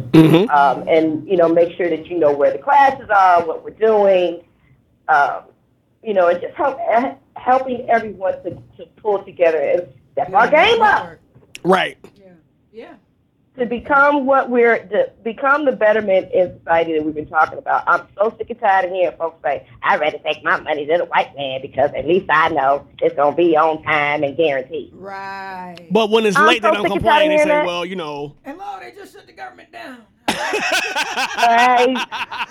um, 0.49 0.88
and 0.88 1.27
you 1.27 1.35
know 1.35 1.49
make 1.49 1.76
sure 1.76 1.89
that 1.89 2.07
you 2.07 2.17
know 2.17 2.31
where 2.31 2.51
the 2.51 2.59
classes 2.59 3.09
are, 3.09 3.45
what 3.45 3.61
we're 3.61 3.71
doing, 3.71 4.41
um, 5.09 5.43
you 6.01 6.13
know, 6.13 6.30
and 6.30 6.39
just 6.39 6.55
help 6.55 6.80
helping 7.40 7.90
everyone 7.90 8.34
to, 8.44 8.52
to 8.78 8.86
pull 8.98 9.24
together 9.24 9.60
and 9.60 9.88
step 10.14 10.34
our 10.34 10.49
game 10.49 10.82
up. 10.82 11.18
Right. 11.64 11.98
Yeah. 12.16 12.32
Yeah. 12.72 12.94
to 13.57 13.66
become 13.66 14.26
what 14.26 14.49
we're 14.49 14.80
to 14.88 15.11
become 15.24 15.66
the 15.66 15.72
betterment 15.74 16.32
in 16.32 16.57
society 16.60 16.94
that 16.94 17.03
we've 17.03 17.16
been 17.16 17.28
talking 17.28 17.57
about. 17.57 17.84
I'm 17.88 18.07
so 18.18 18.34
sick 18.38 18.49
and 18.49 18.60
tired 18.60 18.86
of 18.86 18.91
hearing 18.91 19.18
folks 19.18 19.41
say, 19.44 19.68
"I'd 19.84 19.99
rather 19.99 20.20
take 20.20 20.41
my 20.44 20.60
money 20.61 20.86
to 20.86 20.98
the 20.98 21.06
white 21.06 21.36
man 21.36 21.61
because 21.61 21.91
at 21.95 22.07
least 22.07 22.28
I 22.30 22.49
know 22.49 22.88
it's 23.02 23.16
gonna 23.16 23.36
be 23.36 23.57
on 23.57 23.84
time 23.84 24.24
and 24.24 24.38
guaranteed." 24.38 24.91
Right. 24.94 25.76
But 25.91 26.10
when 26.10 26.26
it's 26.26 26.38
I'm 26.38 26.48
late, 26.48 26.61
so 26.61 26.70
they 26.70 26.74
don't 26.76 26.84
sick 26.84 26.91
and 26.91 27.02
complain. 27.02 27.30
They 27.32 27.38
say, 27.40 27.45
that. 27.45 27.66
well, 27.66 27.86
you 27.86 27.95
know. 27.98 28.36
And 28.45 28.57
Lord, 28.57 28.82
they 28.84 28.91
just 28.91 29.14
shut 29.14 29.26
the 29.28 29.34
government 29.34 29.72
down. 29.74 29.98
right, 30.30 31.95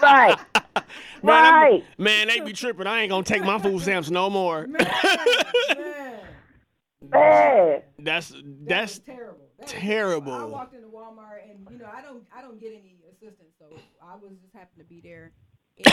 right, 0.02 0.36
Man, 1.22 1.44
I'm- 1.44 1.54
right. 1.54 1.84
man, 1.98 2.28
they 2.28 2.40
be 2.40 2.52
tripping. 2.52 2.86
I 2.86 3.00
ain't 3.02 3.10
gonna 3.10 3.24
take 3.24 3.42
my 3.44 3.58
food 3.58 3.80
stamps 3.82 4.10
no 4.10 4.30
more. 4.30 4.66
Man. 4.66 4.92
That's 8.00 8.32
that's 8.66 8.98
terrible. 8.98 9.46
That 9.58 9.62
was 9.64 9.72
terrible. 9.72 10.32
I 10.32 10.44
walked 10.44 10.74
into 10.74 10.88
Walmart 10.88 11.50
and 11.50 11.66
you 11.70 11.78
know 11.78 11.88
I 11.92 12.00
don't 12.02 12.24
I 12.36 12.42
don't 12.42 12.60
get 12.60 12.72
any 12.72 12.96
assistance, 13.10 13.50
so 13.58 13.66
I 14.02 14.14
was 14.14 14.32
just 14.42 14.54
happened 14.54 14.78
to 14.78 14.84
be 14.84 15.00
there. 15.00 15.32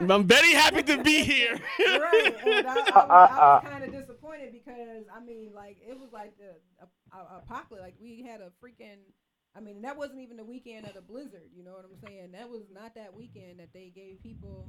I'm 0.00 0.24
very 0.26 0.52
happy 0.52 0.82
to 0.84 1.02
be 1.02 1.22
here. 1.24 1.58
right, 1.80 2.36
and 2.46 2.66
I, 2.66 2.72
I, 2.72 2.74
was, 2.74 2.88
Uh, 2.94 3.00
I 3.00 3.54
was 3.54 3.64
kind 3.68 3.84
of 3.84 3.92
disappointed 3.92 4.52
because 4.52 5.04
I 5.14 5.20
mean, 5.24 5.52
like 5.54 5.78
it 5.86 5.98
was 5.98 6.10
like 6.12 6.36
the 6.38 6.54
a, 6.84 6.86
a, 7.16 7.38
apocalypse. 7.38 7.82
Like 7.82 7.96
we 8.00 8.22
had 8.22 8.40
a 8.40 8.50
freaking. 8.62 8.98
I 9.56 9.60
mean, 9.60 9.82
that 9.82 9.96
wasn't 9.96 10.20
even 10.20 10.36
the 10.36 10.44
weekend 10.44 10.86
of 10.86 10.94
the 10.94 11.00
blizzard. 11.00 11.50
You 11.56 11.64
know 11.64 11.72
what 11.72 11.84
I'm 11.84 12.08
saying? 12.08 12.32
That 12.32 12.48
was 12.48 12.62
not 12.72 12.94
that 12.94 13.14
weekend 13.14 13.58
that 13.58 13.72
they 13.72 13.92
gave 13.94 14.22
people 14.22 14.68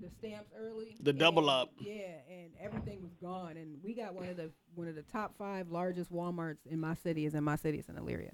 the 0.00 0.08
stamps 0.18 0.50
early. 0.58 0.96
The 1.00 1.12
double 1.12 1.50
up. 1.50 1.70
Yeah, 1.78 2.16
and 2.28 2.50
everything 2.60 3.02
was 3.02 3.12
gone. 3.20 3.56
And 3.56 3.78
we 3.82 3.94
got 3.94 4.14
one 4.14 4.28
of 4.28 4.36
the 4.36 4.50
one 4.74 4.88
of 4.88 4.94
the 4.94 5.02
top 5.02 5.34
five 5.36 5.70
largest 5.70 6.12
WalMarts 6.12 6.66
in 6.66 6.80
my 6.80 6.94
city. 6.94 7.26
Is 7.26 7.34
in 7.34 7.44
my 7.44 7.56
city. 7.56 7.78
It's 7.78 7.88
in 7.88 7.96
Elyria. 7.96 8.32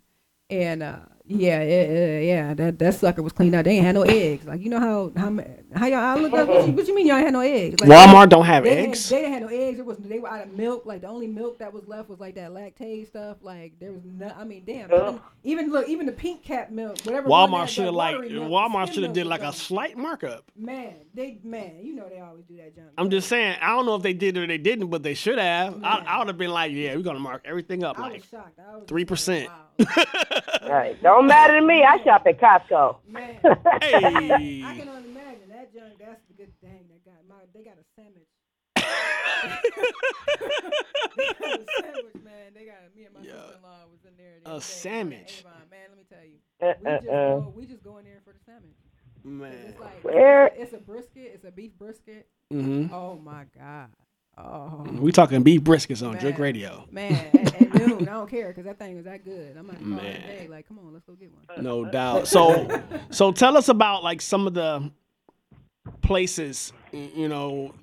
And 0.48 0.82
uh, 0.82 0.98
yeah, 1.28 1.60
yeah, 1.60 1.82
yeah, 1.90 2.18
yeah, 2.20 2.54
that 2.54 2.78
that 2.78 2.94
sucker 2.94 3.20
was 3.20 3.32
cleaned 3.32 3.56
out. 3.56 3.64
They 3.64 3.72
ain't 3.72 3.84
had 3.84 3.96
no 3.96 4.02
eggs. 4.02 4.44
Like 4.44 4.60
you 4.60 4.70
know 4.70 4.78
how 4.78 5.10
how 5.16 5.36
how 5.74 5.86
y'all 5.86 5.98
I 5.98 6.14
look 6.14 6.32
up. 6.32 6.46
What 6.46 6.66
you, 6.68 6.72
what 6.72 6.86
you 6.86 6.94
mean 6.94 7.08
y'all 7.08 7.16
ain't 7.16 7.24
had 7.24 7.32
no 7.32 7.40
eggs? 7.40 7.80
Like, 7.80 7.90
Walmart 7.90 8.26
they- 8.26 8.28
don't 8.28 8.44
have 8.44 8.62
they 8.62 8.76
eggs? 8.86 9.10
Had, 9.10 9.16
they 9.16 9.22
didn't 9.22 9.32
have 9.32 9.42
no 9.42 9.48
eggs. 9.48 9.78
It 9.80 9.84
was 9.86 9.96
they 9.98 10.20
were 10.20 10.28
out 10.28 10.46
of 10.46 10.52
milk. 10.52 10.86
Like 10.86 11.00
the 11.00 11.08
only 11.08 11.26
milk 11.26 11.58
that 11.58 11.72
was 11.72 11.88
left 11.88 12.08
was 12.08 12.20
like 12.20 12.36
that 12.36 12.52
lactase 12.52 13.08
stuff. 13.08 13.38
Like 13.42 13.72
there 13.80 13.92
was 13.92 14.02
no. 14.04 14.32
I 14.38 14.44
mean, 14.44 14.62
damn. 14.64 14.88
Even, 14.92 15.20
even 15.42 15.72
look, 15.72 15.88
even 15.88 16.06
the 16.06 16.12
pink 16.12 16.44
cap 16.44 16.70
milk, 16.70 17.00
whatever. 17.00 17.28
Walmart 17.28 17.66
should 17.66 17.86
have 17.86 17.94
like 17.94 18.20
milk, 18.20 18.48
Walmart 18.48 18.92
should 18.92 19.02
have 19.02 19.12
did 19.12 19.24
was 19.24 19.30
like 19.30 19.42
a 19.42 19.52
slight 19.52 19.98
markup. 19.98 20.44
Man, 20.56 20.94
they 21.12 21.40
man, 21.42 21.80
you 21.82 21.96
know 21.96 22.08
they 22.08 22.20
always 22.20 22.44
do 22.44 22.56
that 22.58 22.76
junk. 22.76 22.90
I'm 22.96 23.10
just 23.10 23.28
saying. 23.28 23.56
I 23.60 23.70
don't 23.70 23.84
know 23.84 23.96
if 23.96 24.02
they 24.02 24.12
did 24.12 24.38
or 24.38 24.46
they 24.46 24.58
didn't, 24.58 24.90
but 24.90 25.02
they 25.02 25.14
should 25.14 25.38
have. 25.38 25.82
I, 25.82 26.04
I 26.06 26.18
would 26.18 26.28
have 26.28 26.38
been 26.38 26.50
like, 26.50 26.70
yeah, 26.70 26.94
we're 26.94 27.02
gonna 27.02 27.18
mark 27.18 27.42
everything 27.44 27.82
up 27.82 27.98
I 27.98 28.02
like 28.02 28.12
was 28.12 28.24
shocked. 28.26 28.60
I 28.60 28.76
was 28.76 28.84
three 28.86 29.04
percent. 29.04 29.50
Right. 30.68 30.96
Don't 31.02 31.26
matter 31.26 31.60
to 31.60 31.66
me. 31.66 31.84
I 31.84 31.98
shop 32.02 32.26
at 32.26 32.40
Costco. 32.40 32.96
Man, 33.08 33.36
Hey. 33.82 34.62
I 34.64 34.76
can 34.78 34.88
only 34.88 35.10
imagine 35.10 35.48
that 35.50 35.72
junk. 35.74 35.98
That's 35.98 36.20
the 36.28 36.34
good 36.34 36.52
thing. 36.60 36.86
That 36.90 37.04
got 37.04 37.24
my. 37.28 37.36
They 37.54 37.62
got 37.62 37.74
a 37.78 37.84
sandwich. 37.94 38.26
they 41.16 41.24
got 41.24 41.60
a 41.60 41.64
sandwich, 41.82 42.14
man. 42.24 42.52
They 42.54 42.64
got 42.66 42.76
me 42.96 43.04
and 43.04 43.14
my 43.14 43.20
sister-in-law 43.22 43.86
was 43.90 44.00
in 44.06 44.16
there. 44.16 44.34
the 44.44 44.54
A 44.56 44.60
sandwich. 44.60 45.44
Avon. 45.46 45.68
Man, 45.70 45.88
let 45.88 45.98
me 45.98 46.04
tell 46.10 46.24
you, 46.24 46.38
Uh, 46.60 46.74
we 46.80 46.90
just 46.96 47.08
uh, 47.08 47.12
uh. 47.12 47.40
go. 47.40 47.52
We 47.56 47.66
just 47.66 47.82
go 47.82 47.98
in 47.98 48.04
there 48.04 48.20
for 48.24 48.32
the 48.32 48.38
sandwich. 48.44 48.76
Man. 49.24 49.52
It's 49.68 49.80
like 49.80 50.04
Where- 50.04 50.52
It's, 50.56 50.72
a, 50.72 50.78
brisket. 50.78 51.32
It's 51.34 51.44
a 51.44 51.50
beef 51.50 51.72
brisket. 51.78 52.28
Mm-hmm. 52.52 52.94
Oh 52.94 53.16
my 53.22 53.44
god. 53.58 53.88
Oh. 54.38 54.84
We 54.92 55.12
talking 55.12 55.42
beef 55.42 55.62
briskets 55.62 56.06
on 56.06 56.16
Drake 56.16 56.38
Radio. 56.38 56.86
Man, 56.90 57.12
at, 57.12 57.60
at 57.62 57.74
noon, 57.74 58.02
I 58.02 58.12
don't 58.12 58.30
care 58.30 58.48
because 58.48 58.64
that 58.64 58.78
thing 58.78 58.96
was 58.96 59.06
that 59.06 59.24
good. 59.24 59.56
I'm 59.56 59.66
not 59.66 59.76
calling 59.76 59.96
Man. 59.96 60.20
today. 60.20 60.46
Like, 60.50 60.68
come 60.68 60.78
on, 60.78 60.92
let's 60.92 61.06
go 61.06 61.14
get 61.14 61.30
one. 61.32 61.64
No 61.64 61.86
doubt. 61.86 62.28
So, 62.28 62.68
so 63.10 63.32
tell 63.32 63.56
us 63.56 63.68
about 63.70 64.04
like 64.04 64.20
some 64.20 64.46
of 64.46 64.52
the 64.52 64.90
places, 66.02 66.72
you 66.92 67.28
know, 67.28 67.74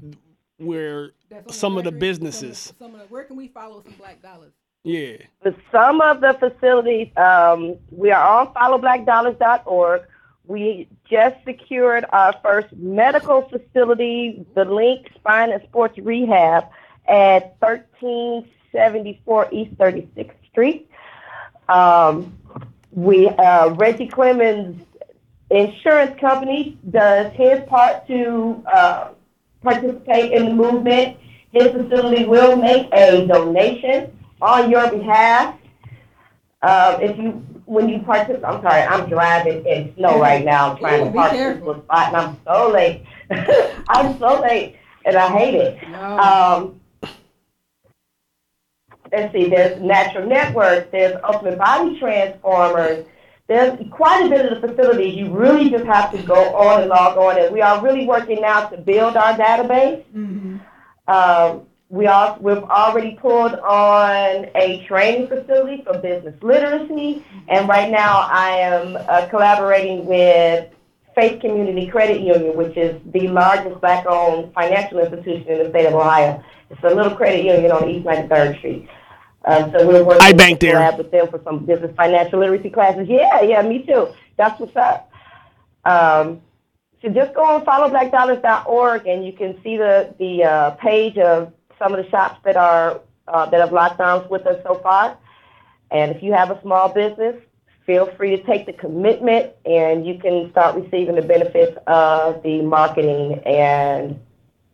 where 0.57 1.11
some 1.49 1.77
of 1.77 1.85
the 1.85 1.91
businesses. 1.91 2.59
Some 2.59 2.73
of, 2.73 2.77
some 2.77 2.93
of 3.01 3.07
the, 3.07 3.13
where 3.13 3.23
can 3.23 3.35
we 3.35 3.47
follow 3.47 3.81
some 3.83 3.93
black 3.97 4.21
dollars? 4.21 4.53
Yeah. 4.83 5.17
With 5.43 5.55
some 5.71 6.01
of 6.01 6.21
the 6.21 6.33
facilities, 6.39 7.07
um, 7.17 7.77
we 7.89 8.11
are 8.11 8.41
on 8.41 8.53
followblackdollars.org. 8.53 10.03
We 10.45 10.89
just 11.09 11.37
secured 11.45 12.05
our 12.11 12.33
first 12.43 12.73
medical 12.73 13.43
facility, 13.43 14.45
the 14.55 14.65
Link 14.65 15.09
Spine 15.15 15.51
and 15.51 15.63
Sports 15.63 15.97
Rehab, 15.97 16.65
at 17.07 17.55
1374 17.59 19.47
East 19.51 19.77
36th 19.77 20.31
Street. 20.51 20.89
Um, 21.69 22.37
we 22.91 23.29
uh, 23.29 23.69
Reggie 23.69 24.07
Clemens 24.07 24.85
Insurance 25.49 26.19
Company 26.19 26.77
does 26.89 27.31
his 27.33 27.61
part 27.67 28.05
to 28.07 28.63
uh, 28.71 29.09
participate 29.61 30.31
in 30.31 30.45
the 30.45 30.53
movement. 30.53 31.17
His 31.51 31.71
facility 31.71 32.25
will 32.25 32.55
make 32.55 32.89
a 32.91 33.25
donation 33.27 34.17
on 34.41 34.69
your 34.69 34.89
behalf. 34.91 35.55
Uh, 36.61 36.97
if 37.01 37.17
you, 37.17 37.45
when 37.73 37.89
you 37.89 37.99
participate, 37.99 38.45
I'm 38.45 38.61
sorry, 38.61 38.81
I'm 38.81 39.09
driving 39.09 39.65
in 39.65 39.93
snow 39.95 40.19
right 40.19 40.45
now. 40.53 40.71
I'm 40.71 40.77
trying 40.77 41.01
Ooh, 41.01 41.05
to 41.05 41.11
be 41.11 41.17
park 41.17 41.31
careful. 41.31 41.71
a 41.71 41.81
spot, 41.83 42.07
and 42.07 42.17
I'm 42.17 42.37
so 42.45 42.69
late. 42.69 43.05
I'm 43.89 44.17
so 44.19 44.41
late, 44.41 44.77
and 45.05 45.15
I 45.15 45.27
hate 45.37 45.55
it. 45.55 45.89
No. 45.89 46.19
Um, 46.19 46.79
let's 49.11 49.33
see, 49.33 49.49
there's 49.49 49.81
Natural 49.81 50.27
Network, 50.27 50.91
there's 50.91 51.19
Ultimate 51.23 51.57
Body 51.57 51.99
Transformers, 51.99 53.05
there's 53.47 53.77
quite 53.91 54.25
a 54.25 54.29
bit 54.29 54.45
of 54.51 54.61
the 54.61 54.67
facilities. 54.67 55.15
You 55.15 55.29
really 55.31 55.69
just 55.69 55.85
have 55.85 56.11
to 56.13 56.21
go 56.23 56.55
on 56.55 56.81
and 56.81 56.89
log 56.89 57.17
on, 57.17 57.37
and 57.37 57.53
we 57.53 57.61
are 57.61 57.83
really 57.83 58.05
working 58.07 58.41
now 58.41 58.67
to 58.69 58.77
build 58.77 59.17
our 59.17 59.33
database. 59.33 60.03
Um, 61.07 61.67
we 61.93 62.07
also, 62.07 62.41
we've 62.41 62.63
already 62.63 63.19
pulled 63.21 63.53
on 63.53 64.47
a 64.55 64.83
training 64.87 65.27
facility 65.27 65.83
for 65.83 65.95
business 65.99 66.33
literacy, 66.41 67.23
and 67.47 67.69
right 67.69 67.91
now 67.91 68.27
I 68.31 68.49
am 68.49 68.95
uh, 68.95 69.27
collaborating 69.27 70.07
with 70.07 70.69
Faith 71.13 71.39
Community 71.39 71.85
Credit 71.85 72.19
Union, 72.19 72.57
which 72.57 72.75
is 72.75 72.99
the 73.11 73.27
largest 73.27 73.79
black-owned 73.79 74.51
financial 74.55 75.01
institution 75.01 75.47
in 75.47 75.59
the 75.65 75.69
state 75.69 75.85
of 75.85 75.93
Ohio. 75.93 76.43
It's 76.71 76.83
a 76.83 76.89
little 76.89 77.15
credit 77.15 77.45
union 77.45 77.71
on 77.71 77.87
East 77.87 78.07
93rd 78.07 78.57
Street. 78.57 78.89
Um, 79.45 79.71
so 79.71 79.87
we're 79.87 80.03
working 80.03 80.23
I 80.23 80.33
bank 80.33 80.61
to 80.61 80.65
there. 80.65 80.77
collab 80.77 80.97
with 80.97 81.11
them 81.11 81.27
for 81.29 81.41
some 81.43 81.63
business 81.63 81.95
financial 81.95 82.39
literacy 82.39 82.71
classes. 82.71 83.07
Yeah, 83.07 83.41
yeah, 83.41 83.61
me 83.61 83.85
too. 83.85 84.07
That's 84.35 84.59
what's 84.59 84.75
up. 84.75 85.11
Um, 85.85 86.41
so 87.03 87.09
just 87.09 87.35
go 87.35 87.43
on 87.43 87.63
followblackdollars.org 87.65 89.05
and 89.05 89.23
you 89.23 89.33
can 89.33 89.61
see 89.61 89.77
the 89.77 90.15
the 90.17 90.43
uh, 90.43 90.71
page 90.71 91.19
of 91.19 91.53
some 91.83 91.93
of 91.93 92.03
the 92.03 92.09
shops 92.09 92.39
that 92.45 92.55
are 92.55 93.01
uh, 93.27 93.45
that 93.49 93.59
have 93.59 93.71
locked 93.71 93.99
arms 93.99 94.29
with 94.29 94.45
us 94.47 94.61
so 94.63 94.75
far. 94.75 95.17
And 95.91 96.15
if 96.15 96.23
you 96.23 96.33
have 96.33 96.49
a 96.49 96.61
small 96.61 96.89
business, 96.89 97.35
feel 97.85 98.07
free 98.15 98.35
to 98.35 98.43
take 98.43 98.65
the 98.65 98.73
commitment 98.73 99.53
and 99.65 100.05
you 100.05 100.17
can 100.17 100.49
start 100.51 100.75
receiving 100.75 101.15
the 101.15 101.21
benefits 101.21 101.77
of 101.87 102.41
the 102.43 102.61
marketing 102.61 103.39
and 103.45 104.19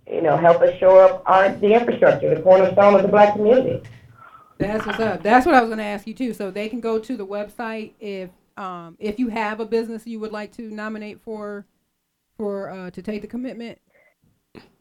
you 0.07 0.21
know 0.21 0.37
help 0.37 0.61
us 0.61 0.77
shore 0.79 1.03
up 1.03 1.23
our 1.25 1.49
the 1.55 1.73
infrastructure, 1.73 2.33
the 2.33 2.41
cornerstone 2.41 2.95
of 2.95 3.01
the 3.01 3.07
black 3.07 3.33
community. 3.33 3.81
That's 4.57 4.85
what's 4.85 4.99
up. 4.99 5.23
That's 5.23 5.45
what 5.45 5.55
I 5.55 5.61
was 5.61 5.69
going 5.69 5.79
to 5.79 5.85
ask 5.85 6.05
you 6.05 6.13
too. 6.13 6.33
So 6.33 6.51
they 6.51 6.67
can 6.67 6.81
go 6.81 6.99
to 6.99 7.17
the 7.17 7.25
website 7.25 7.93
if 7.99 8.29
um 8.57 8.97
if 8.99 9.19
you 9.19 9.29
have 9.29 9.59
a 9.59 9.65
business 9.65 10.05
you 10.05 10.19
would 10.19 10.31
like 10.31 10.51
to 10.57 10.63
nominate 10.63 11.21
for 11.21 11.65
for 12.37 12.69
uh 12.69 12.91
to 12.91 13.01
take 13.01 13.21
the 13.21 13.27
commitment. 13.27 13.79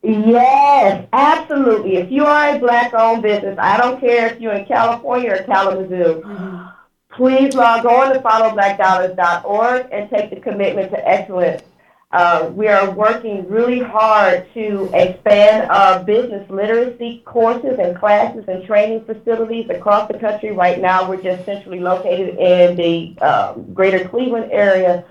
Yes, 0.02 1.08
absolutely. 1.12 1.96
If 1.96 2.10
you 2.10 2.24
are 2.24 2.54
a 2.54 2.58
black-owned 2.58 3.22
business, 3.22 3.58
I 3.58 3.76
don't 3.76 4.00
care 4.00 4.32
if 4.32 4.40
you're 4.40 4.52
in 4.52 4.64
California 4.66 5.32
or 5.32 5.42
Kalamazoo, 5.42 6.22
please 7.10 7.54
log 7.54 7.84
on 7.84 8.14
to 8.14 8.20
followblackdollars.org 8.20 9.88
and 9.90 10.08
take 10.08 10.30
the 10.30 10.40
commitment 10.40 10.92
to 10.92 11.08
excellence. 11.08 11.62
Uh, 12.10 12.50
we 12.54 12.66
are 12.68 12.90
working 12.92 13.46
really 13.50 13.80
hard 13.80 14.46
to 14.54 14.88
expand 14.94 15.70
our 15.70 16.02
business 16.04 16.48
literacy 16.48 17.22
courses 17.26 17.78
and 17.78 17.98
classes 17.98 18.44
and 18.48 18.64
training 18.64 19.04
facilities 19.04 19.68
across 19.68 20.08
the 20.10 20.18
country. 20.18 20.52
Right 20.52 20.80
now, 20.80 21.06
we're 21.06 21.20
just 21.20 21.44
centrally 21.44 21.80
located 21.80 22.38
in 22.38 22.76
the 22.76 23.18
um, 23.18 23.74
greater 23.74 24.08
Cleveland 24.08 24.50
area, 24.52 25.04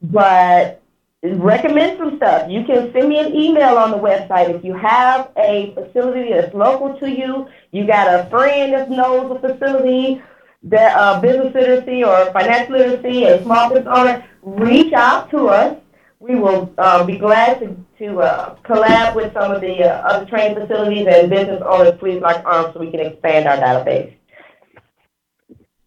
but 0.00 0.79
recommend 1.22 1.98
some 1.98 2.16
stuff. 2.16 2.50
You 2.50 2.64
can 2.64 2.92
send 2.92 3.08
me 3.08 3.18
an 3.18 3.34
email 3.34 3.76
on 3.76 3.90
the 3.90 3.98
website. 3.98 4.50
If 4.50 4.64
you 4.64 4.74
have 4.74 5.30
a 5.36 5.74
facility 5.74 6.32
that's 6.32 6.54
local 6.54 6.98
to 6.98 7.10
you, 7.10 7.46
you 7.72 7.86
got 7.86 8.06
a 8.08 8.28
friend 8.30 8.72
that 8.72 8.90
knows 8.90 9.30
a 9.36 9.40
facility, 9.40 10.22
that 10.62 10.96
uh, 10.96 11.20
business 11.20 11.54
literacy 11.54 12.04
or 12.04 12.26
financial 12.32 12.76
literacy, 12.76 13.24
a 13.24 13.42
small 13.42 13.68
business 13.68 13.88
owner, 13.94 14.24
reach 14.42 14.92
out 14.92 15.30
to 15.30 15.48
us. 15.48 15.76
We 16.20 16.34
will 16.36 16.72
uh, 16.76 17.04
be 17.04 17.16
glad 17.16 17.60
to, 17.60 17.76
to 17.98 18.20
uh, 18.20 18.56
collab 18.56 19.14
with 19.14 19.32
some 19.32 19.52
of 19.52 19.62
the 19.62 19.84
uh, 19.84 20.02
other 20.02 20.26
training 20.26 20.58
facilities 20.58 21.06
and 21.10 21.30
business 21.30 21.62
owners. 21.64 21.98
Please 21.98 22.20
like 22.20 22.44
arms 22.44 22.74
so 22.74 22.80
we 22.80 22.90
can 22.90 23.00
expand 23.00 23.46
our 23.46 23.56
database. 23.56 24.14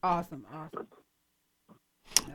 Awesome, 0.02 0.44
awesome. 0.54 0.88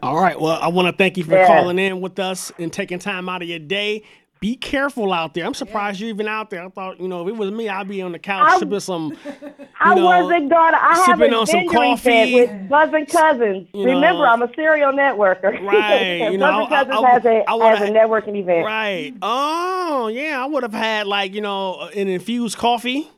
All 0.02 0.20
right. 0.20 0.40
Well, 0.40 0.58
I 0.60 0.68
want 0.68 0.86
to 0.88 0.92
thank 0.96 1.16
you 1.16 1.24
for 1.24 1.32
Yeah. 1.32 1.46
calling 1.46 1.78
in 1.78 2.00
with 2.00 2.18
us 2.18 2.52
and 2.58 2.72
taking 2.72 2.98
time 2.98 3.28
out 3.28 3.42
of 3.42 3.48
your 3.48 3.58
day. 3.58 4.02
Be 4.40 4.54
careful 4.54 5.12
out 5.12 5.34
there. 5.34 5.44
I'm 5.44 5.52
surprised 5.54 5.98
you're 5.98 6.10
even 6.10 6.28
out 6.28 6.50
there. 6.50 6.64
I 6.64 6.68
thought, 6.68 7.00
you 7.00 7.08
know, 7.08 7.22
if 7.22 7.28
it 7.28 7.36
was 7.36 7.50
me, 7.50 7.68
I'd 7.68 7.88
be 7.88 8.00
on 8.02 8.12
the 8.12 8.20
couch 8.20 8.46
I- 8.48 8.58
sipping 8.60 8.78
some. 8.78 9.16
I 9.80 9.94
know, 9.96 10.04
wasn't 10.04 10.48
gonna. 10.48 10.78
I 10.80 11.02
sipping 11.06 11.34
on 11.34 11.44
some 11.46 11.66
coffee. 11.68 12.34
with 12.36 12.68
Buzzing 12.68 13.06
Cousins. 13.06 13.66
You 13.74 13.84
Remember, 13.86 14.20
know. 14.24 14.32
I'm 14.32 14.42
a 14.42 14.54
serial 14.54 14.92
networker. 14.92 15.60
Right, 15.64 16.30
you 16.30 16.38
know, 16.38 16.66
Buzzing 16.68 16.72
I- 16.72 16.84
Cousins 16.84 17.04
I- 17.04 17.10
has 17.10 17.24
a 17.24 17.44
I 17.50 17.76
has 17.76 17.88
a 17.88 17.92
networking 17.92 18.36
event. 18.36 18.64
Right. 18.64 19.14
Oh, 19.22 20.06
yeah. 20.06 20.40
I 20.40 20.46
would 20.46 20.62
have 20.62 20.72
had 20.72 21.08
like 21.08 21.34
you 21.34 21.40
know 21.40 21.88
an 21.96 22.06
infused 22.06 22.58
coffee, 22.58 23.08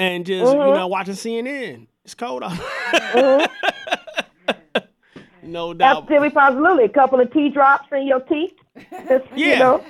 and 0.00 0.26
just 0.26 0.52
you 0.52 0.58
Mhm. 0.58 0.74
know 0.74 0.86
watching 0.88 1.14
CNN. 1.14 1.86
It's 2.04 2.14
cold 2.16 2.42
out. 2.42 2.52
Mhm. 2.52 3.48
no 5.42 5.74
doubt. 5.74 6.02
Absolutely, 6.02 6.30
positively. 6.30 6.84
A 6.84 6.88
couple 6.88 7.20
of 7.20 7.32
tea 7.32 7.48
drops 7.48 7.88
in 7.92 8.06
your 8.06 8.20
tea. 8.20 8.54
Just, 9.08 9.26
Yeah. 9.34 9.52
You 9.52 9.58
know, 9.58 9.84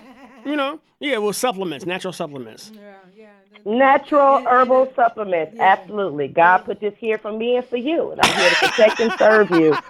You 0.44 0.56
know. 0.56 0.80
Yeah. 1.00 1.18
Well, 1.18 1.32
supplements, 1.32 1.86
natural 1.86 2.12
supplements. 2.12 2.72
Yeah, 2.74 2.94
yeah. 3.16 3.28
natural 3.64 4.44
herbal 4.46 4.92
supplements. 4.94 5.58
Absolutely. 5.58 6.28
God 6.28 6.58
put 6.58 6.80
this 6.80 6.94
here 6.98 7.18
for 7.18 7.32
me 7.32 7.56
and 7.56 7.64
for 7.64 7.76
you, 7.76 8.12
and 8.12 8.20
I'm 8.22 8.36
here 8.36 8.50
to 8.50 8.56
protect 8.68 9.00
and 9.00 9.12
serve 9.18 9.50
you. 9.50 9.76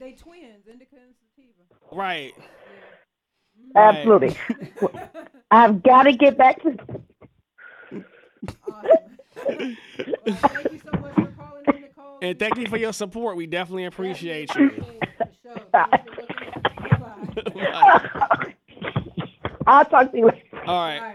they 0.00 0.12
twins, 0.12 0.66
indica 0.70 0.96
and 0.96 1.14
sativa. 1.36 1.96
Right. 1.96 2.34
Absolutely. 3.74 4.36
I've 5.50 5.82
got 5.82 6.04
to 6.04 6.12
get 6.12 6.36
back 6.36 6.62
to. 6.62 6.76
And 12.22 12.38
thank 12.38 12.56
you 12.56 12.66
for 12.68 12.76
your 12.76 12.92
support. 12.92 13.36
We 13.36 13.46
definitely 13.46 13.84
appreciate 13.84 14.54
you. 14.54 14.84
I'll 19.66 19.84
talk 19.84 20.10
to 20.12 20.18
you 20.18 20.26
later. 20.26 20.38
All 20.66 20.86
right. 20.86 21.14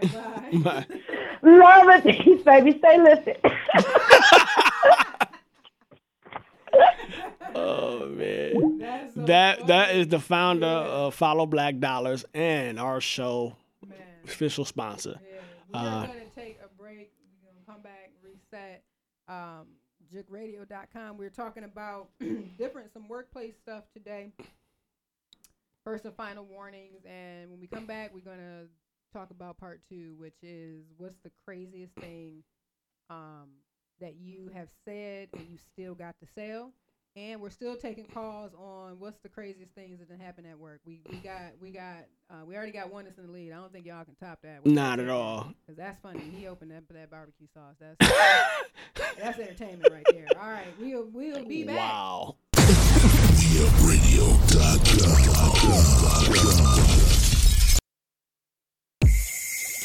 Bye. 0.62 0.86
Love 1.42 1.88
and 1.88 2.02
peace, 2.04 2.42
baby. 2.42 2.78
Stay 2.78 3.00
lifted. 3.02 3.38
Oh 7.54 8.06
man, 8.10 8.78
that 9.16 9.66
that 9.66 9.96
is 9.96 10.08
the 10.08 10.20
founder 10.20 10.66
of 10.66 11.14
Follow 11.14 11.46
Black 11.46 11.78
Dollars 11.78 12.24
and 12.34 12.78
our 12.78 13.00
show 13.00 13.56
official 14.24 14.64
sponsor. 14.64 15.18
We're 15.72 15.80
Uh, 15.80 16.06
gonna 16.06 16.12
take 16.36 16.60
a 16.62 16.68
break. 16.80 17.10
We're 17.42 17.50
gonna 17.50 17.64
come 17.66 17.82
back, 17.82 18.12
reset. 18.22 18.82
Um, 19.28 19.66
jookedradio.com. 20.12 21.16
We're 21.18 21.30
talking 21.30 21.64
about 21.64 22.08
different 22.58 22.92
some 22.92 23.08
workplace 23.08 23.54
stuff 23.62 23.84
today. 23.92 24.32
First 25.84 26.04
and 26.04 26.14
final 26.14 26.44
warnings, 26.44 27.04
and 27.06 27.50
when 27.50 27.60
we 27.60 27.66
come 27.66 27.86
back, 27.86 28.12
we're 28.12 28.20
gonna 28.20 28.66
talk 29.12 29.30
about 29.30 29.58
part 29.58 29.80
two, 29.88 30.14
which 30.18 30.36
is 30.42 30.84
what's 30.98 31.18
the 31.22 31.30
craziest 31.44 31.94
thing 31.94 32.42
um, 33.10 33.48
that 34.00 34.16
you 34.16 34.50
have 34.54 34.68
said 34.84 35.28
and 35.32 35.46
you 35.48 35.56
still 35.72 35.94
got 35.94 36.14
to 36.20 36.26
sell. 36.34 36.72
And 37.18 37.40
we're 37.40 37.50
still 37.50 37.74
taking 37.74 38.04
calls 38.04 38.52
on 38.54 39.00
what's 39.00 39.18
the 39.18 39.28
craziest 39.28 39.74
things 39.74 39.98
that 39.98 40.20
happen 40.20 40.46
at 40.46 40.56
work. 40.56 40.80
We 40.86 41.00
we 41.10 41.16
got 41.16 41.40
we 41.60 41.72
got 41.72 42.06
uh, 42.30 42.44
we 42.46 42.54
already 42.54 42.70
got 42.70 42.92
one 42.92 43.06
that's 43.06 43.18
in 43.18 43.26
the 43.26 43.32
lead. 43.32 43.50
I 43.50 43.56
don't 43.56 43.72
think 43.72 43.86
y'all 43.86 44.04
can 44.04 44.14
top 44.14 44.38
that. 44.42 44.64
Not 44.64 45.00
at 45.00 45.08
all. 45.08 45.52
Cause 45.66 45.76
that's 45.76 46.00
funny. 46.00 46.20
He 46.36 46.46
opened 46.46 46.72
up 46.72 46.84
that 46.90 47.10
barbecue 47.10 47.48
sauce. 47.52 47.74
That's 47.80 48.12
that's 49.18 49.36
entertainment 49.36 49.92
right 49.92 50.06
there. 50.12 50.28
All 50.40 50.48
right, 50.48 50.68
we'll 50.78 51.08
we'll 51.12 51.44
be 51.44 51.64
back. 51.64 51.76
Wow. 51.76 52.36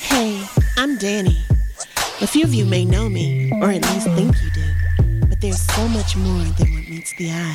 Hey, 0.01 0.47
I'm 0.77 0.97
Danny. 0.99 1.35
A 2.22 2.27
few 2.27 2.43
of 2.43 2.53
you 2.53 2.65
may 2.65 2.85
know 2.85 3.10
me, 3.10 3.51
or 3.53 3.72
at 3.72 3.81
least 3.81 4.05
think 4.11 4.39
you 4.43 4.51
do. 4.51 4.64
But 5.43 5.49
there's 5.49 5.61
so 5.75 5.87
much 5.89 6.15
more 6.15 6.45
than 6.55 6.73
what 6.73 6.87
meets 6.87 7.11
the 7.15 7.29
eye. 7.29 7.53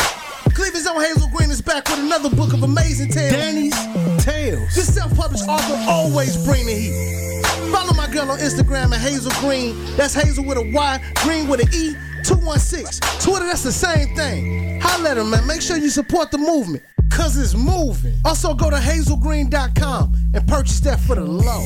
Cleveland's 0.53 0.87
own 0.87 1.01
Hazel 1.01 1.27
Green 1.35 1.51
is 1.51 1.63
back 1.63 1.89
with 1.89 2.01
another 2.01 2.29
book 2.29 2.53
of 2.53 2.63
amazing 2.63 3.09
tales. 3.09 3.33
Danny's 3.33 4.23
Tales. 4.23 4.75
This 4.75 4.95
self-published 4.95 5.49
author 5.49 5.75
always 5.89 6.37
bring 6.45 6.67
the 6.67 6.75
heat. 6.75 7.43
Follow 7.73 7.95
my 7.95 8.07
girl 8.13 8.31
on 8.31 8.41
Instagram 8.41 8.93
at 8.93 9.01
Hazel 9.01 9.33
Green. 9.41 9.75
That's 9.97 10.13
Hazel 10.13 10.45
with 10.45 10.59
a 10.59 10.71
Y, 10.71 11.13
Green 11.25 11.49
with 11.49 11.61
an 11.61 11.69
E. 11.73 11.95
216. 12.25 13.01
Twitter, 13.23 13.47
that's 13.47 13.63
the 13.63 13.73
same 13.73 14.15
thing. 14.15 14.81
Holla 14.83 15.13
at 15.13 15.17
her, 15.17 15.25
man. 15.25 15.47
Make 15.47 15.63
sure 15.63 15.79
you 15.79 15.89
support 15.89 16.31
the 16.31 16.37
movement. 16.37 16.83
Cause 17.11 17.39
it's 17.39 17.55
moving. 17.55 18.13
Also 18.27 18.53
go 18.53 18.69
to 18.69 18.77
hazelgreen.com 18.77 20.15
and 20.35 20.47
purchase 20.47 20.81
that 20.81 21.01
for 21.01 21.15
the 21.15 21.25
low. 21.25 21.65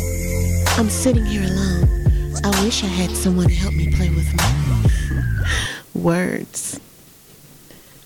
I'm 0.78 0.88
sitting 0.88 1.26
here 1.26 1.42
alone. 1.42 2.36
I 2.44 2.64
wish 2.64 2.84
I 2.84 2.86
had 2.86 3.10
someone 3.10 3.48
to 3.48 3.54
help 3.54 3.74
me 3.74 3.92
play 3.92 4.10
with 4.10 4.32
my 4.36 4.62
words. 5.94 6.81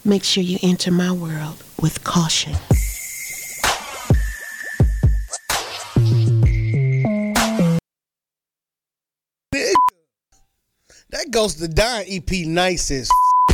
Make 0.05 0.25
sure 0.25 0.43
you 0.43 0.59
enter 0.63 0.91
my 0.91 1.13
world 1.13 1.63
with 1.81 2.05
caution. 2.05 2.55
That 11.11 11.31
Ghost 11.31 11.59
to 11.61 11.69
Don 11.69 12.05
EP 12.07 12.31
nice 12.47 12.91
as 12.91 13.09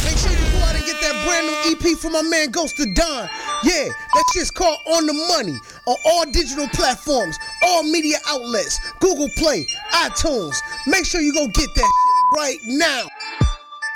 Make 0.04 0.16
sure 0.16 0.30
you 0.30 0.36
go 0.36 0.58
out 0.64 0.74
and 0.74 0.84
get 0.84 1.00
that 1.00 1.24
brand 1.24 1.46
new 1.46 1.92
EP 1.92 1.98
from 1.98 2.12
my 2.12 2.22
man 2.22 2.50
Ghost 2.50 2.76
to 2.76 2.86
Don. 2.94 3.28
Yeah, 3.62 3.88
that 4.14 4.24
shit's 4.34 4.50
called 4.50 4.78
On 4.88 5.06
the 5.06 5.12
Money 5.12 5.56
on 5.86 5.96
all 6.06 6.24
digital 6.32 6.66
platforms, 6.68 7.38
all 7.62 7.82
media 7.82 8.16
outlets, 8.28 8.80
Google 9.00 9.28
Play, 9.36 9.66
iTunes. 9.92 10.56
Make 10.86 11.06
sure 11.06 11.20
you 11.20 11.32
go 11.32 11.46
get 11.46 11.68
that 11.74 11.90
shit 11.92 12.38
right 12.38 12.58
now. 12.64 13.06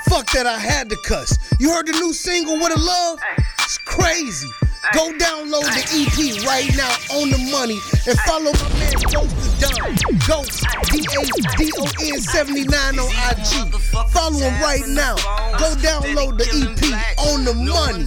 Fuck 0.09 0.31
that, 0.33 0.47
I 0.47 0.59
had 0.59 0.89
to 0.91 0.97
cuss. 0.97 1.37
You 1.59 1.71
heard 1.71 1.87
the 1.87 1.93
new 1.93 2.13
single, 2.13 2.59
What 2.59 2.73
a 2.77 2.81
Love? 2.81 3.19
It's 3.61 3.79
crazy. 3.79 4.49
Go 4.93 5.11
download 5.19 5.67
the 5.67 5.83
EP 5.99 6.47
right 6.47 6.71
now 6.77 6.95
on 7.19 7.31
the 7.31 7.39
money 7.51 7.81
and 8.07 8.19
follow 8.21 8.53
my 8.53 8.79
man 8.79 8.93
Ghost 9.11 9.59
the 9.59 9.67
Don. 9.67 10.19
Ghost, 10.29 10.65
D-A-D-O-N 10.93 12.21
79 12.21 12.99
on 12.99 13.11
IG. 13.31 13.75
Follow 14.13 14.39
him 14.39 14.63
right 14.63 14.87
now. 14.87 15.17
Go 15.59 15.75
download 15.83 16.39
the 16.39 16.47
EP 16.55 17.19
on 17.19 17.45
the 17.45 17.55
money. 17.55 18.05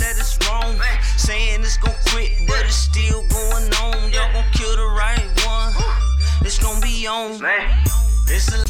Saying 1.17 1.61
it's 1.61 1.77
gon' 1.77 1.93
quit, 2.07 2.31
but 2.47 2.63
it's 2.63 2.75
still 2.75 3.27
going 3.27 3.73
on. 3.83 4.11
Y'all 4.13 4.31
gon' 4.31 4.45
kill 4.53 4.75
the 4.77 4.87
right 4.95 5.27
one. 5.45 5.73
It's 6.45 6.59
gon' 6.59 6.79
be 6.81 7.05
on. 7.07 7.41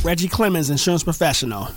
Reggie 0.03 0.27
Clemens, 0.27 0.71
insurance 0.71 1.03
professional. 1.03 1.67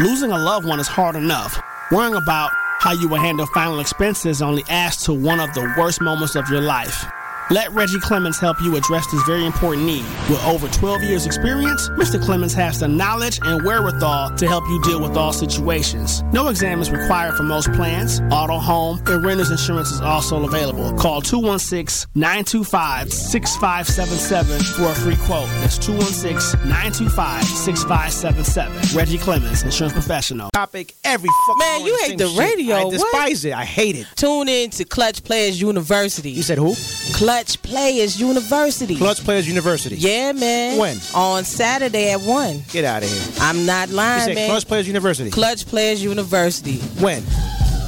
Losing 0.00 0.32
a 0.32 0.38
loved 0.38 0.66
one 0.66 0.80
is 0.80 0.88
hard 0.88 1.16
enough. 1.16 1.60
Worrying 1.90 2.14
about 2.14 2.50
how 2.78 2.92
you 2.92 3.08
will 3.08 3.20
handle 3.20 3.44
final 3.46 3.78
expenses 3.78 4.40
only 4.40 4.64
adds 4.70 4.96
to 5.04 5.12
one 5.12 5.38
of 5.38 5.52
the 5.52 5.70
worst 5.78 6.00
moments 6.00 6.34
of 6.34 6.48
your 6.48 6.62
life. 6.62 7.04
Let 7.50 7.70
Reggie 7.72 8.00
Clemens 8.00 8.38
help 8.38 8.56
you 8.62 8.76
address 8.76 9.04
this 9.10 9.22
very 9.24 9.44
important 9.44 9.84
need. 9.84 10.04
With 10.30 10.42
over 10.46 10.68
12 10.68 11.02
years' 11.02 11.26
experience, 11.26 11.86
Mr. 11.90 12.22
Clemens 12.22 12.54
has 12.54 12.80
the 12.80 12.88
knowledge 12.88 13.40
and 13.42 13.62
wherewithal 13.62 14.36
to 14.36 14.46
help 14.48 14.64
you 14.68 14.80
deal 14.84 15.02
with 15.02 15.16
all 15.18 15.32
situations. 15.34 16.22
No 16.32 16.48
exam 16.48 16.80
is 16.80 16.90
required 16.90 17.34
for 17.34 17.42
most 17.42 17.70
plans. 17.72 18.20
Auto, 18.30 18.58
home, 18.58 19.02
and 19.06 19.22
renter's 19.24 19.50
insurance 19.50 19.90
is 19.90 20.00
also 20.00 20.44
available. 20.44 20.94
Call 20.94 21.20
216 21.20 22.08
925 22.14 23.12
6577 23.12 24.60
for 24.76 24.90
a 24.90 24.94
free 24.94 25.16
quote. 25.26 25.48
That's 25.60 25.76
216 25.78 26.58
925 26.70 27.44
6577. 27.44 28.96
Reggie 28.96 29.18
Clemens, 29.18 29.62
insurance 29.62 29.92
professional. 29.92 30.48
Topic 30.54 30.94
every 31.04 31.28
fucking 31.46 31.58
Man, 31.58 31.80
you 31.86 31.96
hate 31.98 32.08
same 32.10 32.16
the 32.18 32.28
shit. 32.28 32.38
radio. 32.38 32.76
I 32.76 32.84
What? 32.84 32.92
despise 32.92 33.44
it. 33.44 33.52
I 33.52 33.64
hate 33.64 33.96
it. 33.96 34.06
Tune 34.16 34.48
in 34.48 34.70
to 34.70 34.84
Clutch 34.84 35.22
Players 35.22 35.60
University. 35.60 36.30
You 36.30 36.42
said 36.42 36.56
who? 36.58 36.74
Clutch 37.14 37.31
Players 37.62 38.20
University. 38.20 38.96
Clutch 38.96 39.24
Players 39.24 39.48
University. 39.48 39.96
Yeah, 39.96 40.32
man. 40.32 40.78
When? 40.78 40.98
On 41.14 41.44
Saturday 41.44 42.10
at 42.12 42.20
1. 42.20 42.62
Get 42.70 42.84
out 42.84 43.02
of 43.02 43.08
here. 43.10 43.32
I'm 43.40 43.64
not 43.64 43.88
You 43.88 43.94
lying, 43.96 44.24
said 44.24 44.34
man. 44.34 44.50
Clutch 44.50 44.66
Players 44.66 44.86
University. 44.86 45.30
Clutch 45.30 45.66
Players 45.66 46.02
University. 46.02 46.78
When? 47.00 47.22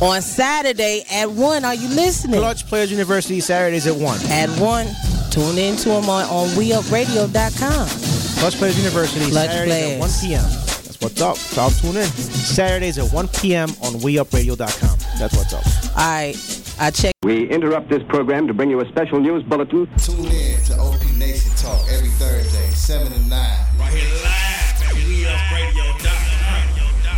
On 0.00 0.22
Saturday 0.22 1.04
at 1.12 1.30
1. 1.30 1.64
Are 1.64 1.74
you 1.74 1.88
listening? 1.88 2.40
Clutch 2.40 2.66
Players 2.66 2.90
University, 2.90 3.40
Saturdays 3.40 3.86
at 3.86 3.94
1. 3.96 4.18
At 4.30 4.48
1. 4.58 4.86
Tune 5.30 5.58
in 5.58 5.76
to 5.76 5.90
them 5.90 6.08
on, 6.08 6.24
on 6.24 6.48
WeUpRadio.com. 6.56 7.88
Clutch 8.40 8.54
Players 8.56 8.78
University, 8.78 9.30
Clutch 9.30 9.50
Saturdays 9.50 9.92
at 9.92 10.00
1 10.00 10.10
p.m. 10.22 10.73
That's 11.04 11.20
what's 11.20 11.22
up. 11.22 11.36
So 11.36 11.62
I'll 11.62 11.70
tune 11.70 11.96
in. 12.00 12.06
Saturdays 12.06 12.98
at 12.98 13.12
1 13.12 13.28
p.m. 13.28 13.68
on 13.82 13.94
WeUpRadio.com. 14.00 14.98
That's 15.18 15.36
what's 15.36 15.52
up. 15.52 15.66
All 15.90 15.96
right. 15.96 16.34
I 16.78 16.90
check. 16.90 17.12
We 17.22 17.48
interrupt 17.50 17.88
this 17.90 18.02
program 18.04 18.46
to 18.48 18.54
bring 18.54 18.70
you 18.70 18.80
a 18.80 18.88
special 18.88 19.20
news 19.20 19.42
bulletin. 19.42 19.86
Tune 19.98 20.26
in 20.26 20.62
to 20.64 20.78
OP 20.78 21.02
Nation 21.16 21.52
Talk 21.56 21.86
every 21.90 22.08
Thursday, 22.10 22.70
7 22.70 23.12
to 23.12 23.18
9. 23.20 23.28
Right 23.30 23.92
here 23.92 24.14
live 24.14 24.82
at 24.82 24.94
WeUpRadio.com. 24.94 26.03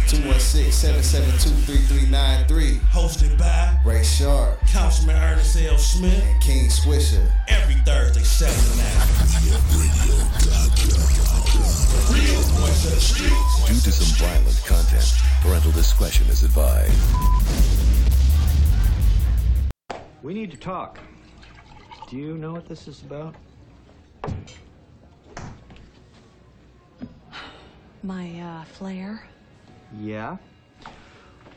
216-772-3393. 0.07 2.78
Hosted 2.91 3.37
by 3.37 3.77
Ray 3.85 4.05
Sharp 4.05 4.61
Councilman 4.69 5.16
Ernest 5.16 5.57
L. 5.61 5.77
Smith. 5.78 6.23
and 6.23 6.41
King 6.41 6.69
Swisher. 6.69 7.28
Every 7.49 7.74
Thursday, 7.85 8.23
7 8.23 8.55
to 8.55 8.77
9. 8.78 8.87
Real 12.12 12.41
voice 12.55 12.85
of 12.85 12.91
the 12.95 13.01
streets. 13.01 13.66
Due 13.66 13.74
to 13.74 13.91
some 13.93 14.28
violent 14.28 14.62
content, 14.65 15.12
parental 15.41 15.73
discretion 15.73 16.24
is 16.28 16.45
advised. 16.45 16.95
We 20.23 20.35
need 20.35 20.53
to 20.53 20.57
talk. 20.57 21.01
Do 22.09 22.16
you 22.16 22.39
know 22.39 22.53
what 22.53 22.66
this 22.69 22.87
is 22.87 23.03
about? 23.03 23.35
My 28.05 28.39
uh, 28.41 28.62
flair. 28.65 29.24
Yeah. 30.01 30.37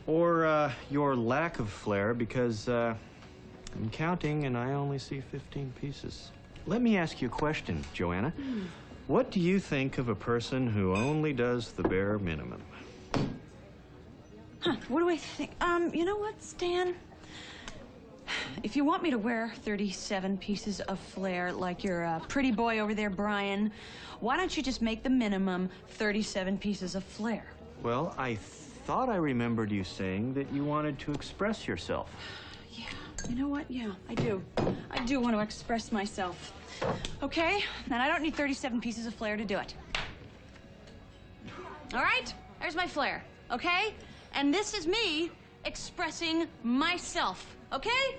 Or 0.07 0.45
uh, 0.45 0.71
your 0.89 1.15
lack 1.15 1.59
of 1.59 1.69
flair, 1.69 2.13
because 2.13 2.67
uh, 2.67 2.95
I'm 3.75 3.89
counting 3.89 4.45
and 4.45 4.57
I 4.57 4.73
only 4.73 4.99
see 4.99 5.21
15 5.21 5.73
pieces. 5.79 6.31
Let 6.65 6.81
me 6.81 6.97
ask 6.97 7.21
you 7.21 7.27
a 7.27 7.31
question, 7.31 7.83
Joanna. 7.93 8.33
What 9.07 9.31
do 9.31 9.39
you 9.39 9.59
think 9.59 9.97
of 9.97 10.09
a 10.09 10.15
person 10.15 10.67
who 10.67 10.95
only 10.95 11.33
does 11.33 11.71
the 11.71 11.83
bare 11.83 12.19
minimum? 12.19 12.61
Huh, 14.59 14.75
what 14.87 14.99
do 14.99 15.09
I 15.09 15.17
think? 15.17 15.51
Um, 15.61 15.93
you 15.93 16.05
know 16.05 16.17
what, 16.17 16.41
Stan? 16.43 16.95
If 18.61 18.75
you 18.75 18.83
want 18.83 19.01
me 19.01 19.09
to 19.09 19.17
wear 19.17 19.53
37 19.63 20.37
pieces 20.37 20.79
of 20.81 20.99
flair 20.99 21.51
like 21.51 21.83
your 21.83 22.05
uh, 22.05 22.19
pretty 22.27 22.51
boy 22.51 22.79
over 22.79 22.93
there, 22.93 23.09
Brian, 23.09 23.71
why 24.19 24.37
don't 24.37 24.55
you 24.55 24.61
just 24.61 24.81
make 24.81 25.01
the 25.01 25.09
minimum 25.09 25.69
37 25.89 26.57
pieces 26.57 26.93
of 26.93 27.03
flair? 27.03 27.45
Well, 27.81 28.13
I 28.17 28.35
thought 28.35 29.07
I 29.07 29.15
remembered 29.15 29.71
you 29.71 29.85
saying 29.85 30.33
that 30.33 30.51
you 30.51 30.65
wanted 30.65 30.99
to 30.99 31.13
express 31.13 31.65
yourself. 31.65 32.09
Yeah, 32.71 32.85
you 33.29 33.35
know 33.35 33.47
what? 33.47 33.69
Yeah, 33.69 33.91
I 34.09 34.15
do. 34.15 34.43
I 34.91 35.05
do 35.05 35.21
want 35.21 35.35
to 35.35 35.39
express 35.39 35.91
myself. 35.91 36.53
Okay? 37.23 37.63
And 37.85 37.95
I 37.95 38.07
don't 38.07 38.21
need 38.21 38.35
37 38.35 38.81
pieces 38.81 39.05
of 39.05 39.13
flair 39.13 39.37
to 39.37 39.45
do 39.45 39.57
it. 39.57 39.73
All 41.93 42.01
right? 42.01 42.33
There's 42.59 42.75
my 42.75 42.85
flair, 42.85 43.23
okay? 43.49 43.93
And 44.33 44.53
this 44.53 44.73
is 44.73 44.85
me 44.85 45.31
expressing 45.63 46.47
myself, 46.63 47.55
okay? 47.71 48.17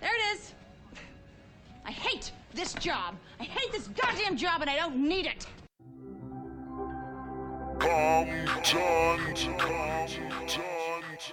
There 0.00 0.14
it 0.14 0.34
is. 0.34 0.52
I 1.84 1.92
hate 1.92 2.32
this 2.54 2.74
job. 2.74 3.14
I 3.38 3.44
hate 3.44 3.70
this 3.72 3.88
goddamn 3.88 4.36
job 4.36 4.60
and 4.60 4.68
I 4.68 4.76
don't 4.76 4.96
need 4.96 5.26
it. 5.26 5.46
Compton, 7.80 8.36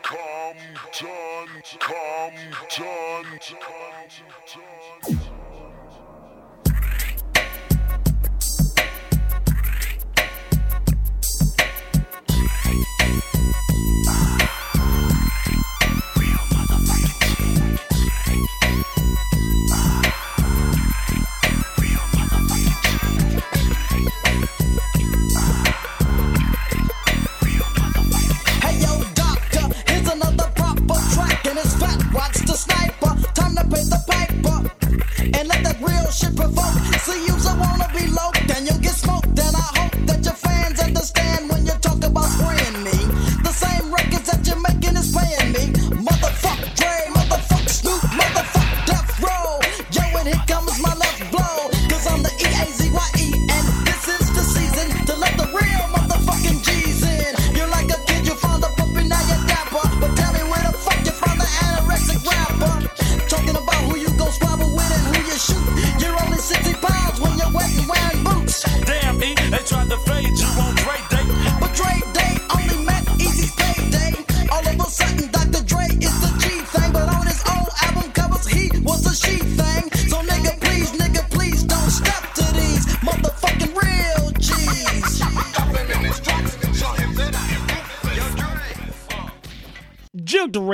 Compton, 0.01 1.19
Compton, 1.79 3.37
Compton. 3.59 4.37
Hey 12.63 13.07
track, 31.13 31.45
and 31.45 31.57
it's. 31.57 31.77
Watch 32.17 32.37
the 32.49 32.53
sniper. 32.53 33.13
Time 33.33 33.55
to 33.55 33.63
pay 33.69 33.83
the 33.85 34.01
piper 34.09 34.57
and 35.37 35.47
let 35.47 35.63
that 35.63 35.77
real 35.79 36.09
shit 36.09 36.35
provoke. 36.35 36.73
See, 37.05 37.27
wanna 37.61 37.87
be 37.93 38.07
low, 38.07 38.31
then 38.47 38.65
you'll 38.65 38.79
get 38.79 38.95
smoked. 38.95 39.35
Then 39.35 39.53
I 39.53 39.67
hope 39.77 39.95
that 40.07 40.25
your 40.25 40.33
fans 40.33 40.79
understand 40.79 41.49
when 41.49 41.66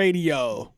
Radio. 0.04 0.74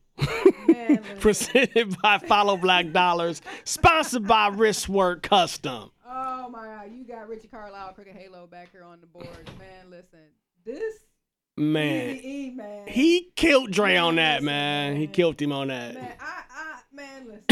Presented 1.18 2.00
by 2.00 2.18
Follow 2.18 2.56
Black 2.56 2.92
Dollars. 2.92 3.42
Sponsored 3.64 4.28
by 4.28 4.50
Wristwork 4.50 5.22
Custom. 5.22 5.90
Oh 6.08 6.48
my 6.48 6.64
God, 6.64 6.92
you 6.92 7.04
got 7.04 7.28
Richie 7.28 7.48
Carlisle, 7.48 7.94
Cricket 7.94 8.14
Halo 8.14 8.46
back 8.46 8.70
here 8.70 8.84
on 8.84 9.00
the 9.00 9.06
board, 9.08 9.50
man. 9.58 9.90
Listen, 9.90 10.20
this 10.64 10.94
Man. 11.56 12.16
Easy 12.16 12.28
E, 12.28 12.50
man. 12.50 12.86
He 12.86 13.32
killed 13.34 13.72
Dre 13.72 13.96
on 13.96 14.14
that, 14.14 14.44
man. 14.44 14.94
He 14.94 15.08
killed 15.08 15.42
him 15.42 15.50
on 15.50 15.68
that. 15.68 15.94
Man, 15.94 16.12
I, 16.20 16.42
I, 16.50 16.78
man, 16.92 17.26
listen. 17.26 17.42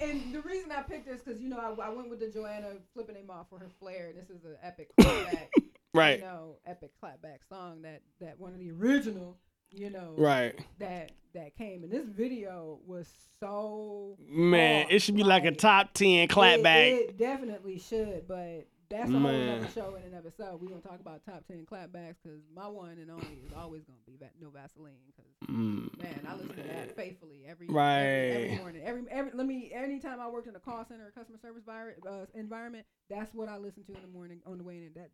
and 0.00 0.34
the 0.34 0.40
reason 0.40 0.72
I 0.72 0.82
picked 0.82 1.06
this 1.06 1.20
because 1.22 1.40
you 1.40 1.48
know 1.48 1.58
I, 1.58 1.86
I 1.86 1.90
went 1.90 2.10
with 2.10 2.18
the 2.18 2.28
Joanna 2.28 2.72
flipping 2.92 3.14
him 3.14 3.30
off 3.30 3.50
for 3.50 3.60
her 3.60 3.70
flair. 3.78 4.12
This 4.16 4.30
is 4.30 4.44
an 4.44 4.56
epic 4.64 4.88
clapback, 4.98 5.48
Right. 5.94 6.18
You 6.18 6.24
know, 6.24 6.56
epic 6.66 6.90
clapback 7.00 7.46
song 7.48 7.82
that 7.82 8.02
that 8.20 8.40
one 8.40 8.52
of 8.52 8.58
the 8.58 8.70
original, 8.70 9.36
you 9.70 9.90
know, 9.90 10.14
Right. 10.16 10.58
That 10.78 11.12
that 11.34 11.54
came 11.56 11.82
and 11.84 11.92
this 11.92 12.06
video 12.06 12.78
was 12.86 13.06
so 13.40 14.16
Man, 14.26 14.86
it 14.90 15.00
should 15.00 15.16
be 15.16 15.24
like 15.24 15.44
a 15.44 15.52
top 15.52 15.92
10 15.92 16.28
clapback. 16.28 16.88
It, 16.92 17.10
it 17.10 17.18
definitely 17.18 17.78
should, 17.78 18.26
but 18.26 18.66
that's 18.88 19.10
a 19.10 19.18
whole 19.18 19.28
other 19.28 19.68
show 19.74 19.96
in 19.96 20.04
and 20.04 20.14
of 20.14 20.24
itself. 20.26 20.60
We're 20.62 20.68
gonna 20.68 20.80
talk 20.80 21.00
about 21.00 21.24
top 21.26 21.42
ten 21.48 21.66
clapbacks 21.66 22.14
because 22.22 22.38
my 22.54 22.68
one 22.68 22.92
and 22.98 23.10
only 23.10 23.40
is 23.44 23.52
always 23.56 23.82
gonna 23.82 23.98
be 24.06 24.16
Va- 24.16 24.30
No 24.40 24.48
Vaseline. 24.50 24.94
Because 25.06 25.24
Mm, 25.50 25.96
man, 26.02 26.20
I 26.26 26.34
listen 26.34 26.56
to 26.56 26.62
that 26.62 26.96
faithfully 26.96 27.42
every 27.48 27.66
Right. 27.68 27.98
every, 28.00 28.44
every 28.46 28.58
morning. 28.58 28.82
Every 28.84 29.02
every 29.10 29.32
let 29.34 29.46
me 29.46 29.72
anytime 29.74 30.20
I 30.20 30.28
worked 30.28 30.46
in 30.46 30.54
a 30.56 30.60
call 30.60 30.84
center 30.88 31.06
or 31.06 31.10
customer 31.10 31.38
service 31.42 31.64
vir- 31.66 31.96
uh, 32.08 32.26
environment, 32.34 32.86
that's 33.10 33.34
what 33.34 33.48
I 33.48 33.56
listen 33.58 33.82
to 33.84 33.94
in 33.94 34.02
the 34.02 34.08
morning 34.08 34.40
on 34.46 34.58
the 34.58 34.64
way 34.64 34.76
in. 34.76 34.92
That 34.94 35.10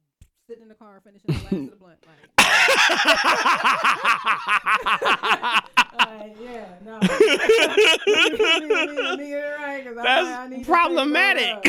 sitting 0.53 0.62
in 0.65 0.69
the 0.69 0.74
car 0.74 1.01
finishing 1.03 1.29
the 1.29 1.33
last 1.33 1.53
of 1.53 1.70
the 1.70 1.77
blunt. 1.77 1.97
Like, 2.07 2.16
Like, 5.99 6.37
yeah, 6.43 6.66
no. 6.85 6.99
Right, 9.62 9.85
'cause 9.85 9.97
I- 9.97 10.01
I 10.01 10.03
That's 10.03 10.51
need 10.51 10.66
problematic. 10.66 11.65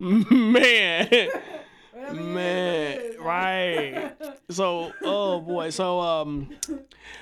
man. 0.00 1.28
Man, 2.12 3.00
right. 3.20 4.12
So, 4.50 4.92
oh 5.02 5.40
boy. 5.40 5.70
So, 5.70 6.00
um, 6.00 6.50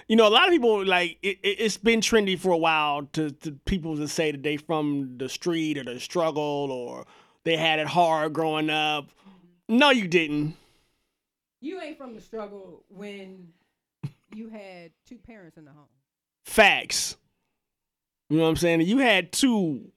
you 0.09 0.17
know, 0.17 0.27
a 0.27 0.31
lot 0.31 0.49
of 0.49 0.53
people 0.53 0.85
like 0.85 1.19
it, 1.23 1.39
it, 1.43 1.57
it's 1.61 1.77
been 1.77 2.01
trendy 2.01 2.37
for 2.39 2.51
a 2.51 2.57
while 2.57 3.05
to, 3.13 3.31
to 3.31 3.53
people 3.65 3.97
to 3.97 4.09
say 4.09 4.33
that 4.33 4.43
they 4.43 4.57
from 4.57 5.19
the 5.19 5.29
street 5.29 5.79
or 5.79 5.85
the 5.85 6.01
struggle 6.01 6.43
or 6.73 7.07
they 7.45 7.57
had 7.57 7.79
it 7.79 7.87
hard 7.87 8.33
growing 8.33 8.71
up. 8.71 9.09
No, 9.69 9.91
you 9.91 10.09
didn't. 10.09 10.57
You 11.61 11.81
ain't 11.81 11.97
from 11.97 12.15
the 12.15 12.21
struggle 12.21 12.85
when 12.89 13.49
you 14.35 14.49
had 14.49 14.91
two 15.07 15.19
parents 15.19 15.57
in 15.57 15.65
the 15.65 15.71
home. 15.71 15.87
Facts. 16.45 17.17
You 18.29 18.39
know 18.39 18.45
what 18.45 18.51
I'm 18.51 18.57
saying? 18.57 18.81
You 18.83 18.99
had 18.99 19.33
two 19.33 19.93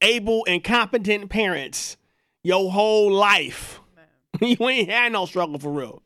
able 0.00 0.44
and 0.48 0.64
competent 0.64 1.30
parents 1.30 1.96
your 2.42 2.70
whole 2.70 3.12
life. 3.12 3.80
you 4.40 4.56
ain't 4.68 4.90
had 4.90 5.12
no 5.12 5.26
struggle 5.26 5.58
for 5.58 5.70
real. 5.70 6.02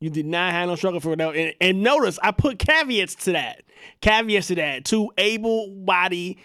You 0.00 0.10
did 0.10 0.26
not 0.26 0.52
have 0.52 0.68
no 0.68 0.76
struggle 0.76 1.00
for 1.00 1.14
real. 1.14 1.30
And, 1.30 1.54
and 1.60 1.82
notice 1.82 2.18
I 2.22 2.30
put 2.30 2.58
caveats 2.58 3.14
to 3.24 3.32
that. 3.32 3.62
Caveats 4.02 4.48
to 4.48 4.54
that. 4.56 4.84
Two 4.84 5.10
able 5.16 5.70
body, 5.70 6.38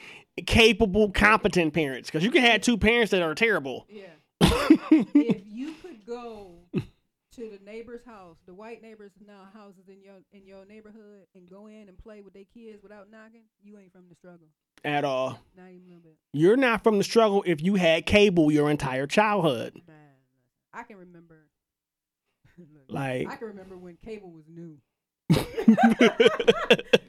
capable, 0.46 1.12
competent 1.12 1.74
parents. 1.74 2.10
Because 2.10 2.24
you 2.24 2.32
can 2.32 2.42
have 2.42 2.62
two 2.62 2.78
parents 2.78 3.12
that 3.12 3.22
are 3.22 3.36
terrible. 3.36 3.88
Yeah. 3.90 4.04
if 4.42 5.42
you 5.46 5.74
could 5.82 6.06
go 6.06 6.56
to 6.74 7.50
the 7.50 7.60
neighbor's 7.64 8.04
house, 8.06 8.38
the 8.46 8.54
white 8.54 8.82
neighbors 8.82 9.12
now 9.26 9.48
houses 9.54 9.88
in 9.88 10.02
your 10.02 10.16
in 10.34 10.46
your 10.46 10.66
neighborhood, 10.66 11.28
and 11.36 11.50
go 11.50 11.68
in 11.68 11.88
and 11.88 11.98
play 11.98 12.22
with 12.22 12.34
their 12.34 12.46
kids 12.54 12.82
without 12.84 13.10
knocking, 13.12 13.44
you 13.64 13.78
ain't 13.78 13.92
from 13.92 14.04
the 14.10 14.16
struggle. 14.16 14.48
At 14.84 15.04
all. 15.04 15.40
Not 15.56 15.70
even 15.70 15.84
a 15.86 15.88
little 15.88 16.02
bit. 16.02 16.18
You're 16.34 16.58
not 16.58 16.84
from 16.84 16.98
the 16.98 17.04
struggle 17.04 17.44
if 17.46 17.62
you 17.62 17.76
had 17.76 18.06
cable 18.08 18.52
your 18.52 18.70
entire 18.72 19.06
childhood. 19.06 19.80
I 20.74 20.84
can 20.84 20.98
remember. 20.98 21.48
Like 22.90 23.28
I 23.30 23.38
can 23.38 23.48
remember 23.48 23.78
when 23.78 23.98
cable 24.06 24.30
was 24.30 24.44
new. 24.48 24.78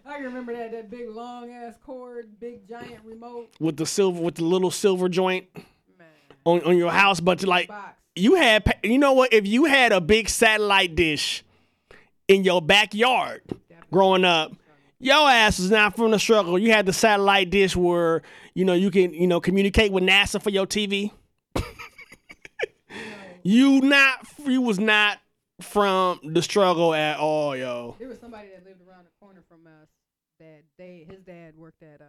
I 0.07 0.17
can 0.17 0.25
remember 0.25 0.55
that 0.55 0.71
that 0.73 0.91
big 0.91 1.09
long 1.09 1.51
ass 1.51 1.75
cord, 1.85 2.29
big 2.39 2.69
giant 2.69 3.01
remote. 3.05 3.51
with 3.59 3.77
the 3.77 3.87
silver 3.87 4.21
with 4.21 4.37
the 4.37 4.45
little 4.45 4.71
silver 4.71 5.09
joint 5.09 5.47
on, 6.45 6.63
on 6.63 6.77
your 6.77 6.93
house, 6.93 7.21
but 7.21 7.43
like 7.43 7.71
you 8.15 8.35
had 8.35 8.79
you 8.83 8.99
know 8.99 9.13
what? 9.15 9.33
If 9.33 9.47
you 9.47 9.65
had 9.65 9.93
a 9.93 10.01
big 10.01 10.29
satellite 10.29 10.95
dish 10.95 11.45
in 12.29 12.45
your 12.45 12.63
backyard 12.63 13.43
growing 13.91 14.25
up, 14.25 14.53
your 14.99 15.29
ass 15.29 15.59
is 15.59 15.71
not 15.71 15.97
from 15.97 16.13
the 16.13 16.19
struggle. 16.19 16.59
You 16.59 16.71
had 16.73 16.87
the 16.87 16.93
satellite 16.93 17.51
dish 17.51 17.75
where 17.75 18.23
you 18.55 18.65
know 18.65 18.75
you 18.75 18.91
can 18.91 19.13
you 19.15 19.27
know 19.27 19.41
communicate 19.41 19.91
with 19.91 20.05
NASA 20.05 20.41
for 20.41 20.51
your 20.51 20.67
TV. 20.67 21.11
you 23.43 23.81
not 23.81 24.27
you 24.47 24.61
was 24.61 24.79
not 24.79 25.19
from 25.65 26.21
the 26.25 26.43
struggle 26.43 26.95
at 26.95 27.19
all, 27.19 27.57
yo. 27.57 27.97
There 27.99 28.09
was 28.09 28.19
somebody 28.19 28.49
that 28.49 28.65
lived 28.65 28.81
around 28.87 29.05
the 29.05 29.11
corner 29.21 29.43
from 29.49 29.67
us 29.67 29.89
that 30.39 30.63
they 30.79 31.07
his 31.09 31.21
dad 31.23 31.57
worked 31.57 31.83
at 31.83 32.01
uh 32.01 32.05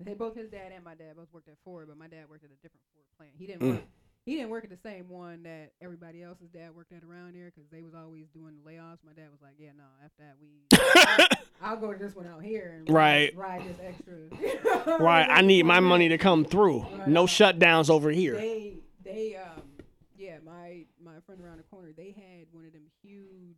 they 0.00 0.14
both 0.14 0.36
his 0.36 0.48
dad 0.48 0.70
and 0.74 0.84
my 0.84 0.94
dad 0.94 1.16
both 1.16 1.26
worked 1.32 1.48
at 1.48 1.54
Ford, 1.64 1.86
but 1.88 1.96
my 1.98 2.06
dad 2.06 2.24
worked 2.30 2.44
at 2.44 2.50
a 2.50 2.54
different 2.62 2.82
Ford 2.94 3.04
plant. 3.16 3.32
He 3.38 3.46
didn't 3.46 3.62
Mm. 3.62 3.70
work 3.74 3.82
he 4.26 4.34
didn't 4.36 4.50
work 4.50 4.62
at 4.64 4.68
the 4.70 4.76
same 4.76 5.08
one 5.08 5.42
that 5.44 5.72
everybody 5.80 6.22
else's 6.22 6.50
dad 6.50 6.74
worked 6.76 6.92
at 6.92 7.02
around 7.02 7.34
here 7.34 7.50
because 7.54 7.68
they 7.70 7.80
was 7.82 7.94
always 7.94 8.26
doing 8.34 8.54
the 8.62 8.70
layoffs. 8.70 8.98
My 9.02 9.12
dad 9.14 9.28
was 9.30 9.40
like, 9.40 9.54
"Yeah, 9.58 9.70
no, 9.74 9.84
after 10.04 10.22
that 10.22 10.36
we, 10.38 11.38
I'll 11.62 11.78
go 11.78 11.92
to 11.94 11.98
this 11.98 12.14
one 12.14 12.26
out 12.26 12.42
here 12.42 12.74
and 12.76 12.90
Right. 12.94 13.34
ride, 13.34 13.62
ride 13.64 13.68
this 13.68 13.78
extra." 13.82 14.98
Right, 15.00 15.26
I 15.30 15.40
need 15.42 15.64
my 15.64 15.80
money 15.80 16.08
to 16.10 16.18
come 16.18 16.44
through. 16.44 16.84
No 17.06 17.24
shutdowns 17.24 17.88
over 17.88 18.10
here. 18.10 18.34
They 18.34 18.74
they 19.02 19.36
um 19.36 19.62
yeah, 20.18 20.38
my 20.44 20.84
my 21.02 21.20
friend 21.24 21.40
around 21.40 21.58
the 21.58 21.64
corner, 21.64 21.90
they 21.96 22.14
had 22.16 22.48
one 22.50 22.66
of 22.66 22.72
them 22.72 22.90
huge, 23.02 23.56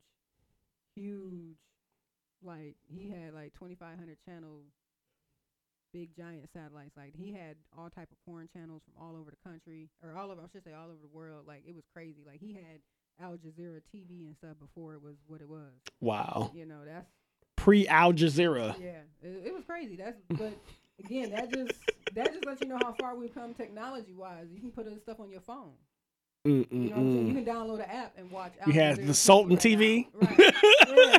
huge, 0.95 1.57
like 2.45 2.77
he 2.87 3.09
had 3.09 3.35
like 3.35 3.55
twenty 3.55 3.75
five 3.75 3.99
hundred 3.99 4.19
channel, 4.25 4.61
big 5.93 6.15
giant 6.15 6.49
satellites. 6.53 6.97
Like 6.97 7.15
he 7.17 7.33
had 7.33 7.57
all 7.77 7.89
type 7.91 8.09
of 8.13 8.19
porn 8.25 8.49
channels 8.53 8.83
from 8.85 9.03
all 9.03 9.17
over 9.17 9.31
the 9.31 9.49
country, 9.49 9.89
or 10.05 10.17
all 10.17 10.31
over 10.31 10.43
I 10.43 10.49
should 10.53 10.65
say 10.65 10.73
all 10.75 10.87
over 10.87 11.01
the 11.01 11.17
world. 11.17 11.47
Like 11.47 11.63
it 11.67 11.75
was 11.75 11.85
crazy. 11.95 12.23
Like 12.27 12.41
he 12.41 12.53
had 12.53 12.81
Al 13.21 13.33
Jazeera 13.33 13.81
TV 13.95 14.27
and 14.27 14.37
stuff 14.37 14.57
before 14.61 14.95
it 14.95 15.03
was 15.03 15.17
what 15.27 15.41
it 15.41 15.49
was. 15.49 15.73
Wow. 16.01 16.51
You 16.55 16.67
know 16.67 16.85
that's 16.87 17.09
Pre 17.57 17.89
Al 17.89 18.13
Jazeera. 18.13 18.75
yeah, 18.81 19.01
it, 19.23 19.47
it 19.47 19.55
was 19.55 19.65
crazy. 19.65 19.97
That's 19.97 20.17
but 20.29 20.53
again, 21.05 21.31
that 21.31 21.53
just 21.53 21.73
that 22.15 22.33
just 22.33 22.45
lets 22.47 22.61
you 22.61 22.69
know 22.69 22.79
how 22.79 22.93
far 23.01 23.15
we've 23.17 23.35
come 23.35 23.55
technology 23.55 24.15
wise. 24.15 24.47
You 24.53 24.61
can 24.61 24.71
put 24.71 24.87
this 24.87 25.01
stuff 25.03 25.21
on 25.21 25.31
your 25.31 25.41
phone. 25.41 25.73
Mm, 26.47 26.59
you 26.59 26.65
mm, 26.65 26.73
know 26.73 26.79
what 26.81 26.97
I'm 26.97 27.13
saying? 27.13 27.27
You 27.27 27.33
mm. 27.33 27.45
can 27.45 27.55
download 27.55 27.75
an 27.75 27.91
app 27.91 28.15
and 28.17 28.31
watch. 28.31 28.53
You 28.67 28.73
had 28.73 29.07
the 29.07 29.13
Sultan 29.13 29.59
TV. 29.59 30.07
Yeah. 30.23 31.19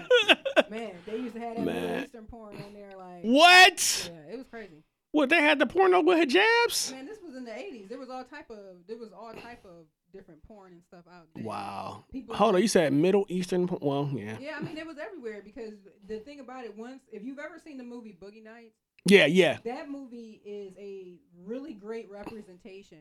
Man, 0.69 0.91
they 1.05 1.17
used 1.17 1.35
to 1.35 1.41
have 1.41 1.57
that 1.57 1.65
Middle 1.65 1.81
Man. 1.81 2.03
Eastern 2.03 2.25
porn 2.25 2.55
on 2.55 2.73
there. 2.73 2.97
Like 2.97 3.21
What? 3.21 4.09
Yeah, 4.11 4.33
it 4.33 4.37
was 4.37 4.47
crazy. 4.47 4.83
What 5.11 5.29
they 5.29 5.41
had 5.41 5.59
the 5.59 5.65
porno 5.65 6.01
with 6.01 6.17
hijabs? 6.17 6.91
Man, 6.91 7.05
this 7.05 7.19
was 7.23 7.35
in 7.35 7.43
the 7.43 7.51
'80s. 7.51 7.89
There 7.89 7.99
was 7.99 8.09
all 8.09 8.23
type 8.23 8.49
of 8.49 8.57
there 8.87 8.97
was 8.97 9.11
all 9.11 9.33
type 9.33 9.63
of 9.65 9.85
different 10.11 10.41
porn 10.43 10.73
and 10.73 10.81
stuff 10.83 11.03
out 11.13 11.27
there. 11.35 11.43
Wow. 11.43 12.05
People 12.11 12.35
Hold 12.35 12.55
on, 12.55 12.61
you 12.61 12.67
said 12.67 12.91
Middle 12.93 13.25
Eastern. 13.29 13.69
Well, 13.81 14.09
yeah. 14.13 14.37
Yeah, 14.39 14.57
I 14.59 14.63
mean 14.63 14.77
it 14.77 14.87
was 14.87 14.97
everywhere 14.97 15.41
because 15.43 15.73
the 16.07 16.19
thing 16.19 16.39
about 16.39 16.65
it, 16.65 16.75
once 16.75 17.03
if 17.11 17.23
you've 17.23 17.39
ever 17.39 17.59
seen 17.63 17.77
the 17.77 17.83
movie 17.83 18.17
Boogie 18.19 18.43
Nights, 18.43 18.75
Yeah, 19.05 19.25
yeah. 19.25 19.57
that 19.65 19.89
movie 19.89 20.41
is 20.45 20.73
a 20.79 21.19
really 21.45 21.73
great 21.73 22.09
representation 22.09 22.99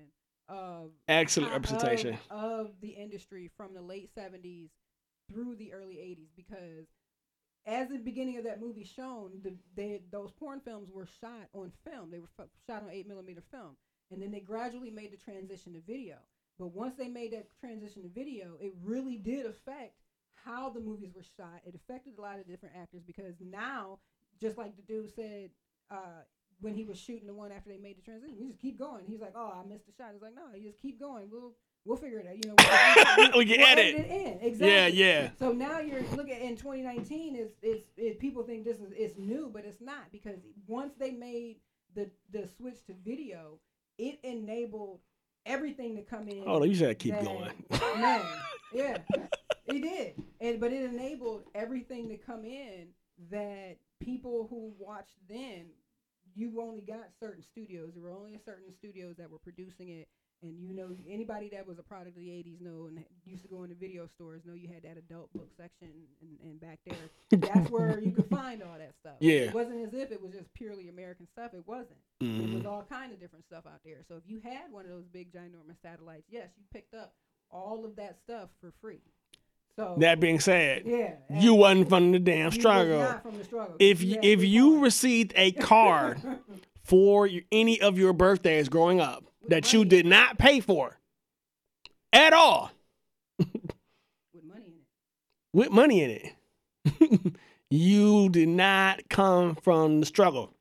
of 0.50 0.90
Excellent 1.08 1.54
of- 1.54 1.62
representation. 1.62 2.18
of, 2.30 2.72
the 2.80 2.90
industry 2.90 3.50
from 3.56 3.72
the 3.74 3.80
late 3.80 4.10
70s 4.16 4.68
through 5.32 5.54
the 5.56 5.72
early 5.72 5.94
80s 5.94 6.28
because 6.36 6.86
as 7.66 7.88
the 7.88 7.98
beginning 7.98 8.36
of 8.38 8.44
that 8.44 8.60
movie 8.60 8.84
shown 8.84 9.30
the, 9.44 9.54
they, 9.76 10.00
those 10.10 10.32
porn 10.32 10.60
films 10.60 10.90
were 10.92 11.06
shot 11.20 11.48
on 11.54 11.70
film. 11.88 12.10
They 12.10 12.18
were 12.18 12.28
f- 12.38 12.46
shot 12.66 12.82
on 12.82 12.90
8 12.90 13.06
millimeter 13.06 13.42
film. 13.50 13.76
And 14.10 14.20
then 14.20 14.32
they 14.32 14.40
gradually 14.40 14.90
made 14.90 15.12
the 15.12 15.16
transition 15.16 15.74
to 15.74 15.80
video. 15.86 16.16
But 16.58 16.74
once 16.74 16.96
they 16.96 17.08
made 17.08 17.32
that 17.32 17.46
transition 17.60 18.02
to 18.02 18.08
video 18.08 18.56
it 18.60 18.72
really 18.82 19.16
did 19.16 19.46
affect 19.46 19.94
how 20.44 20.70
the 20.70 20.80
movies 20.80 21.12
were 21.14 21.22
shot. 21.36 21.60
It 21.64 21.74
affected 21.74 22.14
a 22.18 22.20
lot 22.22 22.38
of 22.40 22.48
different 22.48 22.74
actors 22.76 23.02
because 23.06 23.34
now 23.40 23.98
just 24.40 24.56
like 24.58 24.74
the 24.76 24.82
dude 24.82 25.14
said 25.14 25.50
uh, 25.90 26.22
when 26.60 26.74
he 26.74 26.84
was 26.84 26.98
shooting 26.98 27.26
the 27.26 27.34
one 27.34 27.52
after 27.52 27.70
they 27.70 27.78
made 27.78 27.96
the 27.98 28.02
transition, 28.02 28.36
we 28.38 28.46
just 28.48 28.60
keep 28.60 28.78
going. 28.78 29.02
He's 29.06 29.20
like, 29.20 29.32
"Oh, 29.34 29.52
I 29.62 29.66
missed 29.66 29.86
the 29.86 29.92
shot." 29.92 30.10
It's 30.14 30.22
like, 30.22 30.34
"No, 30.34 30.54
you 30.56 30.68
just 30.68 30.80
keep 30.80 30.98
going. 31.00 31.28
We'll 31.30 31.52
we'll 31.84 31.96
figure 31.96 32.18
it 32.18 32.26
out. 32.26 32.36
You 32.36 32.50
know, 32.50 33.38
We 33.38 33.44
can 33.46 33.58
we'll 33.60 33.66
edit. 33.68 33.94
it 33.94 34.10
in. 34.10 34.38
Exactly. 34.46 34.68
Yeah, 34.68 34.86
yeah. 34.88 35.30
So 35.38 35.52
now 35.52 35.80
you're 35.80 36.02
looking 36.14 36.38
in 36.40 36.56
2019. 36.56 37.36
Is 37.36 37.48
it's 37.62 37.84
it, 37.96 38.18
people 38.18 38.42
think 38.42 38.64
this 38.64 38.78
is 38.78 38.92
it's 38.96 39.18
new, 39.18 39.50
but 39.52 39.64
it's 39.64 39.80
not 39.80 40.10
because 40.12 40.36
once 40.66 40.92
they 40.98 41.10
made 41.10 41.56
the 41.94 42.10
the 42.30 42.46
switch 42.56 42.84
to 42.86 42.94
video, 43.04 43.58
it 43.98 44.18
enabled 44.22 45.00
everything 45.46 45.96
to 45.96 46.02
come 46.02 46.28
in. 46.28 46.42
Oh, 46.46 46.62
you 46.62 46.74
said 46.74 46.98
keep 46.98 47.14
that- 47.14 47.24
going. 47.24 47.50
Man, 48.00 48.20
yeah, 48.74 48.98
it 49.66 49.80
did, 49.82 50.22
and 50.40 50.60
but 50.60 50.72
it 50.72 50.84
enabled 50.84 51.44
everything 51.54 52.08
to 52.10 52.16
come 52.18 52.44
in 52.44 52.88
that 53.30 53.76
people 54.00 54.46
who 54.50 54.72
watched 54.78 55.16
then 55.28 55.66
you 56.34 56.60
only 56.60 56.80
got 56.80 57.08
certain 57.18 57.42
studios. 57.42 57.90
There 57.94 58.02
were 58.02 58.10
only 58.12 58.38
certain 58.44 58.72
studios 58.72 59.16
that 59.18 59.30
were 59.30 59.38
producing 59.38 59.88
it. 59.90 60.08
And 60.42 60.56
you 60.66 60.72
know, 60.74 60.88
anybody 61.06 61.50
that 61.52 61.66
was 61.68 61.78
a 61.78 61.82
product 61.82 62.16
of 62.16 62.22
the 62.22 62.28
'80s 62.30 62.62
know 62.62 62.86
and 62.86 63.04
used 63.26 63.42
to 63.42 63.48
go 63.48 63.62
into 63.62 63.74
video 63.74 64.06
stores 64.06 64.40
know 64.46 64.54
you 64.54 64.68
had 64.68 64.82
that 64.84 64.96
adult 64.96 65.30
book 65.34 65.48
section, 65.58 65.88
and, 66.22 66.38
and 66.42 66.58
back 66.58 66.78
there, 66.86 67.10
that's 67.38 67.70
where 67.70 68.00
you 68.00 68.10
could 68.10 68.30
find 68.30 68.62
all 68.62 68.78
that 68.78 68.94
stuff. 69.00 69.16
Yeah. 69.20 69.52
it 69.52 69.54
wasn't 69.54 69.84
as 69.86 69.92
if 69.92 70.10
it 70.10 70.22
was 70.22 70.32
just 70.32 70.52
purely 70.54 70.88
American 70.88 71.26
stuff. 71.26 71.52
It 71.52 71.64
wasn't. 71.66 72.00
It 72.22 72.54
was 72.54 72.62
Mhm. 72.62 72.66
all 72.66 72.86
kind 72.88 73.12
of 73.12 73.20
different 73.20 73.44
stuff 73.44 73.66
out 73.66 73.80
there. 73.84 73.98
So 74.08 74.16
if 74.16 74.22
you 74.26 74.40
had 74.40 74.72
one 74.72 74.86
of 74.86 74.90
those 74.90 75.04
big 75.12 75.30
ginormous 75.30 75.76
satellites, 75.82 76.24
yes, 76.30 76.48
you 76.56 76.64
picked 76.72 76.94
up 76.94 77.12
all 77.50 77.84
of 77.84 77.96
that 77.96 78.16
stuff 78.24 78.48
for 78.62 78.72
free. 78.80 79.02
So 79.76 79.94
That 79.98 80.20
being 80.20 80.40
said, 80.40 80.82
Yeah, 80.84 81.14
you 81.30 81.54
wasn't 81.54 81.88
from 81.88 82.12
the 82.12 82.18
damn 82.18 82.50
struggle. 82.50 83.14
from 83.22 83.38
the 83.38 83.44
struggle. 83.44 83.76
If 83.78 84.02
You 84.02 84.10
you, 84.14 84.18
if 84.22 84.44
you 84.44 84.78
received 84.80 85.32
a 85.36 85.52
card 85.52 86.20
for 86.84 87.26
your, 87.26 87.42
any 87.52 87.80
of 87.80 87.96
your 87.98 88.12
birthdays 88.12 88.68
growing 88.68 89.00
up 89.00 89.24
that 89.48 89.72
you 89.72 89.84
did 89.84 90.06
not 90.06 90.38
pay 90.38 90.60
for 90.60 90.98
at 92.12 92.32
all, 92.32 92.70
with 93.38 93.48
money 94.44 94.64
in 94.66 94.72
it. 94.72 94.84
with 95.54 95.70
money 95.70 96.02
in 96.02 96.10
it, 96.10 97.36
you 97.70 98.28
did 98.28 98.48
not 98.48 99.08
come 99.08 99.54
from 99.54 100.00
the 100.00 100.06
struggle. 100.06 100.52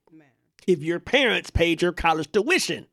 If 0.67 0.83
your 0.83 0.99
parents 0.99 1.49
paid 1.49 1.81
your 1.81 1.91
college 1.93 2.31
tuition. 2.31 2.85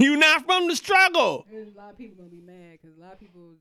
You 0.00 0.16
not 0.16 0.44
from 0.44 0.68
the 0.68 0.76
struggle. 0.76 1.44
There's 1.50 1.68
a 1.74 1.78
lot 1.78 1.90
of 1.90 1.98
people 1.98 2.16
gonna 2.16 2.30
be 2.30 2.40
mad 2.40 2.78
because 2.80 2.96
a 2.96 3.00
lot 3.00 3.12
of 3.12 3.20
people 3.20 3.54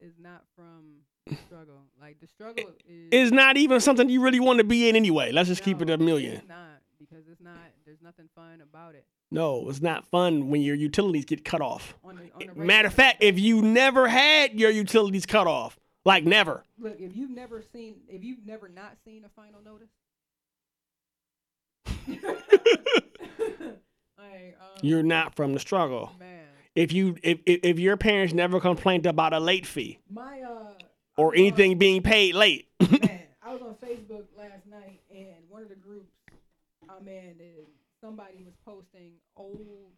is 0.00 0.14
not 0.18 0.42
from 0.56 1.02
the 1.26 1.36
struggle. 1.46 1.82
Like 2.00 2.20
the 2.20 2.26
struggle 2.26 2.64
is 2.88 3.08
It's 3.12 3.32
not 3.32 3.56
even 3.56 3.80
something 3.80 4.08
you 4.08 4.22
really 4.22 4.40
want 4.40 4.58
to 4.58 4.64
be 4.64 4.88
in 4.88 4.96
anyway. 4.96 5.32
Let's 5.32 5.48
just 5.48 5.62
keep 5.62 5.80
it 5.82 5.90
a 5.90 5.98
million. 5.98 6.36
It's 6.36 6.48
not 6.48 6.80
because 6.98 7.24
it's 7.30 7.40
not. 7.40 7.54
There's 7.84 8.02
nothing 8.02 8.28
fun 8.34 8.60
about 8.62 8.94
it. 8.94 9.04
No, 9.30 9.68
it's 9.68 9.80
not 9.80 10.06
fun 10.06 10.48
when 10.48 10.60
your 10.62 10.74
utilities 10.74 11.24
get 11.24 11.44
cut 11.44 11.60
off. 11.60 11.94
On 12.04 12.16
the, 12.16 12.22
on 12.22 12.54
the 12.56 12.62
eh, 12.62 12.64
Matter 12.64 12.88
of 12.88 12.94
fact, 12.94 13.18
if 13.20 13.38
you 13.38 13.62
never 13.62 14.08
had 14.08 14.58
your 14.58 14.70
utilities 14.70 15.24
cut 15.24 15.46
off, 15.46 15.78
like 16.04 16.24
never, 16.24 16.64
Look, 16.78 16.96
if 16.98 17.14
you've 17.14 17.30
never 17.30 17.62
seen, 17.72 17.96
if 18.08 18.24
you've 18.24 18.44
never 18.44 18.68
not 18.68 18.96
seen 19.04 19.24
a 19.24 19.28
final 19.28 19.60
notice, 19.62 19.90
like, 24.20 24.56
um, 24.60 24.66
you're 24.82 25.02
not 25.02 25.34
from 25.34 25.52
the 25.54 25.60
struggle. 25.60 26.12
If 26.74 26.92
you 26.92 27.16
if, 27.22 27.40
if 27.46 27.60
if 27.64 27.78
your 27.78 27.96
parents 27.96 28.32
never 28.32 28.60
complained 28.60 29.04
about 29.06 29.32
a 29.32 29.40
late 29.40 29.66
fee 29.66 29.98
my 30.08 30.40
uh, 30.42 30.72
or 31.16 31.34
anything 31.34 31.78
being 31.78 32.00
paid 32.02 32.34
late, 32.34 32.68
I 32.80 33.52
was 33.52 33.60
on 33.62 33.74
Facebook 33.84 34.26
last 34.38 34.66
night, 34.70 35.00
and 35.10 35.48
one 35.48 35.62
of 35.62 35.68
the 35.68 35.74
groups 35.74 36.12
I'm 36.88 37.08
in, 37.08 37.34
somebody 38.00 38.44
was 38.44 38.54
posting 38.64 39.14
old 39.36 39.90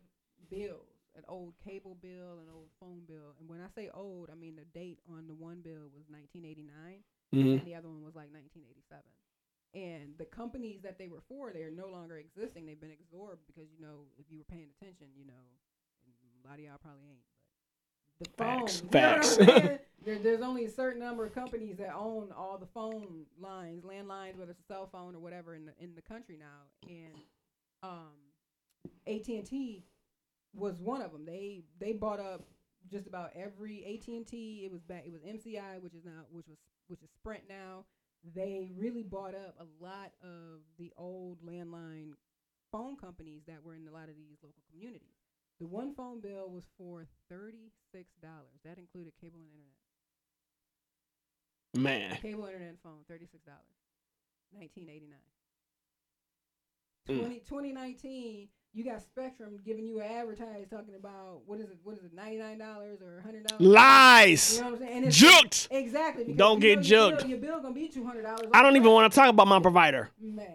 bills, 0.50 0.88
an 1.14 1.24
old 1.28 1.52
cable 1.64 1.96
bill, 2.00 2.40
an 2.40 2.48
old 2.52 2.68
phone 2.80 3.02
bill. 3.06 3.36
And 3.38 3.48
when 3.48 3.60
I 3.60 3.68
say 3.74 3.90
old, 3.92 4.30
I 4.32 4.34
mean 4.34 4.56
the 4.56 4.64
date 4.78 4.98
on 5.10 5.26
the 5.26 5.34
one 5.34 5.60
bill 5.62 5.90
was 5.94 6.04
1989, 6.08 7.04
Mhm. 7.34 7.58
and 7.60 7.66
the 7.66 7.74
other 7.74 7.88
one 7.88 8.02
was 8.02 8.14
like 8.14 8.32
1987. 8.32 9.02
And 9.74 10.14
the 10.18 10.26
companies 10.26 10.82
that 10.82 10.98
they 10.98 11.08
were 11.08 11.22
for, 11.28 11.50
they 11.52 11.62
are 11.62 11.70
no 11.70 11.86
longer 11.86 12.18
existing. 12.18 12.66
They've 12.66 12.80
been 12.80 12.92
absorbed 12.92 13.40
because 13.46 13.70
you 13.72 13.80
know 13.80 14.04
if 14.18 14.26
you 14.30 14.38
were 14.38 14.44
paying 14.44 14.68
attention, 14.78 15.06
you 15.16 15.24
know, 15.26 15.32
a 16.44 16.48
lot 16.48 16.58
of 16.58 16.64
y'all 16.64 16.78
probably 16.82 17.04
ain't. 17.08 17.24
But 18.18 18.36
the 18.36 18.44
Facts, 18.44 18.80
phone, 18.80 18.90
you 18.92 19.00
know 19.00 19.22
facts. 19.22 19.36
there, 20.04 20.18
there's 20.18 20.42
only 20.42 20.66
a 20.66 20.70
certain 20.70 21.00
number 21.00 21.24
of 21.24 21.34
companies 21.34 21.76
that 21.78 21.94
own 21.94 22.28
all 22.36 22.58
the 22.58 22.66
phone 22.66 23.24
lines, 23.40 23.84
landlines, 23.84 24.36
whether 24.36 24.50
it's 24.50 24.60
a 24.60 24.72
cell 24.72 24.88
phone 24.92 25.14
or 25.14 25.20
whatever 25.20 25.54
in 25.54 25.64
the 25.64 25.72
in 25.80 25.94
the 25.94 26.02
country 26.02 26.38
now. 26.38 26.88
And 26.88 27.22
um, 27.82 28.12
AT 29.06 29.26
and 29.28 29.46
T 29.46 29.84
was 30.54 30.78
one 30.80 31.02
of 31.02 31.12
them. 31.12 31.24
They 31.24 31.62
they 31.80 31.92
bought 31.92 32.20
up 32.20 32.44
just 32.90 33.06
about 33.06 33.30
every 33.34 33.84
AT 33.84 34.06
and 34.08 34.26
T. 34.26 34.62
It 34.64 34.72
was 34.72 34.82
back. 34.82 35.04
It 35.06 35.12
was 35.12 35.22
MCI, 35.22 35.80
which 35.80 35.94
is 35.94 36.04
now 36.04 36.24
which 36.30 36.46
was 36.48 36.58
which 36.88 37.02
is 37.02 37.10
Sprint 37.10 37.44
now. 37.48 37.84
They 38.34 38.70
really 38.76 39.02
bought 39.02 39.34
up 39.34 39.56
a 39.58 39.66
lot 39.84 40.12
of 40.22 40.60
the 40.78 40.92
old 40.96 41.42
landline 41.44 42.12
phone 42.70 42.96
companies 42.96 43.42
that 43.46 43.62
were 43.64 43.74
in 43.74 43.86
a 43.88 43.92
lot 43.92 44.08
of 44.08 44.16
these 44.16 44.38
local 44.42 44.62
communities. 44.70 45.18
The 45.60 45.66
one 45.66 45.94
phone 45.94 46.20
bill 46.20 46.48
was 46.48 46.64
for 46.78 47.06
thirty 47.28 47.70
six 47.92 48.10
dollars. 48.22 48.62
That 48.64 48.78
included 48.78 49.12
cable 49.20 49.40
and 49.40 49.50
internet. 49.50 49.78
Man. 51.74 52.16
Cable 52.20 52.46
internet 52.46 52.76
phone, 52.82 53.04
thirty 53.08 53.26
six 53.26 53.44
dollars. 57.06 57.20
Nineteen 57.22 57.30
eighty 57.30 57.30
nine. 57.30 57.40
Mm. 57.40 57.44
20, 57.46 58.44
2019, 58.44 58.48
you 58.74 58.84
got 58.84 59.02
Spectrum 59.02 59.58
giving 59.64 59.84
you 59.84 60.00
an 60.00 60.10
advertise 60.10 60.66
talking 60.70 60.94
about 60.94 61.42
what 61.46 61.60
is 61.60 61.66
it? 61.66 61.78
What 61.82 61.98
is 61.98 62.04
it? 62.04 62.14
Ninety 62.14 62.38
nine 62.38 62.58
dollars 62.58 63.00
or 63.02 63.20
hundred 63.20 63.46
dollars? 63.46 63.60
Lies. 63.60 64.56
You 64.56 64.62
know 64.62 64.70
what 64.70 64.80
I'm 64.80 64.86
saying? 64.86 65.04
And 65.04 65.12
Juked. 65.12 65.68
Exactly. 65.70 66.32
Don't 66.32 66.60
get 66.60 66.78
know 66.78 66.84
your 66.84 67.10
juked. 67.12 67.18
Bill, 67.18 67.28
your 67.28 67.38
bill 67.38 67.60
gonna 67.60 67.74
be 67.74 67.88
two 67.88 68.04
hundred 68.04 68.22
dollars. 68.22 68.48
I 68.54 68.62
don't 68.62 68.76
even 68.76 68.90
want 68.90 69.12
to 69.12 69.16
talk 69.18 69.28
about 69.28 69.46
my 69.46 69.60
provider. 69.60 70.10
Man, 70.20 70.46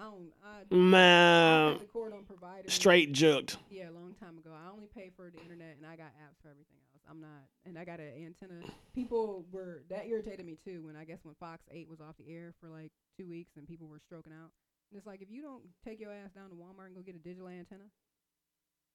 I 0.00 0.04
don't. 0.04 0.32
I, 0.44 0.74
Man. 0.74 1.78
I 1.78 1.98
on 1.98 2.24
providers. 2.24 2.72
Straight 2.72 3.12
juked. 3.12 3.56
Yeah, 3.70 3.90
a 3.90 3.92
long 3.92 4.14
time 4.18 4.38
ago. 4.38 4.50
I 4.52 4.72
only 4.72 4.88
pay 4.94 5.10
for 5.14 5.30
the 5.30 5.40
internet 5.40 5.76
and 5.78 5.86
I 5.86 5.96
got 5.96 6.06
apps 6.18 6.42
for 6.42 6.48
everything 6.48 6.78
else. 6.92 7.02
I'm 7.08 7.20
not, 7.20 7.46
and 7.66 7.78
I 7.78 7.84
got 7.84 8.00
an 8.00 8.12
antenna. 8.24 8.60
People 8.94 9.44
were 9.52 9.82
that 9.90 10.06
irritated 10.06 10.44
me 10.46 10.56
too 10.64 10.82
when 10.84 10.96
I 10.96 11.04
guess 11.04 11.18
when 11.22 11.34
Fox 11.34 11.62
Eight 11.70 11.88
was 11.88 12.00
off 12.00 12.16
the 12.18 12.32
air 12.32 12.54
for 12.60 12.68
like 12.68 12.90
two 13.16 13.28
weeks 13.28 13.52
and 13.56 13.68
people 13.68 13.86
were 13.86 14.00
stroking 14.00 14.32
out. 14.32 14.50
And 14.92 14.98
it's 14.98 15.06
like 15.06 15.22
if 15.22 15.30
you 15.30 15.40
don't 15.40 15.62
take 15.82 15.98
your 15.98 16.12
ass 16.12 16.32
down 16.36 16.50
to 16.50 16.54
Walmart 16.54 16.92
and 16.92 16.94
go 16.94 17.00
get 17.00 17.16
a 17.16 17.18
digital 17.18 17.48
antenna. 17.48 17.88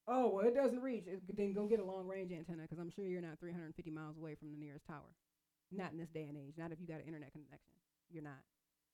Oh 0.08 0.30
well, 0.30 0.46
it 0.46 0.54
doesn't 0.54 0.80
reach. 0.80 1.06
It, 1.08 1.22
then 1.36 1.54
go 1.54 1.66
get 1.66 1.80
a 1.80 1.84
long 1.84 2.08
range 2.08 2.32
antenna 2.32 2.62
because 2.62 2.78
I'm 2.78 2.92
sure 2.92 3.06
you're 3.06 3.22
not 3.22 3.40
350 3.40 3.90
miles 3.90 4.16
away 4.16 4.36
from 4.36 4.52
the 4.52 4.58
nearest 4.58 4.86
tower. 4.86 5.10
Not 5.72 5.92
in 5.92 5.98
this 5.98 6.10
day 6.14 6.28
and 6.30 6.38
age. 6.38 6.54
Not 6.56 6.72
if 6.72 6.80
you 6.80 6.86
got 6.86 7.02
an 7.02 7.08
internet 7.08 7.32
connection. 7.32 7.74
You're 8.12 8.24
not. 8.24 8.46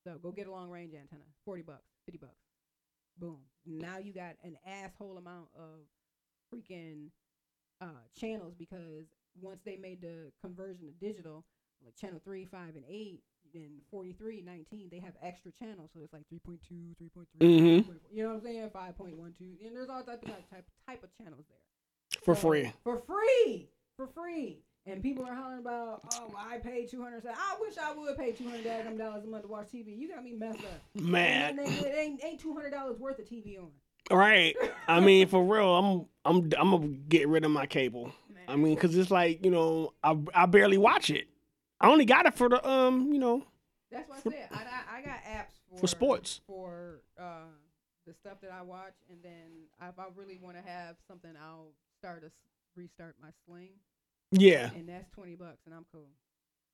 So 0.05 0.17
go 0.17 0.31
get 0.31 0.47
a 0.47 0.51
long 0.51 0.69
range 0.69 0.93
antenna. 0.95 1.27
Forty 1.43 1.61
bucks, 1.61 1.91
fifty 2.05 2.19
bucks. 2.19 2.39
Boom. 3.19 3.39
Now 3.65 3.97
you 3.97 4.13
got 4.13 4.35
an 4.43 4.55
asshole 4.65 5.17
amount 5.17 5.49
of 5.59 5.83
freaking 6.49 7.09
uh, 7.81 8.07
channels 8.17 8.55
because 8.57 9.05
once 9.41 9.59
they 9.65 9.75
made 9.75 10.01
the 10.01 10.31
conversion 10.41 10.87
to 10.87 11.05
digital, 11.05 11.43
like 11.83 11.95
channel 11.95 12.21
3, 12.23 12.45
5, 12.45 12.75
and 12.75 12.85
8, 12.87 13.21
and 13.53 13.81
43, 13.91 14.43
19, 14.45 14.89
they 14.91 14.99
have 14.99 15.13
extra 15.21 15.51
channels. 15.51 15.91
So 15.93 16.01
it's 16.03 16.13
like 16.13 16.23
3.2, 16.33 16.59
3.3, 17.01 17.25
mm-hmm. 17.39 17.91
you 18.11 18.23
know 18.23 18.29
what 18.29 18.35
I'm 18.37 18.41
saying? 18.41 18.69
5.12. 18.69 19.65
And 19.65 19.75
there's 19.75 19.89
all 19.89 20.03
type 20.03 20.23
of, 20.23 20.29
type, 20.49 20.65
type 20.87 21.03
of 21.03 21.09
channels 21.17 21.45
there. 21.49 22.19
For 22.23 22.35
So, 22.35 22.41
free. 22.41 22.71
For 22.83 22.97
free. 22.99 23.69
For 23.97 24.07
free. 24.07 24.59
And 24.85 25.01
people 25.01 25.25
are 25.25 25.33
hollering 25.33 25.59
about, 25.59 26.01
oh, 26.15 26.33
I 26.37 26.57
paid 26.57 26.89
200 26.89 27.23
I 27.25 27.55
wish 27.61 27.77
I 27.77 27.93
would 27.93 28.17
pay 28.17 28.33
200 28.33 28.65
daggum 28.65 28.97
dollars 28.97 29.23
a 29.23 29.27
month 29.27 29.43
to 29.43 29.49
watch 29.49 29.67
TV. 29.73 29.97
You 29.97 30.09
got 30.09 30.23
me 30.23 30.33
messed 30.33 30.59
up. 30.59 30.81
Man. 31.01 31.57
It 31.59 31.95
ain't, 31.97 32.23
ain't 32.23 32.43
$200 32.43 32.99
worth 32.99 33.19
of 33.19 33.25
TV 33.25 33.57
on. 33.59 33.69
Right. 34.11 34.55
I 34.87 34.99
mean, 34.99 35.27
for 35.27 35.43
real, 35.43 35.75
I'm 35.75 36.05
I'm 36.25 36.49
I'm 36.57 36.71
gonna 36.71 36.87
get 36.87 37.27
rid 37.27 37.45
of 37.45 37.51
my 37.51 37.65
cable. 37.65 38.11
I 38.47 38.57
mean, 38.57 38.75
cause 38.75 38.95
it's 38.97 39.09
like 39.09 39.43
you 39.45 39.51
know, 39.51 39.93
I 40.03 40.17
I 40.33 40.45
barely 40.45 40.77
watch 40.77 41.09
it. 41.09 41.27
I 41.83 41.89
only 41.89 42.05
got 42.05 42.25
it 42.25 42.33
for 42.35 42.47
the 42.49 42.67
um, 42.67 43.11
you 43.11 43.19
know, 43.19 43.43
That's 43.91 44.09
what 44.09 44.19
I 44.19 44.21
said. 44.21 44.47
I, 44.51 44.99
I, 44.99 45.01
got 45.01 45.23
apps 45.23 45.59
for, 45.69 45.79
For 45.81 45.87
sports. 45.87 46.41
For 46.47 47.01
uh, 47.19 47.51
the 48.07 48.13
stuff 48.13 48.37
that 48.41 48.51
I 48.51 48.61
watch, 48.61 48.95
and 49.09 49.19
then 49.21 49.67
if 49.81 49.99
I 49.99 50.05
really 50.15 50.39
want 50.41 50.55
to 50.55 50.63
have 50.63 50.95
something, 51.07 51.31
I'll 51.41 51.73
start 51.99 52.23
a 52.23 52.31
restart 52.75 53.15
my 53.21 53.29
Sling. 53.45 53.73
Yeah. 54.31 54.71
And 54.73 54.87
that's 54.87 55.09
twenty 55.11 55.35
bucks, 55.35 55.59
and 55.65 55.75
I'm 55.75 55.85
cool. 55.91 56.07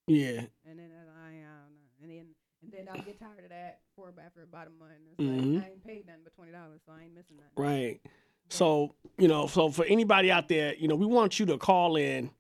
yeah. 0.08 0.42
And 0.66 0.78
then 0.80 0.92
I, 0.94 1.28
I 1.28 1.32
don't 1.32 1.42
know. 1.42 2.04
And 2.04 2.12
then 2.12 2.26
and 2.62 2.72
then 2.72 2.88
I'll 2.94 3.02
get 3.04 3.20
tired 3.20 3.44
of 3.44 3.50
that 3.50 3.80
for 3.96 4.14
after 4.24 4.44
about 4.44 4.68
a 4.68 4.70
month. 4.70 4.92
It's 5.12 5.20
Mhm. 5.20 5.56
like 5.56 5.66
I 5.66 5.70
ain't 5.72 5.84
paid 5.84 6.06
nothing 6.08 6.22
but 6.24 6.36
twenty 6.36 6.52
dollars, 6.52 6.82
so 6.86 6.94
I 6.94 7.04
ain't 7.06 7.16
missing 7.16 7.38
nothing. 7.38 7.52
Right. 7.58 8.00
So, 8.52 8.96
you 9.18 9.28
know, 9.28 9.46
so 9.48 9.70
for 9.70 9.86
anybody 9.86 10.32
out 10.32 10.48
there, 10.48 10.74
you 10.76 10.88
know, 10.88 10.96
we 10.96 11.06
want 11.06 11.40
you 11.40 11.46
to 11.48 11.58
call 11.58 11.96
in 11.98 12.32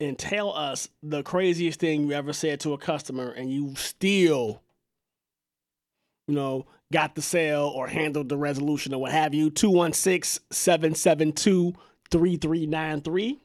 and 0.00 0.18
tell 0.18 0.52
us 0.52 0.88
the 1.02 1.22
craziest 1.22 1.80
thing 1.80 2.04
you 2.06 2.12
ever 2.12 2.32
said 2.32 2.60
to 2.60 2.72
a 2.72 2.78
customer 2.78 3.30
and 3.30 3.52
you 3.52 3.74
still, 3.76 4.62
you 6.26 6.34
know, 6.34 6.66
got 6.92 7.14
the 7.14 7.22
sale 7.22 7.72
or 7.74 7.86
handled 7.88 8.28
the 8.28 8.36
resolution 8.36 8.94
or 8.94 9.00
what 9.00 9.12
have 9.12 9.34
you. 9.34 9.50
216 9.50 10.42
772 10.50 11.74
3393. 12.10 13.38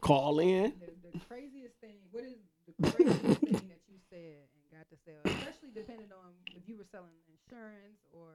Call 0.00 0.38
in. 0.38 0.72
The, 0.80 1.18
the 1.18 1.20
craziest 1.28 1.74
thing. 1.80 1.96
What 2.12 2.24
is 2.24 2.34
the 2.78 2.90
craziest 2.92 3.40
thing 3.40 3.68
that 3.68 3.82
you 3.88 3.98
said 4.10 4.44
and 4.54 4.70
got 4.70 4.88
to 4.90 4.96
sell, 5.04 5.20
especially 5.24 5.70
depending 5.74 6.08
on 6.12 6.32
if 6.54 6.68
you 6.68 6.76
were 6.76 6.86
selling 6.92 7.10
insurance 7.48 7.98
or 8.12 8.28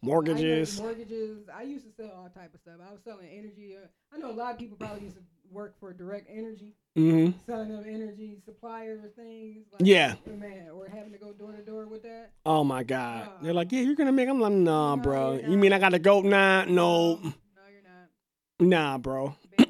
I 0.00 0.06
Mortgages. 0.06 0.80
mortgages. 0.80 1.48
I 1.52 1.62
used 1.62 1.84
to 1.84 1.92
sell 1.92 2.12
all 2.16 2.28
type 2.28 2.54
of 2.54 2.60
stuff. 2.60 2.76
I 2.88 2.92
was 2.92 3.00
selling 3.04 3.28
energy. 3.28 3.74
I 4.14 4.18
know 4.18 4.30
a 4.30 4.32
lot 4.32 4.52
of 4.52 4.58
people 4.58 4.76
probably 4.76 5.02
used 5.02 5.16
to 5.16 5.22
work 5.50 5.78
for 5.80 5.92
direct 5.92 6.28
energy, 6.30 6.74
Mhm. 6.96 7.34
selling 7.46 7.68
them 7.68 7.84
energy 7.86 8.38
suppliers 8.44 9.04
or 9.04 9.08
things. 9.08 9.66
Yeah. 9.80 10.14
man, 10.26 10.68
or 10.70 10.88
having 10.88 11.12
to 11.12 11.18
go 11.18 11.32
door 11.32 11.52
to 11.52 11.62
door 11.62 11.86
with 11.86 12.02
that. 12.02 12.30
Oh 12.44 12.64
my 12.64 12.82
God. 12.82 13.28
They're 13.42 13.54
like, 13.54 13.72
yeah, 13.72 13.80
you're 13.80 13.94
going 13.94 14.06
to 14.06 14.12
make. 14.12 14.28
I'm 14.28 14.40
like, 14.40 14.52
nah, 14.52 14.96
bro. 14.96 15.34
You 15.46 15.56
mean 15.58 15.72
I 15.72 15.78
got 15.78 15.90
to 15.90 15.98
go? 15.98 16.20
Nah, 16.20 16.64
no. 16.64 17.16
No, 17.16 17.32
you're 17.70 17.82
not. 17.82 18.68
Nah, 18.68 18.98
bro. 18.98 19.36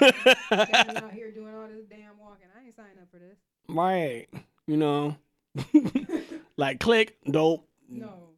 Out 0.00 1.12
here 1.12 1.30
doing 1.32 1.54
all 1.54 1.68
this 1.68 1.84
damn 1.88 2.18
walking. 2.18 2.46
I 2.58 2.64
ain't 2.66 2.76
signing 2.76 2.98
up 3.00 3.08
for 3.10 3.18
this. 3.18 3.36
Right. 3.68 4.26
You 4.66 4.76
know, 4.76 5.16
like 6.56 6.80
click, 6.80 7.16
dope. 7.30 7.66
No. 7.88 8.30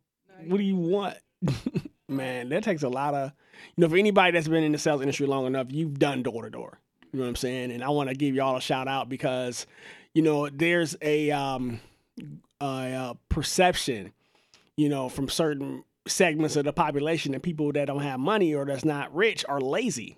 What 0.46 0.58
do 0.58 0.62
you 0.62 0.76
want? 0.76 1.16
Man, 2.08 2.48
that 2.48 2.62
takes 2.62 2.82
a 2.82 2.88
lot 2.88 3.14
of, 3.14 3.32
you 3.76 3.82
know, 3.82 3.88
for 3.88 3.96
anybody 3.96 4.32
that's 4.32 4.48
been 4.48 4.64
in 4.64 4.72
the 4.72 4.78
sales 4.78 5.02
industry 5.02 5.26
long 5.26 5.46
enough, 5.46 5.66
you've 5.70 5.98
done 5.98 6.22
door 6.22 6.44
to 6.44 6.50
door. 6.50 6.78
You 7.12 7.18
know 7.18 7.24
what 7.24 7.28
I'm 7.30 7.36
saying? 7.36 7.70
And 7.70 7.84
I 7.84 7.90
want 7.90 8.08
to 8.08 8.14
give 8.14 8.34
y'all 8.34 8.56
a 8.56 8.60
shout 8.60 8.88
out 8.88 9.08
because, 9.08 9.66
you 10.14 10.22
know, 10.22 10.48
there's 10.48 10.96
a, 11.02 11.30
um, 11.30 11.80
a, 12.60 12.64
uh 12.64 13.14
perception, 13.28 14.12
you 14.76 14.88
know, 14.88 15.08
from 15.08 15.28
certain 15.28 15.84
segments 16.06 16.56
of 16.56 16.64
the 16.64 16.72
population 16.72 17.32
that 17.32 17.42
people 17.42 17.70
that 17.72 17.84
don't 17.86 18.02
have 18.02 18.18
money 18.20 18.54
or 18.54 18.64
that's 18.64 18.84
not 18.84 19.14
rich 19.14 19.44
are 19.48 19.60
lazy. 19.60 20.16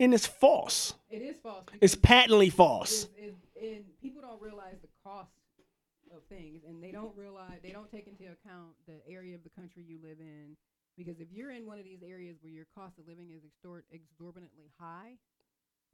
And 0.00 0.12
it's 0.12 0.26
false. 0.26 0.94
It 1.08 1.22
is 1.22 1.36
false. 1.40 1.62
It's 1.80 1.94
patently 1.94 2.50
false. 2.50 3.04
it's- 3.04 3.18
it's- 3.56 3.74
and 3.76 3.84
people 4.02 4.20
don't 4.20 4.42
realize 4.42 4.74
the 4.82 4.88
cost 5.04 5.30
of 6.14 6.22
things, 6.28 6.62
and 6.66 6.82
they 6.82 6.90
don't 6.90 7.16
realize 7.16 7.60
they 7.62 7.70
don't 7.70 7.88
take 7.90 8.08
into 8.08 8.24
account 8.24 8.74
the 8.88 8.94
area 9.08 9.36
of 9.36 9.44
the 9.44 9.50
country 9.50 9.84
you 9.86 9.98
live 10.02 10.18
in. 10.18 10.56
Because 10.96 11.18
if 11.20 11.28
you're 11.32 11.50
in 11.50 11.66
one 11.66 11.78
of 11.78 11.84
these 11.84 12.02
areas 12.06 12.36
where 12.40 12.52
your 12.52 12.66
cost 12.74 12.98
of 12.98 13.08
living 13.08 13.30
is 13.36 13.42
extort 13.44 13.84
exorbitantly 13.90 14.70
high, 14.78 15.18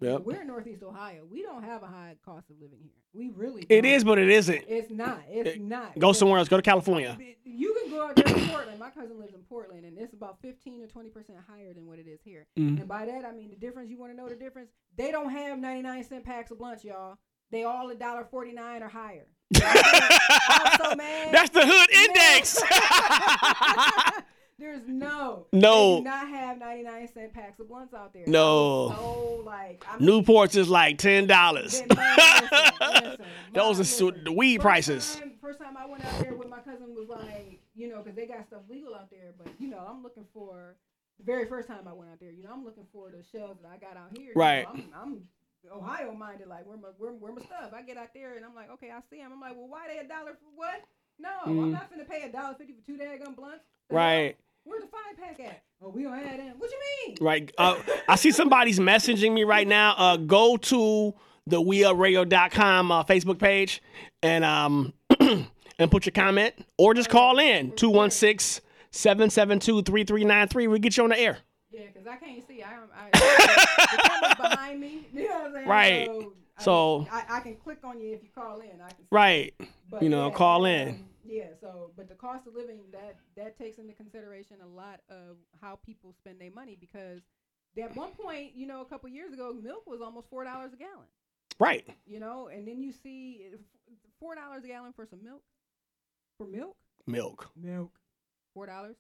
Yep. 0.03 0.23
we're 0.23 0.41
in 0.41 0.47
Northeast 0.47 0.83
Ohio. 0.83 1.27
We 1.31 1.43
don't 1.43 1.63
have 1.63 1.83
a 1.83 1.87
high 1.87 2.17
cost 2.25 2.49
of 2.49 2.57
living 2.59 2.79
here. 2.81 2.93
We 3.13 3.29
really. 3.37 3.67
It 3.69 3.83
don't. 3.83 3.91
is, 3.93 4.03
but 4.03 4.19
it 4.19 4.31
isn't. 4.31 4.65
It's 4.67 4.91
not. 4.91 5.21
It's 5.29 5.59
not. 5.61 5.99
Go 5.99 6.13
somewhere 6.15 6.39
else. 6.39 6.49
Go 6.49 6.57
to 6.57 6.63
California. 6.63 7.19
You 7.45 7.77
can 7.83 7.91
go 7.91 8.07
out 8.07 8.17
there 8.17 8.25
to 8.25 8.49
Portland. 8.49 8.79
My 8.79 8.89
cousin 8.89 9.19
lives 9.19 9.35
in 9.35 9.41
Portland, 9.43 9.85
and 9.85 9.99
it's 9.99 10.15
about 10.15 10.41
fifteen 10.41 10.81
to 10.81 10.87
twenty 10.87 11.11
percent 11.11 11.39
higher 11.47 11.75
than 11.75 11.87
what 11.87 11.99
it 11.99 12.07
is 12.07 12.21
here. 12.25 12.47
Mhm. 12.59 12.79
And 12.81 12.89
by 12.89 13.05
that, 13.05 13.27
I 13.27 13.33
mean 13.33 13.51
the 13.51 13.57
difference. 13.57 13.91
You 13.91 13.99
want 13.99 14.11
to 14.13 14.17
know 14.17 14.27
the 14.27 14.37
difference? 14.37 14.71
They 14.97 15.11
don't 15.13 15.29
have 15.31 15.59
ninety 15.59 15.83
nine 15.83 16.03
cent 16.05 16.25
packs 16.25 16.51
of 16.51 16.57
blunts, 16.59 16.83
y'all. 16.83 17.19
They 17.51 17.65
all 17.65 17.91
a 17.91 17.95
dollar 17.95 18.25
forty 18.25 18.53
nine 18.53 18.83
or 18.83 18.89
higher. 18.89 19.27
So. 20.81 20.95
That's 20.97 21.51
the 21.51 21.67
hood 21.67 21.91
index. 21.91 22.63
There's 24.61 24.83
no. 24.87 25.47
No. 25.53 25.95
They 25.95 25.99
do 26.01 26.05
not 26.05 26.29
have 26.29 26.59
ninety 26.59 26.83
nine 26.85 27.09
cent 27.13 27.33
packs 27.33 27.59
of 27.59 27.69
blunts 27.69 27.95
out 27.95 28.13
there. 28.13 28.25
No. 28.27 28.95
So 28.97 29.43
like, 29.45 29.85
I 29.91 29.99
mean, 29.99 30.23
Newports 30.25 30.55
is 30.55 30.69
like 30.69 30.99
ten 30.99 31.27
dollars. 31.27 31.81
Man, 31.89 31.89
listen, 31.99 32.49
listen. 33.03 33.25
Those 33.55 33.81
are 33.81 33.85
su- 33.85 34.13
the 34.25 34.31
weed 34.33 34.61
prices. 34.61 35.17
time, 35.17 35.33
first 35.41 35.59
time 35.61 35.77
I 35.77 35.87
went 35.87 36.05
out 36.05 36.21
there 36.21 36.35
with 36.35 36.49
my 36.49 36.59
cousin 36.61 36.95
was 36.95 37.09
like, 37.09 37.61
you 37.75 37.89
know, 37.89 38.03
because 38.03 38.15
they 38.15 38.27
got 38.27 38.47
stuff 38.47 38.61
legal 38.69 38.95
out 38.95 39.11
there. 39.11 39.33
But 39.39 39.49
you 39.59 39.69
know, 39.69 39.79
I'm 39.79 40.03
looking 40.03 40.27
for 40.35 40.77
the 41.19 41.25
very 41.25 41.47
first 41.47 41.67
time 41.67 41.89
I 41.89 41.93
went 41.93 42.11
out 42.11 42.21
there. 42.21 42.31
You 42.31 42.43
know, 42.45 42.51
I'm 42.53 42.65
looking 42.65 42.85
for 42.93 43.11
the 43.11 43.23
shelves 43.37 43.61
that 43.63 43.69
I 43.73 43.79
got 43.79 43.97
out 43.97 44.11
here. 44.17 44.29
You 44.29 44.35
know, 44.35 44.41
Right. 44.41 44.67
I'm, 44.71 44.85
I'm 44.95 45.23
Ohio 45.73 46.13
minded. 46.13 46.49
Like, 46.49 46.67
where 46.67 46.77
my 46.77 46.89
where, 46.99 47.13
where 47.13 47.33
my 47.33 47.41
stuff? 47.43 47.73
I 47.75 47.81
get 47.83 47.97
out 47.97 48.09
there 48.15 48.37
and 48.37 48.45
I'm 48.45 48.55
like, 48.55 48.71
okay, 48.73 48.91
I 48.91 49.01
see 49.11 49.19
them. 49.23 49.33
I'm 49.33 49.41
like, 49.41 49.57
well, 49.57 49.69
why 49.69 49.89
they 49.89 49.99
a 49.99 50.07
dollar 50.09 50.33
for 50.33 50.51
what? 50.55 50.83
No, 51.19 51.31
Mm. 51.47 51.63
I'm 51.65 51.73
not 51.73 51.91
finna 51.93 52.09
pay 52.09 52.23
a 52.23 52.33
dollar 52.33 52.55
fifty 52.59 52.73
for 52.75 52.87
two 52.87 52.97
daggum 52.99 53.35
blunts. 53.37 53.65
The 53.91 53.97
Right. 53.97 54.37
Hell? 54.65 54.73
Where's 54.73 54.83
the 54.83 54.89
five 54.89 55.17
pack 55.37 55.41
at? 55.47 55.63
Oh, 55.83 55.89
we 55.91 56.03
don't 56.03 56.13
have 56.13 56.37
them. 56.37 56.55
What 56.59 56.71
you 56.71 56.79
mean? 57.09 57.17
Right. 57.21 57.51
Uh, 57.57 57.77
I 58.09 58.17
see 58.17 58.31
somebody's 58.33 58.79
messaging 58.81 59.33
me 59.33 59.45
right 59.45 59.67
now. 59.67 59.95
Uh, 59.97 60.17
go 60.17 60.57
to 60.57 61.15
the 61.47 61.61
WeUpRadio.com 61.61 62.93
uh, 62.93 63.05
Facebook 63.05 63.39
page 63.39 63.83
and 64.23 64.45
um 64.45 64.93
and 65.21 65.91
put 65.91 66.05
your 66.07 66.13
comment 66.13 66.55
or 66.79 66.95
just 66.95 67.09
call 67.09 67.39
in 67.39 67.73
216 67.73 68.63
772 68.91 69.83
3393. 69.83 70.67
We'll 70.67 70.79
get 70.79 70.97
you 70.97 71.05
on 71.05 71.11
the 71.11 71.19
air. 71.19 71.39
Yeah, 71.71 71.83
because 71.87 72.07
I 72.07 72.17
can't 72.17 72.47
see. 72.47 72.63
I, 72.63 72.75
I, 72.95 73.11
camera's 73.99 74.37
behind 74.37 74.81
me. 74.81 75.07
You 75.13 75.29
know 75.29 75.35
what 75.39 75.47
I'm 75.47 75.53
saying? 75.55 75.69
Right. 75.69 76.07
So, 76.07 76.33
I, 76.59 76.63
So- 76.63 77.07
I, 77.11 77.25
I 77.39 77.41
can 77.41 77.57
click 77.57 77.79
on 77.85 78.01
you 78.01 78.15
if 78.15 78.23
you 78.23 78.29
call 78.35 78.61
in. 78.61 78.69
I 78.81 78.89
can. 78.91 78.99
See. 78.99 79.07
Right. 79.11 79.55
But 79.91 80.03
You 80.03 80.09
know, 80.09 80.29
yeah, 80.29 80.35
call 80.35 80.65
in. 80.67 81.05
Yeah. 81.31 81.51
So, 81.61 81.93
but 81.97 82.09
the 82.09 82.15
cost 82.17 82.47
of 82.47 82.55
living 82.55 82.81
that 82.93 83.17
that 83.37 83.57
takes 83.57 83.79
into 83.79 83.93
consideration 83.95 84.57
a 84.63 84.67
lot 84.67 85.01
of 85.09 85.37
how 85.61 85.79
people 85.87 86.13
spend 86.19 86.41
their 86.41 86.51
money 86.51 86.77
because 86.79 87.21
at 87.81 87.95
one 87.97 88.11
point, 88.11 88.53
you 88.57 88.67
know, 88.67 88.81
a 88.81 88.85
couple 88.85 89.09
years 89.09 89.33
ago, 89.33 89.55
milk 89.63 89.87
was 89.87 90.01
almost 90.01 90.29
four 90.29 90.43
dollars 90.45 90.73
a 90.73 90.77
gallon. 90.77 91.07
Right. 91.61 91.87
You 92.07 92.19
know, 92.21 92.49
and 92.53 92.67
then 92.67 92.83
you 92.83 92.91
see 92.93 93.47
four 94.19 94.35
dollars 94.35 94.65
a 94.65 94.67
gallon 94.67 94.93
for 94.93 95.07
some 95.07 95.23
milk. 95.23 95.43
For 96.37 96.47
milk. 96.47 96.77
Milk. 97.07 97.51
Milk. 97.57 97.93
Four 98.55 98.67
dollars. 98.67 98.97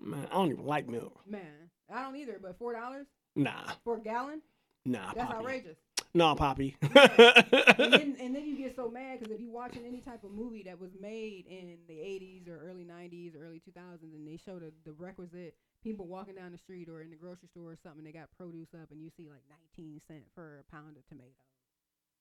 Man, 0.00 0.26
I 0.30 0.34
don't 0.34 0.50
even 0.52 0.64
like 0.64 0.88
milk. 0.88 1.20
Man, 1.28 1.70
I 1.92 2.02
don't 2.02 2.16
either. 2.16 2.38
But 2.40 2.58
four 2.58 2.72
dollars 2.72 3.06
Nah. 3.36 3.72
for 3.84 3.98
a 3.98 4.00
gallon. 4.00 4.40
Nah, 4.86 5.12
That's 5.12 5.26
Poppy. 5.26 5.36
outrageous. 5.38 5.76
No, 6.12 6.34
Poppy. 6.34 6.76
and, 6.82 7.92
then, 7.92 8.16
and 8.20 8.34
then 8.34 8.44
you 8.44 8.56
get 8.56 8.74
so 8.74 8.90
mad 8.90 9.20
because 9.20 9.32
if 9.32 9.40
you're 9.40 9.52
watching 9.52 9.84
any 9.86 10.00
type 10.00 10.24
of 10.24 10.32
movie 10.32 10.64
that 10.64 10.80
was 10.80 10.90
made 11.00 11.46
in 11.48 11.76
the 11.86 11.94
80s 11.94 12.48
or 12.48 12.58
early 12.68 12.84
90s 12.84 13.36
or 13.36 13.46
early 13.46 13.60
2000s 13.60 14.02
and 14.02 14.26
they 14.26 14.36
show 14.36 14.58
the, 14.58 14.72
the 14.84 14.92
requisite 14.92 15.54
people 15.82 16.06
walking 16.06 16.34
down 16.34 16.50
the 16.50 16.58
street 16.58 16.88
or 16.88 17.00
in 17.00 17.10
the 17.10 17.16
grocery 17.16 17.48
store 17.48 17.72
or 17.72 17.76
something, 17.82 18.02
they 18.02 18.12
got 18.12 18.28
produce 18.36 18.68
up 18.74 18.90
and 18.90 19.00
you 19.00 19.10
see 19.16 19.28
like 19.28 19.42
19 19.76 20.00
cent 20.08 20.24
for 20.34 20.58
a 20.58 20.70
pound 20.74 20.96
of 20.96 21.06
tomato. 21.08 21.30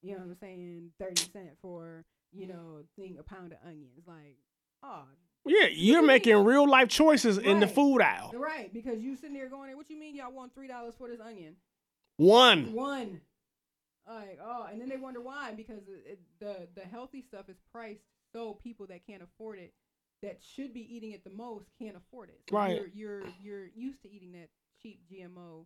You 0.02 0.14
know 0.14 0.20
what 0.20 0.30
I'm 0.30 0.38
saying? 0.40 0.92
30 1.00 1.22
cent 1.34 1.50
for, 1.62 2.06
you 2.32 2.46
mm-hmm. 2.46 2.56
know, 2.56 2.84
thing 2.96 3.18
a 3.20 3.24
pound 3.24 3.52
of 3.52 3.58
onions. 3.66 4.04
Like, 4.08 4.38
oh, 4.84 5.04
yeah, 5.46 5.68
you're 5.72 6.06
making 6.06 6.36
real 6.38 6.70
life 6.70 6.90
choices 6.90 7.38
in 7.38 7.60
the 7.60 7.68
food 7.68 8.02
aisle. 8.02 8.32
right. 8.36 8.74
Because 8.74 9.02
you 9.02 9.16
sitting 9.16 9.34
there 9.34 9.50
going, 9.50 9.68
there, 9.68 9.78
what 9.78 9.90
you 9.90 10.00
mean 10.00 10.16
y'all 10.16 10.32
want 10.32 10.56
$3 10.56 10.70
for 10.98 11.08
this 11.10 11.20
onion? 11.20 11.56
One. 12.18 12.74
One. 12.74 13.22
Like 14.10 14.40
oh, 14.44 14.66
and 14.72 14.82
then 14.82 14.90
they 14.90 14.98
wonder 14.98 15.22
why 15.22 15.54
because 15.56 15.88
it, 15.88 16.14
it, 16.14 16.20
the 16.40 16.68
the 16.74 16.88
healthy 16.88 17.22
stuff 17.22 17.48
is 17.48 17.58
priced 17.72 18.02
so 18.34 18.58
people 18.64 18.88
that 18.88 19.06
can't 19.06 19.22
afford 19.22 19.60
it, 19.60 19.74
that 20.24 20.40
should 20.42 20.74
be 20.74 20.82
eating 20.96 21.12
it 21.12 21.24
the 21.24 21.30
most, 21.30 21.66
can't 21.80 21.96
afford 21.96 22.30
it. 22.30 22.40
So 22.50 22.58
Right. 22.58 22.76
You're 22.76 23.22
you're 23.22 23.24
you're 23.42 23.66
used 23.76 24.02
to 24.04 24.12
eating 24.12 24.32
that 24.34 24.50
cheap 24.82 25.02
GMO, 25.12 25.66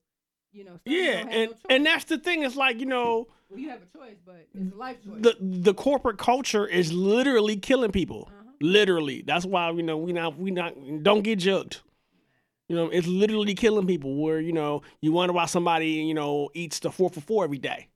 you 0.52 0.65
know. 0.65 0.72
Stuff. 0.72 0.82
Yeah, 0.86 1.26
and 1.30 1.52
no 1.52 1.57
and 1.70 1.86
that's 1.86 2.06
the 2.06 2.18
thing. 2.18 2.44
It's 2.44 2.57
like 2.57 2.80
you 2.80 2.86
know, 2.86 3.28
well, 3.49 3.60
you 3.60 3.70
have 3.70 3.82
a 3.82 3.98
choice, 3.98 4.18
but 4.26 4.48
it's 4.53 4.74
a 4.74 4.76
life 4.76 4.98
choice. 5.03 5.22
the 5.22 5.38
the 5.40 5.74
corporate 5.74 6.18
culture 6.18 6.68
is 6.68 6.91
literally 6.91 7.56
killing 7.56 7.91
people. 7.91 8.28
Uh-huh. 8.28 8.52
Literally, 8.60 9.24
that's 9.26 9.45
why 9.45 9.72
you 9.72 9.84
know 9.84 9.98
we 9.98 10.11
not 10.11 10.38
we 10.38 10.52
not 10.52 10.74
don't 11.02 11.22
get 11.22 11.40
joked. 11.40 11.82
You 12.68 12.76
know, 12.78 12.90
it's 12.90 13.07
literally 13.07 13.53
killing 13.56 13.88
people. 13.88 14.15
Where 14.22 14.41
you 14.41 14.52
know 14.52 14.82
you 15.02 15.14
wonder 15.14 15.32
why 15.32 15.45
somebody 15.45 15.91
you 15.91 16.14
know 16.14 16.49
eats 16.53 16.80
the 16.80 16.91
four 16.91 17.10
for 17.10 17.22
four 17.22 17.45
every 17.45 17.57
day 17.57 17.88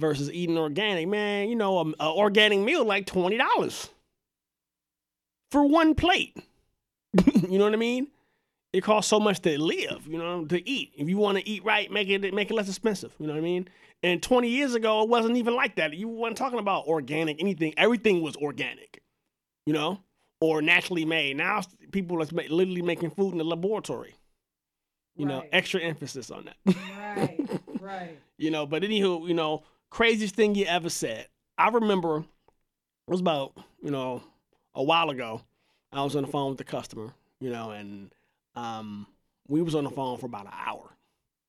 versus 0.00 0.30
eating 0.30 0.58
organic. 0.58 1.08
Man, 1.08 1.48
you 1.48 1.56
know, 1.56 1.78
a, 1.78 2.04
a 2.04 2.10
organic 2.10 2.58
meal 2.58 2.84
like 2.84 3.06
twenty 3.06 3.36
dollars 3.36 3.90
for 5.50 5.64
one 5.64 5.94
plate. 5.94 6.36
you 7.48 7.58
know 7.58 7.64
what 7.64 7.74
I 7.74 7.76
mean? 7.76 8.08
It 8.72 8.84
costs 8.84 9.10
so 9.10 9.18
much 9.18 9.40
to 9.40 9.60
live, 9.60 10.06
you 10.06 10.18
know, 10.18 10.44
to 10.46 10.68
eat. 10.68 10.92
If 10.96 11.08
you 11.08 11.18
want 11.18 11.38
to 11.38 11.48
eat 11.48 11.64
right, 11.64 11.90
make 11.90 12.08
it 12.08 12.32
make 12.32 12.50
it 12.50 12.54
less 12.54 12.68
expensive. 12.68 13.12
You 13.18 13.26
know 13.26 13.32
what 13.32 13.40
I 13.40 13.42
mean? 13.42 13.68
And 14.02 14.22
20 14.22 14.48
years 14.48 14.74
ago, 14.74 15.02
it 15.02 15.08
wasn't 15.08 15.36
even 15.36 15.54
like 15.54 15.76
that. 15.76 15.92
You 15.92 16.08
weren't 16.08 16.36
talking 16.36 16.58
about 16.58 16.86
organic 16.86 17.40
anything. 17.40 17.74
Everything 17.76 18.22
was 18.22 18.34
organic, 18.36 19.02
you 19.66 19.74
know, 19.74 20.00
or 20.40 20.62
naturally 20.62 21.04
made. 21.04 21.36
Now 21.36 21.62
people 21.90 22.22
are 22.22 22.26
literally 22.26 22.82
making 22.82 23.10
food 23.10 23.32
in 23.32 23.38
the 23.38 23.44
laboratory. 23.44 24.14
You 25.16 25.26
know, 25.26 25.44
extra 25.52 25.80
emphasis 25.80 26.30
on 26.30 26.46
that. 26.46 26.76
right, 26.98 27.60
right. 27.80 28.18
you 28.38 28.50
know, 28.50 28.64
but 28.64 28.82
anywho, 28.82 29.28
you 29.28 29.34
know, 29.34 29.64
craziest 29.90 30.34
thing 30.34 30.54
you 30.54 30.64
ever 30.66 30.88
said. 30.90 31.26
I 31.58 31.68
remember 31.68 32.18
it 32.18 32.24
was 33.06 33.20
about, 33.20 33.52
you 33.82 33.90
know, 33.90 34.22
a 34.74 34.82
while 34.82 35.10
ago. 35.10 35.42
I 35.92 36.02
was 36.02 36.14
on 36.16 36.22
the 36.22 36.28
phone 36.28 36.50
with 36.50 36.58
the 36.58 36.64
customer, 36.64 37.12
you 37.40 37.50
know, 37.50 37.70
and 37.70 38.14
um 38.54 39.06
we 39.48 39.62
was 39.62 39.74
on 39.74 39.84
the 39.84 39.90
phone 39.90 40.16
for 40.18 40.26
about 40.26 40.46
an 40.46 40.52
hour, 40.66 40.90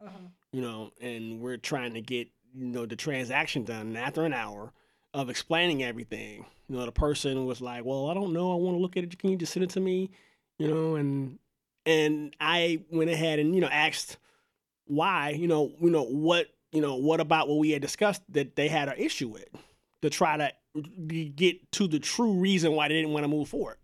Uh-huh. 0.03 0.17
you 0.51 0.61
know, 0.61 0.91
and 0.99 1.39
we're 1.39 1.57
trying 1.57 1.93
to 1.93 2.01
get, 2.01 2.27
you 2.55 2.65
know, 2.65 2.85
the 2.87 2.95
transaction 2.95 3.63
done. 3.63 3.87
And 3.87 3.97
after 3.97 4.25
an 4.25 4.33
hour 4.33 4.73
of 5.13 5.29
explaining 5.29 5.83
everything, 5.83 6.45
you 6.67 6.77
know, 6.77 6.85
the 6.85 6.91
person 6.91 7.45
was 7.45 7.61
like, 7.61 7.85
Well, 7.85 8.09
I 8.09 8.13
don't 8.15 8.33
know, 8.33 8.51
I 8.51 8.55
want 8.55 8.75
to 8.77 8.81
look 8.81 8.97
at 8.97 9.03
it. 9.03 9.19
Can 9.19 9.29
you 9.29 9.37
just 9.37 9.53
send 9.53 9.63
it 9.63 9.69
to 9.71 9.79
me? 9.79 10.09
You 10.57 10.67
know, 10.67 10.95
and 10.95 11.37
and 11.85 12.35
I 12.39 12.81
went 12.91 13.09
ahead 13.09 13.39
and, 13.39 13.53
you 13.55 13.61
know, 13.61 13.67
asked 13.67 14.17
why, 14.85 15.29
you 15.31 15.47
know, 15.47 15.71
you 15.79 15.89
know, 15.89 16.03
what, 16.03 16.47
you 16.71 16.81
know, 16.81 16.95
what 16.95 17.19
about 17.19 17.47
what 17.47 17.57
we 17.57 17.71
had 17.71 17.81
discussed 17.81 18.21
that 18.29 18.55
they 18.55 18.67
had 18.67 18.87
an 18.87 18.97
issue 18.97 19.27
with 19.27 19.49
to 20.01 20.09
try 20.09 20.37
to 20.37 20.51
get 21.35 21.71
to 21.73 21.87
the 21.87 21.99
true 21.99 22.33
reason 22.33 22.73
why 22.73 22.87
they 22.87 22.95
didn't 22.95 23.11
want 23.11 23.23
to 23.23 23.27
move 23.27 23.49
forward. 23.49 23.77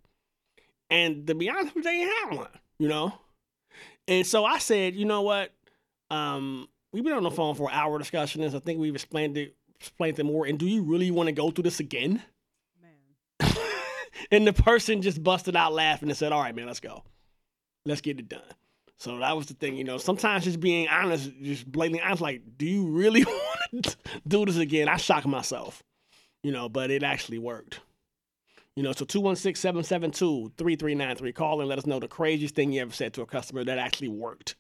And 0.90 1.28
to 1.28 1.36
be 1.36 1.50
honest 1.50 1.76
with 1.76 1.84
you, 1.86 1.92
they 1.92 1.98
didn't 1.98 2.30
have 2.30 2.38
one, 2.38 2.50
you 2.80 2.88
know? 2.88 3.14
And 4.08 4.26
so 4.26 4.46
I 4.46 4.58
said, 4.60 4.96
you 4.96 5.06
know 5.06 5.22
what? 5.22 5.52
Um, 6.10 6.70
we've 6.94 7.04
been 7.04 7.14
on 7.14 7.24
the 7.24 7.32
phone 7.32 7.56
for 7.56 7.70
an 7.70 7.76
hour 7.76 8.00
discussing 8.00 8.42
this. 8.42 8.54
I 8.54 8.60
think 8.60 8.80
we've 8.80 8.96
explained 8.96 9.38
it 9.38 9.56
explained 9.80 10.18
it 10.18 10.24
more. 10.24 10.46
And 10.46 10.58
do 10.58 10.66
you 10.66 10.84
really 10.84 11.12
want 11.12 11.28
to 11.28 11.34
go 11.34 11.52
through 11.52 11.66
this 11.66 11.80
again? 11.80 12.24
and 14.32 14.48
the 14.48 14.54
person 14.54 15.02
just 15.02 15.22
busted 15.22 15.56
out 15.56 15.74
laughing 15.74 16.10
and 16.10 16.18
said, 16.18 16.32
All 16.32 16.42
right, 16.42 16.56
man, 16.56 16.68
let's 16.68 16.80
go. 16.80 17.04
Let's 17.86 18.02
get 18.02 18.20
it 18.20 18.30
done. 18.30 18.42
So 18.98 19.20
that 19.20 19.36
was 19.38 19.46
the 19.46 19.54
thing, 19.54 19.76
you 19.76 19.84
know. 19.84 19.98
Sometimes 19.98 20.44
just 20.44 20.60
being 20.60 20.88
honest, 20.88 21.32
just 21.42 21.72
blatantly 21.72 22.02
honest, 22.02 22.22
like, 22.22 22.42
do 22.58 22.66
you 22.66 22.88
really 22.88 23.24
want 23.72 23.84
to 23.84 23.98
do 24.28 24.46
this 24.46 24.58
again? 24.58 24.90
I 24.90 24.98
shocked 24.98 25.28
myself, 25.28 25.84
you 26.44 26.52
know, 26.52 26.68
but 26.68 26.90
it 26.90 27.04
actually 27.04 27.38
worked. 27.38 27.82
You 28.76 28.84
know, 28.84 28.92
so 28.92 29.06
216 29.06 29.60
772 29.60 30.54
3393. 30.58 31.34
Call 31.34 31.60
and 31.62 31.70
let 31.70 31.80
us 31.80 31.86
know 31.86 32.00
the 32.00 32.08
craziest 32.08 32.56
thing 32.56 32.72
you 32.72 32.82
ever 32.82 32.94
said 32.94 33.14
to 33.14 33.22
a 33.22 33.26
customer 33.26 33.64
that 33.64 33.78
actually 33.78 34.10
worked. 34.10 34.56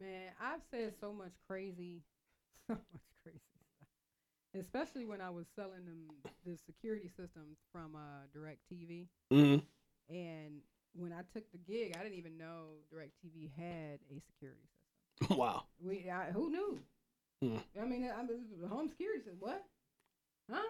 Man, 0.00 0.30
I've 0.40 0.60
said 0.70 0.92
so 1.00 1.12
much 1.12 1.32
crazy, 1.48 2.02
so 2.68 2.74
much 2.74 3.02
crazy 3.22 3.40
stuff. 3.76 4.60
Especially 4.60 5.04
when 5.04 5.20
I 5.20 5.30
was 5.30 5.46
selling 5.56 5.84
them 5.84 6.06
the 6.44 6.56
security 6.66 7.08
systems 7.08 7.58
from 7.72 7.94
uh, 7.96 8.26
Direct 8.32 8.60
TV. 8.72 9.06
hmm 9.30 9.56
And 10.08 10.60
when 10.94 11.12
I 11.12 11.22
took 11.32 11.50
the 11.52 11.58
gig, 11.58 11.96
I 11.98 12.02
didn't 12.02 12.18
even 12.18 12.38
know 12.38 12.78
Direct 12.90 13.12
TV 13.24 13.50
had 13.56 13.98
a 14.10 14.20
security 14.26 14.62
system. 15.20 15.36
wow. 15.38 15.64
We, 15.82 16.10
I, 16.10 16.30
who 16.32 16.50
knew? 16.50 16.78
Hmm. 17.42 17.58
I 17.80 17.84
mean, 17.84 18.10
I'm 18.16 18.26
the 18.26 18.68
home 18.68 18.88
security 18.88 19.20
system. 19.20 19.36
What? 19.40 19.62
Huh? 20.50 20.62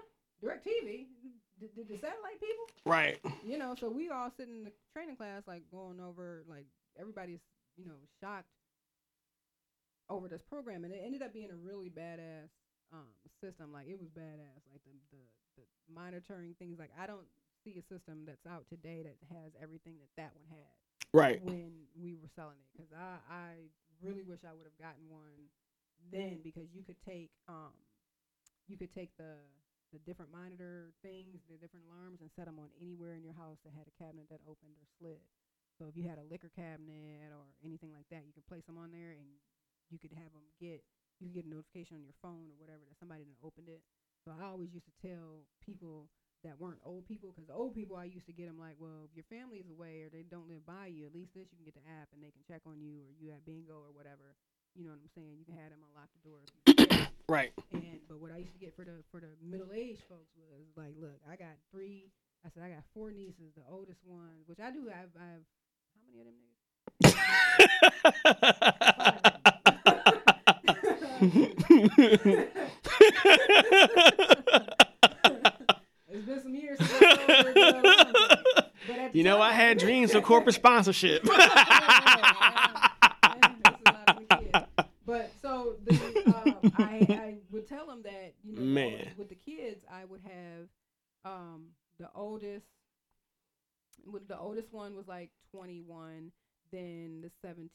DirecTV? 0.42 1.06
The, 1.60 1.68
the, 1.76 1.84
the 1.84 1.98
satellite 1.98 2.40
people? 2.40 2.66
Right. 2.84 3.20
You 3.46 3.58
know, 3.58 3.74
so 3.78 3.88
we 3.88 4.10
all 4.10 4.30
sitting 4.36 4.54
in 4.56 4.64
the 4.64 4.72
training 4.92 5.16
class, 5.16 5.42
like 5.46 5.62
going 5.70 6.00
over, 6.00 6.44
like 6.48 6.66
everybody's, 6.98 7.40
you 7.76 7.86
know, 7.86 8.00
shocked 8.20 8.48
over 10.10 10.28
this 10.28 10.42
program, 10.42 10.84
and 10.84 10.92
it 10.92 11.02
ended 11.04 11.22
up 11.22 11.32
being 11.32 11.50
a 11.50 11.56
really 11.56 11.90
badass 11.90 12.50
um, 12.92 13.08
system. 13.40 13.72
Like 13.72 13.86
it 13.88 13.98
was 13.98 14.08
badass. 14.08 14.60
Like 14.72 14.82
the, 14.84 14.92
the 15.12 15.22
the 15.56 15.62
monitoring 15.92 16.54
things. 16.58 16.78
Like 16.78 16.90
I 17.00 17.06
don't 17.06 17.26
see 17.64 17.80
a 17.80 17.84
system 17.88 18.28
that's 18.28 18.44
out 18.44 18.68
today 18.68 19.00
that 19.02 19.16
has 19.32 19.56
everything 19.56 19.96
that 19.98 20.12
that 20.20 20.32
one 20.36 20.46
had. 20.52 20.76
Right. 21.16 21.40
When 21.40 21.88
we 21.96 22.14
were 22.14 22.28
selling 22.36 22.60
it, 22.60 22.68
because 22.76 22.92
I 22.92 23.16
I 23.32 23.48
really 24.04 24.22
wish 24.22 24.44
I 24.44 24.52
would 24.52 24.68
have 24.68 24.76
gotten 24.76 25.08
one 25.08 25.48
then 26.12 26.44
because 26.44 26.68
you 26.76 26.84
could 26.84 27.00
take 27.00 27.32
um 27.48 27.72
you 28.68 28.76
could 28.76 28.92
take 28.92 29.16
the 29.16 29.40
the 29.94 30.02
different 30.02 30.34
monitor 30.34 30.90
things, 31.06 31.38
the 31.46 31.54
different 31.62 31.86
alarms, 31.86 32.18
and 32.18 32.26
set 32.34 32.50
them 32.50 32.58
on 32.58 32.66
anywhere 32.82 33.14
in 33.14 33.22
your 33.22 33.36
house 33.38 33.62
that 33.62 33.70
had 33.78 33.86
a 33.86 33.94
cabinet 33.94 34.26
that 34.26 34.42
opened 34.42 34.74
or 34.74 34.86
slid. 34.98 35.22
So 35.78 35.86
if 35.86 35.94
you 35.94 36.02
had 36.10 36.18
a 36.18 36.26
liquor 36.26 36.50
cabinet 36.50 37.30
or 37.30 37.46
anything 37.62 37.94
like 37.94 38.10
that, 38.10 38.26
you 38.26 38.34
could 38.34 38.46
place 38.50 38.66
them 38.66 38.74
on 38.74 38.90
there, 38.90 39.14
and 39.14 39.38
you 39.94 40.02
could 40.02 40.10
have 40.18 40.34
them 40.34 40.44
get 40.58 40.82
you 41.22 41.30
could 41.30 41.38
get 41.38 41.46
a 41.46 41.52
notification 41.54 41.94
on 41.94 42.02
your 42.02 42.16
phone 42.18 42.50
or 42.50 42.58
whatever 42.58 42.82
that 42.90 42.98
somebody 42.98 43.22
done 43.22 43.38
opened 43.46 43.70
it. 43.70 43.86
So 44.26 44.34
I 44.34 44.50
always 44.50 44.74
used 44.74 44.88
to 44.90 44.96
tell 44.98 45.46
people 45.62 46.10
that 46.44 46.60
weren't 46.60 46.80
old 46.84 47.08
people, 47.08 47.32
because 47.32 47.50
old 47.50 47.74
people 47.74 47.96
I 47.96 48.04
used 48.04 48.28
to 48.28 48.36
get 48.36 48.46
them 48.46 48.60
like, 48.60 48.76
well, 48.78 49.08
if 49.08 49.12
your 49.16 49.26
family's 49.26 49.66
away 49.68 50.04
or 50.04 50.08
they 50.12 50.22
don't 50.22 50.46
live 50.48 50.64
by 50.68 50.92
you, 50.92 51.08
at 51.08 51.12
least 51.16 51.34
this 51.34 51.48
you 51.50 51.58
can 51.58 51.66
get 51.66 51.74
the 51.74 51.84
app 52.00 52.12
and 52.12 52.22
they 52.22 52.30
can 52.30 52.44
check 52.46 52.62
on 52.68 52.78
you, 52.78 53.02
or 53.02 53.10
you 53.16 53.32
have 53.32 53.42
bingo 53.44 53.80
or 53.80 53.92
whatever. 53.96 54.36
You 54.76 54.84
know 54.84 54.92
what 54.92 55.02
I'm 55.02 55.12
saying? 55.16 55.40
You 55.40 55.46
can 55.48 55.56
have 55.56 55.70
them 55.72 55.82
unlock 55.82 56.12
the 56.12 56.22
door. 56.22 56.40
if 56.44 56.52
you 56.52 56.86
forget. 56.86 57.10
Right. 57.24 57.56
And 57.72 58.04
but 58.04 58.20
what 58.20 58.36
I 58.36 58.36
used 58.36 58.52
to 58.52 58.60
get 58.60 58.76
for 58.76 58.84
the 58.84 59.00
for 59.10 59.16
the 59.16 59.32
middle 59.40 59.72
aged 59.72 60.04
folks 60.12 60.36
was 60.36 60.68
like, 60.76 60.92
look, 61.00 61.16
I 61.24 61.36
got 61.36 61.56
three 61.72 62.12
I 62.44 62.50
said 62.52 62.62
I 62.62 62.68
got 62.68 62.84
four 62.92 63.10
nieces. 63.10 63.54
The 63.56 63.62
oldest 63.70 64.00
one, 64.04 64.44
which 64.44 64.60
I 64.60 64.70
do 64.70 64.86
have, 64.92 65.08
I 65.18 65.24
have 65.24 65.40
how 65.96 66.04
many 66.04 66.20
of 66.20 66.26
them 66.28 66.36
niggas? 74.44 74.70
it's 76.14 76.26
been 76.26 76.42
some 76.42 76.54
years. 76.54 76.78
Since 76.78 76.92
I 76.92 77.16
told 77.16 77.28
her 77.28 77.42
to 77.42 77.54
go 77.54 77.80
along. 77.80 78.44
But 78.86 79.14
You 79.14 79.24
know, 79.24 79.40
I 79.40 79.52
had 79.52 79.78
dreams 79.86 80.14
of 80.14 80.22
corporate 80.22 80.54
sponsorship. 80.54 81.26
But 85.06 85.30
so 85.42 85.76
the, 85.84 85.94
um, 86.26 86.72
I, 86.78 87.06
I 87.10 87.34
would 87.52 87.68
tell 87.68 87.86
them 87.86 88.02
that 88.04 88.32
you 88.42 88.54
know 88.54 88.62
Man. 88.62 89.12
with 89.18 89.28
the 89.28 89.34
kids 89.34 89.84
I 89.92 90.04
would 90.06 90.22
have 90.22 90.68
um, 91.24 91.66
the 92.00 92.08
oldest 92.14 92.66
with 94.10 94.26
the 94.28 94.38
oldest 94.38 94.72
one 94.72 94.96
was 94.96 95.06
like 95.06 95.30
21 95.52 96.32
then 96.72 97.20
the 97.22 97.30
17 97.42 97.68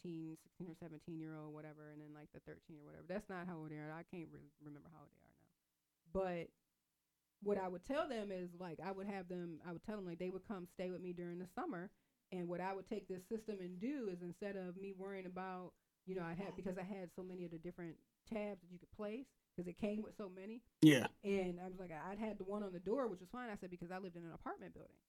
16 0.58 0.68
or 0.68 0.76
17 0.82 1.20
year 1.20 1.36
old 1.38 1.54
whatever 1.54 1.90
and 1.94 2.02
then 2.02 2.10
like 2.14 2.28
the 2.34 2.40
13 2.42 2.78
or 2.82 2.86
whatever 2.86 3.06
that's 3.08 3.30
not 3.30 3.48
how 3.48 3.58
old 3.58 3.70
they 3.70 3.78
are 3.78 3.94
I 3.94 4.04
can't 4.10 4.28
re- 4.34 4.40
remember 4.66 4.90
how 4.92 5.06
old 5.06 5.14
they 5.14 5.22
are 5.22 5.38
now 5.38 5.54
but 6.12 6.50
what 7.42 7.58
I 7.58 7.68
would 7.68 7.86
tell 7.86 8.08
them 8.08 8.32
is 8.32 8.50
like 8.60 8.80
I 8.86 8.92
would 8.92 9.08
have 9.08 9.28
them 9.30 9.60
I 9.68 9.72
would 9.72 9.84
tell 9.84 9.96
them 9.96 10.06
like 10.06 10.20
they 10.20 10.30
would 10.30 10.48
come 10.48 10.68
stay 10.74 10.90
with 10.90 11.02
me 11.02 11.14
during 11.14 11.40
the 11.40 11.48
summer. 11.56 11.90
And 12.32 12.48
what 12.48 12.62
I 12.62 12.74
would 12.74 12.88
take 12.88 13.08
this 13.08 13.24
system 13.28 13.58
and 13.60 13.80
do 13.80 14.08
is 14.12 14.22
instead 14.22 14.56
of 14.56 14.78
me 14.78 14.94
worrying 14.98 15.26
about 15.26 15.72
you 16.06 16.16
know 16.16 16.24
I 16.24 16.34
had 16.34 16.56
because 16.56 16.78
I 16.78 16.84
had 16.84 17.10
so 17.16 17.24
many 17.24 17.46
of 17.46 17.52
the 17.52 17.58
different 17.58 17.96
tabs 18.32 18.62
that 18.62 18.72
you 18.72 18.78
could 18.80 18.92
place 18.96 19.26
because 19.56 19.68
it 19.68 19.80
came 19.80 20.04
with 20.04 20.16
so 20.18 20.30
many. 20.30 20.62
Yeah. 20.82 21.08
and 21.24 21.60
I 21.60 21.68
was 21.68 21.80
like 21.80 21.92
I'd 21.92 22.20
had 22.20 22.38
the 22.38 22.44
one 22.44 22.64
on 22.64 22.74
the 22.74 22.80
door 22.80 23.08
which 23.08 23.20
was 23.20 23.30
fine. 23.32 23.50
I 23.50 23.56
said 23.60 23.72
because 23.72 23.92
I 23.92 23.98
lived 23.98 24.16
in 24.16 24.24
an 24.24 24.34
apartment 24.34 24.74
building. 24.74 25.00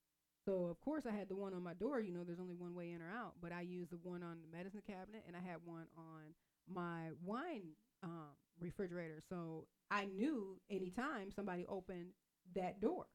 So 0.45 0.65
of 0.71 0.79
course 0.81 1.03
I 1.05 1.11
had 1.11 1.29
the 1.29 1.35
one 1.35 1.53
on 1.53 1.61
my 1.61 1.73
door. 1.73 1.99
You 1.99 2.13
know 2.13 2.23
there's 2.23 2.39
only 2.39 2.55
one 2.55 2.73
way 2.73 2.91
in 2.91 3.01
or 3.01 3.11
out. 3.11 3.33
But 3.41 3.51
I 3.51 3.61
used 3.61 3.91
the 3.91 3.99
one 4.01 4.23
on 4.23 4.37
the 4.41 4.57
medicine 4.57 4.81
cabinet 4.87 5.23
and 5.27 5.35
I 5.35 5.41
had 5.41 5.59
one 5.65 5.85
on 5.97 6.33
my 6.67 7.11
wine 7.23 7.75
um, 8.03 8.33
refrigerator 8.59 9.19
so 9.27 9.65
I 9.89 10.05
knew 10.05 10.59
anytime 10.69 11.31
somebody 11.35 11.65
opened 11.67 12.07
that 12.55 12.79
door 12.81 13.05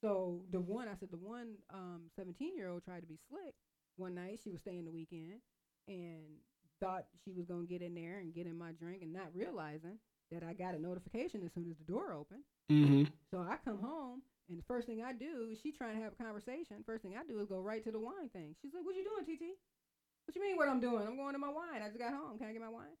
so 0.00 0.42
the 0.50 0.60
one 0.60 0.88
I 0.88 0.94
said 0.98 1.10
the 1.10 1.16
one 1.16 1.54
um 1.72 2.02
17 2.16 2.56
year 2.56 2.68
old 2.68 2.84
tried 2.84 3.00
to 3.00 3.06
be 3.06 3.18
slick 3.28 3.54
one 3.96 4.14
night 4.14 4.40
she 4.42 4.50
was 4.50 4.60
staying 4.60 4.84
the 4.84 4.90
weekend 4.90 5.40
and 5.88 6.40
thought 6.80 7.06
she 7.24 7.32
was 7.32 7.46
gonna 7.46 7.66
get 7.66 7.82
in 7.82 7.94
there 7.94 8.18
and 8.18 8.34
get 8.34 8.46
in 8.46 8.58
my 8.58 8.72
drink 8.72 9.02
and 9.02 9.12
not 9.12 9.34
realizing 9.34 9.98
that 10.32 10.42
I 10.42 10.52
got 10.52 10.74
a 10.74 10.80
notification 10.82 11.42
as 11.44 11.52
soon 11.54 11.70
as 11.70 11.76
the 11.78 11.86
door 11.86 12.12
opened. 12.12 12.42
Mm-hmm. 12.70 13.04
So 13.30 13.38
I 13.38 13.56
come 13.64 13.78
home 13.78 14.22
and 14.48 14.58
the 14.58 14.66
first 14.66 14.86
thing 14.86 15.02
I 15.02 15.12
do 15.12 15.54
she 15.62 15.72
trying 15.72 15.96
to 15.96 16.02
have 16.02 16.12
a 16.18 16.22
conversation. 16.22 16.82
First 16.84 17.02
thing 17.02 17.14
I 17.16 17.24
do 17.26 17.40
is 17.40 17.48
go 17.48 17.60
right 17.60 17.82
to 17.84 17.92
the 17.92 18.00
wine 18.00 18.28
thing. 18.32 18.54
She's 18.60 18.74
like, 18.74 18.84
"What 18.84 18.96
you 18.96 19.04
doing, 19.04 19.24
TT? 19.24 19.56
What 20.26 20.34
you 20.34 20.42
mean? 20.42 20.56
What 20.56 20.68
I'm 20.68 20.80
doing? 20.80 21.06
I'm 21.06 21.16
going 21.16 21.32
to 21.34 21.38
my 21.38 21.48
wine. 21.48 21.82
I 21.82 21.86
just 21.86 21.98
got 21.98 22.12
home. 22.12 22.38
Can 22.38 22.48
I 22.48 22.52
get 22.52 22.60
my 22.60 22.68
wine? 22.68 22.98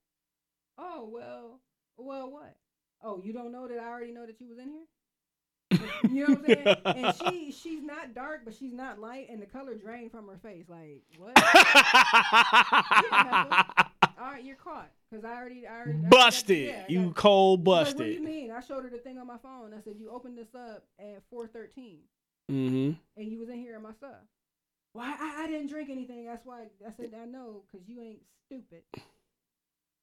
Oh 0.78 1.08
well, 1.12 1.60
well 1.96 2.30
what? 2.30 2.56
Oh, 3.02 3.20
you 3.24 3.32
don't 3.32 3.52
know 3.52 3.68
that 3.68 3.78
I 3.78 3.88
already 3.88 4.12
know 4.12 4.26
that 4.26 4.40
you 4.40 4.48
was 4.48 4.58
in 4.58 4.68
here. 4.70 4.82
You 6.08 6.26
know 6.26 6.34
what 6.34 6.48
I'm 6.48 6.54
saying? 6.54 6.76
And 6.96 7.14
she 7.14 7.52
she's 7.52 7.82
not 7.82 8.14
dark, 8.14 8.42
but 8.44 8.54
she's 8.54 8.72
not 8.72 8.98
light, 8.98 9.26
and 9.30 9.40
the 9.42 9.46
color 9.46 9.74
drained 9.74 10.10
from 10.10 10.26
her 10.28 10.38
face. 10.42 10.64
Like 10.68 11.02
what? 11.18 11.34
Yeah, 13.02 13.62
all 14.18 14.30
right, 14.32 14.42
you're 14.44 14.56
caught 14.56 14.90
because 15.10 15.24
I 15.24 15.34
already 15.36 15.66
I 15.66 15.74
already 15.74 15.90
I 15.90 15.92
already 15.92 16.08
busted. 16.08 16.66
yeah, 16.68 16.84
I 16.88 16.92
you 16.92 17.12
cold 17.14 17.64
busted. 17.64 17.98
like, 17.98 18.06
what 18.06 18.06
do 18.06 18.12
you 18.12 18.24
mean? 18.24 18.50
I 18.50 18.60
showed 18.60 18.84
her 18.84 18.90
the 18.90 18.98
thing 18.98 19.18
on 19.18 19.26
my 19.26 19.36
phone. 19.38 19.74
I 19.76 19.80
said 19.82 19.94
you 19.98 20.10
opened 20.10 20.38
this 20.38 20.54
up 20.54 20.84
at 20.98 21.22
4:13, 21.32 21.98
Mm-hmm. 22.50 22.92
and 23.20 23.30
you 23.32 23.38
was 23.38 23.48
in 23.48 23.58
here 23.58 23.76
in 23.76 23.82
my 23.82 23.92
stuff. 23.92 24.22
Why 24.92 25.14
I, 25.20 25.44
I 25.44 25.46
didn't 25.48 25.66
drink 25.68 25.90
anything. 25.90 26.24
That's 26.24 26.46
why 26.46 26.62
I 26.86 26.92
said 26.96 27.10
I 27.20 27.26
know 27.26 27.62
because 27.70 27.86
you 27.88 28.00
ain't 28.00 28.20
stupid. 28.46 28.82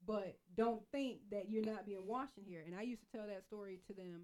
But 0.05 0.37
don't 0.55 0.81
think 0.91 1.19
that 1.31 1.49
you're 1.49 1.65
not 1.65 1.85
being 1.85 2.05
watched 2.05 2.37
in 2.37 2.43
here. 2.45 2.63
And 2.65 2.75
I 2.75 2.81
used 2.81 3.01
to 3.01 3.17
tell 3.17 3.27
that 3.27 3.43
story 3.47 3.79
to 3.87 3.93
them, 3.93 4.23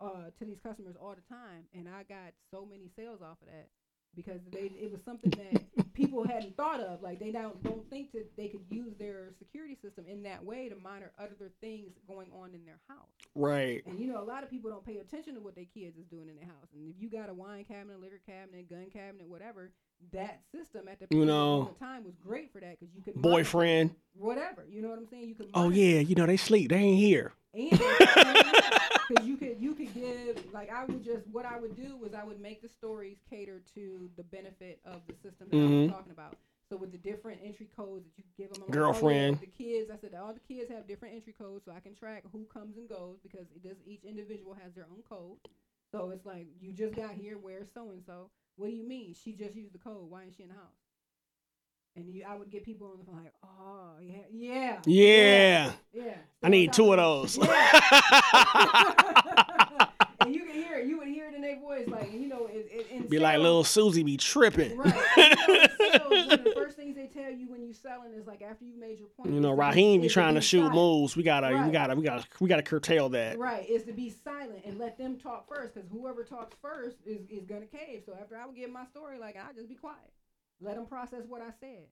uh, 0.00 0.30
to 0.38 0.44
these 0.44 0.58
customers 0.62 0.96
all 1.00 1.14
the 1.14 1.34
time, 1.34 1.64
and 1.72 1.88
I 1.88 2.02
got 2.02 2.34
so 2.50 2.66
many 2.66 2.90
sales 2.96 3.20
off 3.22 3.40
of 3.40 3.48
that 3.48 3.68
because 4.16 4.40
they 4.52 4.70
it 4.80 4.90
was 4.90 5.00
something 5.04 5.30
that 5.30 5.92
people 5.94 6.26
hadn't 6.26 6.56
thought 6.56 6.80
of. 6.80 7.02
Like 7.02 7.18
they 7.20 7.30
don't 7.32 7.62
don't 7.62 7.88
think 7.90 8.12
that 8.12 8.36
they 8.36 8.48
could 8.48 8.64
use 8.70 8.94
their 8.98 9.32
security 9.38 9.76
system 9.80 10.04
in 10.08 10.22
that 10.24 10.44
way 10.44 10.68
to 10.68 10.76
monitor 10.76 11.12
other 11.18 11.50
things 11.60 11.92
going 12.08 12.28
on 12.38 12.54
in 12.54 12.64
their 12.64 12.80
house. 12.88 13.08
Right. 13.34 13.82
And 13.86 13.98
you 13.98 14.06
know, 14.06 14.20
a 14.20 14.24
lot 14.24 14.42
of 14.42 14.50
people 14.50 14.70
don't 14.70 14.84
pay 14.84 14.98
attention 14.98 15.34
to 15.34 15.40
what 15.40 15.54
their 15.54 15.66
kids 15.74 15.96
is 15.98 16.06
doing 16.06 16.28
in 16.28 16.36
their 16.36 16.46
house. 16.46 16.68
And 16.74 16.88
if 16.88 17.00
you 17.00 17.10
got 17.10 17.28
a 17.30 17.34
wine 17.34 17.64
cabinet, 17.64 18.00
liquor 18.00 18.20
cabinet, 18.26 18.68
gun 18.68 18.86
cabinet, 18.92 19.28
whatever, 19.28 19.70
that 20.12 20.40
system 20.52 20.88
at 20.88 20.98
the 21.00 21.06
You 21.10 21.24
know, 21.24 21.68
in 21.80 21.86
time 21.86 22.04
was 22.04 22.14
great 22.16 22.52
for 22.52 22.60
that 22.60 22.78
because 22.78 22.94
you 22.94 23.02
could 23.02 23.16
monitor 23.16 23.30
Boyfriend. 23.42 23.90
whatever. 24.14 24.64
You 24.68 24.82
know 24.82 24.88
what 24.88 24.98
I'm 24.98 25.06
saying? 25.08 25.28
You 25.28 25.34
could 25.34 25.48
Oh 25.54 25.70
yeah, 25.70 26.00
you 26.00 26.14
know 26.14 26.26
they 26.26 26.36
sleep. 26.36 26.70
They 26.70 26.76
ain't 26.76 26.98
here. 26.98 27.32
and 27.54 27.70
because 29.08 29.26
you 29.26 29.36
could 29.36 29.60
you 29.60 29.74
could 29.74 29.92
give 29.94 30.52
like 30.52 30.70
I 30.70 30.84
would 30.84 31.04
just 31.04 31.26
what 31.28 31.44
I 31.46 31.58
would 31.58 31.76
do 31.76 31.96
was 31.96 32.14
I 32.14 32.24
would 32.24 32.40
make 32.40 32.62
the 32.62 32.68
stories 32.68 33.18
cater 33.28 33.62
to 33.74 34.10
the 34.16 34.22
benefit 34.24 34.80
of 34.84 35.02
the 35.06 35.14
system 35.14 35.48
that 35.50 35.56
I 35.56 35.60
Mhm. 35.60 35.82
was 35.86 35.92
talking 35.92 36.12
about. 36.12 36.36
So 36.70 36.76
with 36.78 36.92
the 36.92 36.98
different 36.98 37.40
entry 37.44 37.68
codes 37.76 38.06
that 38.16 38.24
you 38.24 38.24
give 38.36 38.50
them, 38.50 38.68
Girlfriend. 38.70 39.38
the 39.40 39.46
kids. 39.46 39.90
I 39.90 39.96
said 39.96 40.14
all 40.14 40.32
the 40.32 40.40
kids 40.40 40.70
have 40.70 40.86
different 40.86 41.14
entry 41.14 41.34
codes, 41.34 41.64
so 41.64 41.72
I 41.72 41.80
can 41.80 41.94
track 41.94 42.24
who 42.32 42.44
comes 42.46 42.78
and 42.78 42.88
goes 42.88 43.18
because 43.22 43.46
it 43.54 43.62
does 43.62 43.76
each 43.86 44.04
individual 44.04 44.54
has 44.54 44.72
their 44.74 44.86
own 44.90 45.02
code. 45.02 45.38
So 45.92 46.10
it's 46.10 46.24
like 46.24 46.46
you 46.60 46.72
just 46.72 46.94
got 46.94 47.14
here. 47.14 47.36
Where's 47.38 47.70
so 47.72 47.90
and 47.90 48.02
so? 48.04 48.30
What 48.56 48.68
do 48.70 48.72
you 48.72 48.84
mean? 48.88 49.12
She 49.14 49.32
just 49.34 49.54
used 49.54 49.74
the 49.74 49.78
code. 49.78 50.08
Why 50.10 50.22
isn't 50.22 50.36
she 50.36 50.42
in 50.44 50.48
the 50.48 50.54
house? 50.54 50.83
And 51.96 52.12
you, 52.12 52.24
I 52.28 52.34
would 52.34 52.50
get 52.50 52.64
people 52.64 52.88
on 52.88 52.98
the 52.98 53.04
phone 53.04 53.22
like, 53.22 53.32
oh 53.44 53.92
yeah, 54.00 54.16
yeah, 54.32 54.80
Yeah. 54.84 55.72
yeah. 55.92 56.14
I 56.42 56.48
need 56.48 56.72
two 56.72 56.92
of 56.92 56.98
those. 56.98 57.36
and 60.20 60.34
you 60.34 60.44
can 60.44 60.54
hear 60.54 60.74
it. 60.78 60.86
You 60.86 60.98
would 60.98 61.06
hear 61.08 61.28
it 61.28 61.34
in 61.34 61.40
their 61.42 61.58
voice, 61.60 61.86
like 61.86 62.12
you 62.12 62.26
know, 62.28 62.46
it, 62.46 62.68
it, 62.70 62.86
in 62.90 63.06
Be 63.06 63.18
like 63.18 63.38
little 63.38 63.62
Susie 63.64 64.02
be 64.02 64.16
tripping. 64.16 64.76
Right. 64.76 64.94
And, 65.16 65.38
you 65.78 65.92
know, 65.92 66.08
sales, 66.10 66.28
the 66.44 66.52
first 66.56 66.76
things 66.76 66.96
they 66.96 67.06
tell 67.06 67.30
you 67.30 67.48
when 67.48 67.62
you're 67.62 67.72
selling 67.72 68.12
is 68.14 68.26
like 68.26 68.42
after 68.42 68.64
you 68.64 68.76
made 68.78 68.98
your 68.98 69.08
point. 69.08 69.32
You 69.32 69.40
know, 69.40 69.52
Raheem 69.52 70.00
be 70.00 70.08
trying 70.08 70.34
to 70.34 70.40
shoot 70.40 70.58
silent. 70.60 70.74
moves. 70.74 71.16
We 71.16 71.22
gotta, 71.22 71.64
we 71.64 71.70
gotta, 71.70 71.94
we 71.94 72.02
gotta, 72.02 72.24
we 72.40 72.48
gotta 72.48 72.62
curtail 72.62 73.08
that. 73.10 73.38
Right, 73.38 73.68
is 73.68 73.84
to 73.84 73.92
be 73.92 74.10
silent 74.10 74.64
and 74.66 74.78
let 74.78 74.98
them 74.98 75.16
talk 75.18 75.48
first, 75.48 75.74
because 75.74 75.88
whoever 75.90 76.24
talks 76.24 76.56
first 76.60 76.96
is, 77.06 77.20
is 77.30 77.44
gonna 77.46 77.66
cave. 77.66 78.02
So 78.04 78.16
after 78.20 78.36
I 78.36 78.46
would 78.46 78.56
give 78.56 78.70
my 78.70 78.84
story, 78.86 79.18
like 79.18 79.36
I 79.36 79.52
just 79.54 79.68
be 79.68 79.74
quiet, 79.76 79.98
let 80.60 80.76
them 80.76 80.86
process 80.86 81.22
what 81.28 81.40
I 81.40 81.50
said. 81.60 81.86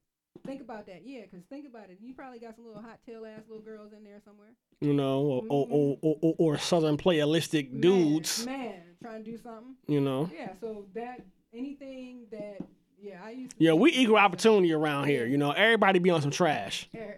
Think 0.46 0.62
about 0.62 0.86
that, 0.86 1.02
yeah, 1.04 1.20
because 1.22 1.44
think 1.50 1.66
about 1.66 1.90
it. 1.90 1.98
You 2.00 2.14
probably 2.14 2.38
got 2.38 2.56
some 2.56 2.64
little 2.66 2.80
hot 2.80 2.98
tail 3.06 3.26
ass 3.26 3.42
little 3.48 3.62
girls 3.62 3.92
in 3.92 4.02
there 4.02 4.20
somewhere. 4.24 4.48
You 4.80 4.94
know, 4.94 5.20
or 5.20 5.42
or, 5.48 5.66
or, 5.70 5.96
mm-hmm. 5.96 6.06
or, 6.06 6.16
or, 6.22 6.34
or 6.38 6.58
southern 6.58 6.96
playalistic 6.96 7.80
dudes. 7.80 8.44
Man, 8.46 8.80
trying 9.02 9.24
to 9.24 9.30
do 9.30 9.36
something. 9.36 9.76
You 9.86 10.00
know. 10.00 10.30
Yeah, 10.34 10.52
so 10.58 10.86
that 10.94 11.20
anything 11.52 12.26
that 12.30 12.58
yeah, 13.02 13.18
I 13.22 13.30
used 13.30 13.58
to 13.58 13.64
Yeah, 13.64 13.72
we 13.72 13.92
equal 13.92 14.16
opportunity 14.16 14.72
around 14.72 15.08
here. 15.08 15.26
You 15.26 15.36
know, 15.36 15.50
everybody 15.50 15.98
be 15.98 16.10
on 16.10 16.22
some 16.22 16.30
trash. 16.30 16.88
Man, 16.94 17.14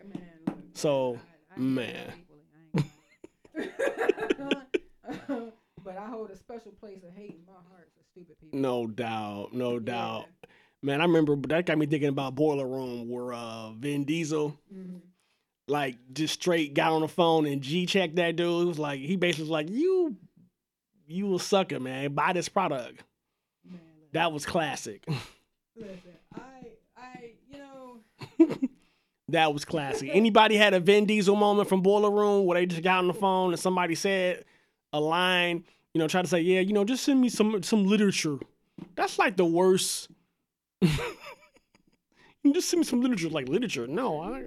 So, 0.72 1.18
man. 1.56 2.12
but 5.84 5.98
I 5.98 6.06
hold 6.08 6.30
a 6.30 6.36
special 6.36 6.72
place 6.72 7.02
of 7.04 7.14
hate 7.14 7.36
in 7.38 7.44
my 7.46 7.52
heart 7.70 7.90
for 7.96 8.02
stupid 8.10 8.40
people. 8.40 8.58
No 8.58 8.86
doubt, 8.86 9.52
no 9.52 9.78
doubt. 9.78 10.26
Man, 10.84 11.00
I 11.00 11.04
remember 11.04 11.34
that 11.48 11.64
got 11.64 11.78
me 11.78 11.86
thinking 11.86 12.10
about 12.10 12.34
Boiler 12.34 12.66
Room 12.66 13.08
where 13.08 13.32
uh 13.32 13.70
Vin 13.72 14.04
Diesel 14.04 14.58
Mm-hmm. 14.72 14.98
like 15.66 15.96
just 16.12 16.34
straight 16.34 16.74
got 16.74 16.92
on 16.92 17.00
the 17.00 17.08
phone 17.08 17.46
and 17.46 17.62
G 17.62 17.86
checked 17.86 18.16
that 18.16 18.36
dude. 18.36 18.62
It 18.62 18.66
was 18.66 18.78
like 18.78 19.00
he 19.00 19.16
basically 19.16 19.44
was 19.44 19.50
like, 19.50 19.70
You 19.70 20.16
you 21.06 21.34
a 21.34 21.38
sucker, 21.40 21.80
man. 21.80 22.12
Buy 22.14 22.32
this 22.34 22.48
product. 22.48 23.02
That 24.12 24.30
was 24.32 24.44
classic. 24.46 25.04
Listen, 25.76 25.98
I 26.34 26.40
I 26.96 27.30
you 27.50 27.58
know 27.58 28.00
That 29.28 29.54
was 29.54 29.64
classic. 29.64 30.10
Anybody 30.12 30.56
had 30.56 30.74
a 30.74 30.80
Vin 30.80 31.06
Diesel 31.06 31.34
moment 31.34 31.66
from 31.68 31.80
Boiler 31.80 32.10
Room 32.10 32.44
where 32.44 32.58
they 32.60 32.66
just 32.66 32.82
got 32.82 32.98
on 32.98 33.06
the 33.06 33.14
phone 33.14 33.52
and 33.52 33.58
somebody 33.58 33.94
said 33.94 34.44
a 34.92 35.00
line, 35.00 35.64
you 35.94 35.98
know, 35.98 36.06
try 36.08 36.20
to 36.20 36.28
say, 36.28 36.40
yeah, 36.40 36.60
you 36.60 36.74
know, 36.74 36.84
just 36.84 37.04
send 37.04 37.22
me 37.22 37.30
some 37.30 37.62
some 37.62 37.86
literature. 37.86 38.38
That's 38.96 39.18
like 39.18 39.38
the 39.38 39.46
worst. 39.46 40.08
You 42.42 42.52
just 42.52 42.68
send 42.68 42.80
me 42.80 42.84
some 42.84 43.00
literature, 43.00 43.30
like 43.30 43.48
literature. 43.48 43.86
No, 43.86 44.20
I. 44.20 44.42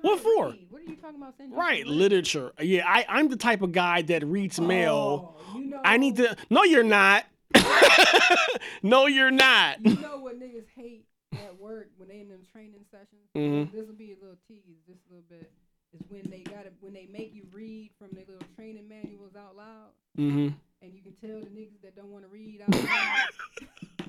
What 0.00 0.18
for? 0.20 0.46
what 0.68 0.82
are 0.82 0.84
you 0.84 0.96
talking 0.96 1.16
about 1.22 1.34
saying? 1.38 1.52
Right, 1.52 1.86
literature. 1.86 2.52
Yeah, 2.60 2.82
I, 2.86 3.04
I'm 3.08 3.28
the 3.28 3.36
type 3.36 3.62
of 3.62 3.70
guy 3.70 4.02
that 4.02 4.26
reads 4.26 4.60
mail. 4.60 5.36
Oh, 5.54 5.58
you 5.58 5.66
know, 5.66 5.80
I 5.84 5.96
need 5.96 6.16
to. 6.16 6.36
No, 6.50 6.64
you're 6.64 6.82
not. 6.82 7.24
no, 8.82 9.06
you're 9.06 9.30
not. 9.30 9.84
you 9.86 9.94
know 9.98 10.18
what 10.18 10.40
niggas 10.40 10.66
hate 10.74 11.06
at 11.34 11.56
work 11.60 11.88
when 11.98 12.08
they 12.08 12.18
in 12.18 12.28
them 12.28 12.40
training 12.52 12.84
sessions. 12.90 13.22
Mhm. 13.36 13.70
This 13.70 13.86
will 13.86 13.94
be 13.94 14.10
a 14.12 14.16
little 14.20 14.36
tease, 14.48 14.62
just 14.84 14.98
a 15.08 15.14
little 15.14 15.24
bit. 15.30 15.48
Is 15.94 16.00
when 16.08 16.22
they 16.28 16.40
got 16.40 16.66
when 16.80 16.94
they 16.94 17.06
make 17.12 17.32
you 17.32 17.44
read 17.52 17.90
from 17.96 18.08
their 18.12 18.24
little 18.28 18.46
training 18.56 18.88
manuals 18.88 19.36
out 19.38 19.56
loud, 19.56 19.90
Mm-hmm. 20.18 20.48
and 20.82 20.92
you 20.92 21.00
can 21.00 21.12
tell 21.12 21.38
the 21.40 21.46
niggas 21.46 21.80
that 21.84 21.94
don't 21.94 22.10
want 22.10 22.24
to 22.24 22.28
read 22.28 22.60
out 22.62 22.74
loud. 22.74 24.08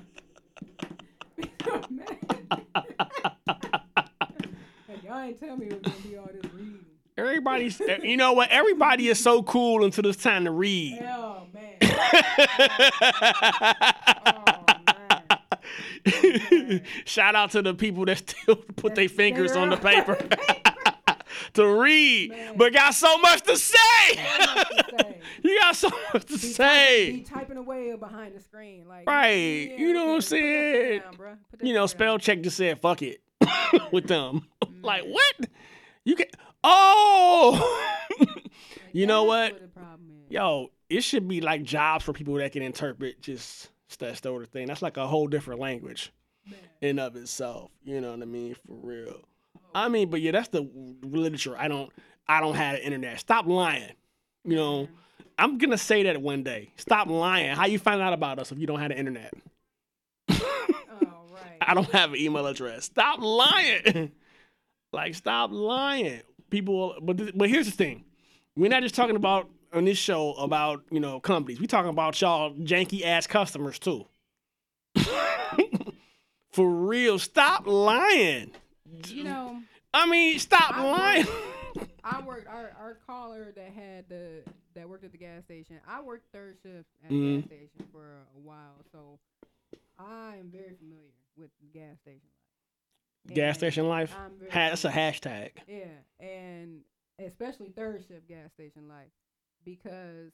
y'all 5.04 5.18
ain't 5.20 5.40
tell 5.40 5.56
me 5.56 5.66
it 5.66 5.84
was 5.84 5.92
gonna 5.92 6.08
be 6.08 6.16
all 6.16 6.28
this 6.32 6.52
reading. 6.52 6.84
Everybody's, 7.16 7.80
eh, 7.80 7.98
you 8.02 8.16
know 8.16 8.32
what? 8.32 8.50
Everybody 8.50 9.08
is 9.08 9.18
so 9.18 9.42
cool 9.42 9.84
until 9.84 10.06
it's 10.06 10.22
time 10.22 10.44
to 10.44 10.52
read. 10.52 11.00
Oh 11.02 11.38
oh, 11.38 11.46
man. 11.54 11.74
Oh, 14.26 14.64
man. 16.06 16.82
Shout 17.04 17.34
out 17.34 17.50
to 17.52 17.62
the 17.62 17.74
people 17.74 18.04
that 18.06 18.18
still 18.18 18.56
put 18.56 18.94
their 18.94 19.08
fingers 19.08 19.52
on 19.52 19.70
the 19.70 19.76
paper. 19.76 20.18
to 21.54 21.66
read, 21.66 22.32
but 22.56 22.72
got 22.72 22.94
so 22.94 23.18
much 23.18 23.42
to 23.42 23.56
say. 23.56 23.76
you 25.42 25.58
got 25.60 25.76
so 25.76 25.90
much 26.12 26.24
to 26.26 26.32
Be 26.32 26.38
say. 26.38 27.20
typing 27.22 27.56
away 27.56 27.94
behind 27.96 28.34
the 28.34 28.40
screen, 28.40 28.86
like 28.88 29.06
Right. 29.06 29.74
You 29.78 29.92
know 29.92 30.06
what 30.06 30.14
I'm 30.16 30.20
saying? 30.22 31.02
You 31.62 31.74
know, 31.74 31.86
spell 31.86 32.18
check 32.18 32.40
just 32.42 32.56
said 32.56 32.80
fuck 32.80 33.02
it 33.02 33.20
with 33.92 34.06
them. 34.06 34.46
like, 34.82 35.04
what? 35.04 35.36
You 36.04 36.16
can 36.16 36.26
Oh 36.64 37.82
You 38.92 39.06
know 39.06 39.24
what? 39.24 39.60
Yo, 40.28 40.70
it 40.90 41.02
should 41.02 41.26
be 41.28 41.40
like 41.40 41.62
jobs 41.62 42.04
for 42.04 42.12
people 42.12 42.34
that 42.34 42.52
can 42.52 42.62
interpret 42.62 43.20
just 43.22 43.70
that 43.98 44.22
sort 44.22 44.42
of 44.42 44.48
thing. 44.50 44.66
That's 44.66 44.82
like 44.82 44.96
a 44.96 45.06
whole 45.06 45.26
different 45.26 45.60
language 45.60 46.12
in 46.80 46.98
of 46.98 47.16
itself. 47.16 47.70
You 47.82 48.00
know 48.00 48.12
what 48.12 48.22
I 48.22 48.26
mean? 48.26 48.54
For 48.54 48.74
real. 48.74 49.20
I 49.84 49.88
mean, 49.88 50.10
but 50.10 50.20
yeah, 50.20 50.32
that's 50.32 50.48
the 50.48 50.68
literature. 51.02 51.56
I 51.56 51.68
don't 51.68 51.90
I 52.26 52.40
don't 52.40 52.54
have 52.54 52.76
the 52.76 52.84
internet. 52.84 53.20
Stop 53.20 53.46
lying. 53.46 53.92
You 54.44 54.56
know, 54.56 54.82
mm-hmm. 54.84 54.94
I'm 55.38 55.58
gonna 55.58 55.78
say 55.78 56.02
that 56.04 56.20
one 56.20 56.42
day. 56.42 56.72
Stop 56.76 57.08
lying. 57.08 57.54
How 57.54 57.66
you 57.66 57.78
find 57.78 58.00
out 58.00 58.12
about 58.12 58.38
us 58.38 58.52
if 58.52 58.58
you 58.58 58.66
don't 58.66 58.80
have 58.80 58.90
the 58.90 58.98
internet? 58.98 59.32
Oh, 60.30 61.36
I 61.60 61.74
don't 61.74 61.90
have 61.90 62.10
an 62.10 62.18
email 62.18 62.46
address. 62.46 62.84
Stop 62.84 63.20
lying. 63.20 64.12
like, 64.92 65.14
stop 65.14 65.50
lying. 65.52 66.22
People, 66.50 66.96
but 67.02 67.18
th- 67.18 67.32
but 67.34 67.48
here's 67.48 67.66
the 67.66 67.72
thing: 67.72 68.04
we're 68.56 68.70
not 68.70 68.82
just 68.82 68.94
talking 68.94 69.16
about 69.16 69.48
on 69.72 69.84
this 69.84 69.98
show 69.98 70.32
about 70.34 70.82
you 70.90 71.00
know 71.00 71.20
companies. 71.20 71.60
We 71.60 71.66
talking 71.66 71.90
about 71.90 72.20
y'all 72.20 72.54
janky 72.54 73.04
ass 73.04 73.26
customers 73.26 73.78
too. 73.78 74.06
For 76.50 76.68
real, 76.68 77.18
stop 77.18 77.66
lying. 77.66 78.52
You 79.08 79.24
know, 79.24 79.60
I 79.94 80.06
mean, 80.06 80.38
stop 80.38 80.76
lying. 80.76 81.26
I 82.04 82.22
worked 82.22 82.46
our 82.48 82.72
our 82.78 82.98
caller 83.06 83.52
that 83.54 83.70
had 83.72 84.08
the 84.08 84.42
that 84.74 84.88
worked 84.88 85.04
at 85.04 85.12
the 85.12 85.18
gas 85.18 85.44
station. 85.44 85.80
I 85.86 86.00
worked 86.00 86.26
third 86.32 86.56
shift 86.62 86.88
at 87.04 87.10
Mhm. 87.10 87.36
the 87.36 87.40
gas 87.40 87.46
station 87.46 87.88
for 87.92 88.26
a 88.34 88.38
while, 88.38 88.84
so 88.92 89.18
I 89.98 90.36
am 90.36 90.50
very 90.50 90.74
familiar 90.76 91.12
with 91.36 91.50
gas 91.72 91.98
station 92.00 92.28
life. 93.26 93.34
Gas 93.34 93.48
And 93.48 93.56
station 93.56 93.88
life. 93.88 94.12
Ha- 94.12 94.28
that's 94.50 94.84
a 94.84 94.90
hashtag. 94.90 95.50
Yeah, 95.66 95.98
and 96.20 96.82
especially 97.18 97.70
third 97.70 98.04
shift 98.06 98.26
gas 98.28 98.52
station 98.52 98.88
life 98.88 99.10
because 99.64 100.32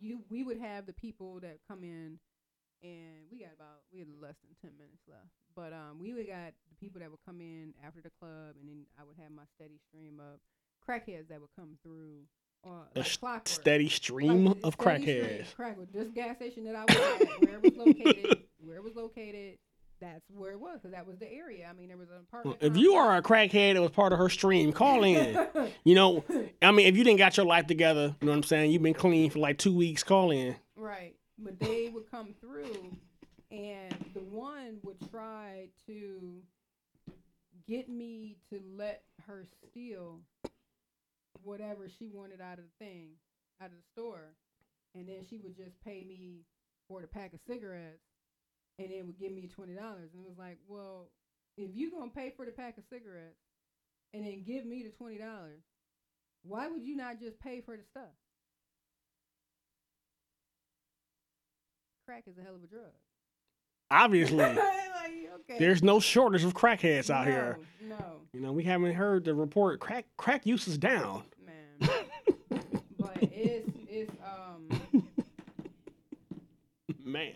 you 0.00 0.24
we 0.28 0.42
would 0.42 0.58
have 0.58 0.86
the 0.86 0.92
people 0.92 1.40
that 1.40 1.58
come 1.68 1.84
in 1.84 2.18
and 2.82 3.26
we 3.30 3.38
got 3.40 3.52
about 3.54 3.82
we 3.92 3.98
had 3.98 4.08
less 4.20 4.36
than 4.38 4.54
10 4.70 4.78
minutes 4.78 5.02
left 5.08 5.26
but 5.56 5.72
um 5.72 5.98
we 6.00 6.12
would 6.14 6.26
got 6.26 6.52
the 6.68 6.76
people 6.80 7.00
that 7.00 7.10
would 7.10 7.20
come 7.26 7.40
in 7.40 7.72
after 7.86 8.00
the 8.00 8.10
club 8.20 8.54
and 8.60 8.68
then 8.68 8.84
i 9.00 9.04
would 9.04 9.16
have 9.20 9.30
my 9.32 9.42
steady 9.56 9.78
stream 9.88 10.20
of 10.20 10.38
crackheads 10.86 11.28
that 11.28 11.40
would 11.40 11.50
come 11.58 11.76
through 11.82 12.20
uh, 12.66 12.84
A 12.94 12.98
like 13.00 13.06
s- 13.06 13.16
clockwork. 13.16 13.48
steady 13.48 13.88
stream 13.88 14.44
Like, 14.46 14.56
of 14.64 14.74
steady 14.74 15.02
stream 15.02 15.16
crackheads. 15.24 15.54
crack 15.54 15.78
with 15.78 15.92
this 15.92 16.08
gas 16.14 16.36
station 16.36 16.64
that 16.64 16.74
i 16.76 16.84
was 16.84 16.96
at 16.96 17.42
where 17.46 17.54
it 17.54 17.62
was 17.62 17.76
located 17.76 18.38
where 18.64 18.76
it 18.76 18.84
was 18.84 18.94
located 18.96 19.58
that's 20.00 20.24
where 20.34 20.52
it 20.52 20.58
was 20.60 20.78
because 20.80 20.92
that 20.92 21.06
was 21.06 21.18
the 21.18 21.30
area 21.30 21.66
i 21.68 21.72
mean 21.74 21.88
there 21.88 21.96
was 21.98 22.08
an 22.08 22.16
apartment 22.26 22.56
If 22.62 22.76
you 22.76 22.94
are 22.94 23.16
a 23.16 23.22
crackhead 23.22 23.74
that 23.74 23.82
was 23.82 23.90
part 23.90 24.12
of 24.14 24.18
her 24.18 24.30
stream, 24.30 24.72
call 24.82 25.04
in. 25.04 25.38
you 25.84 25.94
know, 25.94 26.24
I 26.62 26.70
mean, 26.72 26.86
if 26.86 26.96
you 26.96 27.04
didn't 27.04 27.18
got 27.18 27.36
your 27.36 27.44
life 27.44 27.66
together, 27.66 28.16
you 28.20 28.26
know 28.26 28.32
what 28.32 28.36
I'm 28.38 28.42
saying? 28.44 28.70
You've 28.70 28.82
been 28.82 28.94
clean 28.94 29.28
for 29.30 29.40
like 29.40 29.58
two 29.58 29.74
weeks, 29.74 30.02
call 30.02 30.30
in. 30.30 30.56
Right. 30.74 31.16
But 31.38 31.58
they 31.60 31.90
would 31.92 32.10
come 32.10 32.34
through 32.40 32.96
and 33.50 33.94
the 34.14 34.20
one 34.20 34.78
would 34.84 34.98
try 35.10 35.68
to 35.86 36.42
get 37.66 37.88
me 37.88 38.36
to 38.50 38.60
let 38.76 39.02
her 39.26 39.44
steal 39.70 40.20
whatever 41.42 41.88
she 41.88 42.08
wanted 42.08 42.40
out 42.40 42.58
of 42.58 42.64
the 42.64 42.84
thing, 42.84 43.10
out 43.60 43.70
of 43.70 43.76
the 43.76 43.90
store. 43.92 44.34
And 44.94 45.08
then 45.08 45.24
she 45.28 45.38
would 45.38 45.56
just 45.56 45.80
pay 45.84 46.04
me 46.06 46.46
for 46.88 47.00
the 47.00 47.06
pack 47.06 47.32
of 47.32 47.40
cigarettes 47.46 48.02
and 48.78 48.90
it 48.90 49.04
would 49.04 49.18
give 49.18 49.32
me 49.32 49.48
twenty 49.48 49.74
dollars. 49.74 50.10
And 50.14 50.24
it 50.24 50.28
was 50.28 50.38
like, 50.38 50.58
Well, 50.66 51.10
if 51.56 51.70
you're 51.74 51.90
gonna 51.90 52.10
pay 52.10 52.32
for 52.36 52.44
the 52.44 52.52
pack 52.52 52.78
of 52.78 52.84
cigarettes 52.90 53.38
and 54.12 54.24
then 54.24 54.42
give 54.46 54.64
me 54.64 54.82
the 54.82 54.90
twenty 54.90 55.18
dollars, 55.18 55.62
why 56.42 56.68
would 56.68 56.82
you 56.82 56.96
not 56.96 57.20
just 57.20 57.38
pay 57.40 57.60
for 57.60 57.76
the 57.76 57.84
stuff? 57.90 58.14
Crack 62.06 62.24
is 62.26 62.38
a 62.38 62.42
hell 62.42 62.56
of 62.56 62.64
a 62.64 62.66
drug. 62.66 62.90
Obviously. 63.90 64.44
Like, 65.00 65.30
okay. 65.40 65.58
There's 65.58 65.82
no 65.82 65.98
shortage 65.98 66.44
of 66.44 66.54
crackheads 66.54 67.10
out 67.10 67.26
here. 67.26 67.58
No. 67.88 67.96
You 68.32 68.40
know, 68.40 68.52
we 68.52 68.62
haven't 68.62 68.94
heard 68.94 69.24
the 69.24 69.34
report 69.34 69.80
crack 69.80 70.04
crack 70.16 70.46
use 70.46 70.68
is 70.68 70.78
down. 70.78 71.24
But 72.98 73.16
it's 73.22 73.70
it's 73.88 74.12
um 74.22 74.68
Man. 77.04 77.32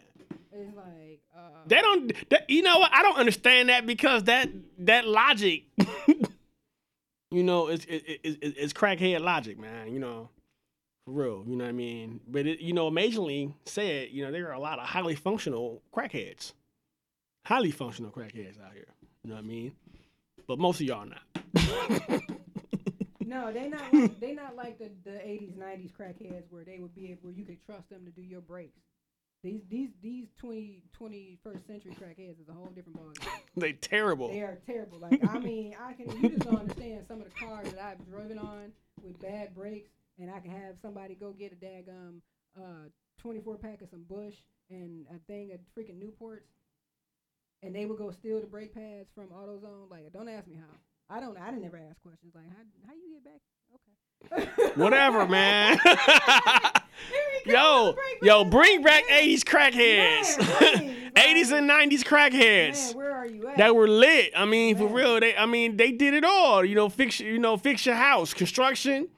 it's 0.52 0.76
like 0.76 1.20
uh 1.34 1.40
They 1.66 1.80
don't 1.80 2.12
you 2.48 2.62
know 2.62 2.78
what? 2.78 2.90
I 2.92 3.02
don't 3.02 3.16
understand 3.16 3.70
that 3.70 3.86
because 3.86 4.24
that 4.24 4.50
that 4.78 5.06
logic 5.06 5.64
you 7.30 7.42
know, 7.42 7.68
it's 7.68 7.84
it, 7.86 8.04
it, 8.06 8.20
it, 8.24 8.54
it's 8.56 8.72
crackhead 8.72 9.20
logic, 9.20 9.58
man, 9.58 9.92
you 9.92 9.98
know. 9.98 10.28
For 11.04 11.12
real, 11.12 11.44
you 11.46 11.56
know 11.56 11.64
what 11.64 11.70
I 11.70 11.72
mean? 11.72 12.20
But 12.26 12.46
it, 12.46 12.60
you 12.60 12.72
know, 12.72 12.86
amazingly 12.86 13.54
said, 13.66 14.08
you 14.10 14.24
know, 14.24 14.32
there 14.32 14.48
are 14.48 14.54
a 14.54 14.60
lot 14.60 14.78
of 14.78 14.86
highly 14.86 15.14
functional 15.14 15.82
crackheads. 15.94 16.52
Highly 17.44 17.70
functional 17.70 18.10
crackheads 18.10 18.58
out 18.64 18.72
here. 18.72 18.86
You 19.22 19.30
know 19.30 19.36
what 19.36 19.44
I 19.44 19.46
mean? 19.46 19.72
But 20.46 20.58
most 20.58 20.80
of 20.80 20.86
y'all 20.86 21.06
not. 21.06 21.22
no, 23.20 23.52
they 23.52 23.68
not 23.68 23.92
like 23.92 24.20
they 24.20 24.32
not 24.32 24.56
like 24.56 24.78
the, 24.78 24.90
the 25.04 25.18
80s, 25.18 25.56
90s 25.56 25.92
crackheads 25.92 26.44
where 26.50 26.64
they 26.64 26.78
would 26.78 26.94
be 26.94 27.10
able, 27.10 27.20
where 27.22 27.32
you 27.32 27.44
could 27.44 27.64
trust 27.64 27.90
them 27.90 28.04
to 28.06 28.10
do 28.10 28.22
your 28.22 28.40
breaks. 28.40 28.80
These 29.42 29.60
these 29.68 29.90
these 30.02 30.28
20 30.38 30.82
21st 30.98 31.66
century 31.66 31.96
crackheads 32.00 32.40
is 32.40 32.48
a 32.48 32.54
whole 32.54 32.72
different 32.74 32.98
ballgame. 32.98 33.28
they 33.58 33.74
terrible. 33.74 34.28
They 34.28 34.40
are 34.40 34.58
terrible. 34.66 34.98
Like 34.98 35.22
I 35.28 35.38
mean, 35.38 35.74
I 35.78 35.92
can 35.92 36.10
you 36.16 36.30
just 36.30 36.46
don't 36.46 36.60
understand 36.60 37.04
some 37.06 37.20
of 37.20 37.26
the 37.26 37.46
cars 37.46 37.70
that 37.72 37.80
I've 37.80 38.06
driven 38.08 38.38
on 38.38 38.72
with 39.02 39.20
bad 39.20 39.54
brakes, 39.54 39.90
and 40.18 40.30
I 40.30 40.40
can 40.40 40.50
have 40.50 40.76
somebody 40.80 41.14
go 41.14 41.32
get 41.32 41.52
a 41.52 41.56
daggum 41.56 42.20
uh 42.56 42.88
24 43.20 43.56
pack 43.58 43.80
of 43.82 43.88
some 43.88 44.04
Busch 44.08 44.34
and 44.70 45.06
a 45.14 45.18
thing 45.26 45.52
of 45.52 45.60
freaking 45.76 46.00
Newports, 46.00 46.48
and 47.62 47.74
they 47.74 47.86
would 47.86 47.98
go 47.98 48.10
steal 48.10 48.40
the 48.40 48.46
brake 48.46 48.74
pads 48.74 49.08
from 49.14 49.28
AutoZone. 49.28 49.90
Like, 49.90 50.12
don't 50.12 50.28
ask 50.28 50.46
me 50.46 50.56
how. 50.56 51.14
I 51.14 51.20
don't. 51.20 51.38
I 51.38 51.50
didn't 51.50 51.66
ever 51.66 51.78
ask 51.78 52.00
questions 52.02 52.34
like 52.34 52.44
how 52.48 52.62
how 52.86 52.94
you 52.94 53.12
get 53.12 53.24
back. 53.24 53.40
Okay. 53.74 54.72
Whatever, 54.80 55.26
man. 55.26 55.78
yo, 57.46 57.94
yo, 58.22 58.44
bring 58.44 58.82
back 58.82 59.04
80s 59.04 59.40
crackheads. 59.40 60.36
80s 61.12 61.52
and 61.58 61.68
90s 61.68 62.02
crackheads. 62.04 62.94
where 62.94 63.12
are 63.12 63.26
you 63.26 63.46
at? 63.48 63.58
That 63.58 63.74
were 63.74 63.88
lit. 63.88 64.32
I 64.34 64.46
mean, 64.46 64.76
for 64.76 64.86
real, 64.86 65.20
they 65.20 65.36
I 65.36 65.44
mean, 65.46 65.76
they 65.76 65.92
did 65.92 66.14
it 66.14 66.24
all. 66.24 66.64
You 66.64 66.74
know, 66.74 66.88
fix 66.88 67.20
you 67.20 67.38
know, 67.38 67.56
fix 67.56 67.84
your 67.84 67.96
house, 67.96 68.32
construction, 68.32 69.08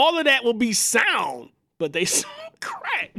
all 0.00 0.18
of 0.18 0.24
that 0.24 0.42
will 0.42 0.54
be 0.54 0.72
sound, 0.72 1.50
but 1.78 1.92
they 1.92 2.04
sound 2.06 2.32
crack. 2.60 3.12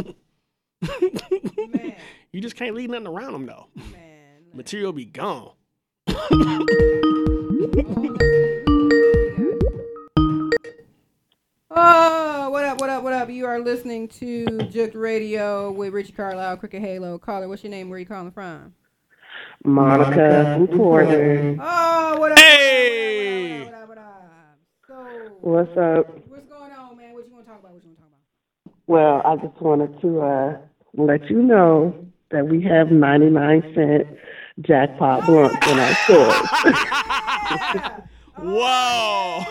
you 2.32 2.42
just 2.42 2.56
can't 2.56 2.76
leave 2.76 2.90
nothing 2.90 3.06
around 3.08 3.34
them 3.34 3.46
though. 3.46 3.68
man 3.76 4.46
Material 4.54 4.92
be 4.92 5.06
gone. 5.06 5.52
Oh, 11.74 12.50
what 12.50 12.66
up, 12.66 12.82
what 12.82 12.90
up, 12.90 13.04
what 13.04 13.14
up? 13.14 13.30
You 13.30 13.46
are 13.46 13.60
listening 13.60 14.08
to 14.10 14.46
Jooked 14.72 14.96
Radio 14.96 15.72
with 15.72 15.94
Richie 15.94 16.12
Carlisle, 16.12 16.58
Cricket 16.58 16.82
Halo. 16.82 17.18
Caller, 17.20 17.48
what's 17.48 17.64
your 17.64 17.72
name? 17.72 17.90
Where 17.90 18.00
you 18.00 18.06
calling 18.06 18.32
from? 18.32 18.74
Monica 19.64 20.56
from 20.58 20.68
Porter. 20.78 21.56
Oh, 21.62 22.18
what 22.18 22.32
up? 22.34 22.40
Hey! 22.40 23.64
What 23.64 23.74
up, 23.74 23.88
what 23.88 23.98
up, 23.98 23.98
what 23.98 23.98
up, 23.98 25.38
what 25.40 25.60
up? 25.60 25.68
What's 25.68 25.78
up? 25.78 26.28
What's 26.28 26.48
going 26.50 26.72
on, 26.72 26.98
man? 26.98 27.14
What 27.14 27.26
you 27.28 27.34
want 27.34 27.46
to 27.46 27.52
talk 27.52 27.60
about? 27.62 27.74
What 27.74 27.84
you 27.84 27.90
want 27.90 27.98
to 27.98 28.04
talk 28.04 28.10
about? 28.12 28.22
Well, 28.88 29.22
I 29.26 29.36
just 29.38 29.62
wanted 29.62 30.00
to 30.02 30.22
uh, 30.22 30.58
let 30.96 31.30
you 31.30 31.42
know 31.42 31.96
that 32.32 32.48
we 32.48 32.62
have 32.64 32.92
99 32.92 33.74
cent 33.76 34.08
jackpot 34.62 35.26
blunts 35.26 35.56
in 35.68 35.80
our 35.80 35.94
stores. 35.96 36.50
Whoa! 38.38 39.46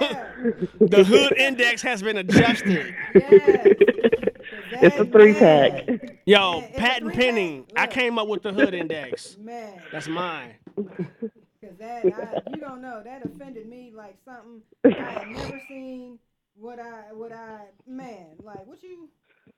the 0.81 1.05
hood 1.05 1.39
index 1.39 1.82
has 1.82 2.02
been 2.02 2.16
adjusted. 2.16 2.94
it's 3.15 4.97
a 4.97 5.05
three 5.05 5.35
pack. 5.35 6.19
Yo, 6.24 6.62
patent 6.77 7.15
pending. 7.15 7.66
I 7.77 7.86
came 7.86 8.19
up 8.19 8.27
with 8.27 8.43
the 8.43 8.52
hood 8.52 8.74
index. 8.82 9.36
Man. 9.39 9.81
That's 9.93 10.09
mine. 10.09 10.55
Because 10.77 11.77
that 11.78 12.05
I, 12.05 12.51
you 12.51 12.61
don't 12.61 12.81
know 12.81 13.02
that 13.05 13.24
offended 13.24 13.69
me 13.69 13.93
like 13.94 14.16
something 14.24 14.62
I 14.85 14.89
had 14.89 15.28
never 15.28 15.61
seen. 15.69 16.19
What 16.57 16.78
I 16.78 17.12
what 17.12 17.32
I 17.32 17.66
man 17.86 18.27
like 18.43 18.66
what 18.66 18.82
you 18.82 19.09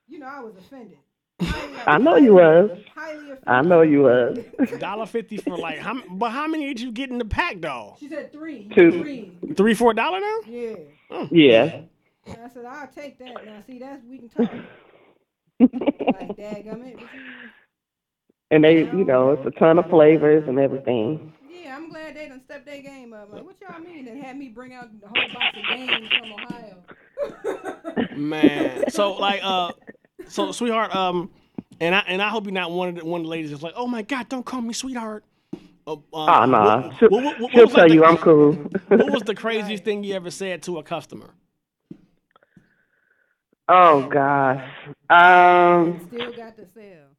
you 0.07 0.19
know 0.19 0.27
I 0.27 0.39
was 0.41 0.55
offended. 0.57 0.97
I 1.87 1.97
know 1.97 2.15
you 2.15 2.35
was. 2.35 2.69
I 3.47 3.61
know 3.61 3.81
you 3.81 4.03
was. 4.03 4.39
Dollar 4.79 5.05
fifty 5.05 5.37
for 5.37 5.57
like 5.57 5.79
how? 5.79 6.01
But 6.11 6.29
how 6.29 6.47
many 6.47 6.67
did 6.67 6.79
you 6.79 6.91
get 6.91 7.09
in 7.09 7.17
the 7.17 7.25
pack 7.25 7.59
though? 7.59 7.95
She 7.99 8.07
said 8.07 8.31
three. 8.31 8.69
Two. 8.73 8.91
Three. 9.01 9.31
Three 9.57 9.73
for 9.73 9.91
a 9.91 9.95
dollar 9.95 10.19
now? 10.19 10.37
Yeah. 10.47 10.75
Oh. 11.11 11.27
Yeah. 11.31 11.81
And 12.25 12.37
I 12.43 12.49
said 12.49 12.65
I'll 12.65 12.87
take 12.87 13.17
that. 13.19 13.45
Now 13.45 13.59
see 13.67 13.79
that's 13.79 14.03
we 14.05 14.19
can 14.19 14.29
talk. 14.29 14.51
like 15.59 15.69
dadgummit. 16.37 16.95
what 16.95 17.01
you- 17.01 17.07
And 18.51 18.63
they, 18.63 18.79
you 18.79 19.03
know, 19.03 19.31
it's 19.31 19.45
a 19.45 19.51
ton 19.59 19.79
of 19.79 19.89
flavors 19.89 20.47
and 20.47 20.59
everything. 20.59 21.33
Yeah, 21.73 21.79
I'm 21.79 21.89
glad 21.89 22.15
they 22.15 22.27
done 22.27 22.41
stepped 22.45 22.67
their 22.67 22.81
game 22.83 23.13
up. 23.13 23.33
Like, 23.33 23.43
what 23.43 23.55
y'all 23.59 23.79
mean? 23.81 24.07
And 24.07 24.23
had 24.23 24.37
me 24.37 24.49
bring 24.49 24.73
out 24.75 24.89
the 25.01 25.07
whole 25.07 25.27
box 25.33 25.57
of 25.57 25.77
games 25.77 26.07
from 26.19 26.33
Ohio. 26.33 28.15
Man, 28.15 28.89
so 28.91 29.13
like, 29.13 29.39
uh, 29.43 29.71
so 30.27 30.51
sweetheart, 30.51 30.95
um, 30.95 31.31
and 31.79 31.95
I 31.95 31.99
and 32.07 32.21
I 32.21 32.29
hope 32.29 32.43
you're 32.43 32.53
not 32.53 32.69
one 32.69 32.89
of 32.89 32.95
the 32.97 33.05
one 33.05 33.21
of 33.21 33.25
the 33.25 33.29
ladies 33.31 33.49
that's 33.49 33.63
like, 33.63 33.73
oh 33.75 33.87
my 33.87 34.03
god, 34.03 34.29
don't 34.29 34.45
call 34.45 34.61
me 34.61 34.71
sweetheart. 34.73 35.23
Uh, 35.87 35.93
uh, 35.93 35.97
Oh, 36.13 36.45
nah. 36.45 36.81
what- 36.89 36.97
She'll, 36.99 37.09
what- 37.09 37.23
what- 37.23 37.39
what 37.41 37.51
she'll 37.53 37.65
was, 37.65 37.73
like, 37.73 37.75
tell 37.75 37.87
the- 37.89 37.93
you 37.95 38.05
I'm 38.05 38.17
cool. 38.17 38.53
what 38.89 39.11
was 39.11 39.23
the 39.23 39.33
craziest 39.35 39.83
thing 39.83 40.03
you 40.03 40.13
ever 40.13 40.29
said 40.29 40.61
to 40.63 40.77
a 40.77 40.83
customer? 40.83 41.31
oh, 43.67 44.07
gosh. 44.09 44.63
Um, 45.09 46.07
Still 46.07 46.33
got 46.33 46.55
the 46.55 46.67
sell. 46.75 47.12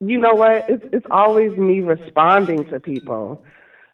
You 0.00 0.18
know 0.18 0.34
what? 0.34 0.64
It's, 0.68 0.84
it's 0.92 1.06
always 1.10 1.56
me 1.56 1.80
responding 1.80 2.64
to 2.66 2.80
people, 2.80 3.42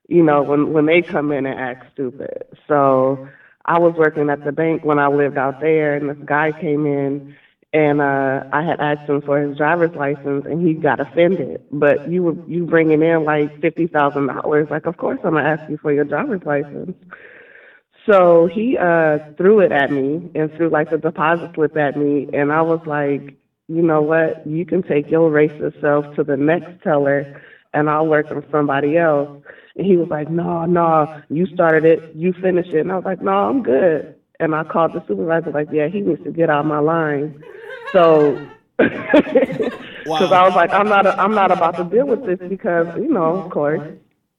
you 0.09 0.23
know, 0.23 0.43
when, 0.43 0.73
when 0.73 0.87
they 0.87 1.03
come 1.03 1.33
in 1.33 1.47
and 1.47 1.59
act 1.59 1.85
stupid. 1.93 2.45
So 2.69 3.21
I 3.65 3.79
was 3.79 3.95
working 3.97 4.31
at 4.31 4.43
the 4.45 4.53
bank 4.53 4.85
when 4.85 4.99
I 4.99 5.09
lived 5.09 5.37
out 5.39 5.61
there, 5.61 5.95
and 5.97 6.09
this 6.09 6.19
guy 6.25 6.53
came 6.53 6.87
in. 6.87 7.23
And 7.73 8.01
uh, 8.01 8.45
I 8.53 8.63
had 8.63 8.81
asked 8.81 9.09
him 9.09 9.21
for 9.21 9.41
his 9.41 9.57
driver's 9.57 9.95
license, 9.95 10.45
and 10.47 10.67
he 10.67 10.75
got 10.75 11.01
offended. 11.01 11.61
But 11.71 12.07
you 12.07 12.23
were 12.23 12.35
you 12.47 12.67
bringing 12.67 13.03
in 13.03 13.25
like 13.25 13.61
fifty 13.61 13.87
thousand 13.89 14.29
dollars. 14.29 14.69
Like, 14.71 14.87
of 14.87 14.97
course 14.97 15.19
I'm 15.25 15.35
gonna 15.35 15.49
ask 15.49 15.63
you 15.67 15.77
for 15.79 15.93
your 15.93 16.05
driver's 16.05 16.43
license. 16.45 16.97
So 18.07 18.47
he 18.53 18.77
uh 18.81 19.19
threw 19.37 19.61
it 19.61 19.73
at 19.73 19.91
me 19.91 20.31
and 20.35 20.53
threw 20.55 20.69
like 20.69 20.91
the 20.91 20.99
deposit 20.99 21.51
slip 21.55 21.77
at 21.77 21.97
me 21.97 22.29
and 22.33 22.53
I 22.53 22.63
was 22.63 22.81
like, 22.85 23.37
you 23.69 23.83
know 23.83 24.03
what, 24.03 24.47
you 24.47 24.65
can 24.67 24.83
take 24.83 25.11
your 25.11 25.31
racist 25.31 25.81
self 25.81 26.15
to 26.17 26.25
the 26.25 26.37
next 26.37 26.83
teller 26.83 27.43
and 27.73 27.89
I'll 27.89 28.07
work 28.07 28.31
on 28.31 28.45
somebody 28.51 28.97
else. 28.97 29.43
And 29.77 29.87
he 29.87 29.97
was 29.97 30.09
like, 30.11 30.31
No, 30.31 30.65
no, 30.65 31.23
you 31.29 31.47
started 31.55 31.85
it, 31.85 32.13
you 32.15 32.33
finish 32.41 32.67
it 32.73 32.81
and 32.81 32.93
I 32.93 32.97
was 32.97 33.05
like, 33.05 33.23
No, 33.23 33.33
I'm 33.33 33.63
good 33.63 34.15
and 34.41 34.55
I 34.55 34.65
called 34.65 34.93
the 34.93 35.03
supervisor 35.09 35.51
like, 35.51 35.69
Yeah, 35.73 35.89
he 35.89 36.01
needs 36.01 36.23
to 36.25 36.31
get 36.31 36.51
out 36.51 36.61
of 36.61 36.67
my 36.67 36.81
line. 36.81 37.43
So 37.93 38.39
because 38.79 40.33
I 40.33 40.43
was 40.43 40.53
like, 40.55 40.71
I'm 40.73 40.89
not, 40.89 41.07
I'm 41.19 41.35
not 41.35 41.53
about 41.53 41.77
to 41.79 41.85
deal 41.85 42.07
with 42.07 42.27
this 42.27 42.39
because, 42.49 42.87
you 42.97 43.09
know, 43.09 43.37
of 43.37 43.51
course, 43.51 43.83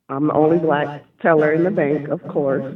I'm 0.09 0.27
the 0.27 0.33
only 0.33 0.59
black 0.59 1.03
teller 1.21 1.53
in 1.53 1.63
the 1.63 1.71
bank, 1.71 2.09
of 2.09 2.21
course. 2.27 2.75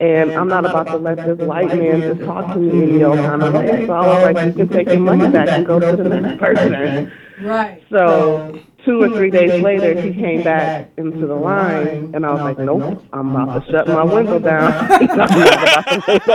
And 0.00 0.32
I'm 0.32 0.48
not 0.48 0.64
about 0.64 0.86
to 0.88 0.96
let 0.96 1.18
this 1.18 1.38
white 1.46 1.68
man 1.68 2.00
just 2.00 2.22
talk 2.22 2.54
to 2.54 2.58
me 2.58 2.94
any 2.94 3.04
old 3.04 3.18
kind 3.18 3.42
of 3.42 3.52
way. 3.52 3.86
So 3.86 3.92
I 3.92 4.06
was 4.06 4.34
like, 4.34 4.46
you 4.46 4.52
can 4.54 4.68
take 4.68 4.86
your 4.86 4.98
money 4.98 5.30
back 5.30 5.48
and 5.48 5.66
go 5.66 5.78
to 5.78 5.94
the 5.94 6.08
next 6.08 6.40
person. 6.40 7.12
Right. 7.42 7.82
So 7.90 8.58
two 8.84 9.02
or 9.02 9.08
three 9.10 9.30
days 9.30 9.62
later, 9.62 10.00
he 10.00 10.14
came 10.14 10.42
back 10.42 10.90
into 10.96 11.26
the 11.26 11.34
line, 11.34 12.12
and 12.14 12.24
I 12.24 12.32
was 12.32 12.40
like, 12.40 12.58
nope, 12.58 13.04
I'm 13.12 13.34
about 13.34 13.64
to 13.64 13.70
shut 13.70 13.88
my 13.88 14.04
window 14.04 14.38
down. 14.38 14.72
I'm 14.90 15.06
not 15.16 15.30
about 15.30 15.84
to 15.90 16.02
wait 16.08 16.28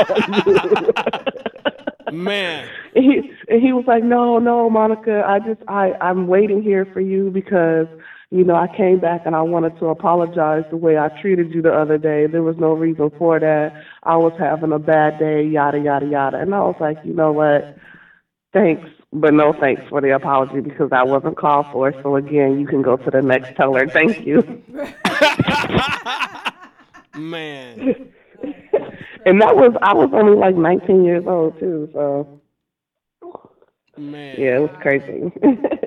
on 2.08 2.14
you. 2.14 2.18
Man. 2.18 2.70
And 2.96 3.04
he 3.04 3.30
and 3.50 3.62
he 3.62 3.74
was 3.74 3.84
like, 3.88 4.06
"No, 4.06 4.40
no, 4.40 4.70
Monica, 4.70 5.22
I 5.28 5.40
just 5.40 5.60
I 5.68 5.92
I'm 6.00 6.28
waiting 6.28 6.64
here 6.64 6.86
for 6.94 7.02
you 7.02 7.30
because 7.30 7.88
you 8.36 8.44
know 8.44 8.56
I 8.56 8.68
came 8.76 9.00
back 9.00 9.22
and 9.26 9.36
I 9.36 9.42
wanted 9.42 9.78
to 9.80 9.88
apologize 9.88 10.64
the 10.70 10.78
way 10.78 10.98
I 10.98 11.10
treated 11.22 11.54
you 11.54 11.62
the 11.62 11.74
other 11.74 11.98
day. 11.98 12.28
There 12.28 12.44
was 12.44 12.58
no 12.58 12.74
reason 12.74 13.12
for 13.18 13.40
that. 13.40 13.74
I 14.04 14.18
was 14.18 14.34
having 14.38 14.72
a 14.72 14.80
bad 14.80 15.20
day, 15.20 15.44
yada 15.44 15.80
yada 15.80 16.06
yada." 16.06 16.38
And 16.38 16.54
I 16.54 16.60
was 16.60 16.76
like, 16.80 16.98
"You 17.04 17.14
know 17.14 17.32
what? 17.32 17.78
Thanks, 18.54 18.88
but 19.14 19.34
no 19.34 19.54
thanks 19.54 19.82
for 19.90 20.02
the 20.02 20.14
apology 20.14 20.62
because 20.62 20.90
I 20.92 21.04
wasn't 21.04 21.38
called 21.38 21.68
for. 21.72 21.94
So 22.04 22.16
again, 22.16 22.60
you 22.60 22.68
can 22.68 22.82
go 22.82 22.98
to 22.98 23.10
the 23.10 23.22
next 23.22 23.56
teller. 23.56 23.88
Thank 23.88 24.26
you." 24.26 24.62
Man. 27.16 28.12
And 29.26 29.42
that 29.42 29.56
was 29.56 29.76
I 29.82 29.94
was 29.94 30.10
only 30.14 30.38
like 30.38 30.56
19 30.56 31.04
years 31.04 31.24
old 31.26 31.60
too, 31.60 31.90
so 31.94 32.42
Man. 33.98 34.36
yeah, 34.38 34.58
it 34.58 34.60
was 34.60 34.70
crazy. 34.82 35.32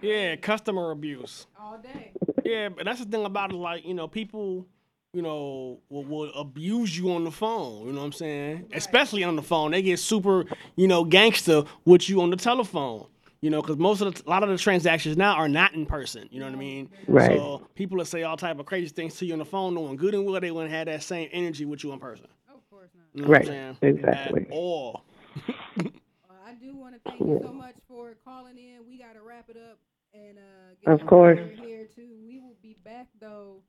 Yeah, 0.00 0.36
customer 0.36 0.90
abuse. 0.90 1.46
All 1.58 1.78
day. 1.78 2.12
Yeah, 2.44 2.68
but 2.70 2.84
that's 2.84 3.00
the 3.00 3.06
thing 3.06 3.24
about 3.24 3.50
it. 3.52 3.56
Like, 3.56 3.84
you 3.84 3.94
know, 3.94 4.08
people, 4.08 4.66
you 5.12 5.22
know, 5.22 5.80
will, 5.88 6.04
will 6.04 6.32
abuse 6.34 6.96
you 6.96 7.12
on 7.12 7.24
the 7.24 7.30
phone. 7.30 7.86
You 7.86 7.92
know 7.92 8.00
what 8.00 8.06
I'm 8.06 8.12
saying? 8.12 8.70
Especially 8.72 9.24
on 9.24 9.36
the 9.36 9.42
phone, 9.42 9.72
they 9.72 9.82
get 9.82 9.98
super, 9.98 10.44
you 10.76 10.88
know, 10.88 11.04
gangster 11.04 11.64
with 11.84 12.08
you 12.08 12.22
on 12.22 12.30
the 12.30 12.36
telephone. 12.36 13.06
You 13.40 13.50
know, 13.50 13.60
because 13.62 13.76
most 13.76 14.00
of 14.00 14.12
the, 14.14 14.22
a 14.26 14.30
lot 14.30 14.42
of 14.42 14.48
the 14.48 14.58
transactions 14.58 15.16
now 15.16 15.34
are 15.34 15.48
not 15.48 15.72
in 15.74 15.86
person. 15.86 16.28
You 16.32 16.40
know 16.40 16.46
what 16.46 16.54
I 16.56 16.58
mean? 16.58 16.90
Right. 17.06 17.36
So 17.36 17.68
people 17.76 17.96
will 17.96 18.04
say 18.04 18.24
all 18.24 18.36
type 18.36 18.58
of 18.58 18.66
crazy 18.66 18.88
things 18.88 19.14
to 19.18 19.26
you 19.26 19.32
on 19.32 19.38
the 19.38 19.44
phone, 19.44 19.74
knowing 19.74 19.94
good 19.96 20.14
and 20.14 20.26
well 20.26 20.40
they 20.40 20.50
wouldn't 20.50 20.72
have 20.72 20.86
that 20.86 21.04
same 21.04 21.28
energy 21.32 21.64
with 21.64 21.84
you 21.84 21.92
in 21.92 22.00
person. 22.00 22.26
Of 22.52 22.68
course 22.68 22.88
not. 22.96 23.04
You 23.14 23.22
know 23.22 23.28
Right, 23.28 23.76
What 23.80 23.88
exactly. 23.88 24.42
At 24.42 24.50
all. 24.50 25.04
I 25.78 26.54
do 26.60 26.74
want 26.74 26.94
to 26.94 27.00
thank 27.08 27.20
you 27.20 27.38
so 27.40 27.52
much 27.52 27.76
for 27.86 28.16
calling 28.24 28.58
in. 28.58 28.84
We 28.88 28.98
got 28.98 29.14
to 29.14 29.20
wrap 29.20 29.48
it 29.48 29.56
up 29.56 29.78
and 30.14 30.38
uh, 30.38 30.74
get 30.84 31.00
Of 31.00 31.06
course. 31.06 31.38
here, 31.38 31.56
here 31.66 31.86
too. 31.94 32.08
We 32.26 32.38
will 32.40 32.56
be 32.62 32.76
back 32.84 33.08
though 33.20 33.62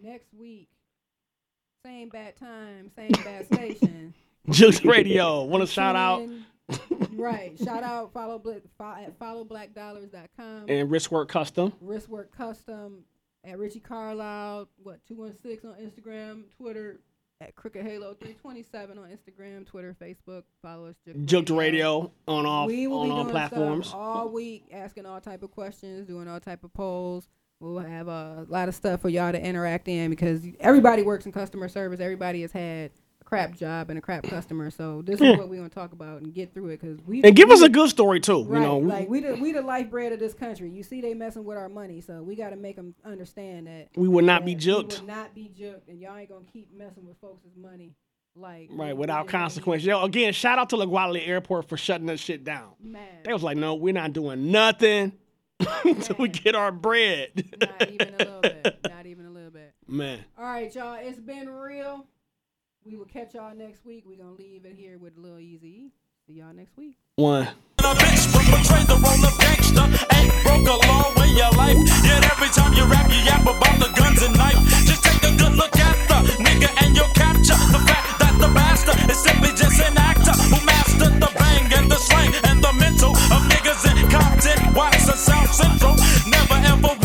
next 0.00 0.32
week. 0.34 0.68
Same 1.84 2.08
bad 2.08 2.36
time, 2.36 2.90
same 2.96 3.10
bad 3.24 3.46
station. 3.52 4.14
Jooked 4.50 4.84
Radio. 4.84 5.44
Want 5.44 5.62
to 5.62 5.66
shout 5.66 5.96
out 5.96 6.26
right. 7.12 7.58
Shout 7.62 7.82
out 7.82 8.12
follow 8.12 8.38
Bla- 8.38 8.60
fo- 8.78 8.84
at 9.02 9.18
followblackdollars.com. 9.18 10.66
and 10.68 10.90
Wristwork 10.90 11.28
Custom. 11.28 11.72
Wristwork 11.82 12.30
Custom 12.30 13.04
at 13.44 13.58
Richie 13.58 13.80
Carlisle. 13.80 14.68
What 14.82 15.00
two 15.06 15.16
one 15.16 15.34
six 15.42 15.64
on 15.64 15.74
Instagram, 15.74 16.44
Twitter 16.56 17.00
at 17.40 17.54
Crooked 17.56 17.84
Halo 17.84 18.14
three 18.14 18.34
twenty 18.34 18.62
seven 18.62 18.98
on 18.98 19.08
Instagram, 19.08 19.66
Twitter, 19.66 19.96
Facebook. 20.00 20.44
Follow 20.62 20.86
us. 20.86 20.94
Juke 21.06 21.24
Jooked 21.24 21.50
Radio 21.50 22.10
on 22.28 22.46
all 22.46 22.66
we 22.66 22.86
will 22.86 23.00
on 23.00 23.06
be 23.06 23.10
all 23.10 23.22
doing 23.24 23.30
platforms. 23.32 23.88
stuff 23.88 23.98
all 23.98 24.28
week, 24.28 24.64
asking 24.72 25.06
all 25.06 25.20
type 25.20 25.42
of 25.42 25.50
questions, 25.50 26.06
doing 26.06 26.28
all 26.28 26.40
type 26.40 26.64
of 26.64 26.72
polls. 26.72 27.28
We'll 27.60 27.78
have 27.78 28.08
a 28.08 28.46
lot 28.48 28.68
of 28.68 28.74
stuff 28.74 29.00
for 29.00 29.08
y'all 29.08 29.32
to 29.32 29.42
interact 29.42 29.88
in 29.88 30.10
because 30.10 30.42
everybody 30.60 31.02
works 31.02 31.24
in 31.24 31.32
customer 31.32 31.68
service. 31.68 32.00
Everybody 32.00 32.42
has 32.42 32.52
had 32.52 32.90
crap 33.24 33.56
job 33.56 33.90
and 33.90 33.98
a 33.98 34.02
crap 34.02 34.24
customer. 34.24 34.70
So 34.70 35.02
this 35.02 35.20
Yeah. 35.20 35.32
is 35.32 35.38
what 35.38 35.48
we're 35.48 35.56
gonna 35.56 35.68
talk 35.68 35.92
about 35.92 36.22
and 36.22 36.32
get 36.34 36.52
through 36.54 36.68
it 36.68 36.80
because 36.80 36.98
we 37.06 37.22
And 37.22 37.34
give 37.34 37.50
us 37.50 37.62
a 37.62 37.68
good 37.68 37.88
story 37.90 38.20
too. 38.20 38.44
Right, 38.44 38.60
You 38.60 38.66
know, 38.66 38.78
we- 38.78 38.86
like 38.86 39.08
we 39.08 39.20
the 39.20 39.34
we 39.34 39.52
the 39.52 39.62
lifebread 39.62 40.12
of 40.12 40.18
this 40.20 40.34
country. 40.34 40.70
You 40.70 40.82
see, 40.82 41.00
they 41.00 41.14
messing 41.14 41.44
with 41.44 41.56
our 41.56 41.68
money, 41.68 42.00
so 42.00 42.22
we 42.22 42.36
got 42.36 42.50
to 42.50 42.56
make 42.56 42.76
them 42.76 42.94
understand 43.04 43.66
that 43.66 43.88
We 43.96 44.08
would 44.08 44.24
not 44.24 44.44
be 44.44 44.54
juked. 44.54 44.92
We 44.94 44.98
would 45.00 45.06
not 45.06 45.34
be 45.34 45.50
juked, 45.58 45.88
and 45.88 46.00
y'all 46.00 46.16
ain't 46.16 46.28
gonna 46.28 46.44
keep 46.52 46.68
messing 46.76 47.06
with 47.06 47.16
folks' 47.20 47.42
money. 47.56 47.94
Like 48.36 48.68
Right, 48.72 48.96
without 48.96 49.28
consequence. 49.28 49.84
Yo, 49.84 50.02
again, 50.02 50.32
shout 50.32 50.58
out 50.58 50.70
to 50.70 50.76
LaGuardia 50.76 51.26
Airport 51.26 51.68
for 51.68 51.76
shutting 51.76 52.06
that 52.06 52.18
shit 52.18 52.42
down. 52.42 52.70
Man. 52.82 53.06
They 53.24 53.32
was 53.32 53.44
like, 53.44 53.56
no, 53.56 53.74
we're 53.76 53.94
not 53.94 54.12
doing 54.12 54.50
nothing 54.50 55.12
until 55.84 56.16
we 56.18 56.28
get 56.28 56.56
our 56.56 56.72
bread. 56.72 57.30
Not 57.60 57.90
even 57.90 58.14
a 58.14 58.18
little 58.18 58.40
bit. 58.40 58.78
Not 58.90 59.06
even 59.06 59.26
a 59.26 59.30
little 59.30 59.50
bit. 59.52 59.72
Man. 59.86 60.18
All 60.36 60.44
right, 60.44 60.74
y'all. 60.74 60.94
It's 61.00 61.20
been 61.20 61.48
real. 61.48 62.06
We 62.84 62.96
will 62.96 63.06
catch 63.06 63.34
y'all 63.34 63.54
next 63.54 63.86
week. 63.86 64.04
We're 64.06 64.16
gonna 64.16 64.32
leave 64.32 64.66
it 64.66 64.76
here 64.76 64.98
with 64.98 65.16
a 65.16 65.20
little 65.20 65.38
Eazy. 65.38 65.90
See 66.26 66.34
y'all 66.34 66.52
next 66.52 66.76
week. 66.76 66.96
One. 67.16 67.48
Portray 67.78 68.84
the 68.84 69.00
role 69.02 69.24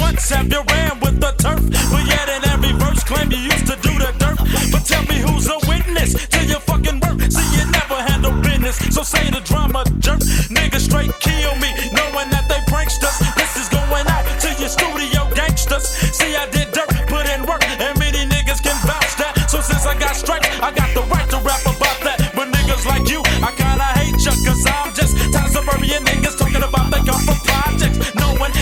months 0.09 0.29
have 0.29 0.51
you 0.51 0.61
ran 0.73 0.99
with 0.99 1.19
the 1.19 1.31
turf? 1.37 1.61
But 1.91 2.03
yet 2.07 2.27
in 2.29 2.41
every 2.49 2.73
verse 2.81 3.03
claim 3.03 3.31
you 3.31 3.37
used 3.37 3.67
to 3.67 3.77
do 3.85 3.93
the 4.01 4.11
dirt. 4.17 4.37
But 4.71 4.83
tell 4.85 5.03
me 5.05 5.21
who's 5.21 5.47
a 5.47 5.57
witness 5.69 6.13
to 6.33 6.39
your 6.45 6.61
fucking 6.61 6.99
work? 7.05 7.21
See, 7.29 7.49
you 7.57 7.65
never 7.69 7.97
handle 8.09 8.33
business, 8.41 8.77
so 8.95 9.03
say 9.03 9.29
the 9.29 9.41
drama 9.41 9.83
jerk. 9.99 10.19
Niggas 10.49 10.89
straight 10.89 11.13
kill 11.19 11.53
me, 11.61 11.69
knowing 11.93 12.29
that 12.33 12.45
they 12.49 12.61
pranksters. 12.71 13.17
This 13.37 13.53
is 13.61 13.69
going 13.69 14.07
out 14.09 14.25
to 14.25 14.49
your 14.57 14.69
studio 14.69 15.29
gangsters. 15.35 15.85
See, 16.17 16.35
I 16.35 16.49
did 16.49 16.71
dirt, 16.71 16.89
put 17.07 17.29
in 17.29 17.45
work, 17.45 17.61
and 17.65 17.93
many 17.99 18.25
niggas 18.25 18.61
can 18.65 18.77
vouch 18.85 19.13
that. 19.21 19.33
So 19.47 19.61
since 19.61 19.85
I 19.85 19.93
got 19.97 20.15
stripes, 20.15 20.49
I 20.61 20.71
got 20.73 20.89
the 20.97 21.03
right 21.13 21.29
to 21.29 21.37
rap 21.45 21.61
about 21.69 21.99
that. 22.07 22.33
But 22.35 22.49
niggas 22.49 22.85
like 22.85 23.05
you, 23.09 23.21
I 23.45 23.51
kinda 23.53 23.87
hate 24.01 24.17
you, 24.25 24.33
cause 24.45 24.65
I'm 24.65 24.89
just 24.93 25.13
tired 25.33 25.45
of 25.45 25.53
suburban 25.53 26.01
niggas 26.09 26.37
talking 26.37 26.63
about 26.63 26.89
they 26.89 27.01
come 27.05 27.21
from 27.21 27.37
projects. 27.45 27.97
Knowing 28.15 28.53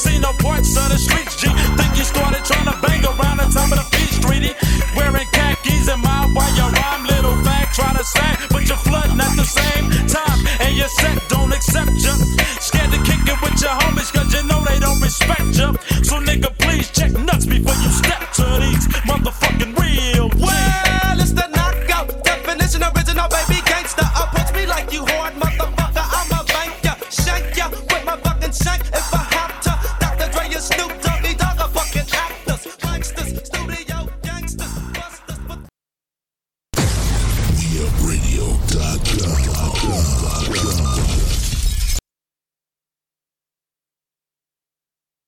Seen 0.00 0.22
no 0.22 0.32
parts 0.40 0.78
on 0.78 0.88
the 0.88 0.96
streets, 0.96 1.36
G. 1.36 1.44
Think 1.76 1.92
you 1.92 2.04
started 2.04 2.42
trying 2.42 2.64
to 2.64 2.76
bang 2.80 3.04
around 3.04 3.36
the 3.36 3.44
top 3.52 3.68
of 3.68 3.76
the 3.76 3.86
beach, 3.92 4.16
streety. 4.16 4.56
Wearing 4.96 5.28
khakis 5.28 5.92
and 5.92 6.00
my 6.00 6.24
wire 6.32 6.72
rhyme, 6.72 7.04
little 7.04 7.36
back, 7.44 7.68
trying 7.74 7.98
to 7.98 8.04
sack, 8.04 8.40
but 8.48 8.64
you're 8.66 8.80
flooding 8.80 9.20
at 9.20 9.36
the 9.36 9.44
same 9.44 9.92
time. 10.08 10.40
And 10.64 10.72
your 10.74 10.88
set 10.88 11.20
don't 11.28 11.52
accept 11.52 11.92
you. 12.00 12.16
Scared 12.64 12.88
to 12.96 13.00
kick 13.04 13.20
it 13.28 13.36
with 13.44 13.60
your 13.60 13.76
homies, 13.76 14.08
cause 14.08 14.32
you 14.32 14.40
know 14.48 14.64
they 14.64 14.80
don't 14.80 15.02
respect 15.04 15.52
you. 15.60 15.68
So, 16.00 16.16
nigga, 16.16 16.48
please 16.64 16.88
check 16.96 17.12
nuts 17.12 17.44
before 17.44 17.76
you 17.84 17.92
step 17.92 18.24
to 18.40 18.44
these 18.56 18.88
motherfucking 19.04 19.76
real. 19.76 20.32
Well, 20.40 21.20
it's 21.20 21.36
the 21.36 21.44
knockout 21.52 22.08
definition, 22.24 22.80
original 22.88 23.28
baby 23.28 23.60
gangsta. 23.68 24.39